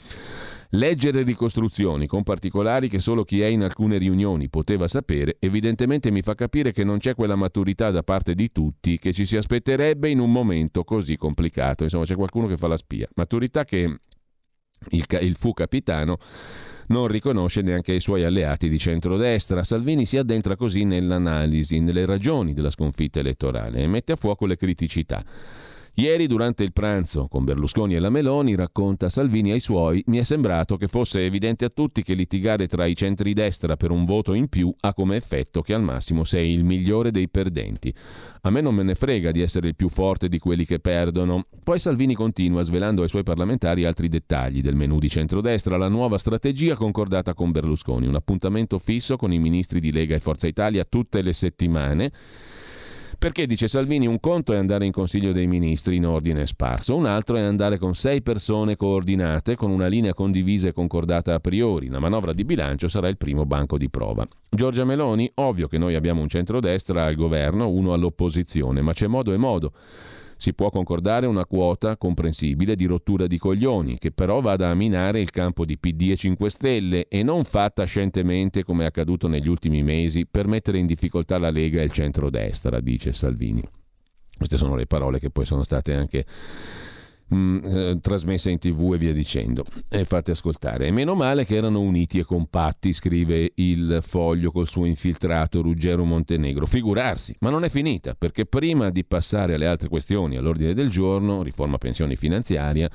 Leggere 0.75 1.23
ricostruzioni 1.23 2.07
con 2.07 2.23
particolari 2.23 2.89
che 2.89 2.99
solo 2.99 3.25
chi 3.25 3.43
è 3.43 3.47
in 3.47 3.62
alcune 3.62 3.99
riunioni 3.99 4.49
poteva 4.49 4.89
sapere, 4.89 5.37
evidentemente 5.39 6.11
mi 6.11 6.23
fa 6.23 6.35
capire 6.35 6.73
che 6.73 6.83
non 6.83 6.97
c'è 6.97 7.14
quella 7.14 7.37
maturità 7.37 7.91
da 7.91 8.03
parte 8.03 8.35
di 8.35 8.51
tutti 8.53 8.99
che 8.99 9.12
ci 9.12 9.27
si 9.27 9.37
aspetterebbe 9.37 10.09
in 10.09 10.18
un 10.18 10.33
momento 10.33 10.83
così 10.83 11.18
complicato. 11.18 11.83
Insomma, 11.83 12.05
c'è 12.05 12.14
qualcuno 12.14 12.47
che 12.47 12.57
fa 12.57 12.68
la 12.68 12.79
spia. 12.79 13.07
Maturità 13.16 13.66
che 13.66 13.99
il, 14.89 15.07
il 15.20 15.37
fu 15.37 15.53
capitano 15.53 16.16
non 16.87 17.07
riconosce 17.07 17.61
neanche 17.61 17.93
i 17.93 18.01
suoi 18.01 18.25
alleati 18.25 18.70
di 18.70 18.79
centrodestra. 18.79 19.64
Salvini 19.64 20.07
si 20.07 20.16
addentra 20.16 20.57
così 20.57 20.85
nell'analisi, 20.85 21.81
nelle 21.81 22.07
ragioni 22.07 22.55
della 22.55 22.70
sconfitta 22.70 23.20
elettorale 23.20 23.83
e 23.83 23.87
mette 23.87 24.12
a 24.12 24.16
fuoco 24.16 24.47
le 24.47 24.57
criticità. 24.57 25.23
Ieri, 25.97 26.26
durante 26.26 26.62
il 26.62 26.72
pranzo 26.72 27.28
con 27.28 27.45
Berlusconi 27.45 27.95
e 27.95 27.99
la 27.99 28.09
Meloni, 28.09 28.55
racconta 28.55 29.11
Salvini 29.11 29.51
ai 29.51 29.61
suoi, 29.61 30.03
mi 30.07 30.16
è 30.16 30.22
sembrato 30.22 30.78
che 30.78 30.88
fosse 30.88 31.22
evidente 31.22 31.66
a 31.66 31.68
tutti 31.68 32.03
che 32.03 32.14
litigare 32.14 32.66
tra 32.66 32.86
i 32.86 32.97
centri-destra 32.97 33.76
per 33.76 33.90
un 33.90 34.07
voto 34.07 34.32
in 34.32 34.49
più 34.49 34.74
ha 34.80 34.95
come 34.95 35.16
effetto 35.16 35.61
che 35.61 35.74
al 35.74 35.82
massimo 35.82 36.24
sei 36.24 36.53
il 36.53 36.64
migliore 36.64 37.11
dei 37.11 37.28
perdenti. 37.28 37.95
A 38.40 38.49
me 38.51 38.62
non 38.62 38.74
me 38.74 38.84
ne 38.84 38.95
frega 38.95 39.32
di 39.32 39.43
essere 39.43 39.68
il 39.68 39.76
più 39.76 39.90
forte 39.90 40.30
di 40.30 40.38
quelli 40.38 40.64
che 40.64 40.78
perdono. 40.78 41.45
Poi 41.62 41.78
Salvini 41.78 42.14
continua 42.14 42.62
svelando 42.62 43.03
ai 43.03 43.09
suoi 43.11 43.22
parlamentari 43.22 43.84
altri 43.84 44.09
dettagli 44.09 44.62
del 44.62 44.76
menù 44.76 44.99
di 44.99 45.11
centrodestra, 45.11 45.76
la 45.76 45.88
nuova 45.88 46.16
strategia 46.16 46.74
concordata 46.74 47.34
con 47.34 47.51
Berlusconi, 47.51 48.07
un 48.07 48.14
appuntamento 48.14 48.78
fisso 48.78 49.18
con 49.18 49.30
i 49.30 49.38
ministri 49.38 49.78
di 49.78 49.93
Lega 49.93 50.14
e 50.14 50.20
Forza 50.20 50.47
Italia 50.47 50.86
tutte 50.88 51.20
le 51.20 51.34
settimane 51.34 52.12
perché, 53.23 53.47
dice 53.47 53.68
Salvini, 53.68 54.09
un 54.09 54.18
conto 54.18 54.53
è 54.53 54.57
andare 54.57 54.85
in 54.85 54.91
Consiglio 54.91 55.31
dei 55.31 55.47
Ministri 55.47 55.95
in 55.95 56.07
ordine 56.07 56.45
sparso, 56.45 56.97
un 56.97 57.07
altro 57.07 57.37
è 57.37 57.41
andare 57.41 57.79
con 57.79 57.95
sei 57.95 58.20
persone 58.20 58.75
coordinate, 58.75 59.55
con 59.55 59.70
una 59.70 59.87
linea 59.87 60.12
condivisa 60.12 60.66
e 60.66 60.73
concordata 60.73 61.33
a 61.33 61.39
priori. 61.39 61.87
La 61.87 62.01
manovra 62.01 62.33
di 62.33 62.45
bilancio 62.45 62.89
sarà 62.89 63.07
il 63.07 63.18
primo 63.18 63.47
banco 63.47 63.79
di 63.79 63.89
prova. 63.89 64.27
Giorgia 64.51 64.85
Meloni, 64.85 65.31
ovvio 65.37 65.68
che 65.68 65.79
noi 65.79 65.95
abbiamo 65.95 66.20
un 66.20 66.29
centrodestra 66.29 67.05
al 67.05 67.14
governo, 67.14 67.68
uno 67.68 67.93
all'opposizione, 67.93 68.81
ma 68.81 68.93
c'è 68.93 69.07
modo 69.07 69.33
e 69.33 69.37
modo. 69.37 69.73
Si 70.43 70.55
può 70.55 70.70
concordare 70.70 71.26
una 71.26 71.47
quota 71.47 71.97
comprensibile 71.97 72.74
di 72.74 72.84
rottura 72.86 73.28
di 73.28 73.38
coglioni, 73.38 73.97
che 73.97 74.11
però 74.11 74.40
vada 74.40 74.70
a 74.70 74.74
minare 74.74 75.20
il 75.20 75.30
campo 75.30 75.64
di 75.64 75.78
PD 75.78 76.11
e 76.11 76.16
5 76.16 76.51
Stelle 76.51 77.07
e 77.07 77.22
non 77.22 77.45
fatta 77.45 77.84
scientemente 77.84 78.64
come 78.64 78.82
è 78.82 78.86
accaduto 78.88 79.28
negli 79.28 79.47
ultimi 79.47 79.84
mesi 79.84 80.26
per 80.26 80.49
mettere 80.49 80.78
in 80.78 80.86
difficoltà 80.86 81.38
la 81.38 81.51
Lega 81.51 81.80
e 81.80 81.84
il 81.84 81.93
centrodestra, 81.93 82.80
dice 82.80 83.12
Salvini. 83.12 83.62
Queste 84.36 84.57
sono 84.57 84.74
le 84.74 84.88
parole 84.88 85.20
che 85.20 85.30
poi 85.30 85.45
sono 85.45 85.62
state 85.62 85.95
anche 85.95 86.26
mh, 87.33 87.37
mm, 87.37 87.64
eh, 87.64 87.99
trasmesse 88.01 88.51
in 88.51 88.59
tv 88.59 88.93
e 88.95 88.99
via 88.99 89.12
dicendo. 89.12 89.64
E 89.89 90.05
fate 90.05 90.33
ascoltare. 90.33 90.87
E 90.87 90.91
meno 90.91 91.14
male 91.14 91.45
che 91.45 91.57
erano 91.57 91.80
uniti 91.80 92.18
e 92.18 92.24
compatti, 92.24 92.93
scrive 92.93 93.53
il 93.57 94.01
foglio 94.07 94.51
col 94.51 94.68
suo 94.68 94.85
infiltrato 94.85 95.62
Ruggero 95.62 96.05
Montenegro. 96.05 96.66
Figurarsi, 96.66 97.35
ma 97.41 97.51
non 97.51 97.64
è 97.64 97.68
finita, 97.68 98.14
perché 98.14 98.47
prima 98.47 98.91
di 98.91 99.05
passare 99.05 99.55
alle 99.55 99.66
altre 99.66 99.89
questioni 99.89 100.37
all'ordine 100.37 100.74
del 100.74 100.91
giorno, 100.91 101.43
riforma 101.43 101.78
pensioni 101.78 102.16
finanziaria, 102.16 102.91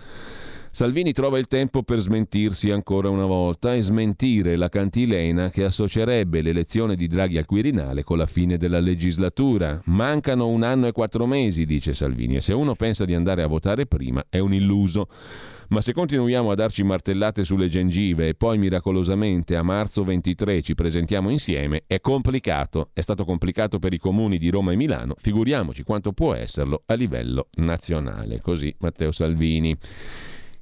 Salvini 0.78 1.11
trova 1.11 1.39
il 1.39 1.47
tempo 1.47 1.82
per 1.82 1.97
smentirsi 1.97 2.69
ancora 2.69 3.09
una 3.09 3.25
volta 3.25 3.73
e 3.73 3.82
smentire 3.82 4.55
la 4.55 4.69
cantilena 4.69 5.49
che 5.49 5.63
associerebbe 5.63 6.43
l'elezione 6.43 6.95
di 6.95 7.07
Draghi 7.07 7.39
al 7.39 7.47
Quirinale 7.47 8.03
con 8.03 8.19
la 8.19 8.28
fine 8.28 8.57
della 8.57 8.80
legislatura. 8.80 9.82
Mancano 9.86 10.47
un 10.47 10.61
anno 10.61 10.86
e 10.86 10.91
quattro 10.91 11.25
mesi, 11.25 11.65
dice 11.65 11.95
Salvini, 11.95 12.36
e 12.36 12.41
se 12.41 12.53
uno 12.53 12.75
pensa 12.75 13.05
di 13.05 13.15
andare 13.15 13.41
a 13.41 13.47
votare 13.47 13.88
prima 13.88 14.23
è 14.30 14.38
un 14.38 14.53
illuso. 14.53 15.07
Ma 15.69 15.82
se 15.82 15.93
continuiamo 15.93 16.51
a 16.51 16.55
darci 16.55 16.84
martellate 16.84 17.43
sulle 17.43 17.69
gengive 17.69 18.28
e 18.28 18.36
poi 18.36 18.59
miracolosamente 18.59 19.55
a 19.55 19.63
marzo 19.63 20.03
23 20.03 20.61
ci 20.61 20.75
presentiamo 20.75 21.32
insieme, 21.32 21.86
è 21.88 21.99
complicato. 21.99 22.91
È 22.93 23.01
stato 23.01 23.25
complicato 23.25 23.80
per 23.80 23.93
i 23.93 23.97
comuni 23.97 24.38
di 24.38 24.51
Roma 24.51 24.73
e 24.73 24.75
Milano, 24.75 25.15
figuriamoci 25.17 25.82
quanto 25.82 26.13
può 26.13 26.36
esserlo 26.36 26.84
a 26.86 26.93
livello 26.93 27.47
nazionale. 27.55 28.39
Così 28.41 28.75
Matteo 28.78 29.11
Salvini 29.11 29.75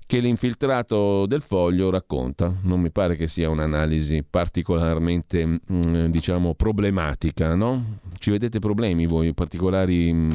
che 0.07 0.19
l'infiltrato 0.19 1.25
del 1.25 1.41
foglio 1.41 1.89
racconta. 1.89 2.53
Non 2.61 2.79
mi 2.79 2.91
pare 2.91 3.15
che 3.15 3.27
sia 3.27 3.49
un'analisi 3.49 4.23
particolarmente, 4.27 5.45
mm, 5.45 6.05
diciamo, 6.05 6.53
problematica, 6.53 7.55
no? 7.55 7.99
Ci 8.17 8.29
vedete 8.29 8.59
problemi 8.59 9.07
voi, 9.07 9.33
particolari 9.33 10.13
mm, 10.13 10.31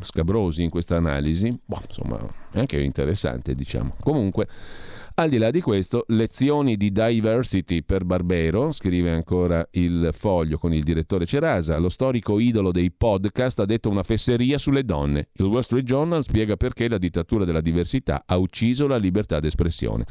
scabrosi 0.00 0.62
in 0.62 0.70
questa 0.70 0.96
analisi? 0.96 1.58
Boh, 1.64 1.80
insomma, 1.86 2.18
è 2.52 2.58
anche 2.58 2.80
interessante, 2.80 3.54
diciamo. 3.54 3.94
Comunque, 4.00 4.46
al 5.16 5.28
di 5.28 5.38
là 5.38 5.50
di 5.52 5.60
questo, 5.60 6.04
lezioni 6.08 6.76
di 6.76 6.90
diversity 6.90 7.82
per 7.82 8.04
Barbero, 8.04 8.72
scrive 8.72 9.10
ancora 9.10 9.64
il 9.72 10.10
foglio 10.12 10.58
con 10.58 10.74
il 10.74 10.82
direttore 10.82 11.24
Cerasa, 11.24 11.78
lo 11.78 11.88
storico 11.88 12.40
idolo 12.40 12.72
dei 12.72 12.90
podcast 12.90 13.60
ha 13.60 13.64
detto 13.64 13.88
una 13.88 14.02
fesseria 14.02 14.58
sulle 14.58 14.84
donne. 14.84 15.28
Il 15.34 15.44
Wall 15.44 15.60
Street 15.60 15.84
Journal 15.84 16.24
spiega 16.24 16.56
perché 16.56 16.88
la 16.88 16.98
dittatura 16.98 17.44
della 17.44 17.60
diversità 17.60 18.24
ha 18.26 18.36
ucciso 18.36 18.88
la 18.88 18.96
libertà 18.96 19.38
d'espressione. 19.38 20.04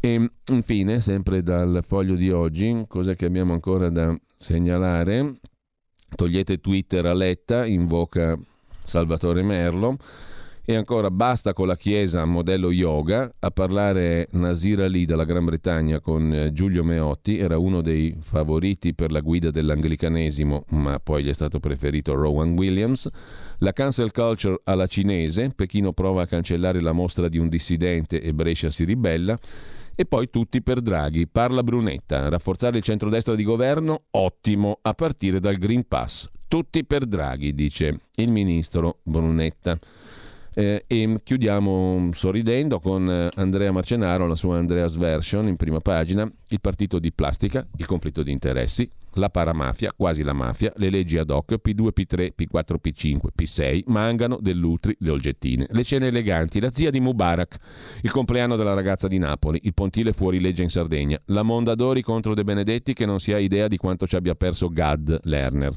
E 0.00 0.30
infine, 0.52 1.00
sempre 1.00 1.42
dal 1.42 1.82
foglio 1.86 2.14
di 2.14 2.30
oggi, 2.30 2.84
cosa 2.86 3.14
che 3.14 3.24
abbiamo 3.24 3.54
ancora 3.54 3.88
da 3.88 4.14
segnalare? 4.36 5.38
Togliete 6.14 6.60
Twitter 6.60 7.06
a 7.06 7.14
letta, 7.14 7.64
invoca 7.64 8.38
Salvatore 8.82 9.42
Merlo. 9.42 9.96
E 10.66 10.74
ancora 10.74 11.10
basta 11.10 11.52
con 11.52 11.66
la 11.66 11.76
Chiesa 11.76 12.24
modello 12.24 12.72
yoga, 12.72 13.30
a 13.38 13.50
parlare 13.50 14.28
Nasir 14.30 14.80
Ali 14.80 15.04
dalla 15.04 15.24
Gran 15.24 15.44
Bretagna 15.44 16.00
con 16.00 16.32
eh, 16.32 16.52
Giulio 16.54 16.82
Meotti, 16.82 17.36
era 17.36 17.58
uno 17.58 17.82
dei 17.82 18.16
favoriti 18.18 18.94
per 18.94 19.12
la 19.12 19.20
guida 19.20 19.50
dell'anglicanesimo, 19.50 20.64
ma 20.70 20.98
poi 21.00 21.24
gli 21.24 21.28
è 21.28 21.34
stato 21.34 21.60
preferito 21.60 22.14
Rowan 22.14 22.52
Williams. 22.52 23.10
La 23.58 23.74
cancel 23.74 24.10
culture 24.10 24.58
alla 24.64 24.86
cinese, 24.86 25.52
Pechino 25.54 25.92
prova 25.92 26.22
a 26.22 26.26
cancellare 26.26 26.80
la 26.80 26.92
mostra 26.92 27.28
di 27.28 27.36
un 27.36 27.50
dissidente 27.50 28.22
e 28.22 28.32
Brescia 28.32 28.70
si 28.70 28.84
ribella. 28.84 29.38
E 29.94 30.06
poi 30.06 30.30
tutti 30.30 30.62
per 30.62 30.80
Draghi. 30.80 31.28
Parla 31.28 31.62
Brunetta. 31.62 32.30
Rafforzare 32.30 32.78
il 32.78 32.82
centrodestra 32.82 33.34
di 33.34 33.44
governo? 33.44 34.04
Ottimo, 34.12 34.78
a 34.80 34.94
partire 34.94 35.40
dal 35.40 35.56
Green 35.56 35.86
Pass. 35.86 36.28
Tutti 36.48 36.84
per 36.86 37.04
Draghi, 37.04 37.54
dice 37.54 37.98
il 38.14 38.30
ministro 38.30 39.00
Brunetta. 39.02 39.78
Eh, 40.56 40.84
e 40.86 41.20
chiudiamo 41.22 42.10
sorridendo 42.12 42.78
con 42.78 43.10
eh, 43.10 43.28
Andrea 43.34 43.72
Marcenaro, 43.72 44.28
la 44.28 44.36
sua 44.36 44.58
Andreas 44.58 44.96
Version 44.96 45.48
in 45.48 45.56
prima 45.56 45.80
pagina, 45.80 46.30
il 46.48 46.60
partito 46.60 47.00
di 47.00 47.10
plastica, 47.12 47.66
il 47.76 47.86
conflitto 47.86 48.22
di 48.22 48.30
interessi, 48.30 48.88
la 49.14 49.30
paramafia, 49.30 49.92
quasi 49.96 50.22
la 50.22 50.32
mafia, 50.32 50.72
le 50.76 50.90
leggi 50.90 51.18
ad 51.18 51.30
hoc, 51.30 51.54
P2, 51.62 51.88
P3, 51.94 52.32
P4, 52.36 52.76
P5, 52.82 53.18
P6, 53.36 53.82
Mangano, 53.86 54.38
Dell'Utri, 54.40 54.96
le 55.00 55.10
Olgettine, 55.10 55.66
le 55.70 55.84
cene 55.84 56.08
eleganti, 56.08 56.60
la 56.60 56.70
zia 56.72 56.90
di 56.90 57.00
Mubarak, 57.00 57.56
il 58.02 58.10
compleanno 58.10 58.56
della 58.56 58.74
ragazza 58.74 59.08
di 59.08 59.18
Napoli, 59.18 59.60
il 59.64 59.74
pontile 59.74 60.12
fuori 60.12 60.40
legge 60.40 60.62
in 60.62 60.70
Sardegna, 60.70 61.20
la 61.26 61.42
Mondadori 61.42 62.02
contro 62.02 62.34
De 62.34 62.44
Benedetti 62.44 62.92
che 62.92 63.06
non 63.06 63.20
si 63.20 63.32
ha 63.32 63.38
idea 63.38 63.68
di 63.68 63.76
quanto 63.76 64.06
ci 64.06 64.16
abbia 64.16 64.34
perso 64.34 64.68
Gad 64.68 65.20
Lerner, 65.24 65.72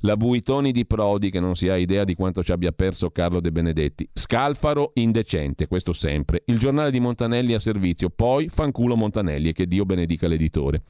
la 0.00 0.16
Buitoni 0.16 0.72
di 0.72 0.86
Prodi 0.86 1.30
che 1.30 1.40
non 1.40 1.54
si 1.54 1.68
ha 1.68 1.76
idea 1.76 2.04
di 2.04 2.14
quanto 2.14 2.42
ci 2.42 2.52
abbia 2.52 2.72
perso 2.72 3.10
Carlo 3.10 3.40
De 3.40 3.52
Benedetti, 3.52 4.08
Scalfaro 4.12 4.92
indecente, 4.94 5.66
questo 5.66 5.92
sempre, 5.92 6.42
il 6.46 6.58
giornale 6.58 6.90
di 6.90 7.00
Montanelli 7.00 7.54
a 7.54 7.58
servizio, 7.58 8.10
poi 8.10 8.48
fanculo 8.48 8.96
Montanelli 8.96 9.48
e 9.48 9.52
che 9.52 9.66
Dio 9.66 9.84
benedica 9.84 10.26
l'editore. 10.26 10.82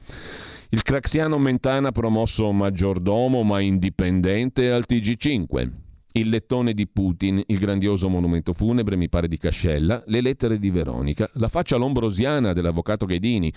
Il 0.69 0.81
Craxiano 0.83 1.37
Mentana 1.37 1.93
promosso 1.93 2.51
maggiordomo 2.51 3.41
ma 3.43 3.61
indipendente 3.61 4.69
al 4.69 4.83
TG5. 4.85 5.69
Il 6.11 6.27
lettone 6.27 6.73
di 6.73 6.85
Putin, 6.87 7.41
il 7.45 7.57
grandioso 7.57 8.09
monumento 8.09 8.51
funebre, 8.51 8.97
mi 8.97 9.07
pare 9.07 9.29
di 9.29 9.37
Cascella, 9.37 10.03
le 10.07 10.19
lettere 10.19 10.59
di 10.59 10.69
Veronica, 10.69 11.29
la 11.35 11.47
faccia 11.47 11.77
lombrosiana 11.77 12.51
dell'avvocato 12.51 13.05
Ghedini, 13.05 13.53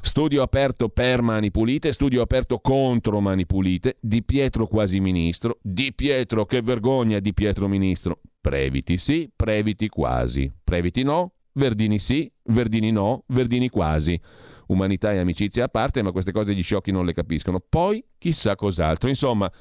studio 0.00 0.42
aperto 0.42 0.88
per 0.88 1.22
Mani 1.22 1.52
Pulite, 1.52 1.92
studio 1.92 2.22
aperto 2.22 2.58
contro 2.58 3.20
Mani 3.20 3.46
Pulite, 3.46 3.98
Di 4.00 4.24
Pietro 4.24 4.66
quasi 4.66 4.98
ministro, 4.98 5.58
Di 5.62 5.94
Pietro 5.94 6.44
che 6.44 6.60
vergogna 6.60 7.20
Di 7.20 7.34
Pietro 7.34 7.68
ministro, 7.68 8.18
Previti 8.40 8.96
sì, 8.96 9.30
Previti 9.36 9.88
quasi, 9.88 10.50
Previti 10.64 11.04
no, 11.04 11.34
Verdini 11.52 12.00
sì, 12.00 12.28
Verdini 12.42 12.90
no, 12.90 13.22
Verdini 13.28 13.68
quasi 13.68 14.20
umanità 14.68 15.12
e 15.12 15.18
amicizia 15.18 15.64
a 15.64 15.68
parte, 15.68 16.00
ma 16.02 16.12
queste 16.12 16.32
cose 16.32 16.54
gli 16.54 16.62
sciocchi 16.62 16.90
non 16.90 17.04
le 17.04 17.12
capiscono. 17.12 17.60
Poi 17.60 18.02
chissà 18.16 18.56
cos'altro. 18.56 19.10
Insomma, 19.10 19.52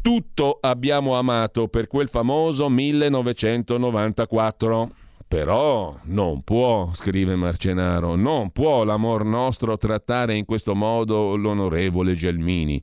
tutto 0.00 0.56
abbiamo 0.60 1.16
amato 1.16 1.68
per 1.68 1.86
quel 1.86 2.08
famoso 2.08 2.70
1994. 2.70 4.90
Però 5.28 5.94
non 6.04 6.40
può, 6.42 6.88
scrive 6.92 7.34
Marcenaro, 7.36 8.16
non 8.16 8.50
può 8.50 8.82
l'amor 8.82 9.24
nostro 9.24 9.76
trattare 9.76 10.36
in 10.36 10.44
questo 10.44 10.74
modo 10.74 11.36
l'onorevole 11.36 12.16
Gelmini. 12.16 12.82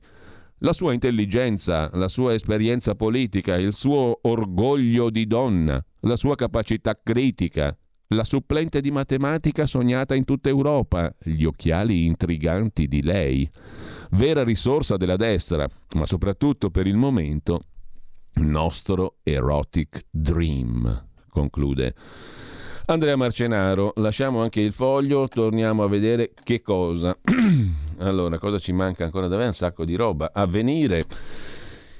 La 0.60 0.72
sua 0.72 0.94
intelligenza, 0.94 1.90
la 1.92 2.08
sua 2.08 2.32
esperienza 2.32 2.94
politica, 2.94 3.56
il 3.56 3.74
suo 3.74 4.20
orgoglio 4.22 5.10
di 5.10 5.26
donna, 5.26 5.84
la 6.00 6.16
sua 6.16 6.36
capacità 6.36 6.98
critica, 7.00 7.76
la 8.08 8.24
supplente 8.24 8.80
di 8.80 8.90
matematica 8.90 9.66
sognata 9.66 10.14
in 10.14 10.24
tutta 10.24 10.48
Europa, 10.48 11.12
gli 11.22 11.44
occhiali 11.44 12.06
intriganti 12.06 12.86
di 12.86 13.02
lei, 13.02 13.48
vera 14.10 14.44
risorsa 14.44 14.96
della 14.96 15.16
destra, 15.16 15.68
ma 15.94 16.06
soprattutto 16.06 16.70
per 16.70 16.86
il 16.86 16.96
momento 16.96 17.60
nostro 18.34 19.16
erotic 19.22 20.06
dream, 20.10 21.06
conclude. 21.28 21.94
Andrea 22.86 23.16
Marcenaro, 23.16 23.92
lasciamo 23.96 24.40
anche 24.40 24.60
il 24.60 24.72
foglio, 24.72 25.28
torniamo 25.28 25.82
a 25.82 25.88
vedere 25.88 26.32
che 26.42 26.62
cosa. 26.62 27.14
allora, 27.98 28.38
cosa 28.38 28.58
ci 28.58 28.72
manca 28.72 29.04
ancora 29.04 29.26
da 29.26 29.34
avere? 29.34 29.50
Un 29.50 29.54
sacco 29.54 29.84
di 29.84 29.94
roba. 29.94 30.30
Avvenire 30.32 31.04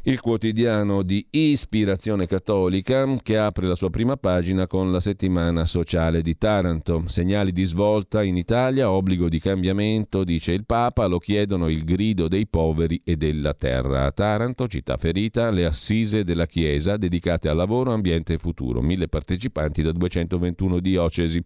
il 0.09 0.21
quotidiano 0.23 1.03
di 1.03 1.27
ispirazione 1.29 2.27
cattolica 2.27 3.07
che 3.23 3.37
apre 3.37 3.67
la 3.67 3.75
sua 3.75 3.91
prima 3.91 4.17
pagina 4.17 4.67
con 4.67 4.91
la 4.91 5.01
settimana 5.01 5.67
sociale 5.67 6.23
di 6.23 6.39
Taranto. 6.39 7.03
Segnali 7.09 7.53
di 7.53 7.65
svolta 7.65 8.23
in 8.23 8.39
Italia, 8.39 8.91
obbligo 8.91 9.29
di 9.29 9.39
cambiamento, 9.39 10.25
dice 10.25 10.53
il 10.53 10.65
Papa, 10.65 11.05
lo 11.05 11.19
chiedono 11.19 11.69
il 11.69 11.85
grido 11.85 12.27
dei 12.27 12.47
poveri 12.47 13.03
e 13.05 13.17
della 13.17 13.53
terra. 13.53 14.07
A 14.07 14.11
Taranto, 14.11 14.67
città 14.67 14.97
ferita, 14.97 15.51
le 15.51 15.67
assise 15.67 16.25
della 16.25 16.47
Chiesa 16.47 16.97
dedicate 16.97 17.51
al 17.51 17.57
lavoro, 17.57 17.93
ambiente 17.93 18.33
e 18.33 18.39
futuro. 18.39 18.81
Mille 18.81 19.09
partecipanti 19.09 19.83
da 19.83 19.93
221 19.93 20.81
diocesi. 20.81 21.45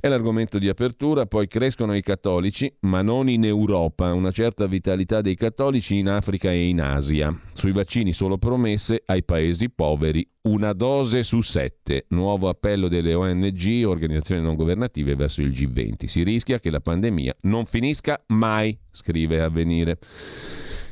È 0.00 0.06
l'argomento 0.06 0.58
di 0.58 0.68
apertura, 0.68 1.26
poi 1.26 1.48
crescono 1.48 1.92
i 1.92 2.02
cattolici, 2.02 2.72
ma 2.82 3.02
non 3.02 3.28
in 3.28 3.44
Europa, 3.44 4.12
una 4.12 4.30
certa 4.30 4.66
vitalità 4.66 5.20
dei 5.20 5.34
cattolici 5.34 5.98
in 5.98 6.08
Africa 6.08 6.52
e 6.52 6.68
in 6.68 6.80
Asia. 6.80 7.36
Sui 7.52 7.72
vaccini 7.72 8.12
solo 8.12 8.38
promesse 8.38 9.02
ai 9.06 9.24
paesi 9.24 9.70
poveri, 9.70 10.24
una 10.42 10.72
dose 10.72 11.24
su 11.24 11.40
sette. 11.40 12.04
Nuovo 12.10 12.48
appello 12.48 12.86
delle 12.86 13.12
ONG, 13.12 13.82
organizzazioni 13.84 14.40
non 14.40 14.54
governative, 14.54 15.16
verso 15.16 15.40
il 15.40 15.50
G20. 15.50 16.04
Si 16.04 16.22
rischia 16.22 16.60
che 16.60 16.70
la 16.70 16.80
pandemia 16.80 17.34
non 17.42 17.66
finisca 17.66 18.22
mai, 18.28 18.78
scrive 18.92 19.40
Avvenire. 19.40 19.98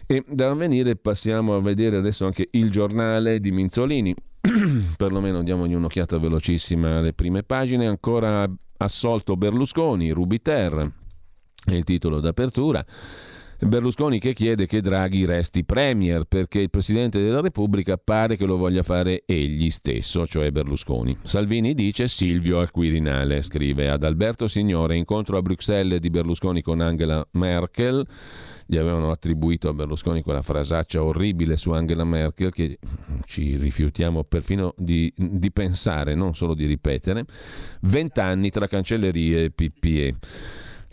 E 0.04 0.24
da 0.26 0.50
Avvenire 0.50 0.96
passiamo 0.96 1.54
a 1.54 1.60
vedere 1.60 1.96
adesso 1.96 2.26
anche 2.26 2.48
il 2.50 2.72
giornale 2.72 3.38
di 3.38 3.52
Minzolini. 3.52 4.12
Perlomeno 4.96 5.44
diamogli 5.44 5.74
un'occhiata 5.74 6.18
velocissima 6.18 6.98
alle 6.98 7.12
prime 7.12 7.44
pagine. 7.44 7.86
Ancora 7.86 8.50
assolto 8.78 9.36
Berlusconi, 9.36 10.10
Rubiter, 10.10 10.92
è 11.64 11.72
il 11.72 11.84
titolo 11.84 12.20
d'apertura. 12.20 12.84
Berlusconi 13.58 14.18
che 14.18 14.34
chiede 14.34 14.66
che 14.66 14.80
Draghi 14.80 15.24
resti 15.24 15.64
premier 15.64 16.24
perché 16.24 16.60
il 16.60 16.70
Presidente 16.70 17.22
della 17.22 17.40
Repubblica 17.40 17.96
pare 17.96 18.36
che 18.36 18.44
lo 18.44 18.56
voglia 18.56 18.82
fare 18.82 19.22
egli 19.24 19.70
stesso, 19.70 20.26
cioè 20.26 20.50
Berlusconi. 20.50 21.16
Salvini 21.22 21.74
dice 21.74 22.06
Silvio 22.06 22.58
al 22.58 22.70
Quirinale, 22.70 23.42
scrive 23.42 23.88
ad 23.88 24.04
Alberto 24.04 24.46
Signore, 24.46 24.96
incontro 24.96 25.36
a 25.36 25.42
Bruxelles 25.42 26.00
di 26.00 26.10
Berlusconi 26.10 26.62
con 26.62 26.80
Angela 26.80 27.26
Merkel 27.32 28.06
gli 28.68 28.76
avevano 28.76 29.12
attribuito 29.12 29.68
a 29.68 29.72
Berlusconi 29.72 30.22
quella 30.22 30.42
frasaccia 30.42 31.00
orribile 31.02 31.56
su 31.56 31.70
Angela 31.70 32.02
Merkel 32.02 32.52
che 32.52 32.78
ci 33.24 33.56
rifiutiamo 33.56 34.24
perfino 34.24 34.74
di, 34.76 35.12
di 35.16 35.52
pensare, 35.52 36.16
non 36.16 36.34
solo 36.34 36.54
di 36.54 36.66
ripetere. 36.66 37.24
Vent'anni 37.82 38.50
tra 38.50 38.66
cancellerie 38.66 39.44
e 39.44 39.50
PPE. 39.50 40.14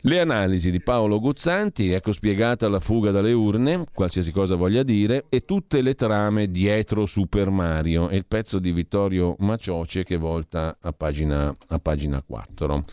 Le 0.05 0.19
analisi 0.19 0.69
di 0.69 0.81
Paolo 0.81 1.17
Guzzanti, 1.21 1.91
ecco 1.91 2.11
spiegata 2.11 2.67
la 2.67 2.81
fuga 2.81 3.09
dalle 3.11 3.31
urne, 3.31 3.85
qualsiasi 3.93 4.33
cosa 4.33 4.55
voglia 4.55 4.83
dire, 4.83 5.27
e 5.29 5.45
tutte 5.45 5.81
le 5.81 5.95
trame 5.95 6.51
dietro 6.51 7.05
Super 7.05 7.49
Mario 7.49 8.09
e 8.09 8.17
il 8.17 8.25
pezzo 8.25 8.59
di 8.59 8.73
Vittorio 8.73 9.37
Macioce 9.39 10.03
che 10.03 10.17
volta 10.17 10.75
a 10.81 10.91
pagina, 10.91 11.55
a 11.67 11.79
pagina 11.79 12.21
4. 12.21 12.83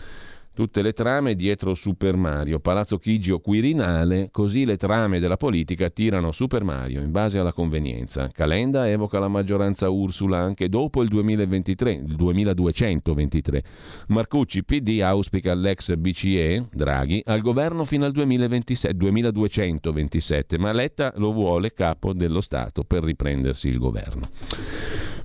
Tutte 0.60 0.82
le 0.82 0.92
trame 0.92 1.36
dietro 1.36 1.72
Super 1.72 2.18
Mario, 2.18 2.60
Palazzo 2.60 2.98
Chigio 2.98 3.38
Quirinale, 3.38 4.28
così 4.30 4.66
le 4.66 4.76
trame 4.76 5.18
della 5.18 5.38
politica 5.38 5.88
tirano 5.88 6.32
Super 6.32 6.64
Mario 6.64 7.00
in 7.00 7.10
base 7.10 7.38
alla 7.38 7.54
convenienza. 7.54 8.28
Calenda 8.28 8.86
evoca 8.86 9.18
la 9.18 9.28
maggioranza 9.28 9.88
Ursula 9.88 10.36
anche 10.36 10.68
dopo 10.68 11.00
il 11.00 11.08
2023, 11.08 11.92
il 11.92 12.14
2223. 12.14 13.64
Marcucci 14.08 14.62
PD 14.62 15.00
auspica 15.02 15.54
l'ex 15.54 15.94
BCE, 15.94 16.66
Draghi, 16.70 17.22
al 17.24 17.40
governo 17.40 17.86
fino 17.86 18.04
al 18.04 18.12
2027, 18.12 18.94
2227, 18.94 20.58
ma 20.58 20.72
Letta 20.72 21.14
lo 21.16 21.32
vuole 21.32 21.72
capo 21.72 22.12
dello 22.12 22.42
Stato 22.42 22.84
per 22.84 23.02
riprendersi 23.02 23.68
il 23.68 23.78
governo. 23.78 24.28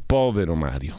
Povero 0.06 0.56
Mario. 0.56 0.98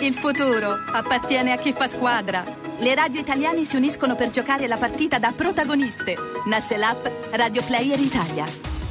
Il 0.00 0.14
futuro 0.14 0.78
appartiene 0.92 1.50
a 1.50 1.56
chi 1.56 1.72
fa 1.72 1.88
squadra. 1.88 2.44
Le 2.78 2.94
radio 2.94 3.20
italiane 3.20 3.64
si 3.64 3.74
uniscono 3.74 4.14
per 4.14 4.30
giocare 4.30 4.68
la 4.68 4.76
partita 4.76 5.18
da 5.18 5.32
protagoniste. 5.32 6.14
Nasce 6.46 6.76
l'app 6.76 7.04
Radio 7.32 7.62
Player 7.64 7.98
Italia. 7.98 8.77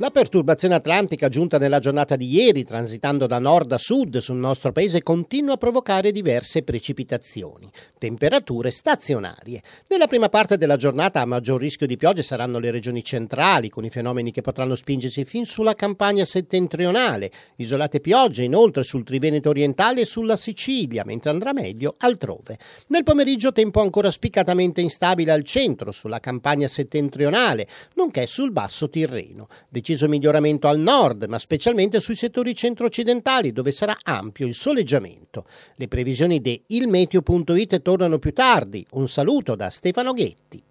La 0.00 0.10
perturbazione 0.10 0.74
atlantica 0.74 1.28
giunta 1.28 1.58
nella 1.58 1.78
giornata 1.78 2.16
di 2.16 2.26
ieri, 2.26 2.64
transitando 2.64 3.26
da 3.26 3.38
nord 3.38 3.70
a 3.72 3.76
sud 3.76 4.16
sul 4.16 4.38
nostro 4.38 4.72
paese, 4.72 5.02
continua 5.02 5.52
a 5.52 5.58
provocare 5.58 6.10
diverse 6.10 6.62
precipitazioni, 6.62 7.70
temperature 7.98 8.70
stazionarie. 8.70 9.62
Nella 9.88 10.06
prima 10.06 10.30
parte 10.30 10.56
della 10.56 10.78
giornata 10.78 11.20
a 11.20 11.26
maggior 11.26 11.60
rischio 11.60 11.86
di 11.86 11.98
piogge 11.98 12.22
saranno 12.22 12.58
le 12.58 12.70
regioni 12.70 13.04
centrali, 13.04 13.68
con 13.68 13.84
i 13.84 13.90
fenomeni 13.90 14.32
che 14.32 14.40
potranno 14.40 14.74
spingersi 14.74 15.26
fin 15.26 15.44
sulla 15.44 15.74
campagna 15.74 16.24
settentrionale, 16.24 17.30
isolate 17.56 18.00
piogge 18.00 18.42
inoltre 18.42 18.84
sul 18.84 19.04
Triveneto 19.04 19.50
orientale 19.50 20.00
e 20.00 20.06
sulla 20.06 20.38
Sicilia, 20.38 21.04
mentre 21.04 21.28
andrà 21.28 21.52
meglio 21.52 21.96
altrove. 21.98 22.56
Nel 22.86 23.02
pomeriggio 23.02 23.52
tempo 23.52 23.82
ancora 23.82 24.10
spiccatamente 24.10 24.80
instabile 24.80 25.30
al 25.30 25.44
centro, 25.44 25.92
sulla 25.92 26.20
campagna 26.20 26.68
settentrionale, 26.68 27.68
nonché 27.96 28.26
sul 28.26 28.50
basso 28.50 28.88
Tirreno 28.88 29.46
deciso 29.90 30.08
miglioramento 30.08 30.68
al 30.68 30.78
nord, 30.78 31.24
ma 31.24 31.38
specialmente 31.38 32.00
sui 32.00 32.14
settori 32.14 32.54
centro-occidentali, 32.54 33.52
dove 33.52 33.72
sarà 33.72 33.98
ampio 34.02 34.46
il 34.46 34.54
soleggiamento. 34.54 35.46
Le 35.74 35.88
previsioni 35.88 36.40
di 36.40 36.62
ilmeteo.it 36.68 37.82
tornano 37.82 38.18
più 38.18 38.32
tardi. 38.32 38.86
Un 38.92 39.08
saluto 39.08 39.56
da 39.56 39.68
Stefano 39.70 40.12
Ghetti. 40.12 40.62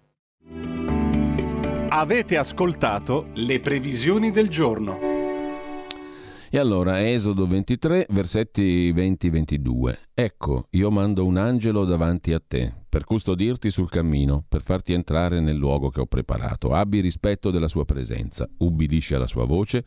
Avete 1.88 2.36
ascoltato 2.36 3.26
le 3.34 3.60
previsioni 3.60 4.30
del 4.30 4.48
giorno. 4.48 4.98
E 6.52 6.58
allora, 6.58 7.06
Esodo 7.06 7.46
23, 7.46 8.06
versetti 8.10 8.92
20-22. 8.92 9.96
Ecco, 10.14 10.66
io 10.70 10.90
mando 10.90 11.24
un 11.24 11.36
angelo 11.36 11.84
davanti 11.84 12.32
a 12.32 12.40
te, 12.44 12.79
per 12.90 13.04
custodirti 13.04 13.70
sul 13.70 13.88
cammino, 13.88 14.44
per 14.46 14.62
farti 14.62 14.92
entrare 14.92 15.38
nel 15.40 15.54
luogo 15.54 15.90
che 15.90 16.00
ho 16.00 16.06
preparato. 16.06 16.72
Abbi 16.72 17.00
rispetto 17.00 17.52
della 17.52 17.68
sua 17.68 17.84
presenza, 17.84 18.48
ubbidisci 18.58 19.14
alla 19.14 19.28
sua 19.28 19.46
voce, 19.46 19.84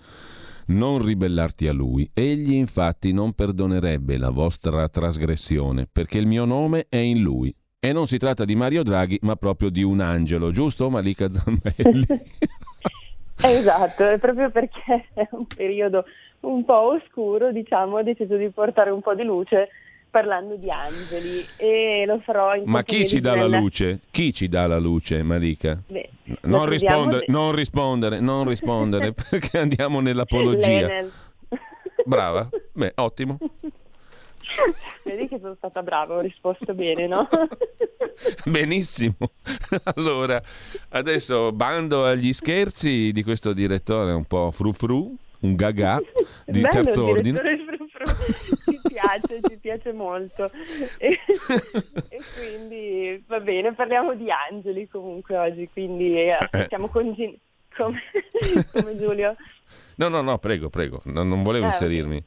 non 0.68 1.02
ribellarti 1.02 1.68
a 1.68 1.74
lui. 1.74 2.10
Egli 2.14 2.54
infatti 2.54 3.12
non 3.12 3.34
perdonerebbe 3.34 4.18
la 4.18 4.30
vostra 4.30 4.88
trasgressione, 4.88 5.86
perché 5.92 6.18
il 6.18 6.28
mio 6.28 6.46
nome 6.46 6.86
è 6.88 6.98
in 6.98 7.22
lui. 7.22 7.54
E 7.78 7.92
non 7.92 8.08
si 8.08 8.18
tratta 8.18 8.46
di 8.46 8.56
Mario 8.56 8.82
Draghi, 8.84 9.20
ma 9.24 9.36
proprio 9.36 9.70
di 9.70 9.84
un 9.84 10.00
angelo, 10.00 10.52
giusto 10.52 10.90
Malika 10.90 11.30
Zambelli? 11.30 12.06
esatto, 13.36 14.08
è 14.08 14.18
proprio 14.18 14.50
perché 14.50 15.10
è 15.14 15.28
un 15.32 15.46
periodo 15.46 16.06
un 16.40 16.64
po' 16.64 16.94
oscuro, 16.94 17.52
diciamo, 17.52 17.98
ho 17.98 18.04
deciso 18.04 18.38
di 18.38 18.50
portare 18.50 18.92
un 18.92 19.02
po' 19.02 19.14
di 19.14 19.24
luce 19.24 19.68
parlando 20.14 20.56
di 20.58 20.70
angeli 20.70 21.44
e 21.58 22.04
lo 22.06 22.20
farò 22.24 22.54
in 22.54 22.66
Ma 22.68 22.84
chi 22.84 23.08
ci 23.08 23.20
dà 23.20 23.36
la 23.36 23.48
luce? 23.48 24.02
Chi 24.12 24.32
ci 24.32 24.48
dà 24.48 24.68
la 24.68 24.78
luce, 24.78 25.24
Malika? 25.24 25.82
Beh, 25.88 26.08
Non 26.42 26.68
rispondere, 26.68 27.26
non 27.30 27.52
rispondere, 27.56 28.20
non 28.20 28.46
rispondere, 28.48 29.14
perché 29.14 29.58
andiamo 29.58 30.02
nell'apologia. 30.02 30.68
L'Enel. 30.70 31.12
Brava? 32.06 32.48
Beh, 32.74 32.92
ottimo. 32.98 33.38
Vedi 35.04 35.28
che 35.28 35.40
sono 35.42 35.56
stata 35.56 35.82
brava, 35.82 36.16
ho 36.18 36.20
risposto 36.20 36.76
bene, 36.76 37.08
no? 37.08 37.28
Benissimo. 38.46 39.16
Allora, 39.96 40.40
adesso 40.90 41.52
bando 41.52 42.06
agli 42.06 42.34
scherzi 42.34 43.12
di 43.12 43.24
questo 43.24 43.52
direttore 43.54 44.12
un 44.12 44.26
po' 44.26 44.52
frufru, 44.52 45.16
un 45.40 45.56
gaga 45.56 46.00
di 46.46 46.60
Bello 46.62 46.68
terzo 46.68 47.04
ordine. 47.06 47.42
direttore 47.42 47.76
Fru 47.78 47.88
Fru. 47.88 48.72
ci 48.72 48.73
piace, 48.94 49.42
ci 49.50 49.58
piace 49.58 49.92
molto. 49.92 50.52
E, 50.98 51.20
e 52.10 52.20
quindi 52.36 53.24
va 53.28 53.40
bene, 53.40 53.74
parliamo 53.74 54.14
di 54.14 54.30
angeli 54.30 54.88
comunque 54.88 55.38
oggi, 55.38 55.68
quindi 55.72 56.16
eh, 56.20 56.38
siamo 56.68 56.88
con 56.88 57.14
Gin- 57.14 57.38
come, 57.76 58.00
come 58.72 58.98
Giulio. 58.98 59.36
No, 59.96 60.08
no, 60.10 60.22
no, 60.22 60.38
prego, 60.38 60.70
prego, 60.70 61.02
no, 61.06 61.24
non 61.24 61.44
volevo 61.44 61.66
Eh, 61.66 61.70
ok. 61.70 61.74
inserirmi. 61.74 62.24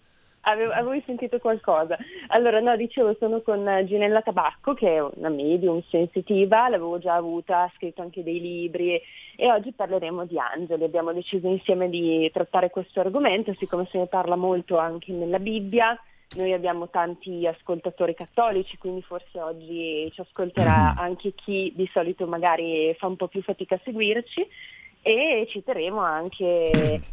Avevo, 0.49 0.71
avevo 0.71 1.03
sentito 1.05 1.41
qualcosa. 1.41 1.97
Allora, 2.29 2.61
no, 2.61 2.77
dicevo, 2.77 3.17
sono 3.19 3.41
con 3.41 3.67
eh, 3.67 3.85
Ginella 3.85 4.23
Tabacco, 4.23 4.75
che 4.75 4.95
è 4.95 5.03
una 5.03 5.29
medium 5.29 5.83
sensitiva, 5.91 6.69
l'avevo 6.69 6.99
già 7.01 7.15
avuta, 7.15 7.63
ha 7.63 7.73
scritto 7.75 8.03
anche 8.03 8.23
dei 8.23 8.41
libri 8.41 9.01
e 9.35 9.51
oggi 9.51 9.73
parleremo 9.73 10.25
di 10.25 10.39
angeli. 10.39 10.85
Abbiamo 10.85 11.13
deciso 11.13 11.49
insieme 11.49 11.89
di 11.89 12.31
trattare 12.33 12.71
questo 12.71 13.01
argomento, 13.01 13.55
siccome 13.59 13.89
se 13.91 13.99
ne 13.99 14.07
parla 14.07 14.37
molto 14.37 14.79
anche 14.79 15.11
nella 15.13 15.41
Bibbia. 15.41 16.01
Noi 16.33 16.53
abbiamo 16.53 16.91
tanti 16.91 17.47
ascoltatori 17.47 18.15
cattolici, 18.15 18.77
quindi 18.77 19.03
forse 19.03 19.41
oggi 19.41 20.11
ci 20.13 20.21
ascolterà 20.21 20.95
anche 20.95 21.33
chi 21.35 21.73
di 21.75 21.89
solito 21.93 22.27
magari 22.27 22.95
fa 22.99 23.07
un 23.07 23.17
po' 23.17 23.29
più 23.29 23.43
fatica 23.43 23.77
a 23.77 23.81
seguirci 23.83 24.47
e 25.03 25.47
citeremo 25.49 26.01
anche 26.01 26.45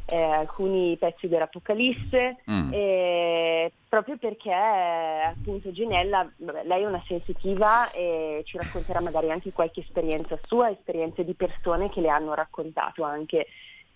eh, 0.06 0.22
alcuni 0.22 0.98
pezzi 0.98 1.28
dell'Apocalisse, 1.28 2.38
Mm. 2.50 2.72
eh, 2.74 3.72
proprio 3.88 4.18
perché 4.18 4.52
appunto 4.52 5.72
Ginella, 5.72 6.28
lei 6.64 6.82
è 6.82 6.86
una 6.88 7.04
sensitiva 7.08 7.92
e 7.92 8.42
ci 8.46 8.58
racconterà 8.58 9.00
magari 9.00 9.30
anche 9.30 9.52
qualche 9.52 9.82
esperienza 9.82 10.40
sua, 10.46 10.72
esperienze 10.72 11.24
di 11.24 11.36
persone 11.36 11.90
che 11.90 12.02
le 12.02 12.10
hanno 12.10 12.34
raccontato 12.34 13.04
anche 13.04 13.46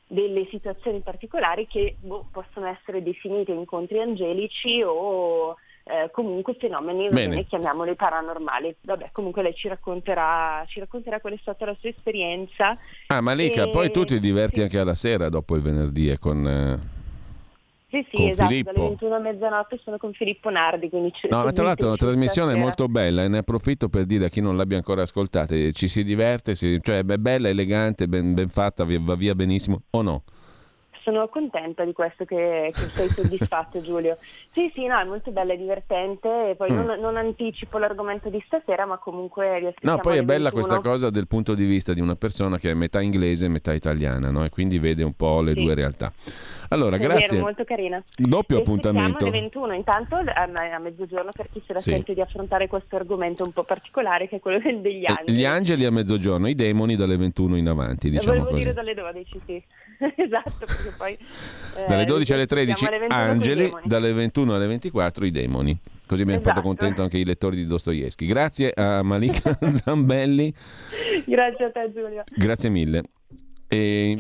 delle 0.08 0.48
situazioni 0.50 1.02
particolari 1.02 1.68
che 1.68 1.98
boh, 2.00 2.28
possono 2.32 2.68
essere 2.68 3.04
definite 3.04 3.52
incontri 3.52 4.00
angelici 4.00 4.82
o 4.82 5.58
eh, 5.84 6.10
comunque 6.12 6.56
fenomeni, 6.56 7.10
Bene. 7.10 7.36
ne 7.36 7.46
chiamiamoli 7.46 7.96
paranormali. 7.96 8.76
Vabbè, 8.82 9.10
comunque 9.12 9.42
lei 9.44 9.54
ci 9.54 9.68
racconterà, 9.68 10.64
ci 10.68 10.80
racconterà 10.80 11.20
qual 11.20 11.34
è 11.34 11.38
stata 11.42 11.66
la 11.66 11.76
sua 11.80 11.90
esperienza. 11.90 12.78
Ah, 13.08 13.22
Malika, 13.22 13.64
E- 13.64 13.70
poi 13.70 13.92
tu 13.92 14.06
ti 14.06 14.20
diverti 14.20 14.62
anche 14.62 14.80
alla 14.80 14.96
sera 14.96 15.30
dopo 15.30 15.56
il 15.56 15.62
venerdì 15.62 16.10
e 16.10 16.18
con... 16.18 16.48
eh, 16.48 16.96
Sì, 17.90 18.06
sì, 18.12 18.18
Con 18.18 18.28
esatto, 18.28 18.50
Filippo. 18.50 18.72
dalle 18.74 18.88
21 18.90 19.16
a 19.16 19.20
mezzanotte 19.20 19.80
sono 19.82 19.98
con 19.98 20.12
Filippo 20.12 20.50
Nardi, 20.50 20.90
quindi 20.90 21.14
ci- 21.14 21.28
No, 21.30 21.44
ma 21.44 21.52
tra 21.54 21.64
l'altro 21.64 21.86
è 21.86 21.90
una 21.90 21.98
trasmissione 21.98 22.50
stasera. 22.50 22.60
molto 22.66 22.88
bella 22.90 23.24
e 23.24 23.28
ne 23.30 23.38
approfitto 23.38 23.88
per 23.88 24.04
dire 24.06 24.26
a 24.26 24.30
chi 24.30 24.42
non 24.42 24.58
l'abbia 24.58 24.76
ancora 24.76 25.04
ascoltata, 25.04 25.56
eh, 25.56 25.72
ci 25.72 25.88
si 25.88 26.04
diverte, 26.04 26.54
si- 26.54 26.80
cioè 26.82 27.06
è 27.06 27.18
bella, 27.18 27.48
elegante, 27.48 28.08
ben, 28.10 28.34
ben 28.34 28.50
fatta, 28.50 28.86
va 28.86 29.16
via 29.16 29.36
benissimo 29.36 29.84
o 29.92 30.02
no? 30.02 30.24
Sono 31.08 31.30
contenta 31.30 31.86
di 31.86 31.94
questo 31.94 32.26
che, 32.26 32.74
che 32.74 32.90
sei 32.94 33.08
soddisfatto 33.08 33.80
Giulio. 33.82 34.18
Sì, 34.52 34.70
sì, 34.74 34.86
no, 34.88 35.00
è 35.00 35.06
molto 35.06 35.32
bella 35.32 35.54
e 35.54 35.58
divertente, 35.58 36.56
poi 36.58 36.72
mm. 36.72 36.76
non, 36.76 37.00
non, 37.00 37.16
anticipo 37.16 37.78
l'argomento 37.78 38.30
di 38.30 38.44
stasera, 38.46 38.86
ma 38.86 38.98
comunque 38.98 39.74
No, 39.82 40.00
poi 40.00 40.18
è 40.18 40.24
bella 40.24 40.50
21. 40.50 40.52
questa 40.52 40.80
cosa 40.82 41.10
del 41.10 41.28
punto 41.28 41.56
di 41.56 41.66
vista 41.66 41.94
di 41.94 42.02
una 42.02 42.16
persona 42.16 42.58
che 42.58 42.72
è 42.72 42.74
metà 42.74 43.00
inglese 43.00 43.46
e 43.46 43.50
metà 43.50 43.74
italiana, 43.74 44.32
no? 44.32 44.44
E 44.44 44.50
quindi 44.50 44.80
vede 44.80 45.04
un 45.04 45.14
po' 45.14 45.42
le 45.42 45.54
sì. 45.54 45.62
due 45.62 45.74
realtà. 45.76 46.12
Allora, 46.70 46.98
è 46.98 47.00
grazie. 47.00 47.28
Vero, 47.30 47.44
molto 47.44 47.64
carina. 47.64 48.04
Doppio 48.16 48.58
e 48.58 48.62
appuntamento. 48.62 49.26
Alle 49.26 49.40
21, 49.40 49.74
intanto 49.74 50.16
a, 50.16 50.80
mezzogiorno 50.80 51.32
per 51.32 51.50
chi 51.50 51.62
se 51.66 51.74
la 51.74 51.80
sì. 51.80 51.92
sente 51.92 52.14
di 52.14 52.20
affrontare 52.20 52.68
questo 52.68 52.98
argomento 52.98 53.46
un 53.46 53.54
po' 53.54 53.64
particolare 53.64 54.28
che 54.28 54.38
è 54.38 54.40
quello 54.40 54.60
degli 54.60 55.04
eh, 55.04 55.14
angeli. 55.14 55.38
Gli 55.38 55.46
angeli 55.46 55.86
a 55.86 55.92
mezzogiorno, 55.92 56.48
i 56.50 56.56
demoni 56.56 56.98
dalle 56.98 57.16
21 57.16 57.56
in 57.56 57.70
avanti, 57.70 58.10
diciamo 58.10 58.32
Volevo 58.32 58.50
così. 58.50 58.60
dire 58.60 58.74
dalle 58.74 58.94
12, 58.94 59.42
sì. 59.46 59.64
esatto, 60.16 60.66
perché 60.66 60.94
poi... 60.98 61.14
Eh, 61.14 61.86
dalle 61.88 62.06
12 62.06 62.34
alle 62.34 62.46
13 62.46 62.86
alle 62.86 63.06
angeli, 63.10 63.72
dalle 63.84 64.14
21 64.14 64.56
alle 64.56 64.68
24 64.68 65.26
i 65.26 65.32
demoni. 65.32 65.78
Così 66.06 66.22
abbiamo 66.22 66.40
esatto. 66.40 66.56
fatto 66.56 66.66
contento 66.66 67.02
anche 67.02 67.18
i 67.18 67.26
lettori 67.26 67.58
di 67.58 67.66
Dostoevsky. 67.66 68.26
Grazie 68.26 68.72
a 68.74 69.04
Malika 69.04 69.58
Zambelli. 69.84 70.54
Grazie 71.26 71.66
a 71.66 71.72
te 71.72 71.92
Giulio. 71.94 72.24
Grazie 72.34 72.70
mille. 72.70 73.04
E... 73.68 74.18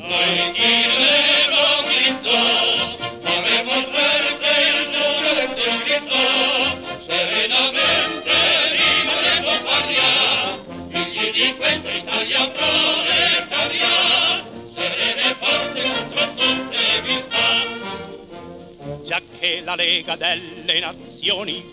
già 19.17 19.21
che 19.39 19.61
la 19.61 19.75
Lega 19.75 20.15
delle 20.15 20.79
Nazioni 20.79 21.65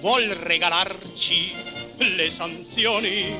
vuol 0.00 0.28
regalarci 0.28 1.54
le 1.98 2.30
sanzioni 2.30 3.38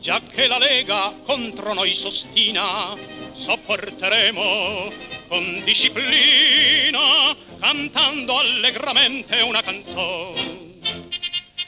già 0.00 0.20
che 0.22 0.46
la 0.46 0.58
Lega 0.58 1.14
contro 1.24 1.74
noi 1.74 1.94
sostina, 1.94 2.96
sopporteremo 3.34 4.92
con 5.28 5.62
disciplina, 5.64 7.36
cantando 7.60 8.38
allegramente 8.38 9.40
una 9.42 9.62
canzone. 9.62 10.76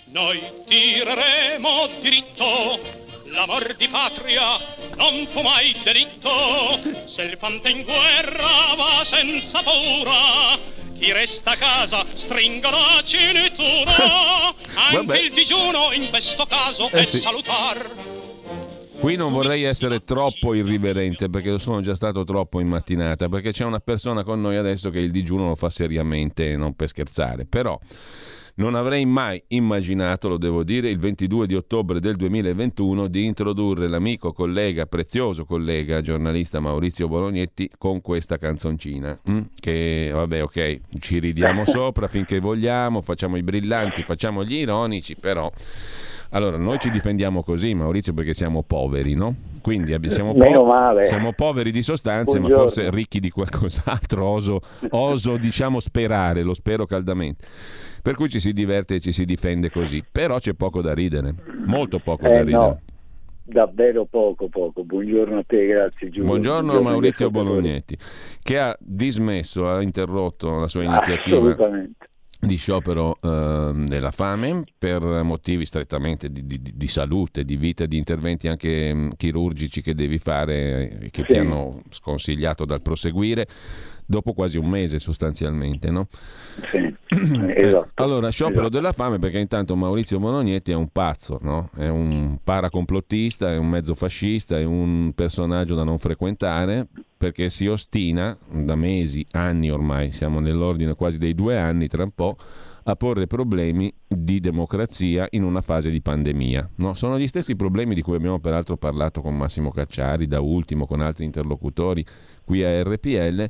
Noi 0.06 0.40
tireremo 0.66 1.88
diritto, 2.00 2.80
l'amor 3.30 3.74
di 3.76 3.88
patria 3.88 4.42
non 4.96 5.26
fu 5.32 5.40
mai 5.40 5.74
delitto, 5.84 7.08
se 7.08 7.22
il 7.22 7.36
fante 7.38 7.70
in 7.70 7.82
guerra 7.84 8.74
va 8.76 9.04
senza 9.04 9.62
paura, 9.62 10.58
chi 10.98 11.12
resta 11.12 11.52
a 11.52 11.56
casa 11.56 12.04
stringono 12.14 12.76
a 12.76 13.02
cintura, 13.04 14.54
anche 14.92 15.18
il 15.18 15.32
digiuno 15.32 15.92
in 15.92 16.08
questo 16.10 16.44
caso 16.46 16.88
eh 16.90 17.02
è 17.02 17.04
sì. 17.04 17.20
salutar. 17.20 18.18
Qui 19.00 19.16
non 19.16 19.32
vorrei 19.32 19.62
essere 19.62 20.04
troppo 20.04 20.52
irriverente 20.52 21.30
perché 21.30 21.50
lo 21.50 21.58
sono 21.58 21.80
già 21.80 21.94
stato 21.94 22.22
troppo 22.24 22.60
in 22.60 22.68
mattinata, 22.68 23.30
perché 23.30 23.50
c'è 23.50 23.64
una 23.64 23.80
persona 23.80 24.24
con 24.24 24.42
noi 24.42 24.56
adesso 24.56 24.90
che 24.90 24.98
il 24.98 25.10
digiuno 25.10 25.48
lo 25.48 25.54
fa 25.54 25.70
seriamente, 25.70 26.54
non 26.54 26.74
per 26.74 26.88
scherzare, 26.88 27.46
però 27.46 27.78
non 28.60 28.74
avrei 28.74 29.06
mai 29.06 29.42
immaginato, 29.48 30.28
lo 30.28 30.36
devo 30.36 30.62
dire, 30.62 30.90
il 30.90 30.98
22 30.98 31.46
di 31.46 31.54
ottobre 31.54 31.98
del 31.98 32.16
2021 32.16 33.06
di 33.08 33.24
introdurre 33.24 33.88
l'amico, 33.88 34.32
collega, 34.34 34.84
prezioso 34.84 35.46
collega, 35.46 36.02
giornalista 36.02 36.60
Maurizio 36.60 37.08
Bolognetti 37.08 37.70
con 37.78 38.02
questa 38.02 38.36
canzoncina, 38.36 39.18
hm? 39.24 39.40
che 39.58 40.10
vabbè 40.12 40.42
ok, 40.42 40.80
ci 41.00 41.18
ridiamo 41.20 41.64
sopra 41.66 42.06
finché 42.06 42.38
vogliamo, 42.38 43.00
facciamo 43.00 43.38
i 43.38 43.42
brillanti, 43.42 44.02
facciamo 44.02 44.44
gli 44.44 44.56
ironici, 44.56 45.16
però 45.16 45.50
allora, 46.32 46.58
noi 46.58 46.78
ci 46.78 46.90
difendiamo 46.90 47.42
così, 47.42 47.74
Maurizio, 47.74 48.12
perché 48.12 48.34
siamo 48.34 48.62
poveri, 48.62 49.14
no? 49.14 49.34
Quindi 49.60 49.96
siamo, 50.10 50.32
po- 50.32 51.04
siamo 51.04 51.32
poveri 51.32 51.72
di 51.72 51.82
sostanze, 51.82 52.38
Buongiorno. 52.38 52.64
ma 52.64 52.70
forse 52.70 52.90
ricchi 52.90 53.18
di 53.18 53.30
qualcos'altro. 53.30 54.24
Oso, 54.24 54.60
oso, 54.90 55.36
diciamo, 55.36 55.80
sperare, 55.80 56.42
lo 56.42 56.54
spero 56.54 56.86
caldamente. 56.86 57.46
Per 58.02 58.14
cui 58.14 58.28
ci 58.28 58.40
si 58.40 58.52
diverte 58.52 58.96
e 58.96 59.00
ci 59.00 59.12
si 59.12 59.24
difende 59.24 59.70
così. 59.70 60.04
Però 60.10 60.38
c'è 60.38 60.54
poco 60.54 60.80
da 60.80 60.94
ridere, 60.94 61.34
molto 61.66 61.98
poco 61.98 62.26
eh, 62.26 62.30
da 62.30 62.42
ridere. 62.42 62.56
No. 62.56 62.80
Davvero 63.42 64.04
poco, 64.04 64.48
poco. 64.48 64.84
Buongiorno 64.84 65.38
a 65.38 65.44
te, 65.44 65.66
grazie 65.66 66.08
Giulio. 66.08 66.28
Buongiorno, 66.28 66.72
Buongiorno 66.72 66.88
Maurizio 66.88 67.30
Bolognetti, 67.30 67.96
che 68.42 68.58
ha 68.58 68.76
dismesso, 68.78 69.68
ha 69.68 69.82
interrotto 69.82 70.60
la 70.60 70.68
sua 70.68 70.84
iniziativa. 70.84 71.36
Assolutamente 71.36 72.08
di 72.40 72.56
sciopero 72.56 73.18
eh, 73.20 73.72
della 73.86 74.10
fame 74.10 74.64
per 74.78 75.02
motivi 75.22 75.66
strettamente 75.66 76.30
di, 76.32 76.46
di, 76.46 76.72
di, 76.74 76.88
salute, 76.88 77.44
di 77.44 77.56
vita, 77.56 77.84
di 77.84 77.98
interventi 77.98 78.48
anche 78.48 78.92
mh, 78.92 78.98
mm, 78.98 79.10
chirurgici 79.16 79.82
che 79.82 79.94
devi 79.94 80.18
fare 80.18 81.00
e 81.00 81.10
che 81.10 81.24
sì. 81.26 81.32
ti 81.32 81.38
hanno 81.38 81.82
sconsigliato 81.90 82.64
dal 82.64 82.80
proseguire 82.80 83.46
dopo 84.10 84.32
quasi 84.32 84.58
un 84.58 84.68
mese 84.68 84.98
sostanzialmente. 84.98 85.88
No? 85.88 86.08
Sì, 86.70 86.94
esatto. 87.54 87.90
allora, 87.94 88.28
sciopero 88.30 88.62
esatto. 88.62 88.74
della 88.74 88.92
fame 88.92 89.20
perché 89.20 89.38
intanto 89.38 89.76
Maurizio 89.76 90.18
Monognetti 90.18 90.72
è 90.72 90.74
un 90.74 90.88
pazzo, 90.88 91.38
no? 91.42 91.70
è 91.76 91.86
un 91.86 92.38
paracomplottista, 92.42 93.52
è 93.52 93.56
un 93.56 93.68
mezzo 93.68 93.94
fascista, 93.94 94.58
è 94.58 94.64
un 94.64 95.12
personaggio 95.14 95.76
da 95.76 95.84
non 95.84 95.98
frequentare 95.98 96.88
perché 97.16 97.50
si 97.50 97.68
ostina 97.68 98.36
da 98.50 98.74
mesi, 98.74 99.24
anni 99.30 99.70
ormai, 99.70 100.10
siamo 100.10 100.40
nell'ordine 100.40 100.94
quasi 100.94 101.18
dei 101.18 101.34
due 101.34 101.56
anni 101.56 101.86
tra 101.86 102.02
un 102.02 102.10
po', 102.10 102.36
a 102.82 102.96
porre 102.96 103.26
problemi 103.26 103.92
di 104.08 104.40
democrazia 104.40 105.28
in 105.30 105.44
una 105.44 105.60
fase 105.60 105.90
di 105.90 106.00
pandemia. 106.00 106.70
No? 106.76 106.94
Sono 106.94 107.18
gli 107.18 107.28
stessi 107.28 107.54
problemi 107.54 107.94
di 107.94 108.02
cui 108.02 108.16
abbiamo 108.16 108.40
peraltro 108.40 108.76
parlato 108.76 109.20
con 109.20 109.36
Massimo 109.36 109.70
Cacciari, 109.70 110.26
da 110.26 110.40
ultimo 110.40 110.86
con 110.86 111.00
altri 111.00 111.26
interlocutori 111.26 112.04
qui 112.44 112.64
a 112.64 112.82
RPL 112.82 113.48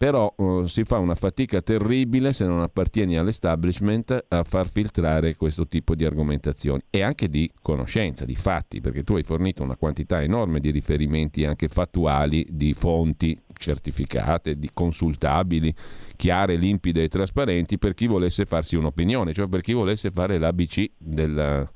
però 0.00 0.32
uh, 0.34 0.64
si 0.64 0.84
fa 0.84 0.96
una 0.96 1.14
fatica 1.14 1.60
terribile 1.60 2.32
se 2.32 2.46
non 2.46 2.62
appartieni 2.62 3.18
all'establishment 3.18 4.24
a 4.28 4.44
far 4.44 4.70
filtrare 4.70 5.36
questo 5.36 5.68
tipo 5.68 5.94
di 5.94 6.06
argomentazioni 6.06 6.80
e 6.88 7.02
anche 7.02 7.28
di 7.28 7.52
conoscenza, 7.60 8.24
di 8.24 8.34
fatti, 8.34 8.80
perché 8.80 9.04
tu 9.04 9.16
hai 9.16 9.24
fornito 9.24 9.62
una 9.62 9.76
quantità 9.76 10.22
enorme 10.22 10.58
di 10.58 10.70
riferimenti 10.70 11.44
anche 11.44 11.68
fattuali, 11.68 12.46
di 12.48 12.72
fonti 12.72 13.38
certificate, 13.52 14.58
di 14.58 14.70
consultabili, 14.72 15.74
chiare, 16.16 16.56
limpide 16.56 17.02
e 17.02 17.08
trasparenti 17.08 17.76
per 17.76 17.92
chi 17.92 18.06
volesse 18.06 18.46
farsi 18.46 18.76
un'opinione, 18.76 19.34
cioè 19.34 19.48
per 19.48 19.60
chi 19.60 19.74
volesse 19.74 20.10
fare 20.10 20.38
l'ABC 20.38 20.92
del, 20.96 21.68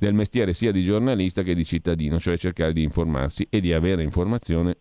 del 0.00 0.14
mestiere 0.14 0.52
sia 0.52 0.72
di 0.72 0.82
giornalista 0.82 1.44
che 1.44 1.54
di 1.54 1.64
cittadino, 1.64 2.18
cioè 2.18 2.36
cercare 2.36 2.72
di 2.72 2.82
informarsi 2.82 3.46
e 3.48 3.60
di 3.60 3.72
avere 3.72 4.02
informazione 4.02 4.78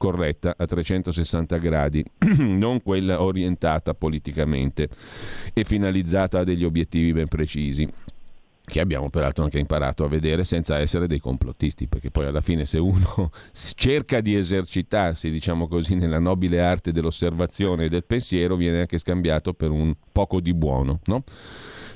corretta 0.00 0.54
a 0.56 0.64
360 0.64 1.58
gradi, 1.58 2.02
non 2.38 2.80
quella 2.82 3.20
orientata 3.20 3.92
politicamente 3.92 4.88
e 5.52 5.64
finalizzata 5.64 6.38
a 6.38 6.44
degli 6.44 6.64
obiettivi 6.64 7.12
ben 7.12 7.28
precisi 7.28 7.86
che 8.70 8.80
abbiamo 8.80 9.10
peraltro 9.10 9.44
anche 9.44 9.58
imparato 9.58 10.04
a 10.04 10.08
vedere 10.08 10.44
senza 10.44 10.78
essere 10.78 11.06
dei 11.06 11.18
complottisti, 11.18 11.88
perché 11.88 12.10
poi 12.10 12.26
alla 12.26 12.40
fine 12.40 12.64
se 12.64 12.78
uno 12.78 13.30
cerca 13.74 14.20
di 14.20 14.34
esercitarsi, 14.34 15.30
diciamo 15.30 15.68
così, 15.68 15.96
nella 15.96 16.18
nobile 16.20 16.60
arte 16.60 16.92
dell'osservazione 16.92 17.84
e 17.84 17.88
del 17.88 18.04
pensiero, 18.04 18.56
viene 18.56 18.80
anche 18.80 18.98
scambiato 18.98 19.52
per 19.52 19.70
un 19.70 19.94
poco 20.12 20.40
di 20.40 20.54
buono, 20.54 21.00
no? 21.06 21.24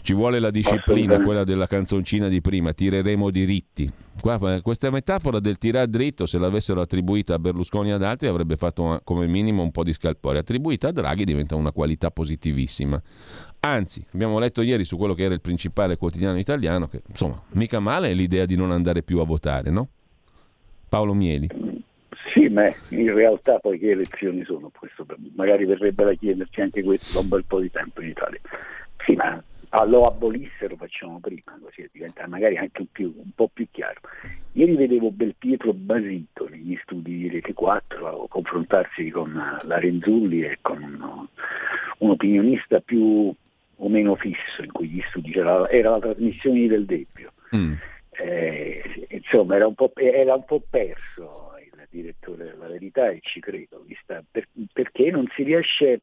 Ci 0.04 0.12
vuole 0.12 0.38
la 0.38 0.50
disciplina, 0.50 1.22
quella 1.22 1.44
della 1.44 1.66
canzoncina 1.66 2.28
di 2.28 2.42
prima, 2.42 2.74
tireremo 2.74 3.30
diritti. 3.30 3.90
Qua, 4.20 4.60
questa 4.60 4.90
metafora 4.90 5.40
del 5.40 5.56
tirare 5.56 5.88
dritto, 5.88 6.26
se 6.26 6.36
l'avessero 6.36 6.82
attribuita 6.82 7.32
a 7.32 7.38
Berlusconi 7.38 7.88
e 7.88 7.92
ad 7.92 8.02
altri, 8.02 8.28
avrebbe 8.28 8.56
fatto 8.56 9.00
come 9.02 9.26
minimo 9.26 9.62
un 9.62 9.70
po' 9.70 9.82
di 9.82 9.94
scalpore. 9.94 10.40
Attribuita 10.40 10.88
a 10.88 10.92
Draghi 10.92 11.24
diventa 11.24 11.54
una 11.54 11.72
qualità 11.72 12.10
positivissima. 12.10 13.00
Anzi, 13.64 14.04
abbiamo 14.12 14.38
letto 14.38 14.60
ieri 14.60 14.84
su 14.84 14.98
quello 14.98 15.14
che 15.14 15.22
era 15.22 15.32
il 15.32 15.40
principale 15.40 15.96
quotidiano 15.96 16.38
italiano, 16.38 16.86
che 16.86 17.00
insomma, 17.08 17.40
mica 17.52 17.80
male 17.80 18.10
è 18.10 18.12
l'idea 18.12 18.44
di 18.44 18.56
non 18.56 18.70
andare 18.70 19.02
più 19.02 19.20
a 19.20 19.24
votare, 19.24 19.70
no? 19.70 19.88
Paolo 20.86 21.14
Mieli. 21.14 21.48
Sì, 22.30 22.48
ma 22.48 22.66
in 22.90 23.14
realtà 23.14 23.58
poi 23.60 23.78
che 23.78 23.92
elezioni 23.92 24.44
sono? 24.44 24.70
Questo, 24.78 25.06
magari 25.34 25.64
verrebbe 25.64 26.04
da 26.04 26.12
chiederci 26.12 26.60
anche 26.60 26.82
questo 26.82 27.14
da 27.14 27.20
un 27.20 27.28
bel 27.28 27.44
po' 27.46 27.58
di 27.58 27.70
tempo 27.70 28.02
in 28.02 28.08
Italia. 28.08 28.38
Sì, 29.02 29.14
ma 29.14 29.42
lo 29.86 30.06
abolissero 30.06 30.76
facciamo 30.76 31.18
prima, 31.20 31.58
così 31.62 31.88
diventa 31.90 32.26
magari 32.28 32.58
anche 32.58 32.86
più, 32.92 33.14
un 33.16 33.30
po' 33.34 33.48
più 33.50 33.66
chiaro. 33.70 34.00
Ieri 34.52 34.76
vedevo 34.76 35.10
Belpietro 35.10 35.72
Basito 35.72 36.46
negli 36.50 36.78
studi 36.82 37.16
di 37.16 37.28
Rete 37.30 37.54
4 37.54 38.26
confrontarsi 38.28 39.08
con 39.08 39.32
la 39.62 39.78
Renzulli 39.78 40.42
e 40.42 40.58
con 40.60 41.26
un 41.98 42.10
opinionista 42.10 42.80
più 42.80 43.34
o 43.76 43.88
meno 43.88 44.14
fisso 44.16 44.62
in 44.62 44.72
cui 44.72 44.88
gli 44.88 45.02
studi 45.08 45.32
era, 45.32 45.68
era 45.68 45.90
la 45.90 45.98
trasmissione 45.98 46.66
del 46.66 46.84
Debbio. 46.84 47.32
Mm. 47.54 47.74
Eh, 48.10 49.06
insomma 49.10 49.56
era 49.56 49.66
un, 49.66 49.74
era 49.94 50.34
un, 50.34 50.44
po', 50.44 50.62
perso 50.68 51.52
il 51.60 51.86
direttore 51.90 52.44
della 52.44 52.68
verità 52.68 53.08
e 53.08 53.18
ci 53.22 53.40
credo, 53.40 53.84
per, 54.30 54.48
perché 54.72 55.10
non 55.10 55.26
si 55.34 55.42
riesce 55.42 56.00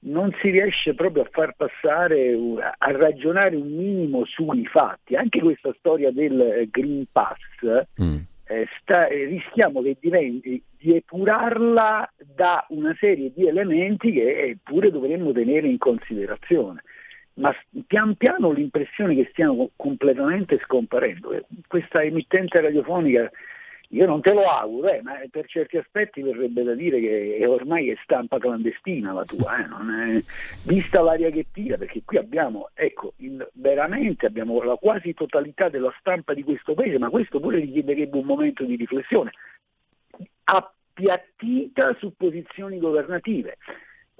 non 0.00 0.32
si 0.40 0.50
riesce 0.50 0.94
proprio 0.94 1.24
a 1.24 1.28
far 1.30 1.54
passare, 1.56 2.32
a 2.78 2.90
ragionare 2.92 3.56
un 3.56 3.68
minimo 3.68 4.24
sui 4.26 4.64
fatti. 4.66 5.16
Anche 5.16 5.40
questa 5.40 5.74
storia 5.78 6.12
del 6.12 6.68
Green 6.70 7.04
Pass, 7.10 7.38
mm. 8.00 8.18
Eh, 8.48 8.66
sta, 8.80 9.06
eh, 9.06 9.24
rischiamo 9.26 9.82
che 9.82 9.96
diventi, 10.00 10.62
di 10.78 10.96
epurarla 10.96 12.12
da 12.34 12.64
una 12.70 12.96
serie 12.98 13.32
di 13.34 13.46
elementi 13.46 14.12
che 14.12 14.56
pure 14.62 14.90
dovremmo 14.90 15.32
tenere 15.32 15.68
in 15.68 15.78
considerazione. 15.78 16.82
Ma 17.34 17.54
pian 17.86 18.16
piano 18.16 18.50
l'impressione 18.50 19.14
che 19.14 19.28
stiano 19.30 19.70
completamente 19.76 20.58
scomparendo. 20.64 21.32
Eh, 21.32 21.44
questa 21.66 22.02
emittente 22.02 22.60
radiofonica 22.60 23.30
io 23.92 24.06
non 24.06 24.20
te 24.20 24.34
lo 24.34 24.44
auguro, 24.44 24.88
eh, 24.88 25.00
ma 25.00 25.14
per 25.30 25.46
certi 25.46 25.78
aspetti 25.78 26.20
verrebbe 26.20 26.62
da 26.62 26.74
dire 26.74 27.00
che 27.00 27.44
ormai 27.46 27.88
è 27.88 27.96
stampa 28.02 28.38
clandestina 28.38 29.12
la 29.12 29.24
tua, 29.24 29.56
eh, 29.58 30.18
è, 30.18 30.22
vista 30.64 31.00
l'aria 31.00 31.30
che 31.30 31.46
tira, 31.50 31.78
perché 31.78 32.02
qui 32.04 32.18
abbiamo, 32.18 32.68
ecco, 32.74 33.14
il, 33.16 33.48
veramente 33.54 34.26
abbiamo 34.26 34.62
la 34.62 34.76
quasi 34.76 35.14
totalità 35.14 35.70
della 35.70 35.94
stampa 36.00 36.34
di 36.34 36.42
questo 36.42 36.74
paese, 36.74 36.98
ma 36.98 37.08
questo 37.08 37.40
pure 37.40 37.60
richiederebbe 37.60 38.18
un 38.18 38.26
momento 38.26 38.62
di 38.64 38.76
riflessione, 38.76 39.30
appiattita 40.44 41.94
su 41.98 42.12
posizioni 42.14 42.78
governative. 42.78 43.56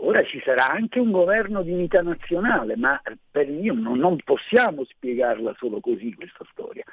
Ora 0.01 0.23
ci 0.23 0.41
sarà 0.45 0.71
anche 0.71 1.01
un 1.01 1.11
governo 1.11 1.63
di 1.63 1.73
unità 1.73 2.01
nazionale, 2.03 2.77
ma 2.77 3.01
per 3.31 3.51
io 3.51 3.75
non, 3.75 3.99
non 3.99 4.17
possiamo 4.25 4.85
spiegarla 4.85 5.55
solo 5.59 5.81
così 5.81 6.15
questa 6.15 6.45
storia. 6.53 6.85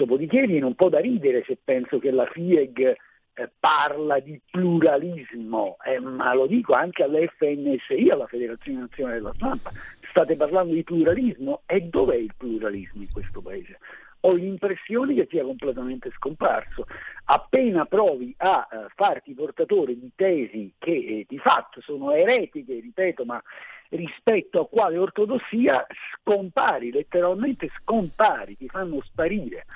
Dopodiché 0.00 0.46
viene 0.46 0.64
un 0.64 0.74
po' 0.74 0.88
da 0.88 0.98
ridere 0.98 1.44
se 1.46 1.58
penso 1.62 1.98
che 1.98 2.10
la 2.10 2.24
FIEG 2.24 2.96
eh, 3.34 3.50
parla 3.60 4.18
di 4.18 4.40
pluralismo, 4.50 5.76
eh, 5.84 6.00
ma 6.00 6.32
lo 6.32 6.46
dico 6.46 6.72
anche 6.72 7.02
all'FNSI, 7.02 8.08
alla 8.08 8.26
Federazione 8.26 8.80
Nazionale 8.80 9.16
della 9.16 9.34
Stampa, 9.34 9.70
state 10.08 10.36
parlando 10.36 10.72
di 10.72 10.84
pluralismo 10.84 11.64
e 11.66 11.82
dov'è 11.82 12.14
il 12.14 12.32
pluralismo 12.34 13.02
in 13.02 13.12
questo 13.12 13.42
paese? 13.42 13.78
Ho 14.20 14.32
l'impressione 14.32 15.12
che 15.12 15.26
sia 15.28 15.42
completamente 15.42 16.10
scomparso. 16.12 16.86
Appena 17.24 17.84
provi 17.84 18.34
a 18.38 18.66
eh, 18.72 18.86
farti 18.94 19.34
portatore 19.34 19.98
di 19.98 20.10
tesi 20.14 20.72
che 20.78 20.92
eh, 20.92 21.26
di 21.28 21.36
fatto 21.36 21.82
sono 21.82 22.12
eretiche, 22.12 22.80
ripeto, 22.80 23.26
ma 23.26 23.42
rispetto 23.90 24.60
a 24.60 24.68
quale 24.68 24.98
ortodossia 24.98 25.86
scompari, 26.14 26.90
letteralmente 26.90 27.70
scompari, 27.80 28.56
ti 28.56 28.68
fanno 28.68 29.00
sparire. 29.02 29.66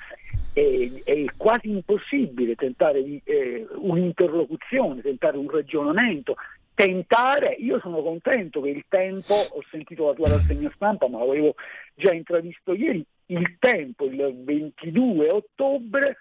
È, 0.53 1.01
è 1.03 1.25
quasi 1.35 1.69
impossibile 1.69 2.55
tentare 2.55 3.03
di, 3.03 3.21
eh, 3.23 3.67
un'interlocuzione, 3.75 5.01
tentare 5.01 5.37
un 5.37 5.49
ragionamento, 5.49 6.35
tentare, 6.73 7.55
io 7.59 7.79
sono 7.79 8.01
contento 8.01 8.61
che 8.61 8.69
il 8.69 8.85
tempo, 8.87 9.33
ho 9.33 9.63
sentito 9.69 10.07
la 10.07 10.13
tua 10.13 10.29
rassegna 10.29 10.71
stampa, 10.75 11.07
ma 11.07 11.19
l'avevo 11.19 11.55
già 11.93 12.13
intravisto 12.13 12.73
ieri, 12.73 13.03
il 13.27 13.57
tempo 13.59 14.05
il 14.05 14.43
22 14.43 15.29
ottobre 15.29 16.17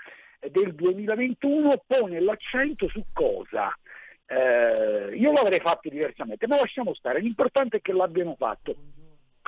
del 0.50 0.74
2021 0.74 1.82
pone 1.86 2.20
l'accento 2.20 2.88
su 2.88 3.04
cosa? 3.12 3.76
Eh, 4.26 5.16
io 5.16 5.32
l'avrei 5.32 5.60
fatto 5.60 5.88
diversamente, 5.88 6.46
ma 6.46 6.56
lasciamo 6.56 6.94
stare, 6.94 7.20
l'importante 7.20 7.78
è 7.78 7.80
che 7.80 7.92
l'abbiano 7.92 8.34
fatto. 8.36 8.74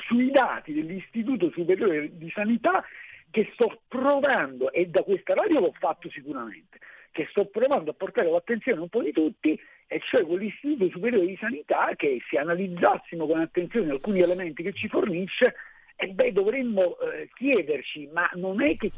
Sui 0.07 0.31
dati 0.31 0.75
dell'Istituto 0.75 1.51
Superiore 1.51 2.17
di 2.17 2.31
Sanità 2.31 2.85
che 3.31 3.51
sto 3.55 3.81
provando, 3.89 4.71
e 4.73 4.87
da 4.87 5.03
questa 5.03 5.35
radio 5.35 5.61
l'ho 5.61 5.75
fatto 5.79 6.09
sicuramente, 6.11 6.79
che 7.11 7.27
sto 7.31 7.47
provando 7.47 7.91
a 7.91 7.95
portare 7.95 8.31
l'attenzione 8.31 8.81
un 8.81 8.89
po' 8.89 9.03
di 9.03 9.13
tutti, 9.13 9.59
e 9.87 10.01
cioè 10.01 10.25
quell'Istituto 10.25 10.89
Superiore 10.91 11.27
di 11.27 11.37
Sanità 11.37 11.91
che 11.97 12.21
se 12.29 12.39
analizzassimo 12.39 13.27
con 13.27 13.41
attenzione 13.41 13.91
alcuni 13.91 14.21
elementi 14.21 14.63
che 14.63 14.73
ci 14.73 14.89
fornisce, 14.89 15.55
e 15.99 16.09
beh, 16.09 16.33
dovremmo 16.33 16.99
eh, 16.99 17.31
chiederci, 17.35 18.09
ma 18.13 18.29
non 18.35 18.63
è 18.63 18.77
che, 18.77 18.93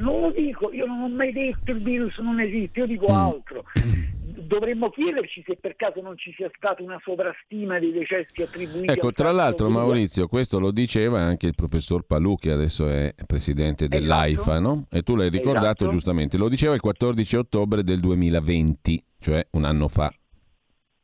non 0.00 0.20
lo 0.20 0.30
dico, 0.30 0.72
io 0.72 0.86
non 0.86 1.02
ho 1.02 1.08
mai 1.08 1.30
detto 1.30 1.72
il 1.72 1.82
virus 1.82 2.18
non 2.18 2.40
esiste, 2.40 2.80
io 2.80 2.86
dico 2.86 3.12
mm. 3.12 3.14
altro, 3.14 3.64
dovremmo 4.34 4.90
chiederci 4.90 5.42
se 5.46 5.56
per 5.60 5.76
caso 5.76 6.00
non 6.00 6.16
ci 6.16 6.32
sia 6.32 6.50
stata 6.56 6.82
una 6.82 7.00
sovrastima 7.02 7.78
dei 7.78 7.92
decessi 7.92 8.42
attribuiti. 8.42 8.92
Ecco, 8.92 9.12
tra 9.12 9.30
l'altro 9.30 9.68
Maurizio, 9.68 10.28
questo 10.28 10.58
lo 10.58 10.70
diceva 10.70 11.20
anche 11.20 11.46
il 11.46 11.54
professor 11.54 12.04
Palù, 12.04 12.36
che 12.36 12.50
adesso 12.50 12.88
è 12.88 13.14
presidente 13.26 13.88
dell'AIFA, 13.88 14.40
esatto. 14.40 14.60
no? 14.60 14.86
E 14.90 15.02
tu 15.02 15.16
l'hai 15.16 15.28
ricordato 15.28 15.84
esatto. 15.84 15.90
giustamente, 15.90 16.36
lo 16.36 16.48
diceva 16.48 16.74
il 16.74 16.80
14 16.80 17.36
ottobre 17.36 17.82
del 17.82 18.00
2020, 18.00 19.04
cioè 19.20 19.46
un 19.52 19.64
anno 19.64 19.88
fa. 19.88 20.12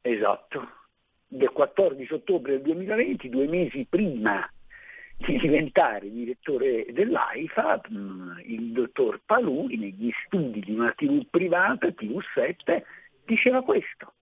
Esatto, 0.00 0.68
del 1.26 1.50
14 1.50 2.12
ottobre 2.14 2.52
del 2.52 2.62
2020, 2.62 3.28
due 3.28 3.46
mesi 3.46 3.86
prima 3.88 4.48
di 5.18 5.36
diventare 5.36 6.10
direttore 6.10 6.86
dell'AIFA, 6.92 7.80
mm, 7.90 8.38
il 8.46 8.72
dottor 8.72 9.20
Palù, 9.26 9.66
negli 9.66 10.10
studi 10.24 10.60
di 10.60 10.72
una 10.72 10.92
TV 10.96 11.26
privata, 11.28 11.88
TV7, 11.88 12.82
diceva 13.28 13.62
questo. 13.62 14.14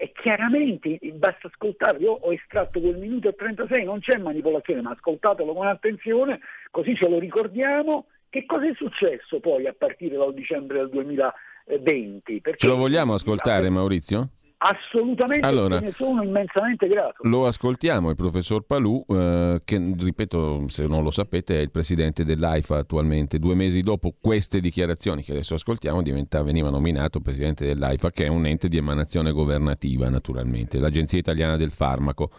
E 0.00 0.12
chiaramente 0.12 0.98
basta 1.14 1.48
ascoltarlo, 1.48 2.00
io 2.00 2.12
ho 2.12 2.32
estratto 2.32 2.80
quel 2.80 2.98
minuto 2.98 3.28
e 3.28 3.34
36, 3.34 3.84
non 3.84 4.00
c'è 4.00 4.16
manipolazione, 4.16 4.80
ma 4.80 4.90
ascoltatelo 4.90 5.52
con 5.52 5.66
attenzione, 5.66 6.40
così 6.70 6.94
ce 6.94 7.08
lo 7.08 7.18
ricordiamo. 7.18 8.06
Che 8.30 8.44
cosa 8.44 8.68
è 8.68 8.74
successo 8.74 9.40
poi 9.40 9.66
a 9.66 9.74
partire 9.76 10.16
dal 10.16 10.34
dicembre 10.34 10.78
del 10.78 10.90
2020? 10.90 12.40
Perché 12.40 12.58
ce 12.58 12.66
lo 12.66 12.76
vogliamo 12.76 13.14
ascoltare 13.14 13.70
Maurizio? 13.70 14.28
Assolutamente, 14.60 15.46
allora, 15.46 15.78
ne 15.78 15.92
sono 15.92 16.22
immensamente 16.22 16.88
grato. 16.88 17.22
Lo 17.28 17.46
ascoltiamo, 17.46 18.10
il 18.10 18.16
professor 18.16 18.64
Palù, 18.64 19.04
eh, 19.08 19.60
che 19.64 19.94
ripeto, 19.96 20.68
se 20.68 20.86
non 20.88 21.04
lo 21.04 21.12
sapete, 21.12 21.58
è 21.58 21.60
il 21.60 21.70
presidente 21.70 22.24
dell'AIFA 22.24 22.78
attualmente. 22.78 23.38
Due 23.38 23.54
mesi 23.54 23.82
dopo 23.82 24.12
queste 24.20 24.58
dichiarazioni 24.60 25.22
che 25.22 25.30
adesso 25.30 25.54
ascoltiamo, 25.54 26.02
diventa, 26.02 26.42
veniva 26.42 26.70
nominato 26.70 27.20
presidente 27.20 27.64
dell'AIFA, 27.66 28.10
che 28.10 28.24
è 28.24 28.28
un 28.28 28.46
ente 28.46 28.66
di 28.68 28.76
emanazione 28.76 29.30
governativa, 29.30 30.08
naturalmente, 30.08 30.80
l'Agenzia 30.80 31.18
Italiana 31.18 31.56
del 31.56 31.70
Farmaco. 31.70 32.30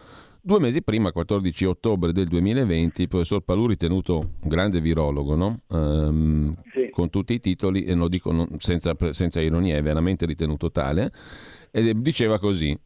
Due 0.42 0.58
mesi 0.58 0.82
prima, 0.82 1.12
14 1.12 1.66
ottobre 1.66 2.12
del 2.12 2.26
2020, 2.26 3.02
il 3.02 3.08
professor 3.08 3.42
Palù, 3.42 3.66
ritenuto 3.66 4.16
un 4.16 4.48
grande 4.48 4.80
virologo, 4.80 5.34
no? 5.34 5.58
um, 5.68 6.54
sì. 6.72 6.88
con 6.90 7.10
tutti 7.10 7.34
i 7.34 7.40
titoli, 7.40 7.84
e 7.84 7.94
lo 7.94 8.08
dico 8.08 8.32
non, 8.32 8.48
senza, 8.58 8.94
senza 9.10 9.40
ironia, 9.42 9.76
è 9.76 9.82
veramente 9.82 10.24
ritenuto 10.24 10.70
tale, 10.70 11.12
e 11.70 11.94
diceva 11.94 12.38
così, 12.38 12.78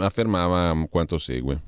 affermava 0.00 0.86
quanto 0.90 1.18
segue. 1.18 1.60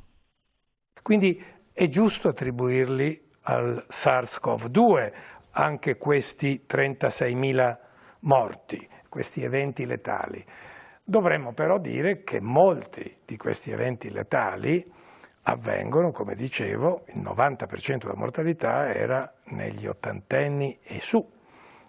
Quindi 1.02 1.43
è 1.72 1.88
giusto 1.88 2.28
attribuirli 2.28 3.22
al 3.43 3.84
SARS-CoV-2 3.88 5.12
anche 5.52 5.97
questi 5.97 6.64
36.000 6.68 7.76
morti, 8.20 8.88
questi 9.09 9.43
eventi 9.43 9.86
letali. 9.86 10.44
Dovremmo 11.02 11.52
però 11.52 11.78
dire 11.78 12.24
che 12.24 12.40
molti 12.40 13.18
di 13.24 13.36
questi 13.36 13.70
eventi 13.70 14.10
letali 14.10 14.84
avvengono, 15.43 16.10
come 16.10 16.34
dicevo, 16.34 17.05
il 17.14 17.20
90% 17.20 17.98
della 17.98 18.16
mortalità 18.16 18.93
era 18.93 19.32
negli 19.44 19.86
ottantenni 19.86 20.78
e 20.82 21.01
su, 21.01 21.24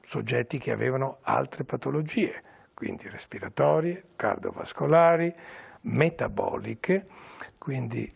soggetti 0.04 0.60
che 0.60 0.72
avevano 0.72 1.18
altre 1.22 1.64
patologie 1.64 2.44
quindi 2.78 3.10
respiratorie, 3.10 4.04
cardiovascolari, 4.16 5.34
metaboliche, 5.82 7.08
quindi 7.58 8.14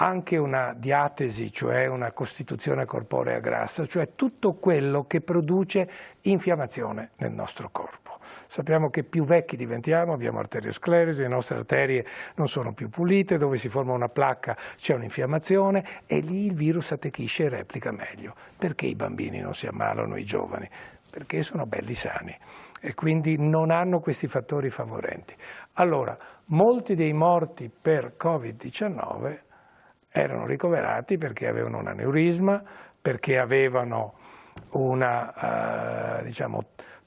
anche 0.00 0.36
una 0.36 0.74
diatesi, 0.76 1.52
cioè 1.52 1.86
una 1.86 2.10
costituzione 2.10 2.86
corporea 2.86 3.38
grassa, 3.38 3.86
cioè 3.86 4.16
tutto 4.16 4.54
quello 4.54 5.06
che 5.06 5.20
produce 5.20 5.88
infiammazione 6.22 7.10
nel 7.18 7.30
nostro 7.30 7.68
corpo. 7.70 8.18
Sappiamo 8.48 8.90
che 8.90 9.04
più 9.04 9.22
vecchi 9.22 9.56
diventiamo, 9.56 10.12
abbiamo 10.12 10.40
arteriosclerosi, 10.40 11.22
le 11.22 11.28
nostre 11.28 11.58
arterie 11.58 12.04
non 12.34 12.48
sono 12.48 12.72
più 12.72 12.88
pulite, 12.88 13.38
dove 13.38 13.58
si 13.58 13.68
forma 13.68 13.92
una 13.92 14.08
placca 14.08 14.56
c'è 14.74 14.94
un'infiammazione 14.94 15.84
e 16.04 16.18
lì 16.18 16.46
il 16.46 16.54
virus 16.54 16.90
attecchisce 16.90 17.44
e 17.44 17.48
replica 17.48 17.92
meglio. 17.92 18.34
Perché 18.58 18.86
i 18.86 18.96
bambini 18.96 19.38
non 19.38 19.54
si 19.54 19.68
ammalano, 19.68 20.16
i 20.16 20.24
giovani? 20.24 20.68
Perché 21.08 21.44
sono 21.44 21.64
belli 21.64 21.94
sani 21.94 22.36
e 22.80 22.94
quindi 22.94 23.36
non 23.38 23.70
hanno 23.70 24.00
questi 24.00 24.26
fattori 24.26 24.70
favorenti. 24.70 25.34
Allora, 25.74 26.16
molti 26.46 26.94
dei 26.94 27.12
morti 27.12 27.70
per 27.70 28.14
Covid-19 28.18 29.38
erano 30.10 30.46
ricoverati 30.46 31.18
perché 31.18 31.46
avevano 31.46 31.78
un 31.78 31.88
aneurisma, 31.88 32.62
perché 33.00 33.38
avevano 33.38 34.14
una 34.70 36.18
eh, 36.18 36.24
diciamo, 36.24 36.60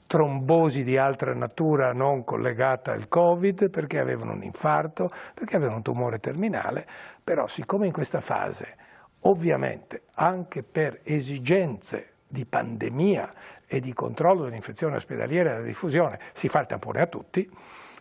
trombosi 0.06 0.84
di 0.84 0.96
altra 0.96 1.34
natura 1.34 1.92
non 1.92 2.24
collegata 2.24 2.92
al 2.92 3.08
Covid, 3.08 3.70
perché 3.70 3.98
avevano 3.98 4.32
un 4.32 4.42
infarto, 4.42 5.08
perché 5.34 5.56
avevano 5.56 5.76
un 5.76 5.82
tumore 5.82 6.18
terminale, 6.18 6.86
però 7.22 7.46
siccome 7.46 7.86
in 7.86 7.92
questa 7.92 8.20
fase, 8.20 8.76
ovviamente 9.20 10.02
anche 10.14 10.62
per 10.62 11.00
esigenze 11.02 12.08
di 12.26 12.46
pandemia 12.46 13.32
e 13.72 13.80
di 13.80 13.94
controllo 13.94 14.44
dell'infezione 14.44 14.96
ospedaliera 14.96 15.48
e 15.48 15.52
della 15.54 15.64
diffusione, 15.64 16.18
si 16.34 16.46
fa 16.48 16.60
il 16.60 16.66
tampone 16.66 17.00
a 17.00 17.06
tutti, 17.06 17.50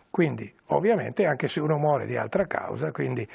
quindi 0.09 0.53
ovviamente 0.65 1.25
anche 1.25 1.47
se 1.47 1.61
uno 1.61 1.77
muore 1.77 2.05
di 2.05 2.17
altra 2.17 2.45
causa, 2.45 2.91
quindi 2.91 3.25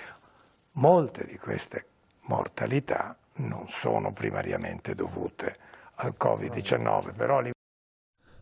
molte 0.72 1.24
di 1.24 1.38
queste 1.38 1.86
mortalità 2.24 3.16
non 3.36 3.66
sono 3.68 4.12
primariamente 4.12 4.94
dovute 4.94 5.56
al 5.94 6.14
Covid-19, 6.18 7.14
però 7.16 7.40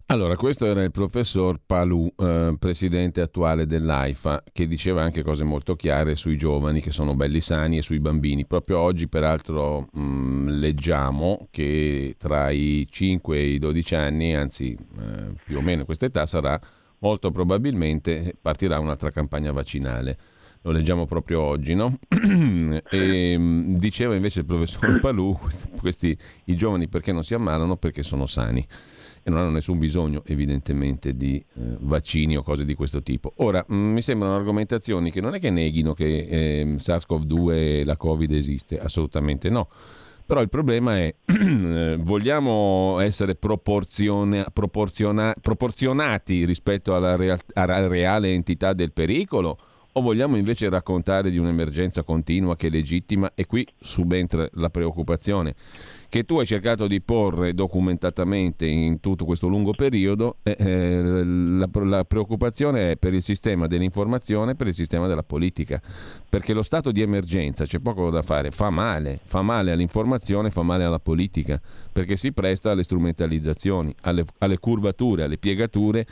allora, 0.06 0.36
questo 0.36 0.66
era 0.66 0.82
il 0.82 0.90
professor 0.90 1.58
Palù, 1.64 2.12
eh, 2.16 2.54
presidente 2.58 3.22
attuale 3.22 3.64
dell'AIFA, 3.64 4.44
che 4.52 4.66
diceva 4.66 5.02
anche 5.02 5.22
cose 5.22 5.44
molto 5.44 5.76
chiare 5.76 6.14
sui 6.14 6.36
giovani 6.36 6.82
che 6.82 6.90
sono 6.90 7.14
belli 7.14 7.40
sani 7.40 7.78
e 7.78 7.82
sui 7.82 8.00
bambini. 8.00 8.44
Proprio 8.44 8.80
oggi, 8.80 9.08
peraltro, 9.08 9.88
mh, 9.92 10.00
mm, 10.00 10.48
leggiamo 10.48 11.48
che 11.50 12.16
tra 12.18 12.50
i 12.50 12.86
5 12.88 13.38
e 13.38 13.46
i 13.46 13.58
12 13.58 13.94
anni, 13.94 14.34
anzi 14.34 14.74
eh, 14.74 15.32
più 15.42 15.56
o 15.56 15.62
meno 15.62 15.86
questa 15.86 16.04
età, 16.04 16.26
sarà 16.26 16.60
molto 16.98 17.30
probabilmente 17.30 18.36
partirà 18.40 18.78
un'altra 18.78 19.10
campagna 19.10 19.52
vaccinale. 19.52 20.18
Lo 20.62 20.70
leggiamo 20.70 21.06
proprio 21.06 21.40
oggi, 21.40 21.74
no? 21.74 21.98
e, 22.90 23.38
mh, 23.38 23.78
diceva 23.78 24.14
invece 24.14 24.40
il 24.40 24.46
professor 24.46 25.00
Palù, 25.00 25.36
questi, 25.40 25.68
questi, 25.78 26.18
i 26.44 26.56
giovani 26.56 26.88
perché 26.88 27.10
non 27.12 27.24
si 27.24 27.32
ammalano? 27.32 27.76
Perché 27.76 28.02
sono 28.02 28.26
sani 28.26 28.66
e 29.24 29.30
non 29.30 29.40
hanno 29.40 29.50
nessun 29.50 29.78
bisogno 29.78 30.22
evidentemente 30.26 31.16
di 31.16 31.36
eh, 31.36 31.76
vaccini 31.80 32.36
o 32.36 32.42
cose 32.42 32.64
di 32.66 32.74
questo 32.74 33.02
tipo. 33.02 33.32
Ora, 33.36 33.64
mh, 33.66 33.74
mm, 33.74 33.92
mi 33.92 34.02
sembrano 34.02 34.36
argomentazioni 34.36 35.10
che 35.10 35.22
non 35.22 35.34
è 35.34 35.40
che 35.40 35.48
neghino 35.50 35.94
che 35.94 36.26
eh, 36.28 36.74
SARS-CoV-2 36.76 37.50
e 37.52 37.84
la 37.84 37.96
Covid 37.96 38.30
esiste, 38.32 38.78
assolutamente 38.78 39.48
no. 39.48 39.68
Però 40.26 40.40
il 40.40 40.50
problema 40.50 40.98
è, 40.98 41.14
eh, 41.24 41.96
vogliamo 41.98 42.98
essere 43.00 43.34
proporziona, 43.34 44.46
proporziona, 44.52 45.34
proporzionati 45.40 46.44
rispetto 46.44 46.94
alla, 46.94 47.16
real, 47.16 47.38
alla 47.54 47.86
reale 47.86 48.30
entità 48.32 48.74
del 48.74 48.92
pericolo? 48.92 49.56
O 49.96 50.00
vogliamo 50.00 50.36
invece 50.36 50.68
raccontare 50.68 51.30
di 51.30 51.38
un'emergenza 51.38 52.02
continua 52.02 52.56
che 52.56 52.66
è 52.66 52.70
legittima? 52.70 53.30
E 53.34 53.46
qui 53.46 53.64
subentra 53.78 54.48
la 54.54 54.68
preoccupazione 54.68 55.54
che 56.08 56.24
tu 56.24 56.38
hai 56.38 56.46
cercato 56.46 56.86
di 56.86 57.00
porre 57.00 57.54
documentatamente 57.54 58.66
in 58.66 59.00
tutto 59.00 59.24
questo 59.24 59.48
lungo 59.48 59.72
periodo, 59.72 60.36
eh, 60.44 61.24
la, 61.24 61.68
la, 61.72 62.04
preoccupazione 62.04 62.92
è 62.92 62.96
per 62.96 63.14
il 63.14 63.22
sistema 63.22 63.66
dell'informazione, 63.66 64.54
per 64.54 64.68
il 64.68 64.74
sistema 64.74 65.08
della 65.08 65.24
politica, 65.24 65.82
perché 66.28 66.52
lo 66.52 66.62
stato 66.62 66.92
di 66.92 67.00
emergenza, 67.00 67.64
c'è 67.64 67.80
poco 67.80 68.10
da 68.10 68.22
fare, 68.22 68.52
fa 68.52 68.70
male, 68.70 69.18
fa 69.24 69.42
male 69.42 69.72
all'informazione, 69.72 70.50
fa 70.50 70.62
male 70.62 70.84
alla 70.84 71.00
politica, 71.00 71.60
perché 71.90 72.16
si 72.16 72.32
presta 72.32 72.70
alle 72.70 72.84
strumentalizzazioni, 72.84 73.92
alle, 74.02 74.24
alle 74.38 74.58
curvature, 74.58 75.24
alle 75.24 75.38
piegature 75.38 76.06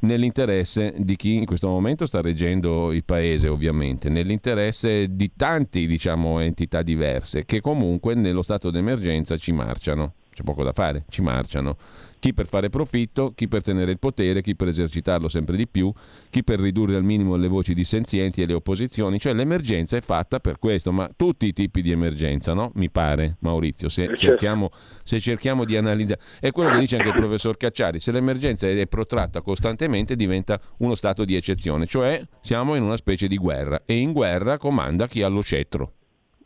nell'interesse 0.00 0.94
di 0.98 1.16
chi 1.16 1.34
in 1.34 1.46
questo 1.46 1.68
momento 1.68 2.06
sta 2.06 2.20
reggendo 2.20 2.92
il 2.92 3.04
paese, 3.04 3.48
ovviamente, 3.48 4.08
nell'interesse 4.08 5.14
di 5.14 5.32
tanti, 5.36 5.86
diciamo, 5.86 6.40
entità 6.40 6.82
diverse 6.82 7.44
che 7.44 7.60
comunque 7.60 8.14
nello 8.14 8.42
stato 8.42 8.70
d'emergenza 8.70 9.36
ci 9.36 9.52
marciano. 9.52 10.14
C'è 10.32 10.42
poco 10.42 10.62
da 10.62 10.72
fare, 10.72 11.04
ci 11.08 11.22
marciano 11.22 11.76
chi 12.20 12.34
per 12.34 12.46
fare 12.46 12.68
profitto, 12.68 13.32
chi 13.34 13.48
per 13.48 13.62
tenere 13.62 13.90
il 13.90 13.98
potere, 13.98 14.42
chi 14.42 14.54
per 14.54 14.68
esercitarlo 14.68 15.28
sempre 15.28 15.56
di 15.56 15.66
più, 15.66 15.92
chi 16.28 16.44
per 16.44 16.60
ridurre 16.60 16.94
al 16.94 17.02
minimo 17.02 17.34
le 17.34 17.48
voci 17.48 17.74
dissenzienti 17.74 18.42
e 18.42 18.46
le 18.46 18.52
opposizioni, 18.52 19.18
cioè 19.18 19.32
l'emergenza 19.32 19.96
è 19.96 20.00
fatta 20.00 20.38
per 20.38 20.58
questo, 20.58 20.92
ma 20.92 21.10
tutti 21.16 21.46
i 21.46 21.52
tipi 21.52 21.82
di 21.82 21.90
emergenza, 21.90 22.52
no? 22.52 22.70
Mi 22.74 22.90
pare, 22.90 23.36
Maurizio, 23.40 23.88
se, 23.88 24.04
certo. 24.04 24.20
cerchiamo, 24.20 24.70
se 25.02 25.18
cerchiamo, 25.18 25.64
di 25.64 25.76
analizzare. 25.76 26.20
È 26.38 26.52
quello 26.52 26.70
che 26.70 26.78
dice 26.78 26.96
anche 26.96 27.08
il 27.08 27.14
professor 27.14 27.56
Cacciari, 27.56 27.98
se 27.98 28.12
l'emergenza 28.12 28.68
è 28.68 28.86
protratta 28.86 29.40
costantemente 29.40 30.14
diventa 30.14 30.60
uno 30.78 30.94
stato 30.94 31.24
di 31.24 31.34
eccezione, 31.34 31.86
cioè 31.86 32.22
siamo 32.40 32.74
in 32.74 32.82
una 32.82 32.98
specie 32.98 33.26
di 33.26 33.38
guerra 33.38 33.82
e 33.86 33.96
in 33.96 34.12
guerra 34.12 34.58
comanda 34.58 35.06
chi 35.06 35.22
ha 35.22 35.28
lo 35.28 35.40
scettro, 35.40 35.94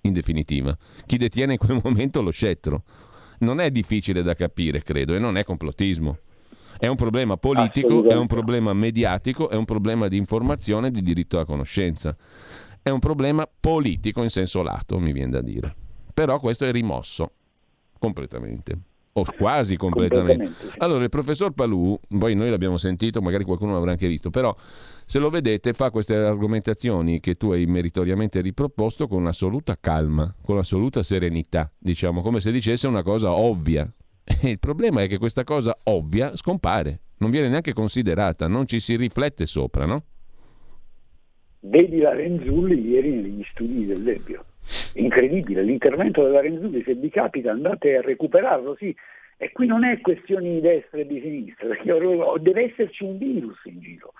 in 0.02 0.12
definitiva, 0.12 0.76
chi 1.04 1.16
detiene 1.16 1.52
in 1.52 1.58
quel 1.58 1.80
momento 1.82 2.22
lo 2.22 2.30
scettro 2.30 2.84
non 3.38 3.60
è 3.60 3.70
difficile 3.70 4.22
da 4.22 4.34
capire, 4.34 4.82
credo, 4.82 5.14
e 5.14 5.18
non 5.18 5.36
è 5.36 5.44
complottismo. 5.44 6.18
È 6.78 6.86
un 6.86 6.96
problema 6.96 7.36
politico, 7.36 8.08
è 8.08 8.14
un 8.14 8.26
problema 8.26 8.72
mediatico, 8.72 9.48
è 9.48 9.54
un 9.54 9.64
problema 9.64 10.08
di 10.08 10.16
informazione 10.16 10.88
e 10.88 10.90
di 10.90 11.02
diritto 11.02 11.36
alla 11.36 11.44
conoscenza. 11.44 12.16
È 12.82 12.90
un 12.90 12.98
problema 12.98 13.48
politico 13.60 14.22
in 14.22 14.30
senso 14.30 14.62
lato, 14.62 14.98
mi 14.98 15.12
viene 15.12 15.30
da 15.30 15.40
dire. 15.40 15.74
Però 16.12 16.38
questo 16.38 16.64
è 16.64 16.72
rimosso 16.72 17.30
completamente 17.98 18.78
o 19.16 19.24
quasi 19.36 19.76
completamente. 19.76 20.44
completamente 20.44 20.72
sì. 20.72 20.78
Allora, 20.78 21.04
il 21.04 21.08
professor 21.08 21.52
Palù, 21.52 21.98
poi 22.18 22.34
noi 22.34 22.50
l'abbiamo 22.50 22.76
sentito, 22.76 23.20
magari 23.22 23.44
qualcuno 23.44 23.72
l'avrà 23.72 23.92
anche 23.92 24.08
visto, 24.08 24.30
però 24.30 24.54
se 25.06 25.18
lo 25.18 25.28
vedete 25.28 25.74
fa 25.74 25.90
queste 25.90 26.14
argomentazioni 26.14 27.20
che 27.20 27.34
tu 27.34 27.52
hai 27.52 27.66
meritoriamente 27.66 28.40
riproposto 28.40 29.06
con 29.06 29.26
assoluta 29.26 29.76
calma, 29.78 30.34
con 30.42 30.56
assoluta 30.56 31.02
serenità, 31.02 31.70
diciamo, 31.78 32.22
come 32.22 32.40
se 32.40 32.50
dicesse 32.50 32.86
una 32.86 33.02
cosa 33.02 33.32
ovvia. 33.32 33.86
E 34.24 34.48
il 34.48 34.58
problema 34.58 35.02
è 35.02 35.08
che 35.08 35.18
questa 35.18 35.44
cosa 35.44 35.76
ovvia 35.84 36.34
scompare, 36.34 37.00
non 37.18 37.30
viene 37.30 37.48
neanche 37.48 37.74
considerata, 37.74 38.48
non 38.48 38.66
ci 38.66 38.80
si 38.80 38.96
riflette 38.96 39.44
sopra, 39.44 39.84
no? 39.84 40.04
Vedi 41.60 41.98
la 41.98 42.14
Renzulli 42.14 42.88
ieri 42.88 43.10
negli 43.10 43.44
studi 43.50 43.86
dell'Ebbio. 43.86 44.44
Incredibile, 44.94 45.62
l'intervento 45.62 46.22
della 46.22 46.40
Renzulli, 46.40 46.82
se 46.82 46.94
vi 46.94 47.10
capita 47.10 47.50
andate 47.50 47.96
a 47.96 48.00
recuperarlo, 48.00 48.74
sì. 48.76 48.94
E 49.36 49.52
qui 49.52 49.66
non 49.66 49.84
è 49.84 50.00
questione 50.00 50.48
di 50.48 50.60
destra 50.60 51.00
e 51.00 51.06
di 51.06 51.20
sinistra, 51.20 51.68
perché 51.68 51.92
deve 52.40 52.64
esserci 52.70 53.04
un 53.04 53.18
virus 53.18 53.58
in 53.64 53.80
giro 53.80 54.12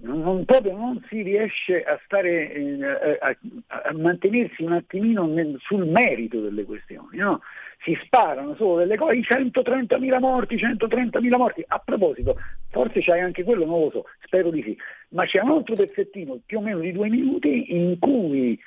non, 0.00 0.44
proprio 0.44 0.76
non 0.76 1.02
si 1.08 1.22
riesce 1.22 1.82
a, 1.82 1.98
stare, 2.04 2.52
eh, 2.52 3.18
a, 3.20 3.36
a, 3.66 3.92
mantenersi 3.94 4.62
un 4.62 4.72
attimino 4.72 5.26
nel, 5.26 5.56
sul 5.60 5.86
merito 5.86 6.40
delle 6.40 6.64
questioni, 6.64 7.18
no? 7.18 7.40
si 7.82 7.96
sparano 8.04 8.54
solo 8.56 8.78
delle 8.78 8.96
cose, 8.96 9.18
130.000 9.20 10.18
morti, 10.18 10.56
130.000 10.56 11.36
morti, 11.36 11.64
a 11.66 11.78
proposito, 11.78 12.36
forse 12.70 13.00
c'hai 13.02 13.20
anche 13.20 13.44
quello, 13.44 13.64
non 13.64 13.80
lo 13.80 13.90
so, 13.90 14.04
spero 14.24 14.50
di 14.50 14.62
sì, 14.62 14.76
ma 15.10 15.24
c'è 15.26 15.40
un 15.40 15.50
altro 15.50 15.76
pezzettino 15.76 16.40
più 16.44 16.58
o 16.58 16.60
meno 16.62 16.80
di 16.80 16.92
due 16.92 17.08
minuti 17.08 17.74
in 17.76 17.98
cui 17.98 18.58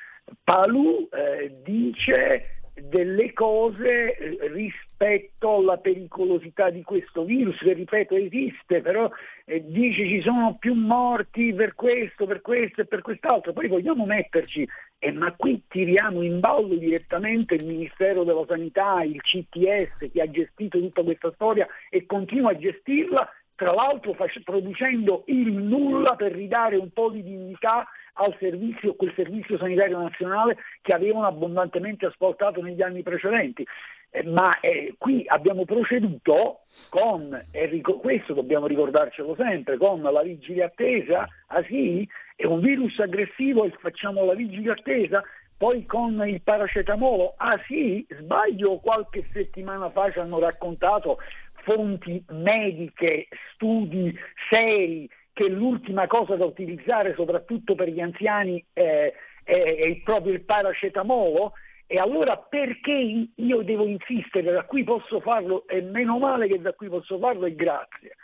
Palù 0.43 1.07
eh, 1.11 1.51
dice 1.63 2.61
delle 2.73 3.33
cose 3.33 4.15
eh, 4.15 4.49
rispetto 4.97 5.57
alla 5.57 5.77
pericolosità 5.77 6.69
di 6.71 6.81
questo 6.81 7.23
virus, 7.23 7.57
che 7.59 7.73
ripeto 7.73 8.15
esiste, 8.15 8.81
però 8.81 9.09
eh, 9.45 9.63
dice 9.65 10.07
ci 10.07 10.21
sono 10.21 10.57
più 10.59 10.73
morti 10.73 11.53
per 11.53 11.75
questo, 11.75 12.25
per 12.25 12.41
questo 12.41 12.81
e 12.81 12.85
per 12.85 13.01
quest'altro, 13.01 13.53
poi 13.53 13.67
vogliamo 13.67 14.05
metterci, 14.05 14.67
eh, 14.97 15.11
ma 15.11 15.31
qui 15.35 15.63
tiriamo 15.67 16.23
in 16.23 16.39
ballo 16.39 16.75
direttamente 16.75 17.53
il 17.53 17.65
Ministero 17.65 18.23
della 18.23 18.45
Sanità, 18.47 19.03
il 19.03 19.21
CTS 19.21 20.11
che 20.11 20.21
ha 20.21 20.29
gestito 20.29 20.79
tutta 20.79 21.03
questa 21.03 21.31
storia 21.33 21.67
e 21.89 22.05
continua 22.07 22.51
a 22.51 22.57
gestirla, 22.57 23.29
tra 23.55 23.73
l'altro 23.73 24.13
face- 24.13 24.41
producendo 24.43 25.23
il 25.27 25.51
nulla 25.51 26.15
per 26.15 26.31
ridare 26.31 26.75
un 26.75 26.89
po' 26.91 27.09
di 27.09 27.23
dignità 27.23 27.87
al 28.17 28.35
servizio, 28.39 28.95
quel 28.95 29.13
servizio 29.15 29.57
sanitario 29.57 29.99
nazionale 29.99 30.57
che 30.81 30.93
avevano 30.93 31.27
abbondantemente 31.27 32.05
ascoltato 32.05 32.61
negli 32.61 32.81
anni 32.81 33.03
precedenti. 33.03 33.65
Eh, 34.09 34.23
ma 34.23 34.59
eh, 34.59 34.95
qui 34.97 35.25
abbiamo 35.27 35.65
proceduto 35.65 36.61
con, 36.89 37.45
e 37.51 37.81
questo 37.81 38.33
dobbiamo 38.33 38.67
ricordarcelo 38.67 39.35
sempre, 39.35 39.77
con 39.77 40.01
la 40.01 40.21
vigilia 40.21 40.65
attesa, 40.65 41.27
ah 41.47 41.63
sì, 41.63 42.07
è 42.35 42.45
un 42.45 42.59
virus 42.59 42.99
aggressivo 42.99 43.65
e 43.65 43.73
facciamo 43.79 44.23
la 44.25 44.33
vigilia 44.33 44.73
attesa, 44.73 45.23
poi 45.57 45.85
con 45.85 46.23
il 46.27 46.41
paracetamolo, 46.41 47.33
ah 47.37 47.59
sì, 47.67 48.05
sbaglio, 48.19 48.77
qualche 48.77 49.27
settimana 49.33 49.89
fa 49.89 50.11
ci 50.11 50.19
hanno 50.19 50.39
raccontato 50.39 51.17
fonti 51.63 52.23
mediche, 52.29 53.27
studi 53.53 54.17
seri 54.49 55.09
che 55.37 55.47
l'ultima 55.49 56.07
cosa 56.07 56.35
da 56.35 56.45
utilizzare 56.45 57.13
soprattutto 57.13 57.75
per 57.75 57.89
gli 57.89 57.99
anziani 57.99 58.63
eh, 58.73 59.13
è, 59.43 60.01
proprio 60.03 60.33
il 60.33 60.41
paracetamolo 60.41 61.53
e 61.85 61.99
allora 61.99 62.37
perché 62.37 63.27
io 63.35 63.61
devo 63.61 63.85
insistere, 63.85 64.51
da 64.51 64.63
qui 64.63 64.83
posso 64.83 65.19
farlo 65.19 65.67
e 65.67 65.81
meno 65.81 66.17
male 66.17 66.47
che 66.47 66.59
da 66.59 66.73
qui 66.73 66.89
posso 66.89 67.19
farlo 67.19 67.45
e 67.45 67.53
grazie. 67.53 68.15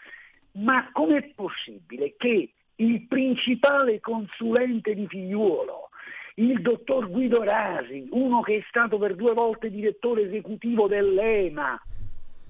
Ma 0.53 0.89
com'è 0.91 1.33
possibile 1.35 2.15
che 2.17 2.49
il 2.77 3.05
principale 3.07 3.99
consulente 3.99 4.95
di 4.95 5.05
figliuolo, 5.07 5.89
il 6.35 6.63
dottor 6.63 7.11
Guido 7.11 7.43
Rasi, 7.43 8.07
uno 8.09 8.41
che 8.41 8.57
è 8.57 8.63
stato 8.69 8.97
per 8.97 9.13
due 9.15 9.33
volte 9.33 9.69
direttore 9.69 10.23
esecutivo 10.23 10.87
dell'EMA, 10.87 11.79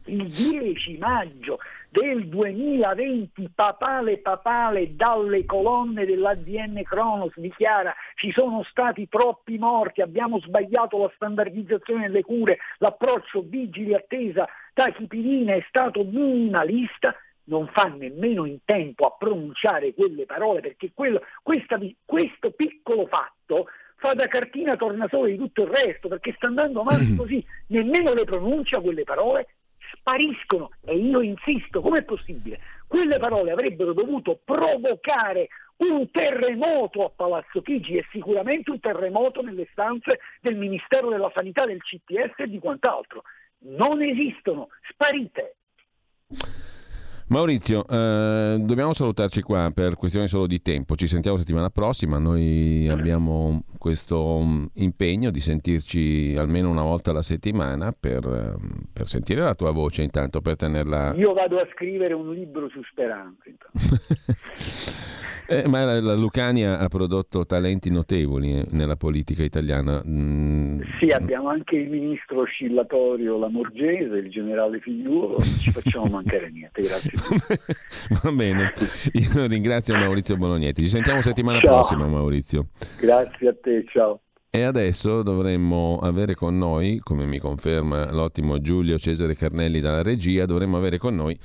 il 0.06 0.28
10 0.28 0.98
maggio 0.98 1.60
del 1.90 2.28
2020 2.28 3.52
papale 3.54 4.18
papale 4.18 4.96
dalle 4.96 5.46
colonne 5.46 6.06
dell'ADN 6.06 6.82
Cronos 6.84 7.34
dichiara 7.36 7.94
ci 8.16 8.32
sono 8.32 8.64
stati 8.64 9.08
troppi 9.08 9.58
morti, 9.58 10.02
abbiamo 10.02 10.40
sbagliato 10.40 10.98
la 10.98 11.12
standardizzazione 11.16 12.08
delle 12.08 12.24
cure, 12.24 12.58
l'approccio 12.80 13.44
vigili 13.46 13.94
attesa 13.94 14.48
tachipirina 14.74 15.54
è 15.54 15.64
stato 15.68 16.04
minimalista, 16.04 17.16
non 17.46 17.68
fa 17.68 17.86
nemmeno 17.86 18.46
in 18.46 18.60
tempo 18.66 19.06
a 19.06 19.16
pronunciare 19.18 19.94
quelle 19.94 20.26
parole 20.26 20.62
perché 20.62 20.92
quello, 20.94 21.22
questa, 21.44 21.78
questo 22.06 22.52
piccolo 22.52 23.06
fatto 23.06 23.68
fa 23.98 24.14
da 24.14 24.28
cartina 24.28 24.76
tornasole 24.76 25.32
di 25.32 25.38
tutto 25.38 25.64
il 25.64 25.70
resto 25.70 26.08
perché 26.08 26.34
sta 26.36 26.48
andando 26.48 26.82
avanti 26.82 27.14
così, 27.16 27.46
nemmeno 27.68 28.14
le 28.14 28.24
pronuncia 28.24 28.80
quelle 28.80 29.04
parole 29.04 29.48
spariscono 29.96 30.72
e 30.84 30.96
io 30.98 31.22
insisto, 31.22 31.82
com'è 31.82 32.04
possibile? 32.04 32.60
Quelle 32.88 33.18
parole 33.18 33.52
avrebbero 33.52 33.94
dovuto 33.94 34.40
provocare 34.44 35.48
un 35.78 36.10
terremoto 36.12 37.06
a 37.06 37.10
Palazzo 37.10 37.62
Chigi 37.62 37.98
e 37.98 38.06
sicuramente 38.12 38.72
un 38.72 38.80
terremoto 38.80 39.42
nelle 39.42 39.68
stanze 39.72 40.20
del 40.42 40.56
Ministero 40.56 41.10
della 41.10 41.32
Sanità, 41.34 41.66
del 41.66 41.82
CTS 41.82 42.34
e 42.38 42.48
di 42.48 42.60
quant'altro. 42.60 43.24
Non 43.66 44.02
esistono, 44.02 44.70
sparite. 44.90 45.56
Maurizio, 47.28 47.86
eh, 47.88 48.58
dobbiamo 48.60 48.94
salutarci 48.94 49.42
qua 49.42 49.72
per 49.74 49.96
questioni 49.96 50.28
solo 50.28 50.46
di 50.46 50.62
tempo. 50.62 50.96
Ci 50.96 51.08
sentiamo 51.08 51.38
settimana 51.38 51.70
prossima. 51.70 52.18
Noi 52.18 52.88
abbiamo 52.90 53.64
questo 53.78 54.40
mm, 54.42 54.66
impegno 54.74 55.32
di 55.32 55.40
sentirci 55.40 56.36
almeno 56.38 56.70
una 56.70 56.84
volta 56.84 57.12
alla 57.12 57.22
settimana 57.22 57.94
per, 57.98 58.28
mm, 58.28 58.80
per, 58.92 59.08
sentire 59.08 59.42
la 59.42 59.56
tua 59.56 59.72
voce 59.72 60.02
intanto, 60.04 60.42
per 60.42 60.58
tenerla... 60.58 61.14
Io 61.16 61.34
vado 61.34 61.60
a 61.60 61.68
scrivere 61.74 62.14
un 62.14 62.34
libro 62.34 62.68
su 62.70 62.82
Speranza. 62.84 63.44
Eh, 65.62 65.68
ma 65.68 65.86
la, 65.86 66.02
la, 66.02 66.16
Lucania 66.16 66.80
ha 66.80 66.88
prodotto 66.88 67.46
talenti 67.46 67.90
notevoli 67.90 68.60
eh, 68.60 68.66
nella 68.72 68.96
politica 68.96 69.44
italiana. 69.44 70.02
Mm. 70.06 70.82
Sì, 71.00 71.12
abbiamo 71.12 71.50
anche 71.50 71.76
il 71.76 71.90
ministro 71.90 72.42
oscillatorio 72.42 73.38
Lamorgese, 73.38 74.18
il 74.18 74.30
generale 74.30 74.80
Figliuolo, 74.80 75.38
non 75.38 75.58
ci 75.60 75.72
facciamo 75.72 76.06
mancare 76.06 76.50
niente, 76.50 76.82
grazie. 76.82 77.12
Va 78.24 78.32
bene, 78.32 78.74
io 79.14 79.46
ringrazio 79.46 79.96
Maurizio 79.96 80.36
Bolognetti. 80.38 80.84
Ci 80.84 80.90
sentiamo 80.90 81.22
settimana 81.22 81.60
ciao. 81.60 81.74
prossima, 81.76 82.08
Maurizio. 82.08 82.68
Grazie 83.00 83.50
a 83.50 83.56
te, 83.62 83.86
ciao. 83.88 84.22
E 84.56 84.62
adesso 84.62 85.24
dovremmo 85.24 85.98
avere 86.00 86.36
con 86.36 86.56
noi, 86.56 87.00
come 87.00 87.26
mi 87.26 87.40
conferma 87.40 88.12
l'ottimo 88.12 88.62
Giulio 88.62 89.00
Cesare 89.00 89.36
Carnelli 89.36 89.80
dalla 89.80 90.04
regia, 90.04 90.46
dovremmo 90.46 90.78
avere 90.78 91.00
con 91.00 91.16
noi 91.16 91.36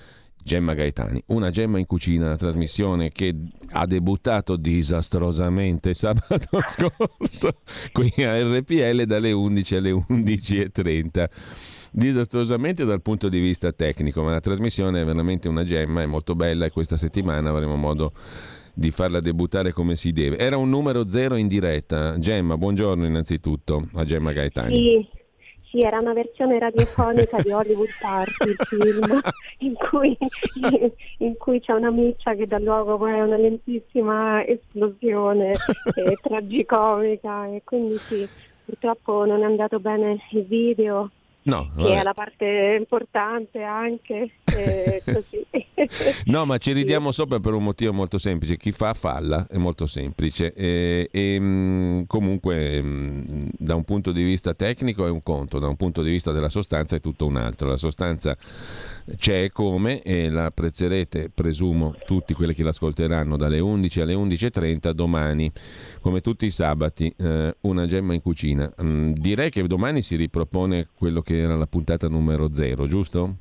Gemma 0.49 0.73
Gaetani. 0.73 1.23
Una 1.27 1.51
Gemma 1.51 1.79
in 1.79 1.85
cucina, 1.85 2.29
la 2.29 2.37
trasmissione 2.39 3.11
che 3.11 3.35
ha 3.73 3.85
debuttato 3.85 4.57
disastrosamente 4.57 5.93
sabato 5.95 6.59
scorso 6.69 7.61
qui 7.93 8.11
a 8.25 8.43
RPL 8.43 9.05
dalle 9.05 9.31
11 9.31 9.77
alle 9.77 9.91
11.30. 9.93 11.29
Disastrosamente 11.91 12.87
dal 12.87 13.03
punto 13.03 13.29
di 13.29 13.41
vista 13.41 13.73
tecnico, 13.73 14.23
ma 14.23 14.31
la 14.33 14.41
trasmissione 14.41 15.03
è 15.03 15.05
veramente 15.05 15.49
una 15.49 15.65
gemma, 15.65 16.01
è 16.01 16.07
molto 16.07 16.35
bella 16.35 16.65
e 16.65 16.71
questa 16.71 16.97
settimana 16.97 17.51
avremo 17.51 17.77
modo 17.77 18.13
di 18.73 18.91
farla 18.91 19.21
debuttare 19.21 19.73
come 19.73 19.97
si 19.97 20.13
deve. 20.13 20.39
Era 20.39 20.57
un 20.57 20.71
numero 20.71 21.09
zero 21.11 21.37
in 21.37 21.47
diretta. 21.47 22.19
Gemma, 22.19 22.57
buongiorno 22.57 23.05
innanzitutto 23.05 23.87
a 23.95 24.05
Gemma 24.05 24.33
Gaetani. 24.33 24.75
Sì. 24.75 25.27
Sì, 25.71 25.81
era 25.83 25.99
una 25.99 26.15
versione 26.15 26.59
radiofonica 26.59 27.43
di 27.43 27.51
Hollywood 27.51 27.91
Party, 28.01 28.51
il 28.51 28.57
film, 28.69 29.21
in 29.59 29.75
cui, 29.75 30.17
in 31.19 31.37
cui, 31.37 31.61
c'è 31.61 31.73
una 31.73 31.91
miccia 31.91 32.35
che 32.35 32.47
dà 32.47 32.59
luogo 32.59 32.97
poi 32.97 33.19
a 33.19 33.25
una 33.25 33.37
lentissima 33.37 34.45
esplosione 34.47 35.53
eh, 35.95 36.17
tragicomica 36.23 37.47
e 37.49 37.61
quindi 37.65 37.99
sì, 38.09 38.27
purtroppo 38.65 39.27
non 39.27 39.43
è 39.43 39.45
andato 39.45 39.79
bene 39.79 40.19
il 40.31 40.47
video, 40.47 41.11
No, 41.43 41.71
che 41.75 41.95
è 41.95 42.03
la 42.03 42.13
parte 42.13 42.77
importante 42.79 43.63
anche 43.63 44.33
eh, 44.45 45.01
così. 45.05 45.47
no, 46.27 46.45
ma 46.45 46.59
ci 46.59 46.73
ridiamo 46.73 47.11
sopra 47.11 47.41
per 47.41 47.55
un 47.55 47.63
motivo 47.63 47.93
molto 47.93 48.19
semplice. 48.19 48.57
Chi 48.59 48.73
fa 48.73 48.93
falla, 48.93 49.47
è 49.49 49.57
molto 49.57 49.87
semplice. 49.87 50.53
E, 50.53 51.09
e 51.11 51.39
mm, 51.41 52.03
comunque 52.07 52.83
mm, 52.83 53.49
da 53.57 53.77
un 53.77 53.85
punto 53.85 54.13
di 54.13 54.23
vista 54.23 54.53
tecnico 54.53 55.07
è 55.07 55.11
un 55.11 55.23
conto, 55.23 55.59
da 55.59 55.69
un 55.69 55.77
punto 55.77 56.03
di 56.03 56.11
vista 56.11 56.33
della 56.33 56.51
sostanza 56.51 56.97
è 56.97 57.01
tutto 57.01 57.25
un 57.25 57.37
altro. 57.37 57.69
La 57.69 57.77
sostanza 57.77 58.37
c'è 59.17 59.51
come 59.51 60.03
e 60.03 60.29
la 60.29 60.47
apprezzerete, 60.47 61.31
presumo, 61.33 61.95
tutti 62.05 62.35
quelli 62.35 62.53
che 62.53 62.63
l'ascolteranno 62.63 63.39
dalle 63.39 63.61
11 63.61 64.01
alle 64.03 64.15
11.30 64.15 64.91
domani, 64.91 65.51
come 66.01 66.21
tutti 66.21 66.45
i 66.45 66.51
sabati, 66.51 67.13
eh, 67.17 67.57
una 67.61 67.87
gemma 67.87 68.13
in 68.13 68.21
cucina. 68.21 68.71
Mm, 68.83 69.13
direi 69.13 69.49
che 69.49 69.67
domani 69.67 70.03
si 70.03 70.17
ripropone 70.17 70.89
quello 70.95 71.23
che 71.23 71.28
era 71.37 71.57
la 71.57 71.67
puntata 71.67 72.09
numero 72.09 72.53
0, 72.53 72.87
giusto? 72.87 73.35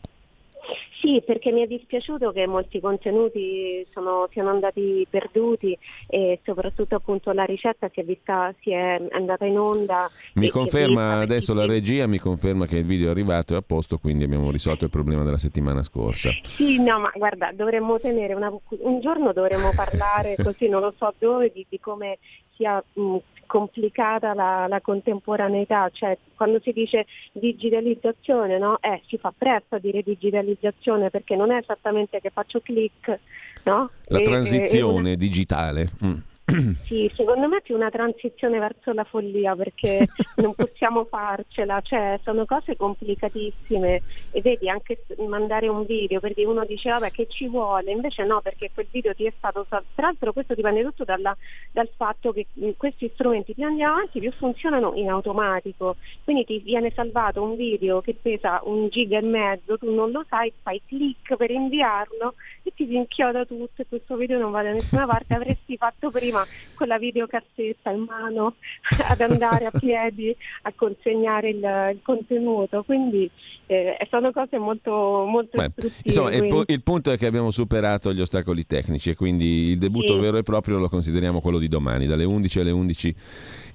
Sì, 1.00 1.22
perché 1.24 1.52
mi 1.52 1.62
è 1.62 1.68
dispiaciuto 1.68 2.32
che 2.32 2.48
molti 2.48 2.80
contenuti 2.80 3.86
sono, 3.92 4.28
siano 4.32 4.50
andati 4.50 5.06
perduti 5.08 5.78
e 6.08 6.40
soprattutto 6.44 6.96
appunto 6.96 7.32
la 7.32 7.44
ricetta 7.44 7.90
si 7.94 8.00
è, 8.00 8.04
vista, 8.04 8.54
si 8.62 8.72
è 8.72 9.00
andata 9.12 9.46
in 9.46 9.60
onda. 9.60 10.10
Mi 10.34 10.50
conferma 10.50 11.20
adesso 11.20 11.54
la 11.54 11.66
regia, 11.66 12.08
mi 12.08 12.18
conferma 12.18 12.66
che 12.66 12.78
il 12.78 12.86
video 12.86 13.08
è 13.08 13.12
arrivato 13.12 13.54
e 13.54 13.58
a 13.58 13.62
posto, 13.62 14.00
quindi 14.00 14.24
abbiamo 14.24 14.50
risolto 14.50 14.86
il 14.86 14.90
problema 14.90 15.24
della 15.24 15.38
settimana 15.38 15.84
scorsa. 15.84 16.32
Sì, 16.56 16.82
no, 16.82 17.00
ma 17.00 17.12
guarda, 17.14 17.52
dovremmo 17.54 18.00
tenere 18.00 18.34
una, 18.34 18.52
un 18.80 19.00
giorno 19.00 19.34
dovremmo 19.34 19.70
parlare 19.76 20.36
così, 20.44 20.68
non 20.68 20.82
lo 20.82 20.94
so 20.98 21.14
dove, 21.20 21.52
di, 21.54 21.64
di 21.70 21.80
come 21.80 22.18
sia 22.56 22.84
mh, 22.94 23.18
complicata 23.48 24.36
la, 24.36 24.68
la, 24.68 24.80
contemporaneità, 24.82 25.90
cioè 25.92 26.16
quando 26.36 26.60
si 26.62 26.72
dice 26.72 27.08
digitalizzazione 27.32 28.60
no? 28.60 28.78
eh, 28.82 29.02
si 29.08 29.18
fa 29.18 29.34
presto 29.36 29.76
a 29.76 29.80
dire 29.80 30.04
digitalizzazione 30.04 31.10
perché 31.10 31.36
non 31.36 31.52
è 31.52 31.58
esattamente 31.58 32.22
che 32.22 32.30
faccio 32.30 32.60
click. 32.60 33.20
No? 33.64 33.90
La 34.06 34.20
e, 34.20 34.22
transizione 34.22 35.10
e, 35.10 35.14
e 35.14 35.18
digitale. 35.18 35.88
Mm. 36.06 36.18
Sì, 36.86 37.12
secondo 37.14 37.48
me 37.50 37.58
è 37.58 37.62
più 37.62 37.76
una 37.76 37.90
transizione 37.90 38.58
verso 38.58 38.94
la 38.94 39.04
follia 39.04 39.54
perché 39.56 40.08
non 40.38 40.54
possiamo 40.56 41.04
farcela, 41.04 41.82
cioè 41.82 42.20
sono 42.24 42.46
cose 42.46 42.78
complicatissime. 42.78 44.02
E 44.32 44.42
vedi 44.42 44.70
anche 44.70 45.04
mandare 45.28 45.68
un 45.68 45.86
video 45.86 46.22
perché 46.22 46.46
uno 46.46 46.64
dice 46.66 46.90
vabbè 46.90 47.12
che 47.12 47.28
ci 47.28 47.48
vuole, 47.48 47.92
invece 47.92 48.24
no 48.24 48.40
perché 48.42 48.72
quel 48.74 48.88
video 48.90 49.14
ti 49.14 49.26
è 49.26 49.34
stato 49.38 49.66
tra 49.68 49.84
l'altro 49.96 50.32
questo 50.32 50.54
dipende 50.54 50.84
tutto 50.84 51.04
dalla, 51.04 51.36
dal 51.72 51.90
fatto 51.96 52.32
che 52.32 52.48
questi 52.78 53.10
strumenti 53.14 53.54
più 53.54 53.66
andiamo 53.66 53.96
avanti 53.96 54.20
più 54.20 54.32
funzionano 54.32 54.94
in 54.96 55.10
automatico, 55.10 55.98
quindi 56.24 56.46
ti 56.46 56.60
viene 56.60 56.92
salvato 56.96 57.42
un 57.42 57.56
video 57.56 58.00
che 58.02 58.16
pesa 58.20 58.62
un 58.64 58.88
giga 58.90 59.18
e 59.18 59.22
mezzo, 59.22 59.78
tu 59.78 59.94
non 59.94 60.12
lo 60.12 60.24
sai, 60.30 60.54
fai 60.62 60.82
click 60.86 61.36
per 61.36 61.52
inviarlo 61.52 62.36
e 62.64 62.72
ti 62.74 62.86
si 62.86 62.96
inchioda 62.96 63.46
tutto 63.46 63.82
e 63.82 63.86
questo 63.88 64.16
video 64.16 64.40
non 64.40 64.52
va 64.52 64.64
da 64.64 64.72
nessuna 64.72 65.06
parte, 65.06 65.34
avresti 65.36 65.76
fatto 65.78 66.10
prima 66.10 66.37
prima 66.38 66.48
con 66.78 66.88
la 66.88 67.00
videocassetta 67.00 67.90
in 67.90 68.06
mano 68.08 68.56
ad 69.10 69.20
andare 69.20 69.66
a 69.66 69.72
piedi 69.72 70.34
a 70.62 70.74
consegnare 70.76 71.50
il, 71.50 71.92
il 71.94 72.00
contenuto. 72.04 72.84
Quindi 72.84 73.30
eh, 73.66 73.98
sono 74.10 74.32
cose 74.32 74.58
molto, 74.58 75.26
molto 75.28 75.58
Beh, 75.58 75.72
insomma, 76.04 76.32
il, 76.32 76.64
il, 76.68 76.84
punto 76.84 77.12
è 77.12 77.18
che 77.18 77.26
abbiamo 77.26 77.52
superato 77.52 78.14
gli 78.14 78.22
ostacoli 78.22 78.66
tecnici 78.66 79.10
e 79.10 79.16
quindi 79.16 79.72
il 79.72 79.80
debutto 79.80 80.14
sì. 80.14 80.20
vero 80.20 80.38
e 80.38 80.44
proprio 80.44 80.78
lo 80.78 80.88
consideriamo 80.88 81.42
quello 81.42 81.58
di 81.58 81.68
domani, 81.68 82.06
dalle 82.06 82.24
11 82.24 82.60
alle 82.60 82.72
11 82.72 83.16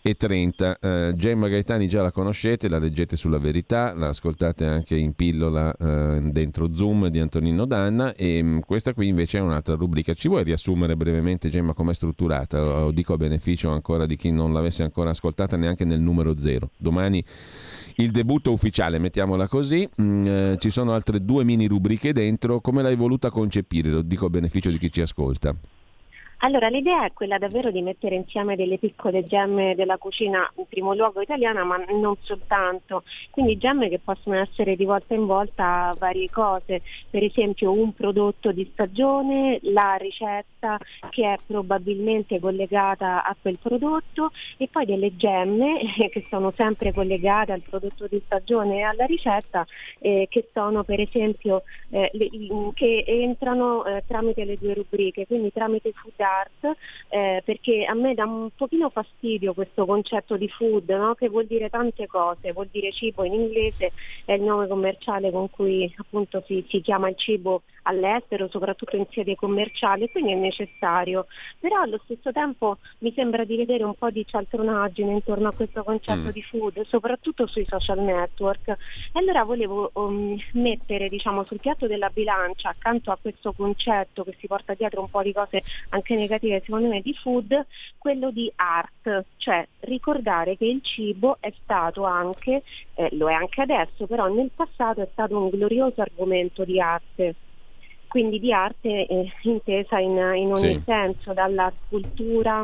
e 0.03 0.15
30. 0.15 0.79
Eh, 0.81 1.13
Gemma 1.17 1.49
Gaetani 1.49 1.89
già 1.89 2.03
la 2.03 2.13
conoscete, 2.13 2.69
la 2.69 2.79
leggete 2.79 3.17
sulla 3.17 3.39
verità, 3.39 3.93
la 3.95 4.09
ascoltate 4.09 4.65
anche 4.65 4.97
in 4.97 5.15
pillola 5.15 5.75
eh, 5.75 6.21
dentro 6.23 6.73
Zoom 6.75 7.09
di 7.09 7.19
Antonino 7.19 7.67
Danna 7.67 8.15
e 8.15 8.43
mh, 8.43 8.47
mm, 8.47 8.59
questa 8.61 8.95
qui 8.95 9.09
invece 9.09 9.39
è 9.39 9.41
un'altra 9.41 9.75
rubrica. 9.75 10.15
Ci 10.15 10.29
vuoi 10.29 10.45
riassumere 10.45 10.97
brevemente 10.97 11.49
Gemma 11.49 11.75
com'è 11.75 11.95
strutturata? 11.95 12.52
Lo 12.59 12.91
dico 12.91 13.15
a 13.15 13.17
beneficio 13.17 13.71
ancora 13.71 14.07
di 14.07 14.17
chi 14.17 14.31
non 14.31 14.53
l'avesse 14.53 14.83
ancora 14.83 15.11
ascoltata 15.11 15.57
neanche 15.57 15.85
nel 15.85 16.01
numero 16.01 16.39
zero. 16.39 16.71
Domani 16.77 17.25
il 17.97 18.11
debutto 18.11 18.53
ufficiale, 18.53 18.99
mettiamola 18.99 19.49
così. 19.49 19.89
Mm, 20.01 20.27
eh, 20.27 20.57
ci 20.59 20.71
sono 20.71 20.93
altre 20.93 21.25
due 21.25 21.45
mini 21.45 21.67
rubriche 21.67 22.13
dentro. 22.13 22.61
Come 22.61 22.83
l'hai 22.83 22.97
voluta 22.97 23.31
concepire? 23.31 23.91
Lo 23.91 24.03
dico 24.03 24.27
a 24.27 24.31
beneficio 24.31 24.71
di 24.71 24.79
chi 24.79 24.91
ci 24.91 25.01
ascolta. 25.01 25.55
Allora, 26.45 26.67
l'idea 26.67 27.05
è 27.05 27.13
quella 27.13 27.39
davvero 27.39 27.71
di 27.71 27.83
mettere 27.83 28.17
insieme 28.17 28.57
delle 28.57 28.77
piccole 28.79 29.23
gemme 29.23 29.77
della 29.77 29.97
cucina, 29.97 30.51
in 30.57 30.67
primo 30.67 30.93
luogo 30.93 31.21
italiana, 31.21 31.63
ma 31.63 31.77
non 31.77 32.17
soltanto. 32.21 33.05
Quindi 33.31 33.59
gemme 33.59 33.89
che 33.89 34.01
possono 34.01 34.35
essere 34.35 34.75
di 34.75 34.85
volta 34.85 35.15
in 35.15 35.27
volta 35.27 35.95
varie 35.97 36.29
cose, 36.31 36.83
per 37.09 37.23
esempio 37.23 37.71
un 37.71 37.93
prodotto 37.93 38.51
di 38.51 38.69
stagione, 38.73 39.61
la 39.63 39.95
ricetta 39.95 40.79
che 41.11 41.33
è 41.33 41.39
probabilmente 41.47 42.41
collegata 42.41 43.25
a 43.25 43.37
quel 43.41 43.59
prodotto 43.59 44.31
e 44.57 44.69
poi 44.69 44.85
delle 44.85 45.15
gemme 45.15 45.79
che 46.11 46.27
sono 46.29 46.53
sempre 46.57 46.93
collegate 46.93 47.53
al 47.53 47.63
prodotto 47.63 48.09
di 48.09 48.21
stagione 48.25 48.79
e 48.79 48.83
alla 48.83 49.05
ricetta, 49.05 49.65
eh, 50.01 50.27
che 50.29 50.49
sono 50.53 50.83
per 50.83 50.99
esempio 50.99 51.63
eh, 51.91 52.11
le, 52.13 52.29
che 52.75 53.05
entrano 53.07 53.85
eh, 53.85 54.03
tramite 54.09 54.45
le 54.45 54.59
due 54.59 54.75
rubriche, 54.75 55.25
quindi 55.27 55.53
tramite 55.53 55.93
food 55.93 56.31
art, 56.41 56.77
eh, 57.09 57.43
perché 57.45 57.85
a 57.85 57.95
me 57.95 58.15
dà 58.15 58.25
un 58.25 58.51
pochino 58.57 58.91
fastidio 58.91 59.55
questo 59.55 59.87
concetto 59.87 60.37
di 60.37 60.49
food, 60.49 60.89
no? 60.91 61.15
che 61.15 61.29
vuol 61.29 61.47
dire 61.47 61.69
tante 61.69 62.07
cose, 62.07 62.53
vuol 62.53 62.69
dire 62.71 62.93
cibo 62.93 63.25
in 63.25 63.35
inglese, 63.35 63.93
è 64.25 64.33
il 64.33 64.43
nome 64.43 64.67
commerciale 64.67 65.31
con 65.31 65.51
cui 65.51 65.93
appunto 65.97 66.43
si, 66.47 66.65
si 66.69 66.81
chiama 66.81 67.09
il 67.09 67.17
cibo 67.17 67.63
all'estero, 67.83 68.49
soprattutto 68.49 68.97
in 68.97 69.07
sede 69.11 69.35
commerciale, 69.35 70.11
quindi 70.11 70.33
è 70.33 70.37
necessario. 70.37 71.27
Però 71.59 71.81
allo 71.81 72.01
stesso 72.05 72.33
tempo 72.33 72.79
mi 72.99 73.13
sembra 73.15 73.45
di 73.45 73.57
vedere 73.57 73.85
un 73.85 73.95
po' 73.95 74.11
di 74.11 74.25
cialtronaggine 74.27 75.13
intorno 75.13 75.49
a 75.49 75.53
questo 75.53 75.83
concetto 75.83 76.29
mm. 76.29 76.31
di 76.31 76.43
food, 76.43 76.83
soprattutto 76.87 77.47
sui 77.47 77.67
social 77.69 78.01
network. 78.01 78.69
E 78.69 78.77
allora 79.19 79.45
volevo 79.45 79.91
um, 79.95 80.37
mettere 80.53 81.09
diciamo, 81.09 81.45
sul 81.45 81.61
piatto 81.61 81.87
della 81.87 82.11
bilancia, 82.11 82.71
accanto 82.71 83.11
a 83.11 83.19
questo 83.21 83.53
concetto 83.53 84.25
che 84.25 84.37
si 84.39 84.47
porta 84.47 84.75
dietro 84.75 85.01
un 85.01 85.11
po' 85.11 85.23
di 85.23 85.33
cose 85.33 85.63
anche 85.91 86.15
negative 86.15 86.63
secondo 86.65 86.89
me 86.89 87.01
di 87.01 87.15
food, 87.15 87.67
quello 87.99 88.31
di 88.31 88.51
art, 88.57 89.25
cioè 89.37 89.67
ricordare 89.81 90.57
che 90.57 90.67
il 90.67 90.83
cibo 90.83 91.37
è 91.41 91.53
stato 91.63 92.05
anche, 92.05 92.63
eh, 92.95 93.09
lo 93.13 93.29
è 93.29 93.35
anche 93.35 93.63
adesso, 93.63 94.07
però 94.07 94.27
nel 94.29 94.51
passato 94.55 95.03
è 95.03 95.09
stato 95.13 95.37
un 95.37 95.51
glorioso 95.51 96.01
argomento 96.01 96.65
di 96.65 96.81
arte 96.81 97.35
quindi 98.13 98.39
di 98.39 98.53
arte 98.53 99.07
eh, 99.07 99.33
intesa 99.45 99.99
in, 99.99 100.13
in 100.37 100.53
ogni 100.53 100.75
sì. 100.75 100.83
senso, 100.85 101.33
dalla 101.33 101.73
scultura 101.87 102.63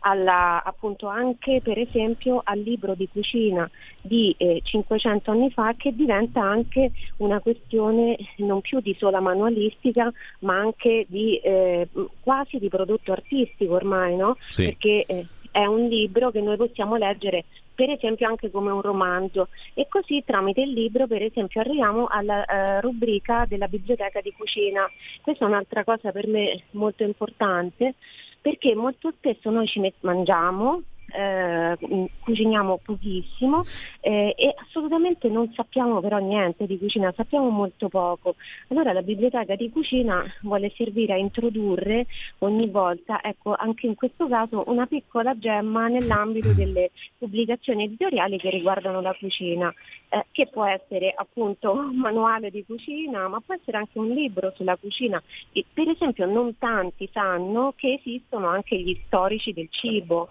alla, 0.00 0.62
appunto 0.62 1.06
anche 1.06 1.60
per 1.62 1.78
esempio 1.78 2.42
al 2.44 2.58
libro 2.58 2.94
di 2.94 3.08
cucina 3.10 3.68
di 4.02 4.34
eh, 4.38 4.60
500 4.62 5.30
anni 5.30 5.50
fa 5.50 5.74
che 5.74 5.94
diventa 5.94 6.42
anche 6.42 6.92
una 7.16 7.40
questione 7.40 8.16
non 8.36 8.60
più 8.60 8.80
di 8.80 8.94
sola 8.98 9.20
manualistica 9.20 10.12
ma 10.40 10.58
anche 10.58 11.06
di 11.08 11.38
eh, 11.38 11.88
quasi 12.20 12.58
di 12.58 12.68
prodotto 12.68 13.12
artistico 13.12 13.74
ormai, 13.74 14.16
no? 14.16 14.36
Sì. 14.50 14.64
Perché 14.64 15.04
eh, 15.06 15.26
è 15.50 15.64
un 15.64 15.86
libro 15.88 16.30
che 16.30 16.42
noi 16.42 16.56
possiamo 16.56 16.96
leggere 16.96 17.46
per 17.80 17.88
esempio 17.88 18.28
anche 18.28 18.50
come 18.50 18.70
un 18.70 18.82
romanzo 18.82 19.48
e 19.72 19.88
così 19.88 20.22
tramite 20.22 20.60
il 20.60 20.72
libro 20.72 21.06
per 21.06 21.22
esempio 21.22 21.62
arriviamo 21.62 22.08
alla 22.10 22.44
uh, 22.46 22.80
rubrica 22.82 23.46
della 23.48 23.68
biblioteca 23.68 24.20
di 24.20 24.34
cucina. 24.36 24.86
Questa 25.22 25.46
è 25.46 25.48
un'altra 25.48 25.82
cosa 25.82 26.12
per 26.12 26.26
me 26.26 26.64
molto 26.72 27.04
importante 27.04 27.94
perché 28.38 28.74
molto 28.74 29.14
spesso 29.16 29.48
noi 29.48 29.66
ci 29.66 29.80
mangiamo, 30.00 30.82
eh, 31.12 31.76
cuciniamo 32.20 32.80
pochissimo 32.82 33.62
eh, 34.00 34.34
e 34.36 34.54
assolutamente 34.56 35.28
non 35.28 35.52
sappiamo 35.54 36.00
però 36.00 36.18
niente 36.18 36.66
di 36.66 36.78
cucina, 36.78 37.12
sappiamo 37.16 37.48
molto 37.48 37.88
poco. 37.88 38.36
Allora 38.68 38.92
la 38.92 39.02
biblioteca 39.02 39.54
di 39.56 39.70
cucina 39.70 40.24
vuole 40.42 40.72
servire 40.76 41.14
a 41.14 41.16
introdurre 41.16 42.06
ogni 42.38 42.68
volta, 42.68 43.22
ecco 43.22 43.54
anche 43.56 43.86
in 43.86 43.94
questo 43.94 44.28
caso, 44.28 44.64
una 44.66 44.86
piccola 44.86 45.36
gemma 45.38 45.88
nell'ambito 45.88 46.52
delle 46.52 46.90
pubblicazioni 47.18 47.84
editoriali 47.84 48.38
che 48.38 48.50
riguardano 48.50 49.00
la 49.00 49.14
cucina, 49.18 49.72
eh, 50.08 50.26
che 50.32 50.46
può 50.46 50.64
essere 50.64 51.12
appunto 51.14 51.72
un 51.72 51.96
manuale 51.96 52.50
di 52.50 52.64
cucina, 52.64 53.28
ma 53.28 53.40
può 53.40 53.54
essere 53.54 53.78
anche 53.78 53.98
un 53.98 54.08
libro 54.08 54.52
sulla 54.54 54.76
cucina. 54.76 55.22
E, 55.52 55.64
per 55.72 55.88
esempio 55.88 56.26
non 56.26 56.56
tanti 56.58 57.08
sanno 57.12 57.72
che 57.76 57.94
esistono 57.94 58.48
anche 58.48 58.78
gli 58.78 58.98
storici 59.06 59.52
del 59.52 59.68
cibo 59.70 60.28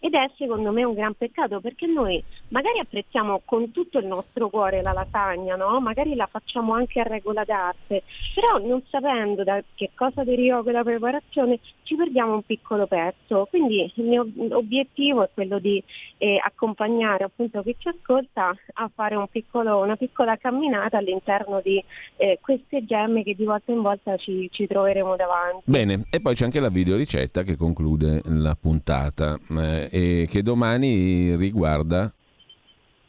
ed 0.00 0.14
è 0.14 0.30
secondo 0.36 0.72
me 0.72 0.82
un 0.82 0.94
gran 0.94 1.14
peccato 1.14 1.60
perché 1.60 1.86
noi 1.86 2.22
magari 2.48 2.78
apprezziamo 2.78 3.42
con 3.44 3.70
tutto 3.70 3.98
il 3.98 4.06
nostro 4.06 4.48
cuore 4.48 4.82
la 4.82 4.92
lasagna, 4.92 5.56
no? 5.56 5.78
magari 5.80 6.14
la 6.14 6.26
facciamo 6.26 6.72
anche 6.72 7.00
a 7.00 7.04
regola 7.04 7.44
d'arte, 7.44 8.02
però 8.34 8.58
non 8.58 8.82
sapendo 8.88 9.44
da 9.44 9.62
che 9.74 9.90
cosa 9.94 10.24
deriva 10.24 10.62
quella 10.62 10.82
preparazione 10.82 11.60
ci 11.82 11.96
perdiamo 11.96 12.34
un 12.34 12.42
piccolo 12.42 12.86
pezzo. 12.86 13.46
Quindi 13.50 13.92
il 13.94 14.04
mio 14.04 14.26
obiettivo 14.50 15.24
è 15.24 15.28
quello 15.32 15.58
di 15.58 15.82
eh, 16.18 16.40
accompagnare 16.42 17.24
appunto 17.24 17.62
chi 17.62 17.74
ci 17.78 17.88
ascolta 17.88 18.54
a 18.74 18.90
fare 18.94 19.16
un 19.16 19.28
piccolo, 19.28 19.82
una 19.82 19.96
piccola 19.96 20.36
camminata 20.36 20.96
all'interno 20.96 21.60
di 21.60 21.82
eh, 22.16 22.38
queste 22.40 22.84
gemme 22.84 23.22
che 23.22 23.34
di 23.34 23.44
volta 23.44 23.72
in 23.72 23.82
volta 23.82 24.16
ci, 24.16 24.48
ci 24.50 24.66
troveremo 24.66 25.16
davanti. 25.16 25.62
Bene, 25.64 26.04
e 26.10 26.20
poi 26.20 26.34
c'è 26.34 26.44
anche 26.44 26.60
la 26.60 26.70
videoricetta 26.70 27.42
che 27.42 27.56
conclude 27.56 28.22
la 28.24 28.56
puntata. 28.58 29.38
Eh, 29.50 29.88
e 29.90 30.26
che 30.30 30.42
domani 30.42 31.34
riguarda 31.34 32.12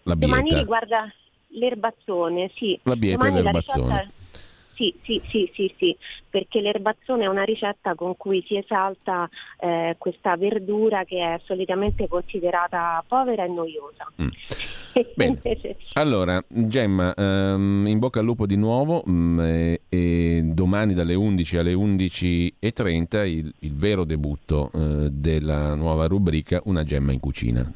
la 0.03 0.15
bieta. 0.15 0.35
Domani 0.35 0.55
riguarda 0.55 1.13
l'erbazzone, 1.49 2.51
sì. 2.55 2.79
La 2.83 2.95
bieta 2.95 3.17
domani 3.17 3.39
e 3.39 3.43
l'erbazzone. 3.43 4.11
Sì, 4.81 4.95
sì, 5.03 5.21
sì, 5.29 5.51
sì, 5.53 5.73
sì, 5.77 5.95
perché 6.27 6.59
l'erbazzone 6.59 7.25
è 7.25 7.27
una 7.27 7.43
ricetta 7.43 7.93
con 7.93 8.17
cui 8.17 8.43
si 8.47 8.57
esalta 8.57 9.29
eh, 9.59 9.95
questa 9.99 10.35
verdura 10.37 11.03
che 11.03 11.19
è 11.19 11.39
solitamente 11.43 12.07
considerata 12.07 13.03
povera 13.07 13.43
e 13.43 13.47
noiosa. 13.47 14.11
Mm. 14.19 14.27
Bene. 15.13 15.39
Allora, 15.93 16.43
Gemma, 16.47 17.13
um, 17.15 17.85
in 17.85 17.99
bocca 17.99 18.19
al 18.19 18.25
lupo 18.25 18.47
di 18.47 18.55
nuovo 18.55 19.03
um, 19.05 19.39
e, 19.39 19.81
e, 19.87 20.41
domani 20.43 20.95
dalle 20.95 21.13
11 21.13 21.57
alle 21.57 21.73
11.30 21.73 23.27
il, 23.27 23.53
il 23.59 23.75
vero 23.75 24.03
debutto 24.03 24.71
uh, 24.73 25.07
della 25.09 25.75
nuova 25.75 26.07
rubrica 26.07 26.59
Una 26.65 26.83
gemma 26.83 27.11
in 27.11 27.19
cucina. 27.19 27.71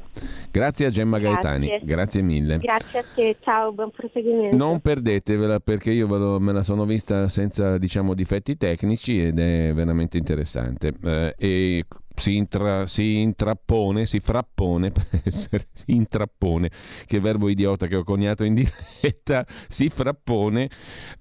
Grazie 0.50 0.86
a 0.86 0.90
Gemma 0.90 1.18
Grazie. 1.18 1.58
Gaetani, 1.58 1.80
grazie 1.84 2.22
mille. 2.22 2.58
Grazie 2.58 2.98
a 2.98 3.04
te, 3.14 3.36
ciao, 3.40 3.72
buon 3.72 3.90
proseguimento. 3.90 4.56
Non 4.56 4.80
perdetevela 4.80 5.60
perché 5.60 5.90
io 5.90 6.06
lo, 6.06 6.40
me 6.40 6.52
la 6.52 6.62
sono 6.62 6.84
vista 6.96 7.28
senza 7.28 7.78
diciamo 7.78 8.14
difetti 8.14 8.56
tecnici 8.56 9.22
ed 9.22 9.38
è 9.38 9.72
veramente 9.72 10.18
interessante. 10.18 10.92
Uh, 11.00 11.32
e 11.36 11.84
si, 12.14 12.36
intra, 12.36 12.86
si, 12.86 13.18
intrappone, 13.18 14.06
si 14.06 14.20
frappone, 14.20 14.90
per 14.90 15.06
essere, 15.24 15.68
si 15.72 15.92
intrappone, 15.92 16.70
che 17.06 17.20
verbo 17.20 17.48
idiota 17.48 17.86
che 17.86 17.96
ho 17.96 18.04
coniato 18.04 18.44
in 18.44 18.54
diretta, 18.54 19.46
si 19.68 19.88
frappone 19.88 20.70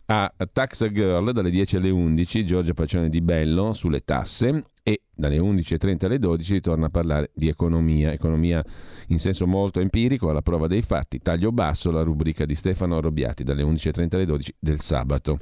a 0.05 0.31
Tax 0.51 0.89
Girl 0.89 1.31
dalle 1.31 1.49
10 1.49 1.77
alle 1.77 1.89
11, 1.89 2.45
Giorgia 2.45 2.73
Pacione 2.73 3.09
di 3.09 3.21
Bello 3.21 3.73
sulle 3.73 4.03
tasse 4.03 4.63
e 4.87 5.01
dalle 5.15 5.39
11.30 5.39 6.05
alle 6.05 6.19
12 6.19 6.53
ritorna 6.53 6.85
a 6.85 6.89
parlare 6.91 7.31
di 7.33 7.47
economia, 7.47 8.11
economia 8.11 8.63
in 9.07 9.19
senso 9.19 9.47
molto 9.47 9.79
empirico, 9.79 10.29
alla 10.29 10.43
prova 10.43 10.67
dei 10.67 10.83
fatti, 10.83 11.17
taglio 11.17 11.51
basso, 11.51 11.89
la 11.89 12.03
rubrica 12.03 12.45
di 12.45 12.53
Stefano 12.53 12.97
Arrobiati 12.97 13.43
dalle 13.43 13.63
11.30 13.63 14.13
alle 14.13 14.25
12 14.25 14.55
del 14.59 14.81
sabato. 14.81 15.39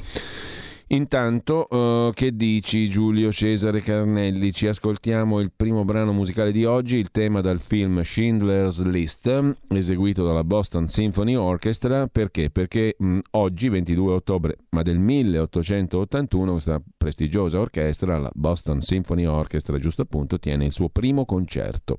Intanto, 0.93 1.65
uh, 1.71 2.13
che 2.13 2.35
dici 2.35 2.87
Giulio 2.87 3.31
Cesare 3.31 3.81
Carnelli? 3.81 4.53
Ci 4.53 4.67
ascoltiamo 4.67 5.39
il 5.39 5.51
primo 5.53 5.83
brano 5.83 6.13
musicale 6.13 6.51
di 6.51 6.65
oggi, 6.65 6.97
il 6.97 7.09
tema 7.09 7.41
dal 7.41 7.59
film 7.59 8.03
Schindler's 8.03 8.83
List, 8.83 9.55
eseguito 9.69 10.23
dalla 10.23 10.43
Boston 10.43 10.87
Symphony 10.87 11.33
Orchestra. 11.33 12.05
Perché? 12.05 12.51
Perché 12.51 12.95
mh, 12.95 13.19
oggi, 13.31 13.69
22 13.69 14.13
ottobre, 14.13 14.57
ma 14.69 14.83
del 14.83 14.99
1881, 14.99 16.51
questa 16.51 16.79
prestigiosa 16.95 17.59
orchestra, 17.59 18.19
la 18.19 18.29
Boston 18.31 18.79
Symphony 18.79 19.25
Orchestra, 19.25 19.79
giusto 19.79 20.03
appunto, 20.03 20.37
tiene 20.37 20.65
il 20.65 20.71
suo 20.71 20.89
primo 20.89 21.25
concerto. 21.25 21.97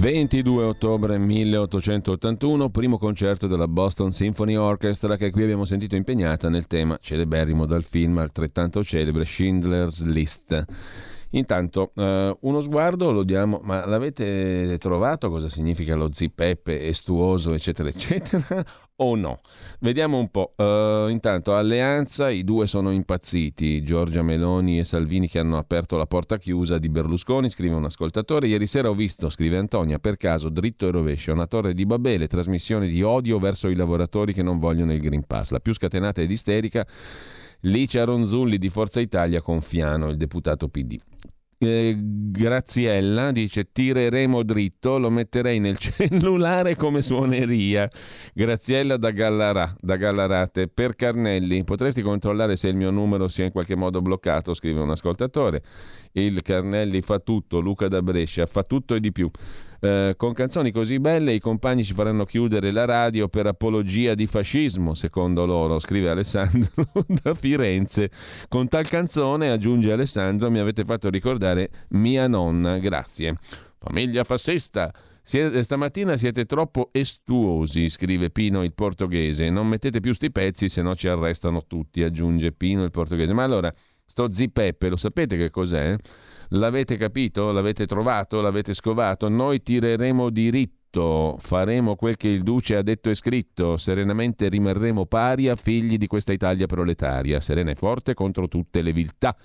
22 0.00 0.64
ottobre 0.64 1.18
1881, 1.18 2.70
primo 2.70 2.96
concerto 2.96 3.46
della 3.46 3.68
Boston 3.68 4.14
Symphony 4.14 4.54
Orchestra 4.54 5.18
che 5.18 5.30
qui 5.30 5.42
abbiamo 5.42 5.66
sentito 5.66 5.94
impegnata 5.94 6.48
nel 6.48 6.66
tema 6.66 6.98
celeberrimo 6.98 7.66
dal 7.66 7.84
film 7.84 8.16
altrettanto 8.16 8.82
celebre 8.82 9.26
Schindler's 9.26 10.02
List. 10.06 10.64
Intanto 11.32 11.92
uh, 11.94 12.02
uno 12.40 12.60
sguardo 12.62 13.12
lo 13.12 13.24
diamo, 13.24 13.60
ma 13.62 13.84
l'avete 13.84 14.78
trovato 14.78 15.28
cosa 15.28 15.50
significa 15.50 15.94
lo 15.94 16.08
zippeppe 16.10 16.86
estuoso 16.86 17.52
eccetera 17.52 17.90
eccetera 17.90 18.64
o 19.02 19.14
no? 19.14 19.40
Vediamo 19.80 20.18
un 20.18 20.30
po'. 20.30 20.52
Uh, 20.56 21.08
intanto 21.08 21.54
Alleanza, 21.54 22.30
i 22.30 22.44
due 22.44 22.66
sono 22.66 22.90
impazziti, 22.90 23.82
Giorgia 23.82 24.22
Meloni 24.22 24.78
e 24.78 24.84
Salvini 24.84 25.28
che 25.28 25.38
hanno 25.38 25.58
aperto 25.58 25.96
la 25.96 26.06
porta 26.06 26.38
chiusa 26.38 26.78
di 26.78 26.88
Berlusconi, 26.88 27.50
scrive 27.50 27.74
un 27.74 27.84
ascoltatore. 27.84 28.46
Ieri 28.46 28.66
sera 28.66 28.88
ho 28.88 28.94
visto, 28.94 29.28
scrive 29.30 29.56
Antonia, 29.56 29.98
per 29.98 30.16
caso 30.16 30.48
dritto 30.48 30.86
e 30.86 30.90
rovescio, 30.90 31.32
una 31.32 31.46
torre 31.46 31.74
di 31.74 31.86
Babele, 31.86 32.26
trasmissione 32.26 32.88
di 32.88 33.02
odio 33.02 33.38
verso 33.38 33.68
i 33.68 33.74
lavoratori 33.74 34.32
che 34.32 34.42
non 34.42 34.58
vogliono 34.58 34.92
il 34.92 35.00
Green 35.00 35.24
Pass. 35.26 35.50
La 35.50 35.60
più 35.60 35.74
scatenata 35.74 36.20
ed 36.20 36.30
isterica 36.30 36.86
Licia 37.64 38.04
Ronzulli 38.04 38.58
di 38.58 38.70
Forza 38.70 39.00
Italia 39.00 39.42
con 39.42 39.60
Fiano, 39.60 40.08
il 40.08 40.16
deputato 40.16 40.68
PD. 40.68 40.98
Eh, 41.62 41.94
Graziella 41.94 43.32
dice 43.32 43.70
tireremo 43.70 44.42
dritto, 44.42 44.96
lo 44.96 45.10
metterei 45.10 45.58
nel 45.58 45.76
cellulare 45.78 46.74
come 46.74 47.02
suoneria. 47.02 47.86
Graziella 48.32 48.96
da, 48.96 49.10
Gallarà, 49.10 49.76
da 49.78 49.96
Gallarate. 49.96 50.68
Per 50.68 50.96
Carnelli, 50.96 51.62
potresti 51.64 52.00
controllare 52.00 52.56
se 52.56 52.68
il 52.68 52.76
mio 52.76 52.90
numero 52.90 53.28
sia 53.28 53.44
in 53.44 53.52
qualche 53.52 53.74
modo 53.74 54.00
bloccato, 54.00 54.54
scrive 54.54 54.80
un 54.80 54.88
ascoltatore. 54.88 55.62
Il 56.12 56.40
Carnelli 56.40 57.02
fa 57.02 57.18
tutto, 57.18 57.60
Luca 57.60 57.88
da 57.88 58.00
Brescia 58.00 58.46
fa 58.46 58.62
tutto 58.62 58.94
e 58.94 59.00
di 59.00 59.12
più. 59.12 59.30
Eh, 59.82 60.12
con 60.16 60.34
canzoni 60.34 60.72
così 60.72 60.98
belle 60.98 61.32
i 61.32 61.40
compagni 61.40 61.84
ci 61.84 61.94
faranno 61.94 62.26
chiudere 62.26 62.70
la 62.70 62.84
radio 62.84 63.28
per 63.28 63.46
apologia 63.46 64.14
di 64.14 64.26
fascismo, 64.26 64.94
secondo 64.94 65.46
loro, 65.46 65.78
scrive 65.78 66.10
Alessandro 66.10 66.70
da 67.08 67.34
Firenze. 67.34 68.10
Con 68.48 68.68
tal 68.68 68.86
canzone, 68.86 69.50
aggiunge 69.50 69.90
Alessandro, 69.90 70.50
mi 70.50 70.58
avete 70.58 70.84
fatto 70.84 71.08
ricordare 71.08 71.70
mia 71.90 72.28
nonna, 72.28 72.78
grazie. 72.78 73.36
Famiglia 73.78 74.24
fascista! 74.24 74.92
Siete, 75.22 75.62
stamattina 75.62 76.16
siete 76.16 76.44
troppo 76.44 76.88
estuosi, 76.92 77.88
scrive 77.88 78.30
Pino 78.30 78.62
il 78.62 78.72
portoghese. 78.74 79.48
Non 79.48 79.68
mettete 79.68 80.00
più 80.00 80.12
sti 80.12 80.30
pezzi, 80.30 80.68
se 80.68 80.82
no 80.82 80.94
ci 80.94 81.08
arrestano 81.08 81.64
tutti, 81.66 82.02
aggiunge 82.02 82.52
Pino 82.52 82.84
il 82.84 82.90
portoghese. 82.90 83.32
Ma 83.32 83.44
allora, 83.44 83.72
sto 84.04 84.30
zipeppe, 84.30 84.88
lo 84.88 84.96
sapete 84.96 85.36
che 85.36 85.50
cos'è? 85.50 85.96
L'avete 86.52 86.96
capito? 86.96 87.52
L'avete 87.52 87.86
trovato? 87.86 88.40
L'avete 88.40 88.74
scovato? 88.74 89.28
Noi 89.28 89.62
tireremo 89.62 90.30
diritto 90.90 91.38
faremo 91.40 91.94
quel 91.94 92.16
che 92.16 92.28
il 92.28 92.42
Duce 92.42 92.74
ha 92.74 92.82
detto 92.82 93.10
e 93.10 93.14
scritto, 93.14 93.76
serenamente 93.76 94.48
rimarremo 94.48 95.06
paria, 95.06 95.54
figli 95.54 95.96
di 95.96 96.06
questa 96.06 96.32
Italia 96.32 96.66
proletaria, 96.66 97.40
serena 97.40 97.70
e 97.70 97.76
forte 97.76 98.14
contro 98.14 98.48
tutte 98.48 98.82
le 98.82 98.92
viltà. 98.92 99.36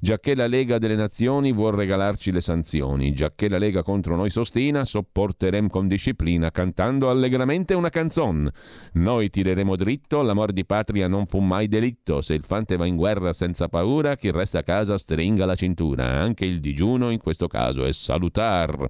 Giacché 0.00 0.34
la 0.34 0.46
Lega 0.46 0.78
delle 0.78 0.94
Nazioni 0.94 1.52
vuol 1.52 1.74
regalarci 1.74 2.30
le 2.30 2.40
sanzioni, 2.40 3.12
giacché 3.12 3.48
la 3.48 3.58
Lega 3.58 3.82
contro 3.82 4.14
noi 4.16 4.30
sostina, 4.30 4.84
sopporteremo 4.84 5.68
con 5.68 5.88
disciplina, 5.88 6.50
cantando 6.50 7.10
allegramente 7.10 7.74
una 7.74 7.90
canzon. 7.90 8.48
Noi 8.94 9.30
tireremo 9.30 9.74
dritto, 9.76 10.22
l'amor 10.22 10.52
di 10.52 10.64
patria 10.64 11.08
non 11.08 11.26
fu 11.26 11.40
mai 11.40 11.66
delitto, 11.68 12.22
se 12.22 12.34
il 12.34 12.44
fante 12.44 12.76
va 12.76 12.86
in 12.86 12.96
guerra 12.96 13.32
senza 13.32 13.68
paura, 13.68 14.16
chi 14.16 14.30
resta 14.30 14.60
a 14.60 14.62
casa 14.62 14.98
stringa 14.98 15.44
la 15.46 15.56
cintura, 15.56 16.04
anche 16.20 16.44
il 16.44 16.60
digiuno 16.60 17.10
in 17.10 17.18
questo 17.18 17.48
caso 17.48 17.84
è 17.84 17.92
salutar. 17.92 18.88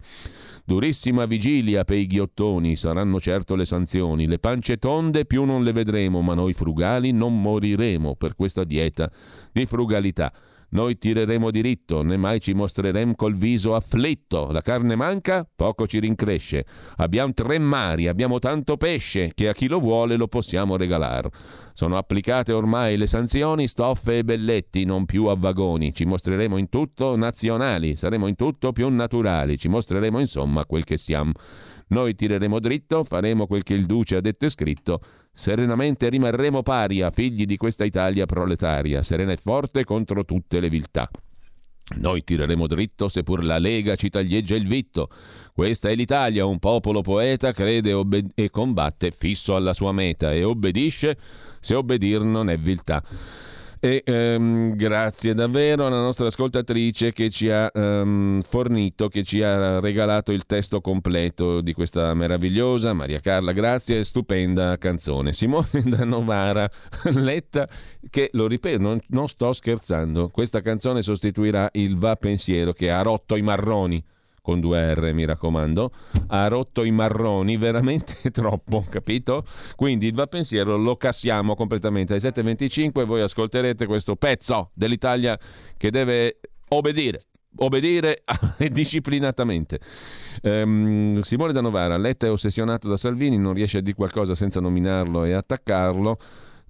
Durissima 0.64 1.24
vigilia 1.26 1.84
per 1.84 1.98
i 1.98 2.06
ghiottoni, 2.06 2.76
saranno 2.76 3.18
certo 3.20 3.56
le 3.56 3.64
sanzioni. 3.64 4.26
Le 4.26 4.38
pance 4.38 4.76
tonde 4.76 5.24
più 5.26 5.44
non 5.44 5.64
le 5.64 5.72
vedremo, 5.72 6.20
ma 6.22 6.34
noi 6.34 6.52
frugali 6.52 7.10
non 7.10 7.40
moriremo 7.40 8.14
per 8.14 8.36
questa 8.36 8.62
dieta 8.62 9.10
di 9.50 9.66
frugalità. 9.66 10.32
Noi 10.72 10.96
tireremo 10.96 11.50
diritto, 11.50 12.02
né 12.02 12.16
mai 12.16 12.40
ci 12.40 12.54
mostreremo 12.54 13.14
col 13.14 13.34
viso 13.34 13.74
afflitto. 13.74 14.50
La 14.50 14.62
carne 14.62 14.96
manca, 14.96 15.46
poco 15.54 15.86
ci 15.86 15.98
rincresce. 15.98 16.64
Abbiamo 16.96 17.34
tre 17.34 17.58
mari, 17.58 18.08
abbiamo 18.08 18.38
tanto 18.38 18.78
pesce 18.78 19.32
che 19.34 19.48
a 19.48 19.52
chi 19.52 19.68
lo 19.68 19.80
vuole 19.80 20.16
lo 20.16 20.28
possiamo 20.28 20.76
regalare. 20.76 21.28
Sono 21.74 21.98
applicate 21.98 22.52
ormai 22.52 22.96
le 22.96 23.06
sanzioni, 23.06 23.66
stoffe 23.66 24.18
e 24.18 24.24
belletti, 24.24 24.84
non 24.84 25.04
più 25.04 25.26
a 25.26 25.36
vagoni. 25.36 25.92
Ci 25.92 26.06
mostreremo 26.06 26.56
in 26.56 26.70
tutto 26.70 27.16
nazionali, 27.16 27.94
saremo 27.94 28.26
in 28.26 28.36
tutto 28.36 28.72
più 28.72 28.88
naturali, 28.88 29.58
ci 29.58 29.68
mostreremo 29.68 30.20
insomma 30.20 30.64
quel 30.64 30.84
che 30.84 30.96
siamo. 30.96 31.32
Noi 31.92 32.14
tireremo 32.14 32.58
dritto, 32.58 33.04
faremo 33.04 33.46
quel 33.46 33.62
che 33.62 33.74
il 33.74 33.84
Duce 33.84 34.16
ha 34.16 34.22
detto 34.22 34.46
e 34.46 34.48
scritto, 34.48 35.02
serenamente 35.34 36.08
rimarremo 36.08 36.62
paria, 36.62 37.10
figli 37.10 37.44
di 37.44 37.58
questa 37.58 37.84
Italia 37.84 38.24
proletaria, 38.24 39.02
serena 39.02 39.32
e 39.32 39.36
forte 39.36 39.84
contro 39.84 40.24
tutte 40.24 40.58
le 40.58 40.70
viltà. 40.70 41.10
Noi 41.96 42.24
tireremo 42.24 42.66
dritto 42.66 43.08
seppur 43.10 43.44
la 43.44 43.58
Lega 43.58 43.96
ci 43.96 44.08
taglieggia 44.08 44.54
il 44.54 44.66
vitto. 44.66 45.10
Questa 45.52 45.90
è 45.90 45.94
l'Italia, 45.94 46.46
un 46.46 46.58
popolo 46.58 47.02
poeta, 47.02 47.52
crede 47.52 47.92
obbe- 47.92 48.30
e 48.34 48.48
combatte 48.48 49.10
fisso 49.10 49.54
alla 49.54 49.74
sua 49.74 49.92
meta 49.92 50.32
e 50.32 50.44
obbedisce 50.44 51.18
se 51.60 51.74
obbedir 51.74 52.22
non 52.22 52.48
è 52.48 52.56
viltà. 52.56 53.04
E 53.84 54.04
ehm, 54.04 54.76
grazie 54.76 55.34
davvero 55.34 55.88
alla 55.88 56.00
nostra 56.00 56.26
ascoltatrice 56.26 57.12
che 57.12 57.30
ci 57.30 57.50
ha 57.50 57.68
ehm, 57.74 58.40
fornito, 58.42 59.08
che 59.08 59.24
ci 59.24 59.42
ha 59.42 59.80
regalato 59.80 60.30
il 60.30 60.46
testo 60.46 60.80
completo 60.80 61.60
di 61.60 61.72
questa 61.72 62.14
meravigliosa, 62.14 62.92
Maria 62.92 63.18
Carla, 63.18 63.50
grazie, 63.50 64.04
stupenda 64.04 64.78
canzone. 64.78 65.32
Simone 65.32 65.66
da 65.84 66.04
Novara, 66.04 66.70
letta 67.10 67.68
che, 68.08 68.30
lo 68.34 68.46
ripeto, 68.46 68.80
non, 68.80 69.00
non 69.08 69.26
sto 69.26 69.52
scherzando, 69.52 70.28
questa 70.28 70.60
canzone 70.60 71.02
sostituirà 71.02 71.68
il 71.72 71.98
Va 71.98 72.14
Pensiero 72.14 72.72
che 72.72 72.88
ha 72.88 73.02
rotto 73.02 73.34
i 73.34 73.42
marroni 73.42 74.00
con 74.42 74.60
due 74.60 74.92
R 74.94 75.12
mi 75.12 75.24
raccomando, 75.24 75.92
ha 76.26 76.48
rotto 76.48 76.82
i 76.82 76.90
marroni 76.90 77.56
veramente 77.56 78.30
troppo, 78.32 78.84
capito? 78.90 79.46
Quindi 79.76 80.08
il 80.08 80.14
va 80.14 80.26
pensiero 80.26 80.76
lo 80.76 80.96
cassiamo 80.96 81.54
completamente. 81.54 82.12
Alle 82.12 82.22
7.25 82.22 83.04
voi 83.04 83.22
ascolterete 83.22 83.86
questo 83.86 84.16
pezzo 84.16 84.70
dell'Italia 84.74 85.38
che 85.76 85.90
deve 85.90 86.40
obbedire 86.68 87.26
obbedire 87.56 88.22
disciplinatamente. 88.70 89.78
Um, 90.42 91.20
Simone 91.20 91.52
da 91.52 91.60
Novara, 91.60 91.98
Letta 91.98 92.26
è 92.26 92.30
ossessionato 92.30 92.88
da 92.88 92.96
Salvini, 92.96 93.36
non 93.36 93.52
riesce 93.52 93.78
a 93.78 93.80
dire 93.82 93.94
qualcosa 93.94 94.34
senza 94.34 94.58
nominarlo 94.58 95.24
e 95.24 95.32
attaccarlo 95.32 96.16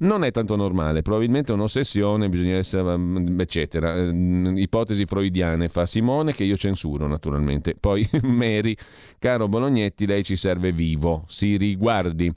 non 0.03 0.25
è 0.25 0.31
tanto 0.31 0.57
normale, 0.57 1.03
probabilmente 1.03 1.53
un'ossessione, 1.53 2.29
bisogna 2.29 2.57
essere, 2.57 2.97
mm, 2.97 3.41
eccetera. 3.41 3.95
Mm, 3.95 4.57
ipotesi 4.57 5.05
freudiane 5.07 5.69
fa 5.69 5.87
Simone 5.87 6.35
che 6.35 6.45
io 6.45 6.57
censuro 6.57 7.07
naturalmente. 7.07 7.75
Poi 7.79 8.09
Mary, 8.23 8.77
caro 9.19 9.49
Bolognetti, 9.49 10.07
lei 10.07 10.25
ci 10.25 10.37
serve 10.37 10.73
vivo, 10.73 11.25
si 11.29 11.57
riguardi. 11.57 12.33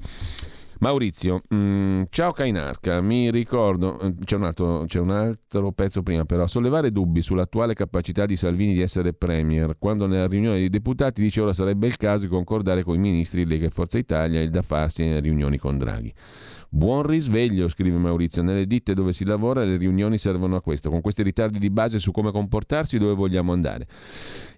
Maurizio, 0.79 1.41
mh, 1.47 1.55
mm, 1.55 2.01
ciao 2.09 2.33
Cainarca, 2.33 2.99
mi 2.99 3.31
ricordo, 3.31 3.99
eh, 4.01 4.13
c'è 4.25 4.35
un, 4.35 4.43
altro, 4.43 4.83
c'è 4.85 4.99
un, 4.99 5.09
altro, 5.09 5.71
pezzo 5.71 6.03
prima 6.03 6.25
però, 6.25 6.47
sollevare 6.47 6.91
dubbi 6.91 7.21
sull'attuale 7.21 7.73
capacità 7.73 8.25
di 8.25 8.35
Salvini 8.35 8.73
di 8.73 8.81
essere 8.81 9.13
Premier, 9.13 9.77
quando 9.79 10.05
nella 10.05 10.27
riunione 10.27 10.57
dei 10.57 10.69
deputati 10.69 11.21
dice 11.21 11.39
ora 11.39 11.53
sarebbe 11.53 11.87
il 11.87 11.95
caso 11.95 12.25
di 12.25 12.29
concordare 12.29 12.83
con 12.83 12.95
i 12.95 12.99
ministri 12.99 13.45
Lega 13.45 13.67
e 13.67 13.69
Forza 13.69 13.97
Italia 13.97 14.41
il 14.41 14.49
da 14.49 14.61
farsi 14.61 15.03
nelle 15.03 15.21
riunioni 15.21 15.57
con 15.57 15.77
Draghi. 15.77 16.13
Buon 16.75 17.03
risveglio, 17.03 17.69
scrive 17.69 17.97
Maurizio. 17.97 18.43
Nelle 18.43 18.67
ditte 18.67 18.93
dove 18.93 19.13
si 19.13 19.23
lavora 19.23 19.63
le 19.63 19.77
riunioni 19.77 20.17
servono 20.17 20.57
a 20.57 20.61
questo, 20.61 20.89
con 20.89 20.99
questi 20.99 21.23
ritardi 21.23 21.57
di 21.57 21.69
base 21.69 21.99
su 21.99 22.11
come 22.11 22.33
comportarsi, 22.33 22.97
dove 22.97 23.13
vogliamo 23.13 23.53
andare. 23.53 23.87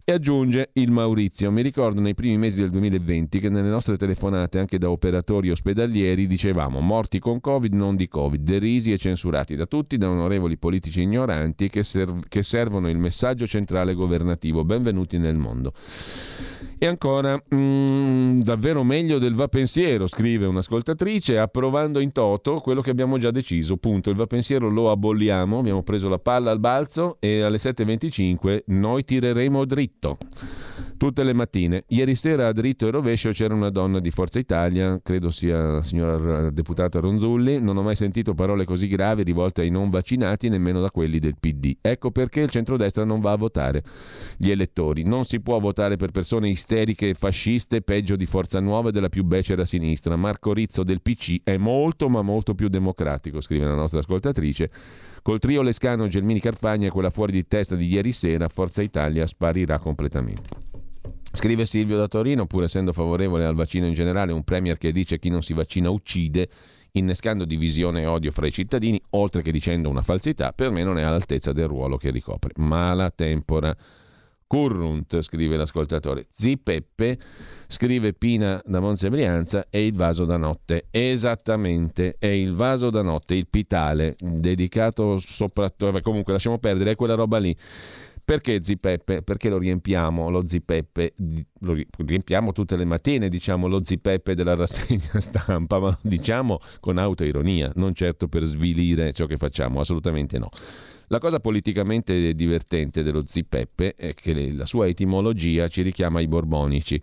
E 0.09 0.13
aggiunge 0.13 0.69
il 0.75 0.89
Maurizio, 0.89 1.51
mi 1.51 1.61
ricordo 1.61 1.99
nei 1.99 2.13
primi 2.13 2.37
mesi 2.37 2.61
del 2.61 2.69
2020 2.69 3.41
che 3.41 3.49
nelle 3.49 3.67
nostre 3.67 3.97
telefonate 3.97 4.57
anche 4.57 4.77
da 4.77 4.89
operatori 4.89 5.51
ospedalieri 5.51 6.27
dicevamo 6.27 6.79
morti 6.79 7.19
con 7.19 7.41
Covid, 7.41 7.73
non 7.73 7.97
di 7.97 8.07
Covid, 8.07 8.41
derisi 8.41 8.93
e 8.93 8.97
censurati 8.97 9.57
da 9.57 9.65
tutti, 9.65 9.97
da 9.97 10.09
onorevoli 10.09 10.57
politici 10.57 11.01
ignoranti 11.01 11.67
che, 11.67 11.83
serv- 11.83 12.25
che 12.29 12.41
servono 12.41 12.87
il 12.87 12.97
messaggio 12.97 13.45
centrale 13.45 13.95
governativo. 13.95 14.63
Benvenuti 14.63 15.17
nel 15.17 15.35
mondo. 15.35 15.73
E 16.77 16.85
ancora, 16.85 17.35
mh, 17.35 17.57
mm, 17.57 18.41
davvero 18.43 18.85
meglio 18.85 19.17
del 19.17 19.33
va 19.33 19.49
pensiero, 19.49 20.07
scrive 20.07 20.45
un'ascoltatrice, 20.45 21.37
approvando 21.37 21.99
in 21.99 22.13
toto 22.13 22.61
quello 22.61 22.79
che 22.79 22.91
abbiamo 22.91 23.17
già 23.17 23.31
deciso. 23.31 23.75
Punto, 23.75 24.09
il 24.09 24.15
va 24.15 24.25
pensiero 24.25 24.69
lo 24.69 24.89
abolliamo, 24.89 25.59
abbiamo 25.59 25.83
preso 25.83 26.07
la 26.07 26.19
palla 26.19 26.51
al 26.51 26.61
balzo 26.61 27.17
e 27.19 27.41
alle 27.41 27.57
7.25 27.57 28.63
noi 28.67 29.03
tireremo 29.03 29.65
dritto 29.65 29.96
dritto 29.97 30.17
tutte 30.97 31.23
le 31.23 31.33
mattine. 31.33 31.83
Ieri 31.87 32.15
sera 32.15 32.47
a 32.47 32.53
dritto 32.53 32.87
e 32.87 32.91
rovescio 32.91 33.29
c'era 33.31 33.53
una 33.53 33.69
donna 33.69 33.99
di 33.99 34.09
Forza 34.09 34.39
Italia, 34.39 34.99
credo 35.03 35.29
sia 35.31 35.61
la 35.73 35.83
signora 35.83 36.49
deputata 36.49 36.99
Ronzulli, 36.99 37.59
non 37.59 37.77
ho 37.77 37.83
mai 37.83 37.95
sentito 37.95 38.33
parole 38.33 38.65
così 38.65 38.87
gravi 38.87 39.23
rivolte 39.23 39.61
ai 39.61 39.69
non 39.69 39.89
vaccinati 39.89 40.49
nemmeno 40.49 40.81
da 40.81 40.89
quelli 40.89 41.19
del 41.19 41.35
PD. 41.39 41.77
Ecco 41.81 42.11
perché 42.11 42.41
il 42.41 42.49
centrodestra 42.49 43.03
non 43.03 43.19
va 43.19 43.31
a 43.31 43.37
votare 43.37 43.83
gli 44.37 44.49
elettori. 44.49 45.03
Non 45.03 45.25
si 45.25 45.39
può 45.39 45.59
votare 45.59 45.97
per 45.97 46.11
persone 46.11 46.49
isteriche 46.49 47.09
e 47.09 47.13
fasciste, 47.13 47.81
peggio 47.81 48.15
di 48.15 48.25
Forza 48.25 48.59
Nuova 48.59 48.89
e 48.89 48.91
della 48.91 49.09
più 49.09 49.23
becera 49.23 49.65
sinistra. 49.65 50.15
Marco 50.15 50.53
Rizzo 50.53 50.83
del 50.83 51.01
PC 51.01 51.41
è 51.43 51.57
molto 51.57 52.09
ma 52.09 52.21
molto 52.21 52.55
più 52.55 52.69
democratico, 52.69 53.41
scrive 53.41 53.65
la 53.65 53.75
nostra 53.75 53.99
ascoltatrice. 53.99 54.71
Col 55.27 55.39
trio 55.39 55.61
Lescano, 55.61 56.07
Gelmini, 56.07 56.39
Carfagna 56.39 56.87
e 56.87 56.89
quella 56.89 57.09
fuori 57.09 57.33
di 57.33 57.45
testa 57.45 57.75
di 57.75 57.85
ieri 57.87 58.13
sera, 58.13 58.47
Forza 58.47 58.81
Italia 58.81 59.27
sparirà 59.27 59.77
completamente. 59.77 60.47
Scrive 61.33 61.65
Silvio 61.65 61.97
da 61.97 62.07
Torino, 62.07 62.45
pur 62.45 62.63
essendo 62.63 62.93
favorevole 62.93 63.43
al 63.43 63.53
vaccino 63.53 63.87
in 63.87 63.93
generale, 63.93 64.31
un 64.31 64.45
premier 64.45 64.77
che 64.77 64.93
dice 64.93 65.19
chi 65.19 65.27
non 65.27 65.43
si 65.43 65.51
vaccina 65.51 65.89
uccide, 65.89 66.47
innescando 66.93 67.43
divisione 67.43 68.03
e 68.03 68.05
odio 68.05 68.31
fra 68.31 68.47
i 68.47 68.53
cittadini, 68.53 69.01
oltre 69.09 69.41
che 69.41 69.51
dicendo 69.51 69.89
una 69.89 70.01
falsità, 70.01 70.53
per 70.53 70.71
me 70.71 70.85
non 70.85 70.97
è 70.97 71.01
all'altezza 71.01 71.51
del 71.51 71.67
ruolo 71.67 71.97
che 71.97 72.09
ricopre. 72.09 72.53
Mala 72.55 73.11
tempora. 73.11 73.75
Currunt, 74.47 75.21
scrive 75.21 75.57
l'ascoltatore. 75.57 76.27
Zi 76.31 76.57
Peppe, 76.57 77.19
scrive 77.67 78.13
Pina 78.13 78.61
da 78.65 78.79
Monza 78.79 79.09
Brianza, 79.09 79.67
è 79.69 79.77
il 79.77 79.93
vaso 79.93 80.23
da 80.23 80.37
notte. 80.37 80.87
Esattamente, 80.89 82.15
è 82.17 82.27
il 82.27 82.53
vaso 82.53 82.89
da 82.89 83.01
notte, 83.01 83.35
il 83.35 83.47
pitale, 83.47 84.15
dedicato 84.19 85.19
soprattutto... 85.19 85.93
Comunque 86.01 86.33
lasciamo 86.33 86.57
perdere, 86.57 86.91
è 86.91 86.95
quella 86.95 87.15
roba 87.15 87.37
lì. 87.37 87.55
Perché 88.27 88.61
Zipeppe? 88.61 89.21
Perché 89.21 89.47
lo 89.47 89.57
riempiamo, 89.57 90.29
lo 90.29 90.45
Zipeppe, 90.45 91.13
lo 91.59 91.77
riempiamo 91.95 92.51
tutte 92.51 92.75
le 92.75 92.83
mattine, 92.83 93.29
diciamo, 93.29 93.67
lo 93.67 93.81
Zipeppe 93.81 94.35
della 94.35 94.53
rassegna 94.53 95.17
stampa, 95.21 95.79
ma 95.79 95.97
diciamo 96.01 96.59
con 96.81 96.97
autoironia, 96.97 97.71
non 97.75 97.93
certo 97.93 98.27
per 98.27 98.43
svilire 98.43 99.13
ciò 99.13 99.27
che 99.27 99.37
facciamo, 99.37 99.79
assolutamente 99.79 100.37
no. 100.39 100.49
La 101.07 101.19
cosa 101.19 101.39
politicamente 101.39 102.33
divertente 102.33 103.01
dello 103.01 103.23
Zipeppe 103.25 103.95
è 103.95 104.13
che 104.13 104.51
la 104.51 104.65
sua 104.65 104.87
etimologia 104.87 105.67
ci 105.67 105.81
richiama 105.81 106.19
ai 106.19 106.27
borbonici 106.27 107.01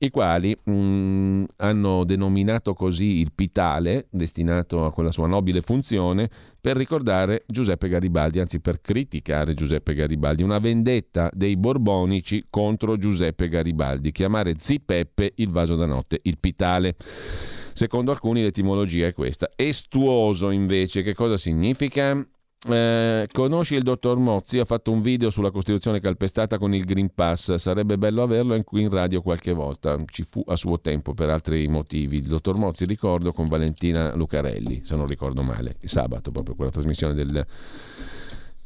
i 0.00 0.10
quali 0.10 0.56
mh, 0.62 0.72
mm, 0.72 1.44
hanno 1.56 2.04
denominato 2.04 2.72
così 2.74 3.18
il 3.18 3.32
Pitale, 3.34 4.06
destinato 4.10 4.84
a 4.84 4.92
quella 4.92 5.10
sua 5.10 5.26
nobile 5.26 5.60
funzione, 5.60 6.28
per 6.60 6.76
ricordare 6.76 7.44
Giuseppe 7.46 7.88
Garibaldi, 7.88 8.38
anzi 8.38 8.60
per 8.60 8.80
criticare 8.80 9.54
Giuseppe 9.54 9.94
Garibaldi, 9.94 10.42
una 10.42 10.58
vendetta 10.58 11.30
dei 11.32 11.56
borbonici 11.56 12.46
contro 12.48 12.96
Giuseppe 12.96 13.48
Garibaldi, 13.48 14.12
chiamare 14.12 14.54
Zipeppe 14.56 15.32
il 15.36 15.50
vaso 15.50 15.74
da 15.74 15.86
notte, 15.86 16.18
il 16.22 16.38
Pitale. 16.38 16.96
Secondo 17.72 18.10
alcuni 18.10 18.42
l'etimologia 18.42 19.06
è 19.06 19.12
questa. 19.12 19.50
Estuoso 19.54 20.50
invece, 20.50 21.02
che 21.02 21.14
cosa 21.14 21.36
significa? 21.36 22.26
Eh, 22.66 23.28
conosci 23.32 23.76
il 23.76 23.84
dottor 23.84 24.18
Mozzi? 24.18 24.58
Ha 24.58 24.64
fatto 24.64 24.90
un 24.90 25.00
video 25.00 25.30
sulla 25.30 25.52
Costituzione 25.52 26.00
calpestata 26.00 26.58
con 26.58 26.74
il 26.74 26.84
Green 26.84 27.14
Pass. 27.14 27.54
Sarebbe 27.54 27.96
bello 27.96 28.22
averlo 28.22 28.60
qui 28.64 28.82
in 28.82 28.90
radio 28.90 29.22
qualche 29.22 29.52
volta. 29.52 29.96
Ci 30.06 30.24
fu 30.28 30.42
a 30.46 30.56
suo 30.56 30.80
tempo 30.80 31.14
per 31.14 31.28
altri 31.30 31.68
motivi. 31.68 32.16
Il 32.16 32.26
dottor 32.26 32.56
Mozzi, 32.56 32.84
ricordo, 32.84 33.32
con 33.32 33.46
Valentina 33.46 34.12
Lucarelli, 34.16 34.80
se 34.82 34.96
non 34.96 35.06
ricordo 35.06 35.42
male, 35.42 35.76
sabato, 35.84 36.32
proprio 36.32 36.56
quella 36.56 36.72
trasmissione 36.72 37.14
del 37.14 37.46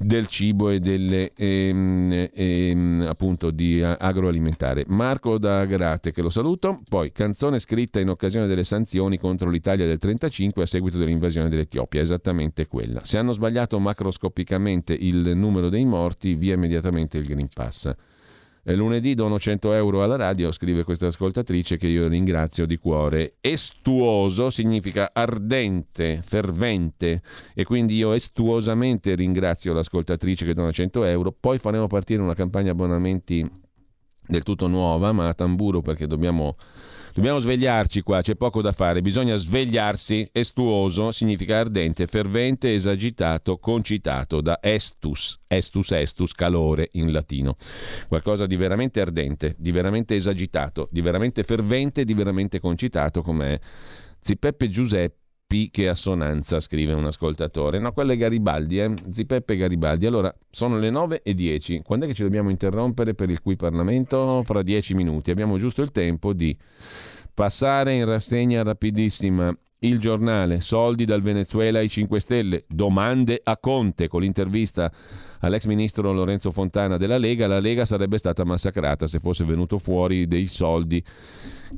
del 0.02 0.26
cibo 0.26 0.70
e 0.70 0.80
delle 0.80 1.32
ehm, 1.34 2.28
ehm, 2.32 3.06
appunto 3.08 3.50
di 3.50 3.82
agroalimentare. 3.82 4.84
Marco 4.88 5.38
da 5.38 5.64
Grate 5.64 6.12
che 6.12 6.22
lo 6.22 6.30
saluto, 6.30 6.82
poi 6.88 7.12
canzone 7.12 7.58
scritta 7.58 8.00
in 8.00 8.08
occasione 8.08 8.46
delle 8.46 8.64
sanzioni 8.64 9.18
contro 9.18 9.48
l'Italia 9.48 9.86
del 9.86 9.98
35 9.98 10.62
a 10.62 10.66
seguito 10.66 10.98
dell'invasione 10.98 11.48
dell'Etiopia, 11.48 12.00
esattamente 12.00 12.66
quella. 12.66 13.04
Se 13.04 13.18
hanno 13.18 13.32
sbagliato 13.32 13.78
macroscopicamente 13.78 14.92
il 14.92 15.32
numero 15.36 15.68
dei 15.68 15.84
morti, 15.84 16.34
via 16.34 16.54
immediatamente 16.54 17.18
il 17.18 17.26
Green 17.26 17.48
Pass. 17.52 17.92
Lunedì 18.64 19.14
dono 19.14 19.40
100 19.40 19.72
euro 19.72 20.04
alla 20.04 20.14
radio, 20.14 20.52
scrive 20.52 20.84
questa 20.84 21.08
ascoltatrice 21.08 21.76
che 21.76 21.88
io 21.88 22.06
ringrazio 22.06 22.64
di 22.64 22.76
cuore. 22.76 23.34
Estuoso 23.40 24.50
significa 24.50 25.10
ardente, 25.12 26.22
fervente 26.24 27.22
e 27.54 27.64
quindi 27.64 27.96
io 27.96 28.12
estuosamente 28.12 29.16
ringrazio 29.16 29.72
l'ascoltatrice 29.72 30.44
che 30.44 30.54
dona 30.54 30.70
100 30.70 31.04
euro. 31.04 31.32
Poi 31.32 31.58
faremo 31.58 31.88
partire 31.88 32.22
una 32.22 32.34
campagna 32.34 32.70
abbonamenti 32.70 33.44
del 34.28 34.44
tutto 34.44 34.68
nuova, 34.68 35.10
ma 35.10 35.26
a 35.26 35.34
tamburo 35.34 35.80
perché 35.80 36.06
dobbiamo 36.06 36.54
Dobbiamo 37.14 37.40
svegliarci 37.40 38.00
qua, 38.00 38.22
c'è 38.22 38.36
poco 38.36 38.62
da 38.62 38.72
fare, 38.72 39.02
bisogna 39.02 39.36
svegliarsi. 39.36 40.30
Estuoso 40.32 41.10
significa 41.10 41.58
ardente, 41.58 42.06
fervente, 42.06 42.72
esagitato, 42.72 43.58
concitato, 43.58 44.40
da 44.40 44.58
estus, 44.62 45.38
estus 45.46 45.90
estus, 45.92 46.32
calore 46.32 46.88
in 46.92 47.12
latino. 47.12 47.56
Qualcosa 48.08 48.46
di 48.46 48.56
veramente 48.56 49.02
ardente, 49.02 49.54
di 49.58 49.72
veramente 49.72 50.14
esagitato, 50.14 50.88
di 50.90 51.02
veramente 51.02 51.42
fervente, 51.42 52.04
di 52.04 52.14
veramente 52.14 52.60
concitato, 52.60 53.20
come 53.20 53.60
Zipeppe 54.18 54.70
Giuseppe 54.70 55.21
Che 55.52 55.86
assonanza, 55.86 56.60
scrive 56.60 56.94
un 56.94 57.04
ascoltatore. 57.04 57.78
No, 57.78 57.92
quello 57.92 58.12
è 58.12 58.16
Garibaldi, 58.16 58.78
eh? 58.80 58.94
Zipeppe 59.10 59.54
Garibaldi. 59.54 60.06
Allora, 60.06 60.34
sono 60.50 60.78
le 60.78 60.88
9 60.88 61.20
e 61.22 61.34
10. 61.34 61.82
Quando 61.84 62.06
è 62.06 62.08
che 62.08 62.14
ci 62.14 62.22
dobbiamo 62.22 62.48
interrompere 62.48 63.14
per 63.14 63.28
il 63.28 63.42
cui 63.42 63.54
Parlamento? 63.54 64.42
Fra 64.44 64.62
10 64.62 64.94
minuti. 64.94 65.30
Abbiamo 65.30 65.58
giusto 65.58 65.82
il 65.82 65.92
tempo 65.92 66.32
di 66.32 66.56
passare 67.34 67.94
in 67.94 68.06
rassegna 68.06 68.62
rapidissima 68.62 69.54
il 69.82 69.98
giornale, 69.98 70.60
soldi 70.60 71.04
dal 71.04 71.22
Venezuela 71.22 71.78
ai 71.78 71.88
5 71.88 72.20
Stelle, 72.20 72.64
domande 72.68 73.40
a 73.42 73.56
Conte 73.56 74.08
con 74.08 74.22
l'intervista 74.22 74.90
all'ex 75.40 75.66
ministro 75.66 76.12
Lorenzo 76.12 76.50
Fontana 76.50 76.96
della 76.96 77.18
Lega, 77.18 77.46
la 77.46 77.58
Lega 77.58 77.84
sarebbe 77.84 78.18
stata 78.18 78.44
massacrata 78.44 79.06
se 79.06 79.18
fosse 79.18 79.44
venuto 79.44 79.78
fuori 79.78 80.26
dei 80.26 80.46
soldi 80.46 81.02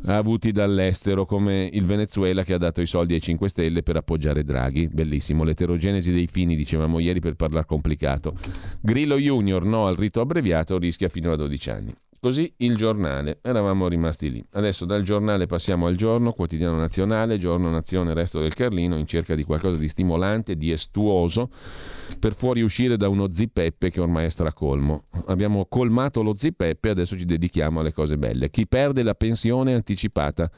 avuti 0.06 0.52
dall'estero 0.52 1.24
come 1.24 1.68
il 1.72 1.85
Venezuela 1.85 2.43
che 2.43 2.55
ha 2.55 2.59
dato 2.59 2.81
i 2.81 2.86
soldi 2.86 3.14
ai 3.14 3.22
5 3.22 3.48
Stelle 3.48 3.82
per 3.82 3.97
appoggiare 3.97 4.44
Draghi. 4.44 4.89
Bellissimo, 4.89 5.44
l'eterogenesi 5.44 6.12
dei 6.12 6.26
fini, 6.26 6.56
dicevamo 6.56 6.98
ieri 6.98 7.20
per 7.20 7.35
parlare 7.35 7.66
complicato. 7.66 8.36
Grillo 8.81 9.16
Junior 9.16 9.64
no 9.64 9.86
al 9.86 9.97
rito 9.97 10.20
abbreviato 10.20 10.78
rischia 10.78 11.09
fino 11.09 11.32
a 11.32 11.36
12 11.36 11.70
anni. 11.70 11.94
Così 12.24 12.51
il 12.56 12.74
giornale, 12.74 13.40
eravamo 13.42 13.86
rimasti 13.86 14.30
lì. 14.30 14.42
Adesso 14.52 14.86
dal 14.86 15.02
giornale 15.02 15.44
passiamo 15.44 15.84
al 15.86 15.94
giorno, 15.94 16.32
quotidiano 16.32 16.78
nazionale, 16.78 17.36
giorno 17.36 17.68
nazione, 17.68 18.14
resto 18.14 18.40
del 18.40 18.55
Carlino, 18.55 18.96
in 18.96 19.06
cerca 19.06 19.34
di 19.34 19.44
qualcosa 19.44 19.76
di 19.76 19.88
stimolante, 19.88 20.56
di 20.56 20.70
estuoso, 20.70 21.51
per 22.18 22.32
fuoriuscire 22.34 22.96
da 22.96 23.10
uno 23.10 23.30
zipeppe 23.30 23.90
che 23.90 24.01
ormai 24.01 24.24
è 24.24 24.30
stracolmo. 24.30 25.02
Abbiamo 25.26 25.66
colmato 25.68 26.22
lo 26.22 26.34
zipeppe, 26.34 26.88
adesso 26.88 27.14
ci 27.14 27.26
dedichiamo 27.26 27.80
alle 27.80 27.92
cose 27.92 28.16
belle. 28.16 28.48
Chi 28.48 28.66
perde 28.66 29.02
la 29.02 29.14
pensione 29.14 29.74
anticipata. 29.74 30.51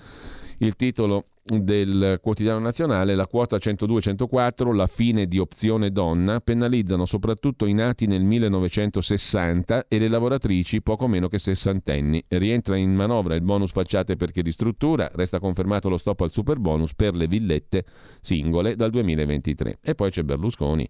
Il 0.59 0.77
titolo 0.77 1.25
del 1.47 2.19
quotidiano 2.21 2.59
nazionale, 2.59 3.15
la 3.15 3.27
quota 3.27 3.57
102-104, 3.57 4.75
la 4.75 4.89
fine 4.89 5.27
di 5.27 5.39
opzione 5.39 5.91
donna, 5.91 6.41
penalizzano 6.41 7.05
soprattutto 7.05 7.67
i 7.67 7.73
nati 7.73 8.07
nel 8.07 8.25
1960 8.25 9.87
e 9.87 9.99
le 9.99 10.09
lavoratrici 10.09 10.83
poco 10.83 11.07
meno 11.07 11.29
che 11.29 11.39
sessantenni. 11.39 12.25
Rientra 12.27 12.77
in 12.77 12.95
manovra 12.95 13.37
il 13.37 13.43
bonus 13.43 13.71
facciate 13.71 14.17
per 14.17 14.33
chi 14.33 14.43
ristruttura, 14.43 15.09
resta 15.15 15.39
confermato 15.39 15.89
lo 15.89 15.99
stop 15.99 16.23
al 16.23 16.31
super 16.31 16.59
bonus 16.59 16.95
per 16.95 17.15
le 17.15 17.29
villette 17.29 17.85
singole 18.21 18.75
dal 18.75 18.91
2023. 18.91 19.79
E 19.81 19.95
poi 19.95 20.11
c'è 20.11 20.23
Berlusconi 20.23 20.89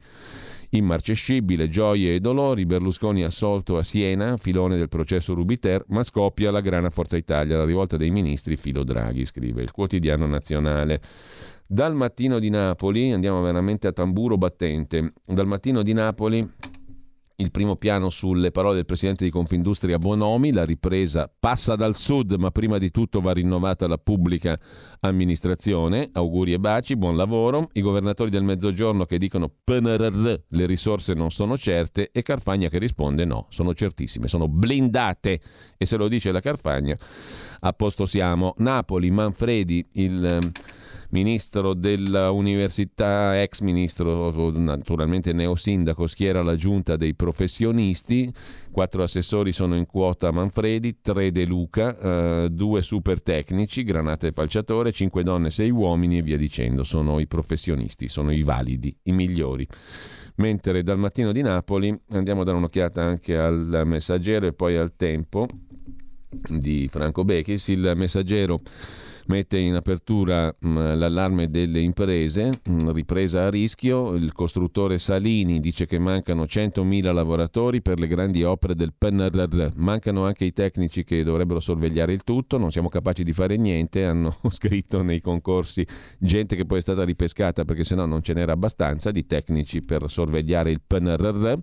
Immarcescibile, 0.70 1.68
gioie 1.68 2.14
e 2.14 2.20
dolori, 2.20 2.66
Berlusconi 2.66 3.22
assolto 3.22 3.76
a 3.78 3.82
Siena, 3.82 4.36
filone 4.36 4.76
del 4.76 4.88
processo 4.88 5.34
Rubiter, 5.34 5.84
ma 5.88 6.02
scoppia 6.02 6.50
la 6.50 6.60
grana 6.60 6.90
Forza 6.90 7.16
Italia, 7.16 7.56
la 7.56 7.64
rivolta 7.64 7.96
dei 7.96 8.10
ministri 8.10 8.56
filo 8.56 8.82
Draghi, 8.82 9.24
scrive 9.24 9.62
il 9.62 9.70
quotidiano 9.70 10.26
nazionale. 10.26 10.44
Dal 11.68 11.94
mattino 11.94 12.38
di 12.38 12.48
Napoli, 12.50 13.10
andiamo 13.10 13.42
veramente 13.42 13.88
a 13.88 13.92
tamburo 13.92 14.38
battente, 14.38 15.12
dal 15.24 15.46
mattino 15.46 15.82
di 15.82 15.92
Napoli 15.92 16.48
il 17.38 17.50
primo 17.50 17.76
piano 17.76 18.08
sulle 18.08 18.50
parole 18.50 18.76
del 18.76 18.86
presidente 18.86 19.24
di 19.24 19.30
Confindustria 19.30 19.98
Bonomi, 19.98 20.52
la 20.52 20.64
ripresa 20.64 21.30
passa 21.38 21.76
dal 21.76 21.94
sud, 21.94 22.32
ma 22.32 22.50
prima 22.50 22.78
di 22.78 22.90
tutto 22.90 23.20
va 23.20 23.32
rinnovata 23.32 23.86
la 23.86 23.98
pubblica 23.98 24.58
amministrazione. 25.00 26.08
Auguri 26.12 26.54
e 26.54 26.58
baci, 26.58 26.96
buon 26.96 27.14
lavoro. 27.14 27.68
I 27.72 27.82
governatori 27.82 28.30
del 28.30 28.42
mezzogiorno 28.42 29.04
che 29.04 29.18
dicono 29.18 29.50
PNRR, 29.62 30.34
le 30.48 30.66
risorse 30.66 31.12
non 31.12 31.30
sono 31.30 31.58
certe 31.58 32.10
e 32.10 32.22
Carfagna 32.22 32.70
che 32.70 32.78
risponde 32.78 33.26
no, 33.26 33.46
sono 33.50 33.74
certissime, 33.74 34.28
sono 34.28 34.48
blindate. 34.48 35.40
E 35.76 35.84
se 35.84 35.98
lo 35.98 36.08
dice 36.08 36.32
la 36.32 36.40
Carfagna, 36.40 36.96
a 37.60 37.72
posto 37.74 38.06
siamo. 38.06 38.54
Napoli, 38.58 39.10
Manfredi, 39.10 39.86
il 39.92 40.52
ministro 41.10 41.74
dell'università, 41.74 43.40
ex 43.40 43.60
ministro, 43.60 44.50
naturalmente 44.50 45.32
neosindaco, 45.32 46.06
schiera 46.06 46.42
la 46.42 46.56
giunta 46.56 46.96
dei 46.96 47.14
professionisti, 47.14 48.32
quattro 48.70 49.02
assessori 49.02 49.52
sono 49.52 49.76
in 49.76 49.86
quota 49.86 50.30
Manfredi, 50.30 51.00
tre 51.00 51.30
De 51.30 51.44
Luca, 51.44 51.98
eh, 51.98 52.48
due 52.50 52.82
super 52.82 53.22
tecnici, 53.22 53.84
Granata 53.84 54.26
e 54.26 54.32
Falciatore, 54.32 54.92
cinque 54.92 55.22
donne, 55.22 55.50
sei 55.50 55.70
uomini 55.70 56.18
e 56.18 56.22
via 56.22 56.36
dicendo, 56.36 56.84
sono 56.84 57.18
i 57.18 57.26
professionisti, 57.26 58.08
sono 58.08 58.32
i 58.32 58.42
validi, 58.42 58.94
i 59.04 59.12
migliori. 59.12 59.66
Mentre 60.36 60.82
dal 60.82 60.98
mattino 60.98 61.32
di 61.32 61.40
Napoli 61.40 61.98
andiamo 62.10 62.42
a 62.42 62.44
dare 62.44 62.58
un'occhiata 62.58 63.02
anche 63.02 63.36
al 63.36 63.82
messaggero 63.86 64.46
e 64.46 64.52
poi 64.52 64.76
al 64.76 64.94
tempo 64.94 65.48
di 66.28 66.88
Franco 66.88 67.24
Bechis, 67.24 67.68
il 67.68 67.92
messaggero 67.96 68.60
mette 69.26 69.58
in 69.58 69.74
apertura 69.74 70.54
mh, 70.58 70.68
mm, 70.68 70.76
l'allarme 70.98 71.50
delle 71.50 71.80
imprese, 71.80 72.50
mh, 72.62 72.72
mm, 72.72 72.90
ripresa 72.90 73.46
a 73.46 73.50
rischio, 73.50 74.14
il 74.14 74.32
costruttore 74.32 74.98
Salini 74.98 75.60
dice 75.60 75.86
che 75.86 75.98
mancano 75.98 76.44
100.000 76.44 77.12
lavoratori 77.12 77.82
per 77.82 77.98
le 77.98 78.06
grandi 78.06 78.42
opere 78.42 78.74
del 78.74 78.92
PNRR, 78.96 79.72
mancano 79.76 80.24
anche 80.24 80.44
i 80.44 80.52
tecnici 80.52 81.04
che 81.04 81.22
dovrebbero 81.22 81.60
sorvegliare 81.60 82.12
il 82.12 82.22
tutto, 82.24 82.58
non 82.58 82.70
siamo 82.70 82.88
capaci 82.88 83.24
di 83.24 83.32
fare 83.32 83.56
niente, 83.56 84.04
hanno 84.04 84.36
scritto 84.50 85.02
nei 85.02 85.20
concorsi 85.20 85.86
gente 86.18 86.56
che 86.56 86.64
poi 86.64 86.78
è 86.78 86.82
stata 86.82 87.04
ripescata 87.04 87.64
perché 87.64 87.84
sennò 87.84 88.06
non 88.06 88.22
ce 88.22 88.34
n'era 88.34 88.52
abbastanza 88.52 89.10
di 89.10 89.26
tecnici 89.26 89.82
per 89.82 90.10
sorvegliare 90.10 90.70
il 90.70 90.80
PNRR. 90.86 91.58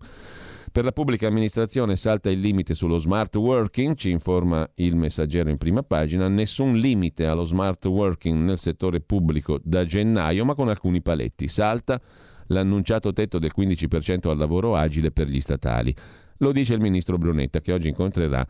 Per 0.74 0.84
la 0.84 0.91
pubblica 0.91 1.28
amministrazione 1.28 1.95
salta 1.95 2.32
il 2.32 2.40
limite 2.40 2.74
sullo 2.74 2.98
smart 2.98 3.36
working, 3.36 3.94
ci 3.95 4.10
informa 4.10 4.68
il 4.78 4.95
messaggero 4.95 5.52
in 5.52 5.58
prima 5.58 5.84
pagina, 5.84 6.28
nessun 6.28 6.78
limite 6.78 7.28
allo 7.28 7.44
smart 7.44 7.86
working 7.86 8.40
nel 8.40 8.58
settore 8.58 9.00
pubblico 9.00 9.60
da 9.62 9.86
gennaio, 9.86 10.44
ma 10.45 10.56
con 10.56 10.70
alcuni 10.70 11.04
paletti. 11.04 11.48
Salta 11.48 12.02
l'annunciato 12.48 13.14
tetto 13.14 13.38
del 13.38 13.52
15% 13.56 14.30
al 14.30 14.38
lavoro 14.38 14.76
agile 14.76 15.12
per 15.12 15.28
gli 15.28 15.40
statali. 15.40 15.94
Lo 16.38 16.52
dice 16.52 16.74
il 16.74 16.82
ministro 16.82 17.20
Brunetta 17.20 17.62
che 17.62 17.72
oggi 17.72 17.90
incontrerà 17.90 18.44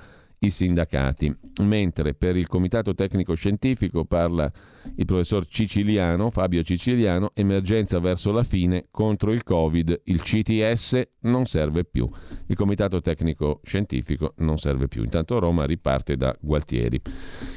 i 0.46 0.50
sindacati, 0.50 1.34
mentre 1.62 2.14
per 2.14 2.36
il 2.36 2.48
Comitato 2.48 2.94
Tecnico 2.94 3.34
Scientifico 3.34 4.06
parla 4.06 4.52
il 4.96 5.06
professor 5.06 5.46
Ciciliano, 5.46 6.30
Fabio 6.30 6.62
Ciciliano, 6.64 7.32
emergenza 7.34 8.00
verso 8.00 8.32
la 8.32 8.44
fine 8.44 8.88
contro 8.92 9.32
il 9.32 9.44
Covid, 9.44 10.02
il 10.06 10.22
CTS 10.22 11.02
non 11.22 11.46
serve 11.46 11.86
più, 11.86 12.10
il 12.48 12.56
Comitato 12.56 13.00
Tecnico 13.00 13.62
Scientifico 13.64 14.34
non 14.38 14.58
serve 14.58 14.88
più. 14.88 15.04
Intanto 15.04 15.40
Roma 15.40 15.66
riparte 15.66 16.18
da 16.18 16.36
Gualtieri. 16.40 17.02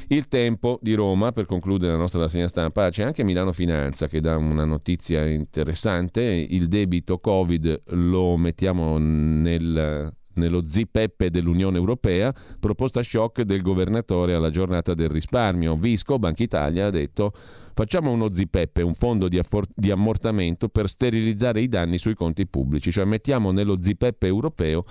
Il 0.07 0.29
tempo 0.29 0.79
di 0.81 0.93
Roma, 0.93 1.33
per 1.33 1.45
concludere 1.45 1.91
la 1.91 1.97
nostra 1.97 2.21
rassegna 2.21 2.47
stampa, 2.47 2.89
c'è 2.89 3.03
anche 3.03 3.23
Milano 3.23 3.51
Finanza 3.51 4.07
che 4.07 4.21
dà 4.21 4.37
una 4.37 4.63
notizia 4.63 5.25
interessante, 5.25 6.21
il 6.23 6.67
debito 6.67 7.19
Covid 7.19 7.83
lo 7.87 8.37
mettiamo 8.37 8.97
nel 8.97 10.15
nello 10.37 10.65
ZIPEP 10.65 11.27
dell'Unione 11.27 11.77
Europea, 11.77 12.33
proposta 12.59 13.03
shock 13.03 13.41
del 13.41 13.61
governatore 13.61 14.33
alla 14.33 14.49
giornata 14.49 14.93
del 14.93 15.09
risparmio. 15.09 15.75
Visco, 15.75 16.17
Banca 16.17 16.43
Italia, 16.43 16.87
ha 16.87 16.89
detto 16.89 17.33
facciamo 17.73 18.09
uno 18.09 18.33
ZIPEP, 18.33 18.81
un 18.83 18.95
fondo 18.95 19.27
di, 19.27 19.37
affor- 19.37 19.69
di, 19.75 19.91
ammortamento 19.91 20.67
per 20.67 20.89
sterilizzare 20.89 21.61
i 21.61 21.67
danni 21.67 21.99
sui 21.99 22.15
conti 22.15 22.47
pubblici, 22.47 22.91
cioè 22.91 23.05
mettiamo 23.05 23.51
nello 23.51 23.77
ZIPEP 23.79 24.23
europeo 24.23 24.85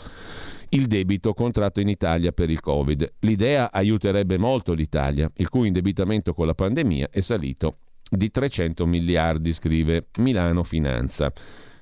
il 0.68 0.86
debito 0.86 1.34
contratto 1.34 1.80
in 1.80 1.88
Italia 1.88 2.30
per 2.30 2.48
il 2.48 2.60
Covid. 2.60 3.14
L'idea 3.20 3.72
aiuterebbe 3.72 4.38
molto 4.38 4.72
l'Italia, 4.72 5.28
il 5.36 5.48
cui 5.48 5.66
indebitamento 5.66 6.32
con 6.32 6.46
la 6.46 6.54
pandemia 6.54 7.08
è 7.10 7.20
salito 7.20 7.78
di 8.08 8.30
300 8.30 8.86
miliardi, 8.86 9.52
scrive 9.52 10.06
Milano 10.18 10.62
Finanza 10.62 11.32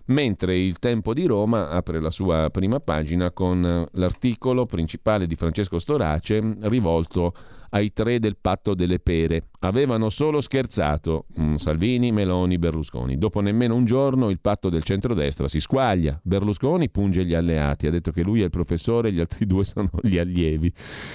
mentre 0.07 0.57
il 0.59 0.79
Tempo 0.79 1.15
di 1.15 1.25
Roma 1.27 1.71
apre 1.71 2.01
la 2.01 2.11
sua 2.11 2.51
prima 2.51 2.81
pagina 2.81 3.31
con 3.31 3.65
eh, 3.65 3.87
l'articolo 3.93 4.67
principale 4.67 5.27
di 5.27 5.37
Francesco 5.37 5.79
Storace 5.79 6.57
rivolto 6.61 7.35
ai 7.75 7.93
tre 7.93 8.19
del 8.19 8.37
patto 8.41 8.75
delle 8.75 9.01
pere. 9.01 9.49
Avevano 9.61 10.09
solo 10.09 10.41
scherzato 10.41 11.27
mm, 11.39 11.55
Salvini, 11.57 12.13
Meloni, 12.13 12.57
Berlusconi. 12.57 13.19
Dopo 13.19 13.41
nemmeno 13.41 13.75
un 13.75 13.85
giorno 13.85 14.31
il 14.31 14.41
patto 14.41 14.69
del 14.69 14.85
centrodestra 14.85 15.49
si 15.49 15.59
squaglia. 15.59 16.19
Berlusconi 16.23 16.89
punge 16.89 17.25
gli 17.25 17.35
alleati, 17.35 17.87
ha 17.87 17.91
detto 17.91 18.13
che 18.13 18.23
lui 18.23 18.43
è 18.43 18.45
il 18.45 18.51
professore 18.51 19.09
e 19.09 19.13
gli 19.13 19.21
altri 19.21 19.47
due 19.47 19.65
sono 19.65 19.91
gli 20.03 20.19
allievi, 20.19 20.73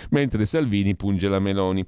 mentre 0.09 0.45
Salvini 0.45 0.95
punge 0.95 1.29
la 1.29 1.39
Meloni. 1.39 1.85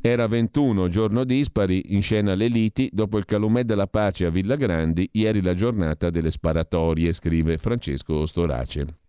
Era 0.00 0.28
21, 0.28 0.88
giorno 0.88 1.24
dispari, 1.24 1.94
in 1.94 2.02
scena 2.02 2.34
le 2.34 2.46
liti, 2.46 2.88
dopo 2.92 3.18
il 3.18 3.24
calumè 3.24 3.64
della 3.64 3.88
pace 3.88 4.26
a 4.26 4.30
Villa 4.30 4.56
Grandi, 4.56 5.08
ieri 5.12 5.42
la 5.42 5.54
giornata 5.54 6.10
delle 6.10 6.30
sparatorie, 6.30 7.12
scrive 7.12 7.58
Francesco 7.58 8.24
Storace. 8.26 9.05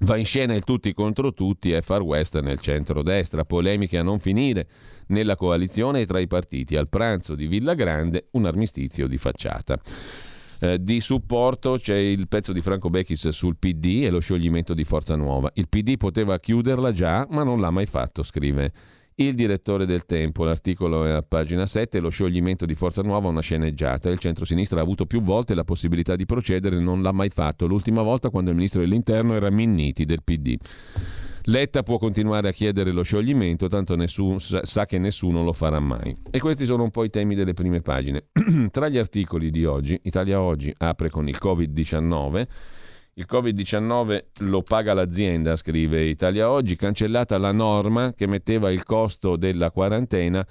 Va 0.00 0.16
in 0.16 0.26
scena 0.26 0.54
il 0.54 0.64
tutti 0.64 0.92
contro 0.92 1.32
tutti 1.32 1.72
e 1.72 1.80
Far 1.80 2.02
West 2.02 2.38
nel 2.40 2.60
centro-destra, 2.60 3.46
polemiche 3.46 3.96
a 3.96 4.02
non 4.02 4.18
finire 4.18 4.68
nella 5.08 5.36
coalizione 5.36 6.00
e 6.00 6.06
tra 6.06 6.18
i 6.18 6.26
partiti. 6.26 6.76
Al 6.76 6.88
pranzo 6.88 7.34
di 7.34 7.46
Villa 7.46 7.72
Grande 7.72 8.28
un 8.32 8.44
armistizio 8.44 9.06
di 9.06 9.16
facciata. 9.16 9.80
Eh, 10.60 10.82
di 10.82 11.00
supporto 11.00 11.78
c'è 11.78 11.96
il 11.96 12.28
pezzo 12.28 12.52
di 12.52 12.60
Franco 12.60 12.90
Becchis 12.90 13.28
sul 13.28 13.56
PD 13.58 14.02
e 14.04 14.10
lo 14.10 14.20
scioglimento 14.20 14.74
di 14.74 14.84
Forza 14.84 15.16
Nuova. 15.16 15.50
Il 15.54 15.68
PD 15.68 15.96
poteva 15.96 16.38
chiuderla 16.38 16.92
già, 16.92 17.26
ma 17.30 17.42
non 17.42 17.60
l'ha 17.60 17.70
mai 17.70 17.86
fatto, 17.86 18.22
scrive 18.22 18.72
il 19.18 19.34
direttore 19.34 19.86
del 19.86 20.04
Tempo, 20.04 20.44
l'articolo 20.44 21.06
è 21.06 21.10
a 21.10 21.22
pagina 21.22 21.66
7, 21.66 22.00
lo 22.00 22.10
scioglimento 22.10 22.66
di 22.66 22.74
Forza 22.74 23.02
Nuova, 23.02 23.28
una 23.28 23.40
sceneggiata. 23.40 24.10
Il 24.10 24.18
centro-sinistra 24.18 24.80
ha 24.80 24.82
avuto 24.82 25.06
più 25.06 25.22
volte 25.22 25.54
la 25.54 25.64
possibilità 25.64 26.16
di 26.16 26.26
procedere, 26.26 26.78
non 26.80 27.00
l'ha 27.00 27.12
mai 27.12 27.30
fatto. 27.30 27.66
L'ultima 27.66 28.02
volta 28.02 28.28
quando 28.28 28.50
il 28.50 28.56
ministro 28.56 28.80
dell'Interno 28.80 29.34
era 29.34 29.48
Minniti 29.48 30.04
del 30.04 30.22
PD. 30.22 30.56
Letta 31.48 31.82
può 31.82 31.96
continuare 31.96 32.48
a 32.48 32.52
chiedere 32.52 32.90
lo 32.90 33.02
scioglimento, 33.02 33.68
tanto 33.68 33.94
nessuno, 33.96 34.38
sa 34.38 34.84
che 34.84 34.98
nessuno 34.98 35.44
lo 35.44 35.52
farà 35.52 35.78
mai. 35.78 36.14
E 36.30 36.38
questi 36.38 36.66
sono 36.66 36.82
un 36.82 36.90
po' 36.90 37.04
i 37.04 37.10
temi 37.10 37.34
delle 37.34 37.54
prime 37.54 37.80
pagine. 37.80 38.26
Tra 38.70 38.88
gli 38.88 38.98
articoli 38.98 39.50
di 39.50 39.64
oggi, 39.64 39.98
Italia 40.02 40.40
Oggi 40.40 40.74
apre 40.76 41.08
con 41.08 41.26
il 41.28 41.38
Covid-19 41.40 42.46
il 43.18 43.26
Covid-19 43.30 44.24
lo 44.40 44.62
paga 44.62 44.92
l'azienda, 44.92 45.56
scrive 45.56 46.04
Italia 46.04 46.50
Oggi, 46.50 46.76
cancellata 46.76 47.38
la 47.38 47.52
norma 47.52 48.12
che 48.12 48.26
metteva 48.26 48.70
il 48.70 48.82
costo 48.82 49.36
della 49.36 49.70
quarantena 49.70 50.46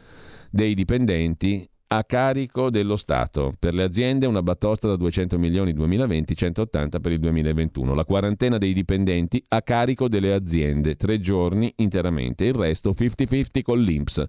dei 0.49 0.73
dipendenti 0.73 1.67
a 1.87 2.03
carico 2.03 2.71
dello 2.71 2.95
Stato. 2.95 3.53
Per 3.59 3.75
le 3.75 3.83
aziende 3.83 4.25
una 4.25 4.41
batosta 4.41 4.87
da 4.87 4.95
200 4.95 5.37
milioni 5.37 5.73
2020, 5.73 6.35
180 6.35 6.99
per 6.99 7.11
il 7.11 7.19
2021. 7.19 7.93
La 7.93 8.03
quarantena 8.03 8.57
dei 8.57 8.73
dipendenti 8.73 9.43
a 9.49 9.61
carico 9.61 10.07
delle 10.07 10.33
aziende, 10.33 10.95
tre 10.95 11.19
giorni 11.19 11.71
interamente, 11.77 12.45
il 12.45 12.55
resto 12.55 12.95
50-50 12.97 13.61
con 13.61 13.79
l'Inps. 13.79 14.23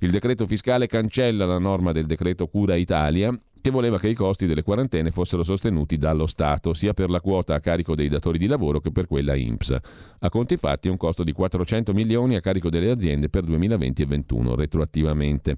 Il 0.00 0.10
decreto 0.10 0.46
fiscale 0.46 0.86
cancella 0.86 1.46
la 1.46 1.58
norma 1.58 1.92
del 1.92 2.04
decreto 2.04 2.48
Cura 2.48 2.76
Italia 2.76 3.34
che 3.60 3.70
voleva 3.70 3.98
che 3.98 4.08
i 4.08 4.14
costi 4.14 4.46
delle 4.46 4.62
quarantene 4.62 5.10
fossero 5.10 5.44
sostenuti 5.44 5.98
dallo 5.98 6.26
Stato, 6.26 6.74
sia 6.74 6.94
per 6.94 7.10
la 7.10 7.20
quota 7.20 7.54
a 7.54 7.60
carico 7.60 7.94
dei 7.94 8.08
datori 8.08 8.38
di 8.38 8.46
lavoro 8.46 8.80
che 8.80 8.90
per 8.90 9.06
quella 9.06 9.34
INPS. 9.34 9.76
A 10.20 10.28
conti 10.28 10.56
fatti 10.56 10.88
un 10.88 10.96
costo 10.96 11.22
di 11.24 11.32
400 11.32 11.92
milioni 11.92 12.36
a 12.36 12.40
carico 12.40 12.70
delle 12.70 12.90
aziende 12.90 13.28
per 13.28 13.44
2020 13.44 14.02
e 14.02 14.06
2021, 14.06 14.54
retroattivamente. 14.54 15.56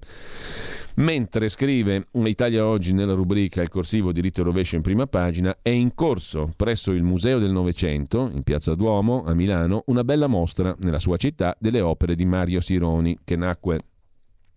Mentre 0.97 1.49
scrive 1.49 2.09
Italia 2.13 2.67
Oggi 2.67 2.93
nella 2.93 3.15
rubrica 3.15 3.63
Il 3.63 3.69
corsivo 3.69 4.13
diritto 4.13 4.41
e 4.41 4.45
rovescio 4.45 4.77
in 4.77 4.83
prima 4.83 5.07
pagina, 5.07 5.57
è 5.63 5.71
in 5.71 5.95
corso 5.95 6.53
presso 6.57 6.93
il 6.93 7.03
Museo 7.03 7.39
del 7.39 7.51
Novecento, 7.51 8.31
in 8.33 8.43
Piazza 8.43 8.75
Duomo, 8.75 9.25
a 9.25 9.33
Milano, 9.33 9.85
una 9.87 10.05
bella 10.05 10.27
mostra 10.27 10.75
nella 10.81 10.99
sua 10.99 11.17
città 11.17 11.57
delle 11.59 11.81
opere 11.81 12.15
di 12.15 12.25
Mario 12.25 12.61
Sironi, 12.61 13.19
che 13.25 13.37
nacque 13.37 13.81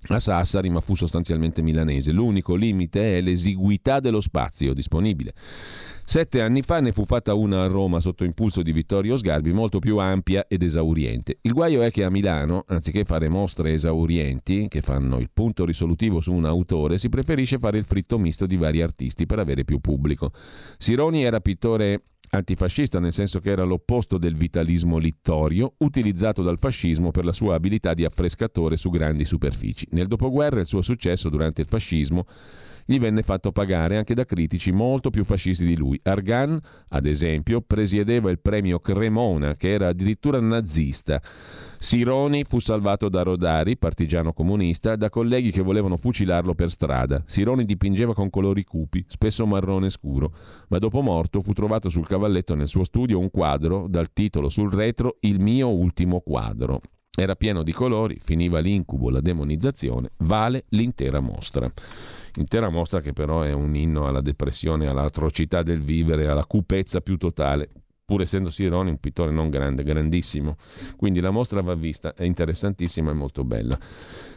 a 0.08 0.20
Sassari, 0.20 0.70
ma 0.70 0.82
fu 0.82 0.96
sostanzialmente 0.96 1.62
milanese. 1.62 2.12
L'unico 2.12 2.56
limite 2.56 3.18
è 3.18 3.22
l'esiguità 3.22 4.00
dello 4.00 4.22
spazio 4.22 4.74
disponibile. 4.74 5.34
Sette 6.06 6.42
anni 6.42 6.62
fa 6.62 6.82
ne 6.82 6.92
fu 6.92 7.06
fatta 7.06 7.34
una 7.34 7.64
a 7.64 7.68
Roma 7.68 8.02
sotto 8.02 8.26
impulso 8.26 8.62
di 8.62 8.74
Vittorio 8.74 9.16
Sgarbi, 9.16 9.54
molto 9.54 9.80
più 9.80 9.98
ampia 9.98 10.46
ed 10.48 10.62
esauriente. 10.62 11.38
Il 11.42 11.54
guaio 11.54 11.82
è 11.82 11.92
che 11.92 12.04
a 12.04 12.10
Milano, 12.10 12.66
anziché 12.68 13.06
fare 13.06 13.30
mostre 13.30 13.74
esaurienti, 13.74 14.68
che 14.68 14.82
fanno 14.82 15.18
il 15.20 15.30
punto 15.34 15.66
risolutivo 15.66 16.20
su 16.20 16.34
un 16.34 16.46
autore, 16.46 16.98
si 16.98 17.08
preferisce 17.08 17.58
fare 17.58 17.78
il 17.78 17.86
fritto 17.86 18.20
misto 18.20 18.46
di 18.46 18.58
vari 18.58 18.82
artisti 18.82 19.26
per 19.26 19.40
avere 19.40 19.64
più 19.64 19.80
pubblico. 19.80 20.32
Sironi 20.78 21.24
era 21.24 21.40
pittore 21.40 22.04
antifascista, 22.32 23.00
nel 23.00 23.14
senso 23.14 23.40
che 23.40 23.52
era 23.52 23.64
l'opposto 23.64 24.18
del 24.18 24.36
vitalismo 24.36 24.98
littorio, 24.98 25.74
utilizzato 25.78 26.44
dal 26.44 26.60
fascismo 26.60 27.12
per 27.12 27.26
la 27.26 27.32
sua 27.32 27.56
abilità 27.56 27.94
di 27.94 28.04
affrescatore 28.04 28.76
su 28.76 28.90
grandi 28.90 29.24
superfici. 29.24 29.88
Nel 29.92 30.08
dopoguerra 30.08 30.60
il 30.60 30.66
suo 30.66 30.82
successo 30.82 31.30
durante 31.30 31.62
il 31.62 31.68
fascismo 31.68 32.26
gli 32.86 33.00
venne 33.00 33.22
fatto 33.22 33.52
pagare 33.52 33.98
anche 33.98 34.14
da 34.14 34.26
critici 34.26 34.72
molto 34.72 35.10
più 35.10 35.24
fascisti 35.24 35.66
di 35.66 35.76
lui. 35.76 36.00
Argan, 36.04 36.60
ad 36.90 37.06
esempio, 37.06 37.62
presiedeva 37.62 38.30
il 38.30 38.40
premio 38.40 38.80
Cremona, 38.80 39.56
che 39.56 39.70
era 39.70 39.88
addirittura 39.90 40.40
nazista. 40.40 41.22
Sironi 41.78 42.46
fu 42.46 42.60
salvato 42.60 43.10
da 43.10 43.24
Rodari, 43.24 43.78
partigiano 43.78 44.32
comunista, 44.32 44.96
da 44.96 45.10
colleghi 45.10 45.52
che 45.52 45.62
volevano 45.62 45.98
fucilarlo 45.98 46.54
per 46.54 46.70
strada. 46.70 47.22
Sironi 47.26 47.66
dipingeva 47.66 48.14
con 48.14 48.30
colori 48.30 48.64
cupi, 48.64 49.04
spesso 49.08 49.46
marrone 49.46 49.90
scuro, 49.90 50.34
ma 50.70 50.78
dopo 50.78 51.02
morto 51.02 51.42
fu 51.42 51.52
trovato 51.52 51.90
sul 51.90 52.08
cavalletto 52.08 52.56
nel 52.56 52.70
suo 52.70 52.86
studio 52.86 53.20
un 53.20 53.30
quadro 53.30 53.88
dal 53.90 54.14
titolo 54.14 54.48
sul 54.48 54.72
retro 54.72 55.18
Il 55.22 55.40
mio 55.42 55.70
ultimo 55.70 56.22
quadro. 56.22 56.80
Era 57.16 57.36
pieno 57.36 57.62
di 57.62 57.74
colori, 57.74 58.18
finiva 58.24 58.60
l'incubo, 58.60 59.12
la 59.12 59.22
demonizzazione, 59.22 60.12
vale 60.20 60.66
l'intera 60.70 61.20
mostra. 61.20 61.72
Intera 62.38 62.70
mostra 62.70 63.00
che 63.02 63.14
però 63.14 63.42
è 63.42 63.52
un 63.52 63.76
inno 63.76 64.08
alla 64.08 64.22
depressione, 64.22 64.88
all'atrocità 64.88 65.62
del 65.62 65.82
vivere, 65.82 66.28
alla 66.28 66.46
cupezza 66.46 67.02
più 67.02 67.18
totale 67.18 67.70
pur 68.06 68.22
essendo 68.22 68.52
Sironi 68.52 68.90
un 68.90 69.00
pittore 69.00 69.32
non 69.32 69.50
grande, 69.50 69.84
grandissimo. 69.84 70.58
Quindi 70.98 71.20
la 71.20 71.32
mostra 71.32 71.62
va 71.62 71.74
vista, 71.74 72.14
è 72.14 72.24
interessantissima 72.24 73.12
e 73.12 73.14
molto 73.14 73.44
bella. 73.44 73.78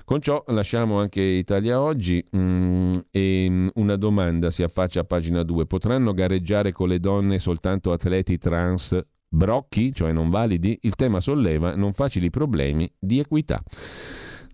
Con 0.05 0.21
ciò 0.21 0.43
lasciamo 0.49 1.01
anche 1.01 1.21
Italia 1.21 1.81
Oggi 1.81 2.25
mm, 2.35 2.93
e 3.11 3.47
mm, 3.49 3.69
una 3.75 3.97
domanda 3.97 4.51
si 4.51 4.63
affaccia 4.63 5.01
a 5.01 5.05
pagina 5.05 5.43
2. 5.43 5.67
Potranno 5.67 6.15
gareggiare 6.15 6.73
con 6.73 6.89
le 6.89 7.01
donne 7.01 7.39
soltanto 7.39 7.93
atleti 7.93 8.39
trans 8.39 8.99
brocchi, 9.29 9.93
cioè 9.93 10.13
non 10.13 10.31
validi? 10.31 10.79
Il 10.83 10.95
tema 10.95 11.21
solleva 11.21 11.75
non 11.75 11.93
facili 11.93 12.31
problemi 12.31 12.91
di 12.99 13.19
equità. 13.19 13.61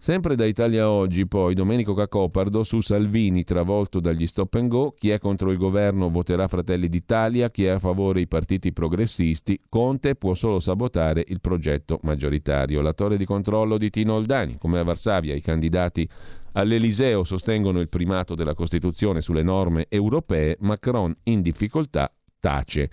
Sempre 0.03 0.35
da 0.35 0.45
Italia 0.45 0.91
Oggi, 0.91 1.29
poi, 1.29 1.55
Domenico 1.55 1.95
Cacopardo 1.95 2.65
su 2.65 2.81
Salvini 2.81 3.45
travolto 3.45 4.01
dagli 4.01 4.27
stop 4.27 4.55
and 4.55 4.69
go, 4.69 4.97
chi 4.99 5.11
è 5.11 5.20
contro 5.20 5.53
il 5.53 5.59
governo 5.59 6.11
voterà 6.11 6.49
Fratelli 6.49 6.89
d'Italia, 6.89 7.53
chi 7.53 7.66
è 7.66 7.69
a 7.69 7.79
favore 7.79 8.20
i 8.20 8.27
partiti 8.27 8.73
progressisti, 8.73 9.61
Conte 9.69 10.16
può 10.16 10.35
solo 10.35 10.59
sabotare 10.59 11.23
il 11.29 11.41
progetto 11.41 12.01
maggioritario. 12.03 12.81
La 12.81 12.95
torre 12.95 13.16
di 13.16 13.24
controllo 13.24 13.79
di 13.79 13.91
Tino 13.91 14.15
Oldani, 14.15 14.59
come 14.59 14.81
a 14.81 14.83
Varsavia 14.83 15.37
i 15.37 15.41
candidati 15.41 16.09
all'Eliseo 16.55 17.23
sostengono 17.23 17.79
il 17.79 17.89
primato 17.89 18.35
della 18.35 18.55
Costituzione 18.55 19.20
sulle 19.20 19.45
norme 19.45 19.87
europee, 19.89 20.57
Macron 20.62 21.15
in 21.23 21.43
difficoltà 21.43 22.12
tace. 22.41 22.91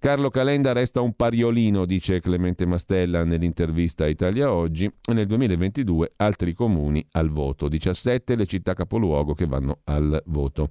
Carlo 0.00 0.30
Calenda 0.30 0.70
resta 0.70 1.00
un 1.00 1.14
pariolino, 1.14 1.84
dice 1.84 2.20
Clemente 2.20 2.64
Mastella 2.64 3.24
nell'intervista 3.24 4.04
a 4.04 4.06
Italia 4.06 4.52
Oggi, 4.52 4.84
e 4.84 5.12
nel 5.12 5.26
2022 5.26 6.12
altri 6.18 6.52
comuni 6.52 7.04
al 7.12 7.30
voto, 7.30 7.66
17 7.66 8.36
le 8.36 8.46
città 8.46 8.74
capoluogo 8.74 9.34
che 9.34 9.46
vanno 9.46 9.80
al 9.84 10.22
voto. 10.26 10.68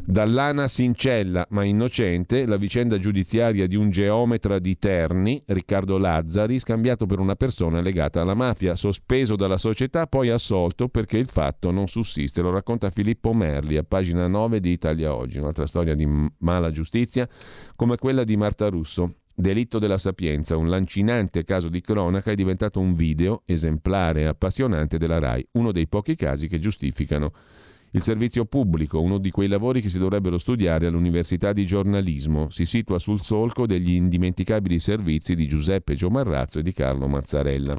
Dall'Ana 0.00 0.68
Sincella, 0.68 1.46
ma 1.50 1.64
innocente, 1.64 2.46
la 2.46 2.56
vicenda 2.56 2.98
giudiziaria 2.98 3.66
di 3.66 3.76
un 3.76 3.90
geometra 3.90 4.58
di 4.58 4.78
Terni, 4.78 5.42
Riccardo 5.44 5.98
Lazzari, 5.98 6.58
scambiato 6.58 7.04
per 7.04 7.18
una 7.18 7.34
persona 7.34 7.80
legata 7.80 8.22
alla 8.22 8.34
mafia, 8.34 8.74
sospeso 8.74 9.36
dalla 9.36 9.58
società, 9.58 10.06
poi 10.06 10.30
assolto 10.30 10.88
perché 10.88 11.18
il 11.18 11.28
fatto 11.28 11.70
non 11.70 11.88
sussiste. 11.88 12.40
Lo 12.40 12.50
racconta 12.50 12.90
Filippo 12.90 13.34
Merli 13.34 13.76
a 13.76 13.84
pagina 13.84 14.26
9 14.26 14.60
di 14.60 14.70
Italia 14.70 15.14
Oggi, 15.14 15.38
un'altra 15.38 15.66
storia 15.66 15.94
di 15.94 16.08
mala 16.38 16.70
giustizia 16.70 17.28
come 17.76 17.96
quella 17.96 18.24
di 18.24 18.36
Marta 18.36 18.68
Russo. 18.68 19.16
Delitto 19.34 19.78
della 19.78 19.98
Sapienza, 19.98 20.56
un 20.56 20.68
lancinante 20.68 21.44
caso 21.44 21.68
di 21.68 21.80
cronaca, 21.80 22.30
è 22.30 22.34
diventato 22.34 22.80
un 22.80 22.94
video 22.94 23.42
esemplare 23.46 24.22
e 24.22 24.26
appassionante 24.26 24.98
della 24.98 25.18
RAI, 25.18 25.48
uno 25.52 25.72
dei 25.72 25.88
pochi 25.88 26.16
casi 26.16 26.48
che 26.48 26.58
giustificano 26.58 27.32
il 27.94 28.02
servizio 28.02 28.46
pubblico, 28.46 29.00
uno 29.00 29.18
di 29.18 29.30
quei 29.30 29.48
lavori 29.48 29.82
che 29.82 29.90
si 29.90 29.98
dovrebbero 29.98 30.38
studiare 30.38 30.86
all'Università 30.86 31.52
di 31.52 31.66
giornalismo, 31.66 32.48
si 32.48 32.64
situa 32.64 32.98
sul 32.98 33.20
solco 33.20 33.66
degli 33.66 33.92
indimenticabili 33.92 34.78
servizi 34.78 35.34
di 35.34 35.46
Giuseppe 35.46 35.94
Giomarrazzo 35.94 36.58
e 36.58 36.62
di 36.62 36.72
Carlo 36.72 37.06
Mazzarella. 37.06 37.76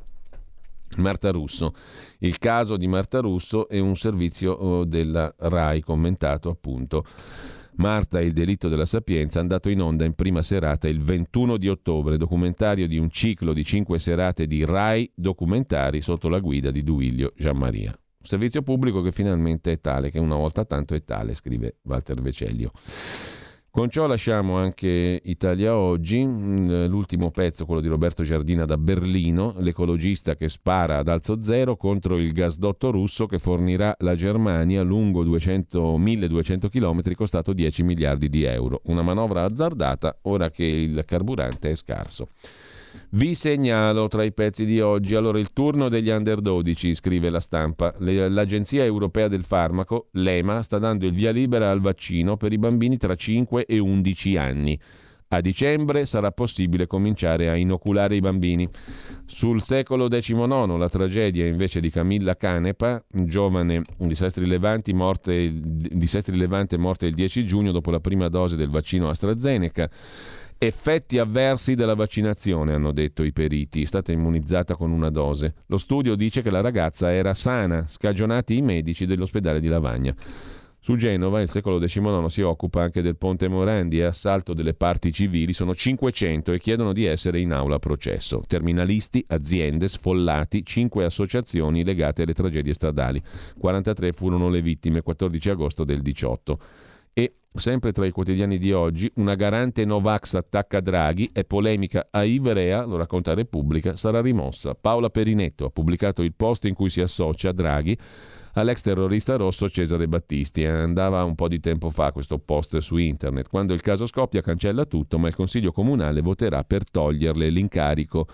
Marta 0.98 1.32
Russo. 1.32 1.74
Il 2.20 2.38
caso 2.38 2.78
di 2.78 2.88
Marta 2.88 3.20
Russo 3.22 3.68
è 3.68 3.80
un 3.80 3.96
servizio 3.96 4.52
oh, 4.52 4.86
della 4.86 5.34
RAI 5.36 5.82
commentato 5.82 6.50
appunto. 6.50 7.06
Marta 7.78 8.20
e 8.20 8.26
il 8.26 8.34
delitto 8.34 8.68
della 8.68 8.86
sapienza, 8.86 9.40
andato 9.40 9.70
in 9.70 9.82
onda 9.82 10.06
in 10.06 10.14
prima 10.14 10.44
serata 10.44 10.88
il 10.88 11.02
21 11.02 11.58
di 11.58 11.70
ottobre, 11.70 12.18
documentario 12.18 12.88
di 12.88 12.98
un 12.98 13.10
ciclo 13.10 13.52
di 13.52 13.66
cinque 13.66 13.98
serate 13.98 14.46
di 14.46 14.64
RAI 14.64 15.12
documentari 15.16 16.04
sotto 16.04 16.30
la 16.30 16.38
guida 16.38 16.70
di 16.70 16.84
Duilio 16.84 17.34
Gianmaria. 17.36 17.98
Un 18.24 18.30
servizio 18.30 18.62
pubblico 18.62 19.02
che 19.02 19.12
finalmente 19.12 19.74
è 19.74 19.82
tale, 19.82 20.10
che 20.10 20.18
una 20.18 20.36
volta 20.36 20.64
tanto 20.64 20.96
è 20.96 21.04
tale, 21.04 21.34
scrive 21.34 21.76
Walter 21.82 22.22
Vecellio. 22.22 22.72
Con 23.70 23.90
ciò 23.90 24.08
lasciamo 24.08 24.56
anche 24.56 25.20
Italia 25.26 25.76
Oggi, 25.76 26.24
mm, 26.24 26.86
l'ultimo 26.86 27.32
pezzo, 27.32 27.66
quello 27.66 27.82
di 27.82 27.90
Roberto 27.90 28.24
Giardina 28.24 28.64
da 28.64 28.78
Berlino, 28.78 29.56
l'ecologista 29.58 30.38
che 30.38 30.48
spara 30.48 31.00
ad 31.00 31.10
alzo 31.10 31.42
zero 31.42 31.76
contro 31.76 32.18
il 32.18 32.32
gasdotto 32.32 32.92
russo 32.92 33.26
che 33.26 33.40
fornirà 33.40 33.94
la 34.00 34.16
Germania 34.16 34.84
lungo 34.84 35.26
200, 35.26 35.98
1200 35.98 36.70
km 36.70 37.14
costato 37.16 37.52
10 37.52 37.84
miliardi 37.84 38.30
di 38.30 38.44
euro. 38.44 38.80
Una 38.86 39.02
manovra 39.02 39.44
azzardata 39.44 40.20
ora 40.22 40.50
che 40.50 40.64
il 40.64 41.04
carburante 41.06 41.72
è 41.72 41.76
scarso. 41.76 42.30
Vi 43.10 43.36
segnalo 43.36 44.08
tra 44.08 44.24
i 44.24 44.34
pezzi 44.34 44.66
di 44.66 44.80
oggi, 44.80 45.16
allora 45.16 45.40
il 45.40 45.54
turno 45.54 45.90
degli 45.90 46.10
under 46.10 46.42
12, 46.42 46.94
scrive 46.96 47.30
la 47.30 47.40
stampa. 47.40 47.94
L'Agenzia 48.00 48.84
Europea 48.84 49.28
del 49.28 49.44
Farmaco, 49.44 50.08
l'EMA, 50.12 50.62
sta 50.62 50.80
dando 50.80 51.06
il 51.06 51.14
via 51.14 51.32
libera 51.32 51.70
al 51.70 51.82
vaccino 51.82 52.38
per 52.38 52.52
i 52.54 52.58
bambini 52.58 52.98
tra 52.98 53.16
5 53.16 53.66
e 53.66 53.80
11 53.80 54.38
anni. 54.38 54.80
A 55.34 55.42
dicembre 55.42 56.06
sarà 56.06 56.32
possibile 56.32 56.86
cominciare 56.86 57.50
a 57.50 57.56
inoculare 57.56 58.16
i 58.16 58.20
bambini. 58.20 58.70
Sul 59.26 59.64
secolo 59.64 60.08
XIX 60.08 60.78
la 60.78 60.90
tragedia 60.90 61.48
invece 61.48 61.80
di 61.80 61.90
Camilla 61.90 62.36
Canepa, 62.36 63.04
giovane 63.10 63.82
di 63.98 64.14
Sestri 64.14 64.46
Levanti, 64.46 64.94
morte, 64.94 65.52
di 65.52 66.06
Sestri 66.06 66.38
Levante 66.38 66.78
morta 66.78 67.08
il 67.08 67.16
10 67.16 67.48
giugno 67.48 67.72
dopo 67.72 67.90
la 67.90 68.00
prima 68.00 68.28
dose 68.28 68.56
del 68.56 68.70
vaccino 68.70 69.10
AstraZeneca. 69.10 69.90
Effetti 70.66 71.18
avversi 71.18 71.76
della 71.76 71.94
vaccinazione, 71.94 72.74
hanno 72.74 72.94
detto 72.94 73.24
i 73.24 73.34
periti, 73.34 73.82
è 73.82 73.86
stata 73.86 74.14
immunizzata 74.14 74.78
con 74.78 74.92
una 74.92 75.10
dose. 75.10 75.56
Lo 75.66 75.78
studio 75.78 76.16
dice 76.16 76.42
che 76.42 76.50
la 76.50 76.62
ragazza 76.62 77.12
era 77.12 77.34
sana, 77.34 77.86
scagionati 77.86 78.56
i 78.56 78.62
medici 78.62 79.06
dell'ospedale 79.06 79.60
di 79.60 79.68
Lavagna. 79.68 80.16
Su 80.80 80.96
Genova 80.96 81.42
il 81.42 81.50
secolo 81.50 81.80
XIX 81.80 82.28
si 82.28 82.42
occupa 82.44 82.82
anche 82.82 83.02
del 83.02 83.18
Ponte 83.18 83.50
Morandi 83.50 84.00
e 84.00 84.04
assalto 84.04 84.54
delle 84.54 84.74
parti 84.74 85.12
civili, 85.12 85.52
sono 85.52 85.76
500 85.76 86.54
e 86.54 86.60
chiedono 86.60 86.94
di 86.94 87.04
essere 87.04 87.42
in 87.42 87.52
aula 87.52 87.76
a 87.76 87.80
processo. 87.80 88.42
Terminalisti, 88.48 89.22
aziende, 89.28 89.90
sfollati, 89.90 90.64
5 90.64 91.04
associazioni 91.04 91.84
legate 91.84 92.22
alle 92.22 92.34
tragedie 92.34 92.74
stradali. 92.74 93.22
43 93.60 94.14
furono 94.14 94.48
le 94.48 94.62
vittime, 94.62 95.02
14 95.02 95.50
agosto 95.50 95.84
del 95.84 96.02
18. 96.02 96.60
Sempre 97.56 97.92
tra 97.92 98.08
i 98.08 98.12
quotidiani 98.12 98.58
di 98.58 98.72
oggi, 98.72 99.12
una 99.18 99.36
garante 99.36 99.86
Novax 99.86 100.34
attacca 100.34 100.80
Draghi 100.80 101.30
e 101.32 101.44
polemica 101.44 102.08
a 102.10 102.24
Ivrea, 102.24 102.84
lo 102.84 102.98
racconta 102.98 103.36
Repubblica, 103.36 103.96
sarà 103.96 104.22
rimossa. 104.22 104.74
Paola 104.74 105.12
Perinetto 105.12 105.66
ha 105.66 105.70
pubblicato 105.70 106.24
il 106.24 106.34
post 106.34 106.66
in 106.66 106.74
cui 106.74 106.90
si 106.90 107.00
associa 107.00 107.52
Draghi 107.52 107.96
all'ex 108.54 108.82
terrorista 108.82 109.36
rosso 109.36 109.70
Cesare 109.70 110.08
Battisti. 110.08 110.66
Andava 110.66 111.24
un 111.24 111.36
po' 111.36 111.48
di 111.48 111.60
tempo 111.60 111.92
fa 111.92 112.12
questo 112.12 112.40
post 112.40 112.78
su 112.80 112.98
internet. 112.98 113.50
Quando 113.50 113.74
il 113.74 113.82
caso 113.82 114.08
scoppia 114.08 114.42
cancella 114.42 114.86
tutto, 114.86 115.20
ma 115.20 115.28
il 115.28 115.36
Consiglio 115.36 115.72
Comunale 115.72 116.22
voterà 116.22 116.64
per 116.64 116.90
toglierle 116.90 117.50
l'incarico 117.50 118.28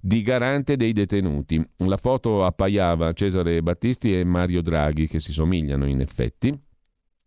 di 0.00 0.22
garante 0.22 0.76
dei 0.76 0.94
detenuti. 0.94 1.62
La 1.78 1.98
foto 1.98 2.46
appaiava 2.46 3.12
Cesare 3.12 3.62
Battisti 3.62 4.18
e 4.18 4.24
Mario 4.24 4.62
Draghi, 4.62 5.06
che 5.06 5.20
si 5.20 5.32
somigliano 5.32 5.86
in 5.86 6.00
effetti. 6.00 6.58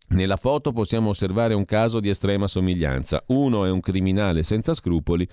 Nella 0.08 0.36
foto 0.36 0.72
possiamo 0.72 1.10
osservare 1.10 1.54
un 1.54 1.64
caso 1.64 2.00
di 2.00 2.08
estrema 2.08 2.46
somiglianza. 2.46 3.22
Uno 3.26 3.64
è 3.64 3.70
un 3.70 3.80
criminale 3.80 4.42
senza 4.42 4.72
scrupoli, 4.72 5.28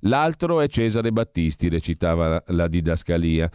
l'altro 0.00 0.60
è 0.60 0.68
Cesare 0.68 1.10
Battisti, 1.10 1.68
recitava 1.68 2.42
la 2.48 2.68
didascalia. 2.68 3.50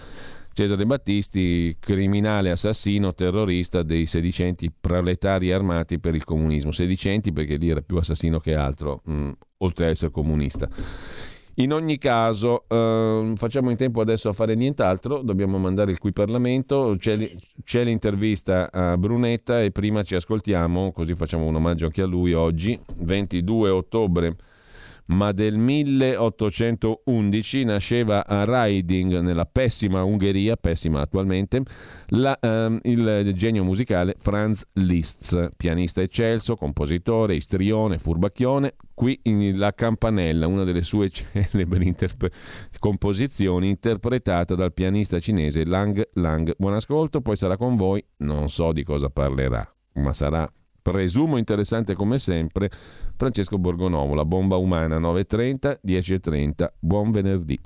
Cesare 0.53 0.85
Battisti, 0.85 1.75
criminale 1.79 2.49
assassino, 2.49 3.13
terrorista 3.13 3.83
dei 3.83 4.05
sedicenti 4.05 4.71
proletari 4.71 5.51
armati 5.51 5.99
per 5.99 6.15
il 6.15 6.23
comunismo. 6.23 6.71
Sedicenti 6.71 7.33
perché 7.33 7.57
lì 7.57 7.69
era 7.69 7.81
più 7.81 7.97
assassino 7.97 8.39
che 8.39 8.55
altro, 8.55 9.01
mh, 9.03 9.13
mm, 9.13 9.31
oltre 9.57 9.85
a 9.85 9.89
essere 9.89 10.11
comunista. 10.11 10.69
In 11.57 11.72
ogni 11.72 11.98
caso, 11.98 12.65
eh, 12.68 13.34
facciamo 13.38 13.69
in 13.69 13.77
tempo 13.77 14.02
adesso 14.02 14.27
a 14.27 14.34
fare 14.34 14.56
nient'altro, 14.56 15.22
dobbiamo 15.22 15.57
mandare 15.57 15.91
il 15.91 15.99
qui 15.99 16.11
Parlamento, 16.11 16.95
c'è, 16.99 17.32
c'è, 17.64 17.86
l'intervista 17.86 18.69
a 18.69 18.98
Brunetta 18.98 19.61
e 19.61 19.72
prima 19.72 20.03
ci 20.03 20.15
ascoltiamo, 20.15 20.91
così 20.91 21.15
facciamo 21.15 21.45
un 21.45 21.56
omaggio 21.56 21.86
anche 21.86 22.02
a 22.02 22.06
lui 22.06 22.34
oggi, 22.34 22.77
22 22.98 23.69
ottobre 23.69 24.36
ma 25.07 25.32
del 25.32 25.57
1811 25.57 27.64
nasceva 27.64 28.26
a 28.26 28.44
Riding, 28.45 29.19
nella 29.19 29.45
pessima 29.45 30.03
Ungheria, 30.03 30.56
pessima 30.56 31.02
attualmente, 31.02 31.61
la, 32.10 32.38
um, 32.41 32.80
il 32.84 33.34
genio 33.36 33.64
musicale 33.64 34.15
Franz 34.18 34.65
Liszt, 34.73 35.49
pianista 35.57 36.02
eccelso, 36.02 36.56
compositore, 36.56 37.36
istrione, 37.36 37.99
furbacchione. 37.99 38.76
Qui 38.94 39.19
in 39.23 39.57
La 39.57 39.73
Campanella, 39.73 40.48
una 40.48 40.64
delle 40.64 40.82
sue 40.82 41.10
celebri 41.11 41.86
interp- 41.86 42.32
composizioni, 42.80 43.69
interpretata 43.69 44.56
dal 44.56 44.73
pianista 44.73 45.19
cinese 45.19 45.65
Lang 45.65 46.10
Lang. 46.14 46.53
Buon 46.57 46.76
ascolto, 46.76 47.22
poi 47.22 47.36
sarà 47.36 47.57
con 47.57 47.76
voi, 47.76 48.03
non 48.18 48.49
so 48.49 48.72
di 48.72 48.84
cosa 48.84 49.10
parlerà, 49.10 49.69
ma 49.94 50.14
sarà 50.14 50.49
presumo 50.86 51.38
interessante 51.38 51.95
come 51.95 52.20
sempre 52.20 52.70
Francesco 53.16 53.57
Borgonovo, 53.57 54.14
La 54.14 54.24
bomba 54.24 54.57
umana 54.57 54.99
9.30, 54.99 55.80
10.30. 55.84 56.68
Buon 56.78 57.10
venerdì. 57.10 57.60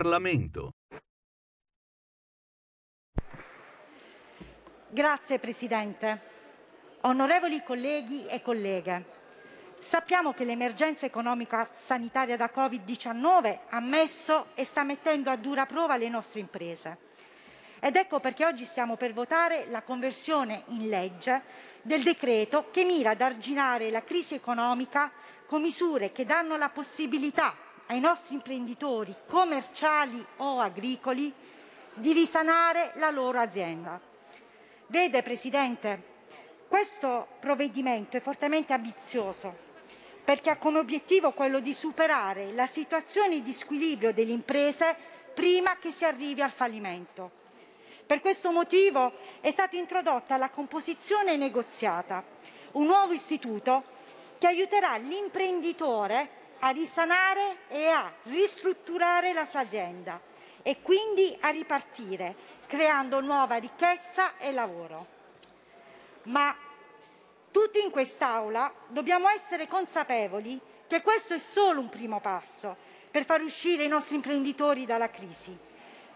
Parlamento. 0.00 0.70
Grazie 4.88 5.38
Presidente. 5.38 6.28
Onorevoli 7.02 7.62
colleghi 7.62 8.24
e 8.24 8.40
colleghe, 8.40 9.04
sappiamo 9.78 10.32
che 10.32 10.44
l'emergenza 10.44 11.04
economica 11.04 11.68
sanitaria 11.70 12.38
da 12.38 12.50
Covid-19 12.50 13.58
ha 13.68 13.80
messo 13.80 14.46
e 14.54 14.64
sta 14.64 14.84
mettendo 14.84 15.28
a 15.28 15.36
dura 15.36 15.66
prova 15.66 15.98
le 15.98 16.08
nostre 16.08 16.40
imprese. 16.40 16.96
Ed 17.78 17.94
ecco 17.94 18.20
perché 18.20 18.46
oggi 18.46 18.64
stiamo 18.64 18.96
per 18.96 19.12
votare 19.12 19.66
la 19.68 19.82
conversione 19.82 20.62
in 20.68 20.88
legge 20.88 21.42
del 21.82 22.02
decreto 22.02 22.70
che 22.70 22.84
mira 22.84 23.10
ad 23.10 23.20
arginare 23.20 23.90
la 23.90 24.02
crisi 24.02 24.32
economica 24.32 25.12
con 25.44 25.60
misure 25.60 26.10
che 26.10 26.24
danno 26.24 26.56
la 26.56 26.70
possibilità 26.70 27.54
ai 27.90 27.98
nostri 27.98 28.36
imprenditori 28.36 29.14
commerciali 29.26 30.24
o 30.36 30.60
agricoli 30.60 31.32
di 31.92 32.12
risanare 32.12 32.92
la 32.94 33.10
loro 33.10 33.40
azienda. 33.40 34.00
Vede 34.86 35.22
Presidente, 35.22 36.02
questo 36.68 37.26
provvedimento 37.40 38.16
è 38.16 38.20
fortemente 38.20 38.72
ambizioso 38.72 39.68
perché 40.22 40.50
ha 40.50 40.56
come 40.56 40.78
obiettivo 40.78 41.32
quello 41.32 41.58
di 41.58 41.74
superare 41.74 42.52
la 42.52 42.68
situazione 42.68 43.42
di 43.42 43.52
squilibrio 43.52 44.12
delle 44.12 44.30
imprese 44.30 44.96
prima 45.34 45.76
che 45.78 45.90
si 45.90 46.04
arrivi 46.04 46.42
al 46.42 46.52
fallimento. 46.52 47.38
Per 48.06 48.20
questo 48.20 48.52
motivo 48.52 49.12
è 49.40 49.50
stata 49.50 49.76
introdotta 49.76 50.36
la 50.36 50.50
composizione 50.50 51.36
negoziata, 51.36 52.22
un 52.72 52.86
nuovo 52.86 53.12
istituto 53.12 53.82
che 54.38 54.46
aiuterà 54.46 54.96
l'imprenditore 54.96 56.38
a 56.60 56.70
risanare 56.70 57.58
e 57.68 57.86
a 57.88 58.12
ristrutturare 58.24 59.32
la 59.32 59.44
sua 59.44 59.60
azienda 59.60 60.20
e 60.62 60.82
quindi 60.82 61.36
a 61.40 61.48
ripartire, 61.48 62.34
creando 62.66 63.20
nuova 63.20 63.56
ricchezza 63.56 64.36
e 64.38 64.52
lavoro. 64.52 65.18
Ma 66.24 66.54
tutti 67.50 67.82
in 67.82 67.90
quest'Aula 67.90 68.72
dobbiamo 68.88 69.28
essere 69.28 69.66
consapevoli 69.66 70.60
che 70.86 71.02
questo 71.02 71.34
è 71.34 71.38
solo 71.38 71.80
un 71.80 71.88
primo 71.88 72.20
passo 72.20 72.76
per 73.10 73.24
far 73.24 73.40
uscire 73.40 73.84
i 73.84 73.88
nostri 73.88 74.16
imprenditori 74.16 74.86
dalla 74.86 75.10
crisi. 75.10 75.56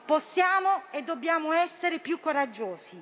Possiamo 0.05 0.83
e 0.91 1.03
dobbiamo 1.03 1.53
essere 1.53 1.99
più 1.99 2.21
coraggiosi. 2.21 3.01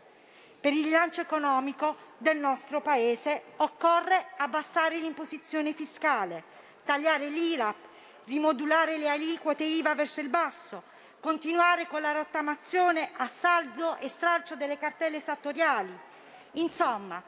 Per 0.61 0.73
il 0.73 0.85
rilancio 0.85 1.21
economico 1.21 1.97
del 2.19 2.39
nostro 2.39 2.81
Paese 2.81 3.43
occorre 3.57 4.29
abbassare 4.37 4.99
l'imposizione 4.99 5.73
fiscale, 5.73 6.45
tagliare 6.85 7.29
l'IRAP, 7.29 7.77
rimodulare 8.25 8.97
le 8.97 9.09
aliquote 9.09 9.65
IVA 9.65 9.95
verso 9.95 10.21
il 10.21 10.29
basso, 10.29 10.83
continuare 11.21 11.87
con 11.87 12.01
la 12.01 12.13
rottamazione 12.13 13.11
a 13.17 13.27
saldo 13.29 13.97
e 13.99 14.09
stralcio 14.09 14.57
delle 14.57 14.79
cartelle 14.79 15.19
esattoriali. 15.19 15.97
Insomma, 16.53 17.23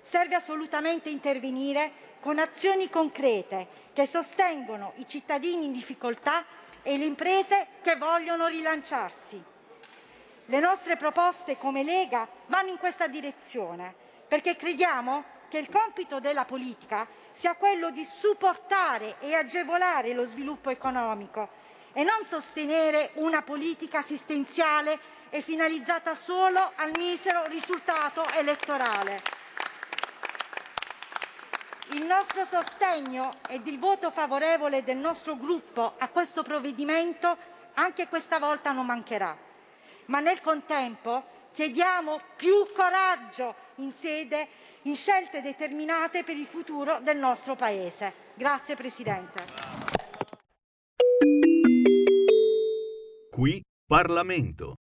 serve 0.00 0.34
assolutamente 0.34 1.08
intervenire 1.08 2.04
con 2.20 2.38
azioni 2.38 2.90
concrete 2.90 3.68
che 3.92 4.06
sostengono 4.06 4.92
i 4.96 5.08
cittadini 5.08 5.66
in 5.66 5.72
difficoltà 5.72 6.44
e 6.82 6.96
le 6.96 7.04
imprese 7.04 7.68
che 7.82 7.96
vogliono 7.96 8.46
rilanciarsi. 8.46 9.42
Le 10.48 10.60
nostre 10.60 10.96
proposte 10.96 11.56
come 11.56 11.82
Lega 11.82 12.28
vanno 12.46 12.70
in 12.70 12.78
questa 12.78 13.08
direzione 13.08 13.94
perché 14.28 14.56
crediamo 14.56 15.24
che 15.56 15.62
il 15.62 15.70
compito 15.70 16.20
della 16.20 16.44
politica 16.44 17.06
sia 17.32 17.54
quello 17.54 17.90
di 17.90 18.04
supportare 18.04 19.16
e 19.20 19.34
agevolare 19.34 20.12
lo 20.12 20.26
sviluppo 20.26 20.68
economico 20.68 21.48
e 21.94 22.02
non 22.02 22.26
sostenere 22.26 23.12
una 23.14 23.40
politica 23.40 24.00
assistenziale 24.00 24.98
e 25.30 25.40
finalizzata 25.40 26.14
solo 26.14 26.72
al 26.76 26.92
misero 26.98 27.46
risultato 27.46 28.22
elettorale. 28.34 29.18
Il 31.92 32.04
nostro 32.04 32.44
sostegno 32.44 33.30
ed 33.48 33.66
il 33.66 33.78
voto 33.78 34.10
favorevole 34.10 34.84
del 34.84 34.98
nostro 34.98 35.38
gruppo 35.38 35.94
a 35.96 36.08
questo 36.10 36.42
provvedimento 36.42 37.34
anche 37.74 38.08
questa 38.08 38.38
volta 38.38 38.72
non 38.72 38.84
mancherà, 38.84 39.34
ma 40.06 40.20
nel 40.20 40.42
contempo 40.42 41.24
chiediamo 41.52 42.20
più 42.36 42.70
coraggio 42.74 43.54
in 43.76 43.94
sede 43.94 44.64
in 44.86 44.94
scelte 44.94 45.40
determinate 45.40 46.22
per 46.22 46.36
il 46.36 46.46
futuro 46.46 47.00
del 47.02 47.18
nostro 47.18 47.56
Paese. 47.56 48.12
Grazie 48.34 48.76
Presidente. 48.76 49.44
Qui 53.30 53.62
Parlamento. 53.86 54.74